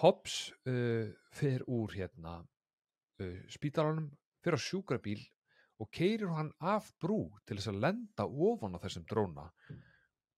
Hobbs 0.00 0.36
uh, 0.68 1.12
fer 1.34 1.62
úr 1.70 1.94
hérna 1.98 2.34
uh, 2.42 3.38
spítalanum, 3.52 4.08
fer 4.42 4.56
á 4.56 4.60
sjúkrabíl 4.62 5.22
og 5.82 5.90
keirir 5.90 6.30
hann 6.36 6.52
af 6.62 6.92
brú 7.02 7.24
til 7.46 7.58
þess 7.58 7.72
að 7.72 7.80
lenda 7.82 8.26
ofan 8.26 8.76
á 8.78 8.82
þessum 8.84 9.06
dróna 9.10 9.48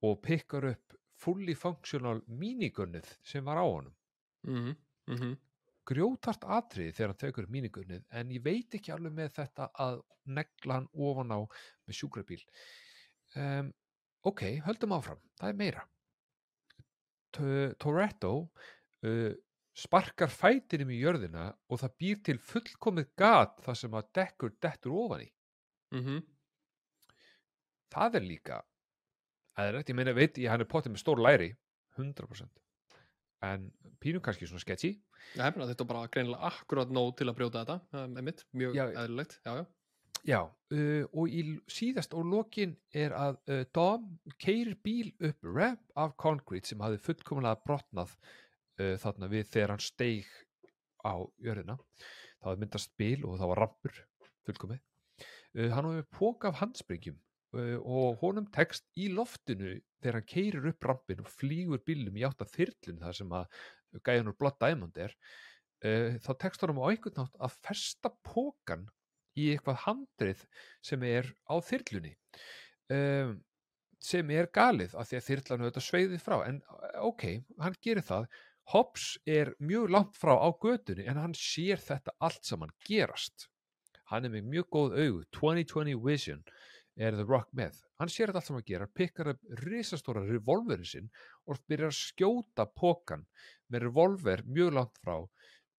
og 0.04 0.20
pikkar 0.24 0.70
upp 0.72 0.96
fully 1.20 1.54
functional 1.54 2.22
minigunnið 2.26 3.10
sem 3.22 3.44
var 3.44 3.60
á 3.60 3.64
honum. 3.64 3.94
Mm 5.06 5.16
-hmm. 5.16 5.36
grjótart 5.84 6.44
atriði 6.44 6.92
þegar 6.96 7.10
hann 7.12 7.20
tekur 7.20 7.44
upp 7.44 7.50
mínigunnið 7.50 8.04
en 8.10 8.30
ég 8.30 8.42
veit 8.44 8.74
ekki 8.74 8.92
alveg 8.92 9.12
með 9.12 9.32
þetta 9.38 9.68
að 9.74 10.02
negla 10.24 10.74
hann 10.74 10.88
ofan 10.94 11.32
á 11.36 11.40
með 11.86 11.98
sjúkrabíl. 11.98 12.42
Um, 13.36 13.72
ok, 14.22 14.42
höldum 14.64 14.92
áfram, 14.96 15.20
það 15.36 15.48
er 15.48 15.58
meira. 15.58 15.88
T- 17.34 17.74
Toretto 17.78 18.50
uh, 19.04 19.32
sparkar 19.74 20.30
fætinum 20.30 20.90
í 20.90 21.00
jörðina 21.02 21.50
og 21.68 21.80
það 21.82 21.96
býr 21.98 22.22
til 22.22 22.38
fullkomið 22.38 23.10
gat 23.16 23.60
þar 23.64 23.76
sem 23.76 23.94
að 23.94 24.10
dekkur 24.14 24.54
dettur 24.62 24.92
ofan 24.92 25.24
í 25.26 25.33
mm 25.94 26.22
það 27.94 28.18
er 28.18 28.26
líka 28.26 28.60
eðlilegt, 29.60 29.90
ég 29.92 29.98
meina 29.98 30.14
veit 30.16 30.42
ég 30.42 30.50
hann 30.50 30.64
er 30.64 30.70
pottið 30.70 30.94
með 30.94 31.04
stór 31.04 31.22
læri 31.22 31.52
100% 31.98 32.60
en 33.44 33.68
pínu 34.00 34.22
kannski 34.24 34.48
svona 34.48 34.62
sketchy. 34.62 34.94
Hefna, 35.36 35.66
þetta 35.68 35.84
er 35.84 35.88
bara 35.90 36.10
greinilega 36.12 36.48
akkurat 36.48 36.92
nóg 36.94 37.10
til 37.18 37.28
að 37.28 37.36
brjóta 37.38 37.64
þetta, 37.64 38.00
um, 38.00 38.14
einmitt, 38.20 38.44
mjög 38.56 38.78
eðlilegt, 38.86 39.36
já, 39.44 39.58
já. 39.58 39.64
já, 40.30 40.38
uh, 40.78 41.04
og 41.12 41.28
í 41.28 41.42
síðast 41.70 42.16
og 42.16 42.24
lokin 42.30 42.72
er 42.96 43.12
að 43.18 43.36
uh, 43.52 43.60
Dom 43.76 44.08
keirir 44.40 44.78
bíl 44.84 45.12
upp 45.28 45.44
ramp 45.44 46.00
af 46.00 46.16
concrete 46.20 46.72
sem 46.72 46.80
hafði 46.84 47.02
fullkomlega 47.04 47.60
brotnað 47.68 48.16
uh, 48.16 48.96
þarna 49.04 49.30
við 49.32 49.52
þegar 49.52 49.74
hann 49.76 49.84
steig 49.84 50.32
á 51.04 51.20
jörðina. 51.44 51.76
Það 52.40 52.48
hafði 52.48 52.64
myndast 52.64 52.96
bíl 52.96 53.20
og 53.28 53.38
það 53.38 53.52
var 53.52 53.64
rampur 53.66 54.02
fullkomið 54.48 54.82
hann 55.54 55.86
var 55.86 56.00
með 56.00 56.10
pók 56.14 56.46
af 56.48 56.58
handsprengjum 56.60 57.16
uh, 57.54 57.78
og 57.80 58.20
honum 58.22 58.46
tekst 58.54 58.86
í 58.98 59.08
loftinu 59.14 59.76
þegar 60.02 60.18
hann 60.18 60.28
keirir 60.28 60.68
upp 60.72 60.88
rampin 60.90 61.22
og 61.22 61.30
flýgur 61.30 61.82
bílnum 61.86 62.18
í 62.18 62.26
átt 62.26 62.42
að 62.44 62.54
þyrlun 62.58 63.02
þar 63.04 63.18
sem 63.20 63.34
að 63.38 63.62
gæðan 64.04 64.32
úr 64.32 64.38
Blood 64.40 64.58
Diamond 64.60 65.00
er 65.06 65.14
uh, 65.14 66.18
þá 66.24 66.30
tekst 66.42 66.66
honum 66.66 66.82
á 66.82 66.90
einhvern 66.90 67.20
nátt 67.22 67.40
að 67.40 67.58
festa 67.68 68.12
pókan 68.26 68.86
í 69.38 69.50
eitthvað 69.52 69.82
handrið 69.88 70.44
sem 70.84 71.02
er 71.06 71.30
á 71.50 71.54
þyrlunni 71.62 72.14
um, 72.94 73.38
sem 74.04 74.30
er 74.34 74.50
galið 74.54 74.94
af 74.98 75.08
því 75.08 75.18
að 75.18 75.28
þyrlan 75.28 75.64
auðvitað 75.64 75.86
sveiðið 75.86 76.20
frá. 76.22 76.36
En 76.44 76.58
ok, 77.00 77.24
hann 77.62 77.78
gerir 77.82 78.04
það. 78.04 78.26
Hobbs 78.72 79.06
er 79.28 79.52
mjög 79.60 79.90
langt 79.92 80.18
frá 80.20 80.34
á 80.36 80.48
götunni 80.60 81.06
en 81.08 81.20
hann 81.20 81.34
sér 81.36 81.80
þetta 81.80 82.14
allt 82.24 82.44
saman 82.48 82.72
gerast 82.86 83.48
hann 84.10 84.26
er 84.26 84.32
með 84.34 84.48
mjög 84.52 84.70
góð 84.76 84.96
augu. 85.00 85.24
2020 85.36 86.00
vision 86.04 86.42
er 86.96 87.16
The 87.16 87.26
Rock 87.26 87.50
með. 87.56 87.80
Hann 87.98 88.12
sér 88.12 88.30
þetta 88.30 88.42
allt 88.42 88.50
saman 88.50 88.66
gera, 88.66 88.86
pikkar 88.90 89.32
upp 89.34 89.56
risastóra 89.64 90.22
revolverin 90.26 90.88
sinn 90.88 91.10
og 91.48 91.62
byrjar 91.68 91.90
að 91.90 91.98
skjóta 91.98 92.66
pókan 92.70 93.24
með 93.72 93.88
revolver 93.88 94.44
mjög 94.46 94.76
langt 94.78 95.00
frá 95.02 95.16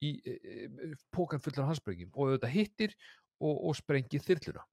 í 0.05 0.17
e, 0.27 0.35
e, 0.35 0.91
pókan 1.15 1.43
fullan 1.43 1.71
hansbrengjum 1.71 2.13
og 2.13 2.33
auðvitað 2.33 2.55
hittir 2.55 2.97
og, 3.41 3.55
og 3.71 3.77
sprengir 3.79 4.25
þyrluna. 4.25 4.65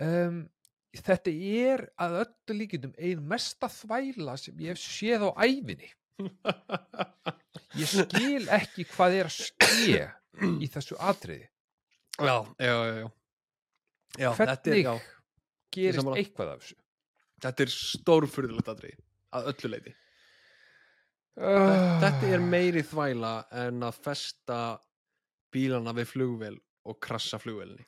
Um, 0.00 0.44
þetta 0.96 1.32
er 1.32 1.84
að 2.00 2.20
öllu 2.22 2.56
líkindum 2.62 2.94
ein 2.96 3.24
mesta 3.28 3.68
þvæla 3.70 4.36
sem 4.40 4.62
ég 4.62 4.74
hef 4.74 4.80
séð 4.82 5.26
á 5.28 5.30
ævinni. 5.44 5.90
Ég 7.80 7.86
skil 7.88 8.46
ekki 8.52 8.84
hvað 8.92 9.18
er 9.20 9.28
að 9.28 9.36
ske 9.36 10.00
í 10.60 10.68
þessu 10.74 10.98
atriði. 11.00 11.48
Já, 12.20 12.36
já, 12.60 12.74
já, 12.74 12.94
já. 13.00 13.08
er, 14.20 14.34
hvernig 14.36 14.84
já, 14.84 14.92
gerist 15.72 16.08
eitthvað 16.20 16.50
af 16.54 16.62
þessu? 16.64 16.76
Þetta 17.40 17.64
er 17.64 17.70
stórfurðulegt 17.72 18.68
aðri, 18.68 18.90
að 19.32 19.46
öllu 19.54 19.70
leiti. 19.72 19.92
uh, 21.40 22.00
Þetta 22.02 22.32
er 22.34 22.42
meiri 22.44 22.82
þvæla 22.84 23.30
en 23.62 23.86
að 23.86 24.00
festa 24.04 24.58
bílana 25.54 25.94
við 25.96 26.10
flugvél 26.12 26.58
og 26.90 26.98
krassa 27.02 27.38
flugvélinni. 27.40 27.86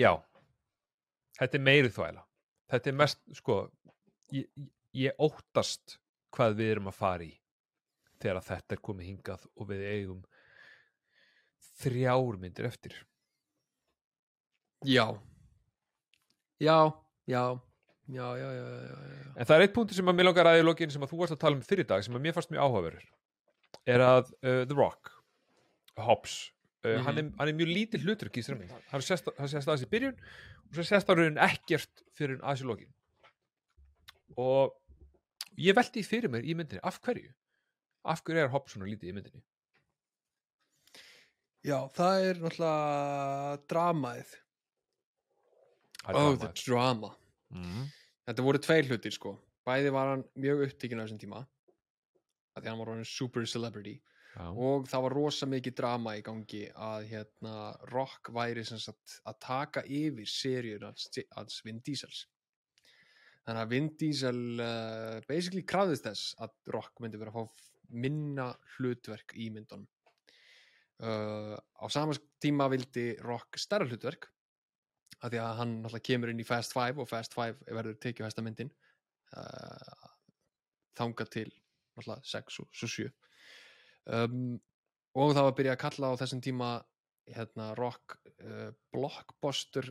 já. 0.00 0.14
Þetta 1.38 1.58
er 1.58 1.64
meiri 1.66 1.90
þvæla. 1.92 2.22
Þetta 2.72 2.88
er 2.92 2.96
mest, 2.96 3.20
sko 3.36 3.56
ég, 4.32 4.46
ég- 4.96 5.16
óttast 5.20 5.98
hvað 6.32 6.56
við 6.60 6.70
erum 6.76 6.88
að 6.92 6.96
fara 6.96 7.24
í 7.26 7.32
þegar 8.22 8.44
þetta 8.46 8.76
er 8.76 8.80
komið 8.88 9.08
hingað 9.10 9.46
og 9.56 9.68
við 9.68 9.82
eigum 9.90 10.22
þrjár 11.80 12.38
myndir 12.42 12.68
eftir 12.68 12.94
Já. 14.82 15.06
Já, 16.58 16.78
já, 17.30 17.42
já, 18.10 18.28
já, 18.36 18.48
já, 18.50 18.64
já. 18.66 19.34
En 19.38 19.46
það 19.46 19.54
er 19.56 19.62
eitt 19.66 19.74
punktur 19.76 19.94
sem 19.94 20.08
að 20.10 20.16
mér 20.18 20.26
langar 20.26 20.48
að 20.50 20.58
í 20.58 20.64
lokin 20.66 20.90
sem 20.90 21.02
að 21.06 21.12
þú 21.12 21.20
varst 21.20 21.36
að 21.36 21.42
tala 21.44 21.58
um 21.58 21.62
fyrir 21.66 21.86
dag 21.86 22.02
sem 22.02 22.16
að 22.18 22.24
mér 22.24 22.34
fannst 22.34 22.50
mjög 22.50 22.64
áhugaverður 22.66 23.06
er 23.94 24.02
að 24.06 24.32
uh, 24.42 24.64
The 24.66 24.74
Rock 24.78 25.12
Hobbs 26.02 26.34
uh, 26.82 26.96
Mhm. 26.96 27.04
hann, 27.06 27.18
er, 27.20 27.28
hann 27.38 27.48
er 27.52 27.54
mjög 27.60 27.70
lítið 27.70 28.06
hlutur 28.08 28.30
í 28.34 28.42
mynd 28.58 28.74
hann 28.90 29.02
sést, 29.06 29.28
aðeins 29.38 29.86
í 29.86 29.90
byrjun 29.92 30.16
og 30.18 30.74
svo 30.74 30.86
sést 30.88 31.08
raunin 31.14 31.38
ekkert 31.38 32.02
fyrir 32.18 32.40
aðeins 32.42 32.64
í 32.64 32.68
lokin 32.72 32.90
og 34.34 34.74
ég 35.62 35.76
velti 35.78 36.02
því 36.02 36.08
fyrir 36.10 36.32
mér 36.34 36.42
í 36.42 36.56
myndinni 36.58 36.82
af 36.82 36.98
hverju 37.04 37.30
af 38.02 38.22
hverju 38.26 38.42
er 38.42 38.50
Hobbs 38.50 38.74
svona 38.74 38.90
lítið 38.90 39.12
í 39.12 39.14
myndinni 39.14 39.44
Já, 41.62 41.78
það 41.94 42.24
er 42.28 42.38
náttúrulega 42.42 43.58
dramaðið. 43.70 44.30
Oh, 46.10 46.34
the 46.34 46.50
drama. 46.58 47.12
Mhm. 47.54 47.90
Þetta 48.26 48.46
voru 48.46 48.58
tveir 48.58 48.88
hlutir 48.88 49.14
sko. 49.14 49.36
Bæði 49.66 49.92
var 49.94 50.08
hann 50.10 50.24
mjög 50.34 50.64
upptíkin 50.66 50.98
á 50.98 51.06
þessum 51.06 51.20
tíma. 51.22 51.46
Af 52.56 52.64
því 52.64 52.68
hann 52.68 52.78
var 52.78 52.90
hann 52.90 53.04
super 53.04 53.46
celebrity. 53.46 54.00
Já. 54.32 54.48
Og 54.48 54.88
það 54.88 55.02
var 55.04 55.14
rosa 55.14 55.46
mikið 55.46 55.74
drama 55.76 56.16
í 56.16 56.22
gangi 56.24 56.64
að 56.72 57.08
hérna 57.10 57.54
Rock 57.92 58.30
væri 58.32 58.64
sem 58.64 58.80
sagt 58.80 59.20
að 59.28 59.38
taka 59.44 59.82
yfir 59.84 60.80
hans, 60.82 61.10
hans 61.36 61.60
Vin 61.64 61.82
Diesels. 61.84 62.26
Þannig 63.46 63.62
að 63.62 63.72
Vin 63.74 63.88
Diesel 64.00 64.42
uh, 64.62 65.20
basically 65.28 65.62
krafðist 65.62 66.06
þess 66.06 66.34
að 66.40 66.54
Rock 66.72 66.98
myndi 67.02 67.20
vera 67.20 67.30
að 67.30 67.42
fá 67.42 67.70
minna 67.92 68.54
hlutverk 68.76 69.34
í 69.36 69.50
myndunum. 69.52 69.86
Uh, 71.02 71.56
á 71.82 71.86
sama 71.90 72.14
tíma 72.38 72.68
vildi 72.70 73.16
Rock 73.26 73.58
stærra 73.58 73.88
hlutverk 73.88 74.28
af 75.22 75.32
því 75.32 75.40
að 75.42 75.56
hann 75.58 75.72
náttúrulega 75.80 76.06
kemur 76.06 76.30
inn 76.30 76.42
í 76.42 76.46
Fast 76.46 76.74
Five 76.76 77.02
og 77.02 77.08
Fast 77.10 77.34
Five 77.34 77.58
verður 77.66 77.96
tekið 78.02 78.28
hæsta 78.28 78.44
myndin 78.46 78.70
uh, 79.34 80.12
þangað 80.98 81.32
til 81.34 81.48
náttúrulega 81.50 82.30
6 82.32 82.60
og 82.62 82.78
svo 82.78 82.90
7 82.94 83.08
um, 84.14 84.54
og 85.18 85.34
það 85.34 85.42
var 85.42 85.50
að 85.50 85.58
byrja 85.58 85.74
að 85.74 85.82
kalla 85.82 86.12
á 86.14 86.20
þessum 86.22 86.44
tíma 86.46 86.70
hérna 87.34 87.72
rock 87.78 88.16
uh, 88.46 88.70
blockbuster 88.94 89.90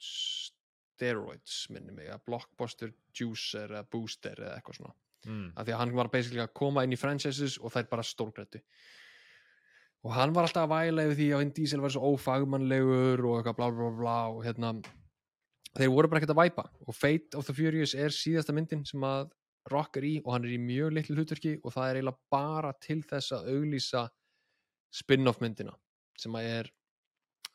steroids 0.00 1.66
minni 1.70 1.94
mig, 1.94 2.10
að 2.10 2.24
blockbuster 2.26 2.94
juicer 3.14 3.70
eða 3.70 3.86
booster 3.92 4.42
eða 4.42 4.58
eitthvað 4.58 4.80
svona. 4.80 4.96
Mm. 5.28 5.50
af 5.52 5.66
því 5.66 5.72
að 5.74 5.80
hann 5.82 5.90
var 5.98 6.08
basically 6.08 6.40
að 6.40 6.54
koma 6.56 6.82
inn 6.86 6.96
í 6.96 6.98
franchises 6.98 7.58
og 7.60 7.74
er 7.76 7.88
bara 7.90 8.04
stórgrættu 8.06 8.62
og 10.04 10.14
hann 10.16 10.32
var 10.34 10.46
alltaf 10.46 10.64
að 10.64 10.72
væla 10.72 11.04
yfir 11.08 11.18
því 11.18 11.28
að 11.34 11.42
Vin 11.42 11.52
Diesel 11.58 11.82
var 11.84 11.92
svo 11.94 12.14
ófagmannlegur 12.14 13.24
og 13.28 13.36
eitthvað 13.40 13.58
bla 13.58 13.68
bla 13.76 13.90
bla 13.98 14.16
og 14.32 14.40
hérna 14.46 14.72
þeir 15.76 15.92
voru 15.92 16.08
bara 16.10 16.22
ekkert 16.22 16.32
að 16.34 16.40
væpa 16.40 16.64
og 16.86 16.96
Fate 16.96 17.36
of 17.38 17.46
the 17.46 17.54
Furious 17.56 17.92
er 17.94 18.14
síðasta 18.14 18.54
myndin 18.56 18.86
sem 18.88 19.04
að 19.06 19.28
Rock 19.70 19.98
er 20.00 20.06
í 20.08 20.14
og 20.24 20.32
hann 20.32 20.46
er 20.48 20.54
í 20.56 20.60
mjög 20.62 20.94
litlu 20.96 21.18
hlutverki 21.18 21.58
og 21.60 21.74
það 21.74 21.90
er 21.90 21.98
eiginlega 22.00 22.32
bara 22.32 22.72
til 22.80 23.02
þess 23.04 23.34
að 23.36 23.50
auglýsa 23.52 24.06
spin-off 24.96 25.42
myndina 25.44 25.76
sem 26.18 26.34
að 26.40 26.48
er 26.54 26.70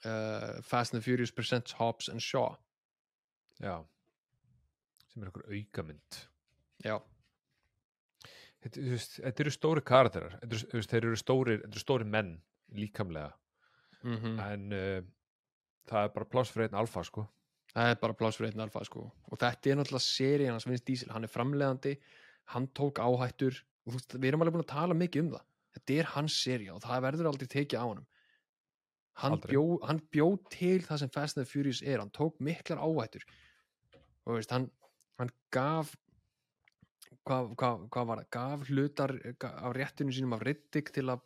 uh, 0.05 0.61
Fast 0.61 0.93
and 0.93 1.01
the 1.01 1.05
Furious 1.05 1.34
presents 1.34 1.73
Hobbs 1.80 2.09
and 2.13 2.22
Shaw 2.22 2.53
Já. 3.63 3.80
Sem 5.09 5.23
er 5.23 5.30
okkur 5.31 5.45
aukamynd. 5.47 6.17
já, 6.84 6.97
Þetta, 8.65 9.43
eru 9.45 9.51
stóri 9.53 9.81
karakterar. 9.85 10.39
Þeir 10.49 11.03
eru 11.03 11.17
stóri, 11.19 11.59
þetta 11.61 11.75
eru 11.75 11.83
stóri 11.83 12.07
menn 12.09 12.31
líkamlega. 12.73 13.31
mm 14.01 14.39
En 14.41 14.71
uh, 14.73 15.01
það 15.89 16.07
er 16.07 16.13
bara 16.15 16.29
pláss 16.29 16.51
fyrir 16.53 16.69
einn 16.69 16.79
alfa, 16.81 17.03
sko. 17.05 17.25
það 17.75 17.91
er 17.91 17.99
bara 18.01 18.15
pláss 18.17 18.39
fyrir 18.39 18.53
einn 18.53 18.63
alfa 18.65 18.83
sko. 18.87 19.05
og 19.29 19.39
þetta 19.41 19.71
er 19.71 19.79
náttúrulega 19.79 20.05
serían 20.05 20.55
hans 20.55 20.67
Vince 20.67 20.85
Diesel 20.87 21.11
hann 21.13 21.27
er 21.27 21.31
framleiðandi, 21.31 21.95
hann 22.53 22.67
tók 22.77 23.01
áhættur 23.03 23.57
og 23.85 23.93
þú 23.93 23.99
veist, 23.99 24.15
við 24.17 24.29
erum 24.31 24.45
alveg 24.45 24.55
búin 24.55 24.65
að 24.65 24.73
tala 24.73 24.97
mikið 24.97 25.23
um 25.25 25.31
það 25.35 25.45
þetta 25.75 25.97
er 25.99 26.11
hans 26.15 26.37
sería 26.45 26.75
og 26.75 26.83
það 26.85 27.03
verður 27.07 27.29
aldrei 27.31 27.49
tekið 27.51 27.81
á 27.81 27.85
hann 27.85 28.05
Aldrei. 29.25 29.51
bjó, 29.53 29.63
hann 29.87 30.01
bjó 30.11 30.29
til 30.51 30.79
það 30.83 31.01
sem 31.03 31.11
Fast 31.15 31.37
and 31.37 31.45
the 31.45 31.51
Furious 31.51 31.81
er, 31.83 31.99
hann 31.99 32.11
tók 32.15 32.39
miklar 32.43 32.81
áhættur 32.83 33.23
og 34.25 34.39
veist, 34.39 34.51
hann, 34.51 34.69
hann 35.19 35.31
gaf 35.55 35.93
hvað, 37.27 37.51
hvað, 37.59 37.85
hvað 37.93 38.07
var 38.09 38.21
það, 38.21 38.29
gaf 38.35 38.69
hlutar 38.69 39.13
ga- 39.41 39.53
af 39.67 39.75
réttinu 39.77 40.13
sínum 40.15 40.35
af 40.37 40.43
Riddick 40.45 40.91
til 40.95 41.05
að 41.13 41.21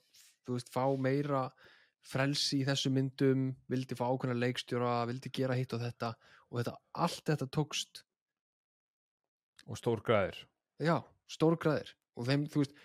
þú 0.47 0.57
veist, 0.57 0.71
fá 0.73 0.83
meira 0.97 1.43
frelsi 2.09 2.61
í 2.61 2.65
þessu 2.67 2.91
myndum 2.95 3.49
vildi 3.69 3.97
fá 3.99 4.05
ákveðna 4.07 4.37
leikstjóra, 4.39 4.93
vildi 5.09 5.31
gera 5.35 5.57
hitt 5.59 5.73
og 5.75 5.81
þetta 5.83 6.13
og 6.49 6.61
þetta, 6.61 6.75
allt 7.05 7.25
þetta 7.29 7.47
tókst. 7.53 8.03
Og 9.69 9.77
stór 9.77 10.01
græðir. 10.01 10.39
já, 10.81 10.95
stórgræðir 11.29 11.91
og 12.17 12.25
þeim, 12.25 12.45
þú 12.49 12.63
veist, 12.63 12.77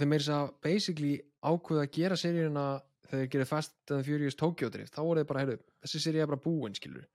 þeim 0.00 0.14
er 0.16 0.22
þess 0.24 0.32
að 0.34 0.52
basically 0.64 1.12
ákveða 1.44 1.84
að 1.84 1.92
gera 1.94 2.16
seríuna 2.18 2.64
þegar 3.10 3.20
þeir 3.20 3.30
gerir 3.34 3.48
Fast 3.50 3.92
and 3.94 4.06
Furious 4.06 4.36
Tokyo 4.38 4.70
Drift 4.70 4.94
þá 4.96 5.02
voru 5.04 5.20
þeir 5.20 5.28
bara, 5.28 5.42
heyrðu, 5.44 5.58
þessi 5.84 6.00
serí 6.02 6.22
er 6.22 6.30
bara 6.30 6.42
búin 6.42 6.74
skilur 6.74 7.06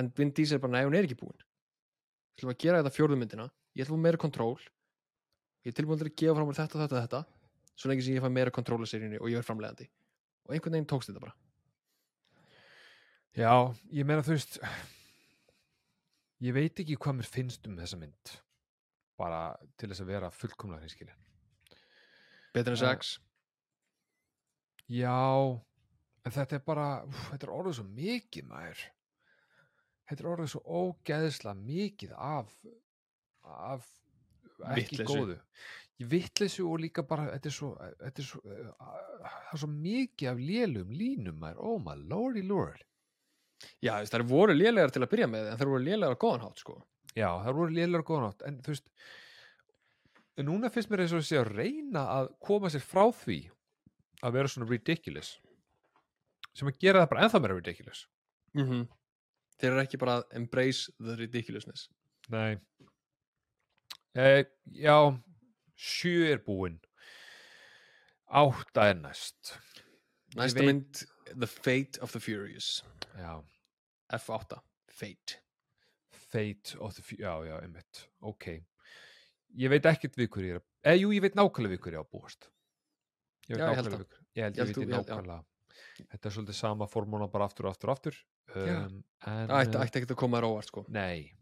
en 0.00 0.08
Vin 0.16 0.32
Diesel 0.32 0.56
er 0.56 0.62
bara, 0.62 0.72
nei, 0.78 0.86
hún 0.86 0.94
er 0.96 1.04
ekki 1.04 1.18
búin. 1.20 1.36
Við 2.32 2.38
ætlum 2.40 2.52
að 2.54 2.60
gera 2.62 2.78
þetta 2.80 2.94
fjórðumyndina 2.96 3.46
ég 3.76 3.84
ætlum 3.84 3.98
að 3.98 4.02
fá 4.02 4.06
meira 4.06 4.20
kontról 4.20 4.56
ég 5.62 5.70
er 5.72 5.76
tilbúin 5.78 6.00
til 6.00 6.10
að 6.10 6.18
gefa 6.18 6.36
fram 6.38 6.50
mér 6.50 6.60
þetta, 6.60 6.82
þetta, 6.82 7.02
þetta 7.06 7.22
svo 7.76 7.90
lengi 7.90 8.06
sem 8.06 8.16
ég 8.16 8.24
fæ 8.24 8.30
meira 8.32 8.54
kontról 8.54 8.82
af 8.82 8.90
seríunni 8.90 9.20
og 9.20 9.30
ég 9.30 9.40
er 9.40 9.46
framlegandi 9.46 9.88
og 10.46 10.54
einhvern 10.54 10.76
veginn 10.76 10.88
tókst 10.90 11.10
þetta 11.10 11.22
bara. 11.22 11.34
Já, 13.32 13.52
ég 13.94 14.06
meina 14.06 14.24
þú 14.26 14.34
veist 14.34 14.58
ég 16.42 16.56
veit 16.56 16.82
ekki 16.82 16.98
hvað 17.00 17.20
mér 17.20 17.30
finnst 17.30 17.68
um 17.70 17.76
þessa 17.78 17.98
mynd. 18.00 18.32
Bara 19.20 19.42
til 19.78 19.88
þess 19.92 20.02
að 20.02 20.10
vera 20.10 20.32
fullkomlega 20.34 20.84
hinskilin 20.84 21.20
betur 22.52 22.74
en 22.74 22.80
sex? 22.82 23.14
Já, 24.92 25.16
en 26.24 26.34
þetta 26.34 26.58
er 26.58 26.64
bara 26.66 26.88
úf, 27.06 27.20
þetta 27.30 27.48
er 27.48 27.54
orðið 27.54 27.78
svo 27.78 27.86
mikið 27.88 28.48
maður. 28.50 28.82
Þetta 30.10 30.24
er 30.24 30.30
orðið 30.34 30.50
svo 30.52 30.62
ógeðslega 30.66 31.54
mikið 31.62 32.12
af 32.18 32.52
af 33.44 33.86
ekki 34.76 34.98
Vitleysu. 34.98 35.08
góðu. 35.12 35.38
Ég 36.02 36.08
vitleysu 36.10 36.64
og 36.66 36.80
líka 36.82 37.04
bara 37.06 37.28
þetta 37.34 37.50
er 37.50 37.54
svo, 37.54 37.72
þetta 38.00 38.22
er 38.22 38.26
svo 38.26 38.40
uh, 38.42 38.70
það 39.22 39.52
er 39.52 39.62
svo 39.62 39.70
mikið 39.72 40.30
af 40.32 40.40
lélum 40.40 40.94
línum 40.96 41.38
maður, 41.42 41.60
oh 41.68 41.82
my 41.82 41.96
lordy 42.10 42.42
lord. 42.46 42.82
Já, 43.82 43.94
veist, 44.00 44.14
þær 44.14 44.24
voru 44.26 44.56
lélegar 44.56 44.90
til 44.94 45.04
að 45.04 45.12
byrja 45.12 45.28
með 45.30 45.52
en 45.52 45.60
þær 45.60 45.70
voru 45.70 45.86
lélegar 45.86 46.16
á 46.18 46.22
góðan 46.24 46.46
hátt 46.46 46.62
sko. 46.62 46.78
Já, 47.14 47.28
það 47.44 47.58
voru 47.60 47.76
lélar 47.76 48.06
góðan 48.08 48.30
átt 48.30 48.46
en 48.48 48.58
þú 48.64 48.74
veist 48.74 48.90
en 50.40 50.48
núna 50.48 50.70
finnst 50.72 50.90
mér 50.90 51.04
eins 51.04 51.14
og 51.14 51.22
þessi 51.22 51.38
að 51.38 51.52
reyna 51.52 52.06
að 52.16 52.32
koma 52.42 52.70
sér 52.72 52.82
frá 52.82 53.04
því 53.14 53.38
að 54.24 54.38
vera 54.38 54.50
svona 54.50 54.70
ridiculous 54.70 55.36
sem 56.56 56.68
að 56.68 56.80
gera 56.80 57.02
það 57.02 57.10
bara 57.12 57.26
ennþá 57.26 57.40
meira 57.42 57.60
ridiculous. 57.60 58.06
Mm 58.56 58.88
þeir 59.62 59.76
eru 59.76 59.82
ekki 59.84 59.98
bara 60.00 60.14
að 60.18 60.32
embrace 60.34 60.90
the 60.98 61.14
ridiculousness. 61.14 61.84
Nei 62.32 62.56
eh, 64.14 64.44
Já 64.72 64.96
sjö 65.76 66.32
er 66.32 66.38
búinn. 66.44 66.78
Átta 68.32 68.88
er 68.90 68.94
næst. 69.00 69.56
Næsta 70.36 70.64
mynd 70.64 71.02
The 71.32 71.46
Fate 71.48 72.00
of 72.00 72.12
the 72.12 72.20
Furious. 72.20 72.82
Já, 73.18 73.42
F8, 74.16 74.58
Fate. 74.92 75.38
Fate 76.32 76.76
of 76.80 76.94
the 76.96 77.02
Fu- 77.02 77.18
Já, 77.20 77.34
já, 77.44 77.58
einmitt, 77.60 78.06
ok. 78.24 78.46
Ég 79.58 79.68
veit 79.68 79.84
ekkert 79.84 80.16
við 80.16 80.30
hverju 80.32 80.48
ég 80.48 80.54
er 80.56 80.60
að 80.62 80.92
eða 80.94 81.00
jú, 81.02 81.10
ég 81.12 81.20
veit 81.26 81.34
nákvæmlega 81.36 81.74
við 81.74 81.82
hverju 81.84 81.98
ég 81.98 82.00
á 82.00 82.04
að 82.06 82.12
búast. 82.14 82.46
Ég 83.50 83.56
veit 83.56 83.60
Já, 83.60 83.66
nákvæmlega 83.68 83.98
við 84.00 84.06
hverju 84.06 84.20
Ég 84.32 84.42
held 84.46 84.56
Ég 84.56 84.62
ég 84.62 84.66
veit 84.66 84.76
ég 84.76 84.94
held- 84.94 84.94
já. 84.94 85.16
nákvæmlega. 85.16 85.44
Þetta 86.08 86.26
er 86.28 86.32
svolítið 86.38 86.56
sama 86.56 86.86
formúla 86.88 87.28
bara 87.32 87.44
aftur 87.44 87.66
og 87.68 87.74
aftur 87.74 87.90
og 87.92 87.96
aftur. 87.98 88.16
Um, 88.56 89.04
en, 89.26 89.48
það 89.48 89.60
ætti, 89.60 89.76
eh, 89.76 89.84
ætti 89.84 90.00
ekki 90.00 90.10
að 90.14 90.16
koma 90.22 90.40
þér 90.40 90.48
óvart 90.48 90.66
sko. 90.72 90.84
Nei 90.88 91.32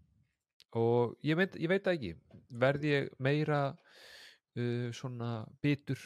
og 0.78 1.16
ég 1.26 1.38
veit, 1.38 1.56
ég 1.58 1.70
veit 1.70 1.86
ekki. 1.90 2.14
Verði 2.50 2.92
ég 2.94 3.10
meira 3.22 3.60
uh, 3.70 4.88
svona 4.94 5.44
bitur 5.62 6.00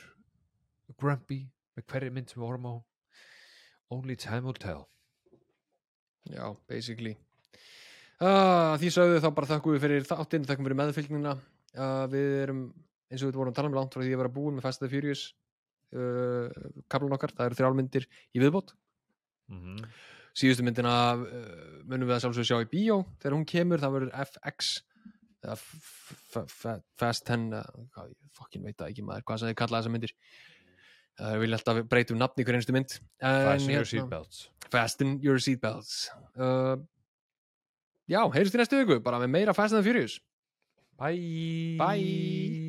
grumpy 1.01 1.45
með 1.75 1.87
hverri 1.91 2.11
mynd 2.15 2.31
sem 2.31 2.41
við 2.41 2.49
horfum 2.49 2.71
á? 2.71 2.75
Only 3.95 4.17
time 4.17 4.49
will 4.49 4.59
tell. 4.59 4.87
Já, 6.31 6.55
basically. 6.69 7.17
Uh, 8.23 8.77
Því 8.81 8.91
sögðu 8.95 9.21
þá 9.21 9.31
bara 9.37 9.51
þakku 9.51 9.75
við 9.75 9.85
fyrir 9.85 10.07
þáttinn 10.09 10.47
þakkum 10.49 10.69
fyrir 10.69 10.81
meðfylgnina. 10.81 11.35
Uh, 11.75 12.05
Við 12.13 12.37
erum, 12.45 12.63
eins 13.11 13.23
og 13.23 13.31
við 13.31 13.41
vorum 13.41 13.53
að 13.53 13.59
tala 13.59 13.71
um 13.73 13.77
langt 13.77 13.97
frá 13.97 14.05
því 14.05 14.15
að 14.15 14.23
vera 14.23 14.35
búin 14.37 14.57
með 14.57 14.67
Fast 14.69 14.85
and 14.85 14.93
Furious 14.93 15.27
uh, 15.95 16.49
kaplan 16.89 17.17
okkar, 17.17 17.35
það 17.35 17.51
eru 17.51 17.59
þrjálmyndir 17.61 18.09
í 18.33 18.43
viðbót. 18.43 18.75
Mm 19.53 19.61
-hmm. 19.61 19.89
Síðustu 20.35 20.65
myndina 20.67 20.95
uh, 21.15 21.53
munum 21.87 22.09
við 22.09 22.17
að 22.17 22.25
sjálfsög 22.25 22.49
sjá 22.49 22.57
í 22.65 22.71
bíó. 22.73 23.03
Þegar 23.23 23.37
hún 23.37 23.47
kemur, 23.49 23.83
það 23.83 23.97
verður 23.99 24.17
FX 24.25 24.75
Fast 26.97 27.29
10 27.29 27.53
uh, 27.53 27.63
hvað, 27.95 28.11
ég 28.11 28.35
fokkin 28.35 28.65
veit 28.65 28.79
það 28.79 28.91
ekki 28.91 29.05
maður 29.07 29.27
hvað 29.29 29.43
sem 29.43 29.51
þið 29.51 29.59
kalla 29.61 29.81
þessa 29.81 29.93
myndir. 29.95 30.15
Það 31.21 31.37
uh, 31.37 31.41
vilja 31.45 31.61
alltaf 31.61 31.81
breyta 31.93 32.17
um 32.17 32.21
nafn 32.23 32.43
í 32.43 32.49
hver 32.49 32.59
einstu 32.59 32.75
mynd. 32.75 32.97
Fasten 33.21 33.71
your 33.71 33.85
hérna- 33.85 33.93
seatbelts 33.93 34.43
Fasten 34.73 35.15
your 35.23 35.39
seatbelts 35.45 35.95
uh, 36.35 36.75
Já, 38.11 38.21
heyrjumst 38.35 38.59
í 38.59 38.61
næstu 38.61 38.83
viku 38.83 38.99
bara 39.05 39.23
með 39.23 39.33
meira 39.37 39.57
Fast 39.57 39.77
and 39.77 39.87
Furious. 39.87 40.19
Bye. 40.99 41.77
Bye. 41.79 42.64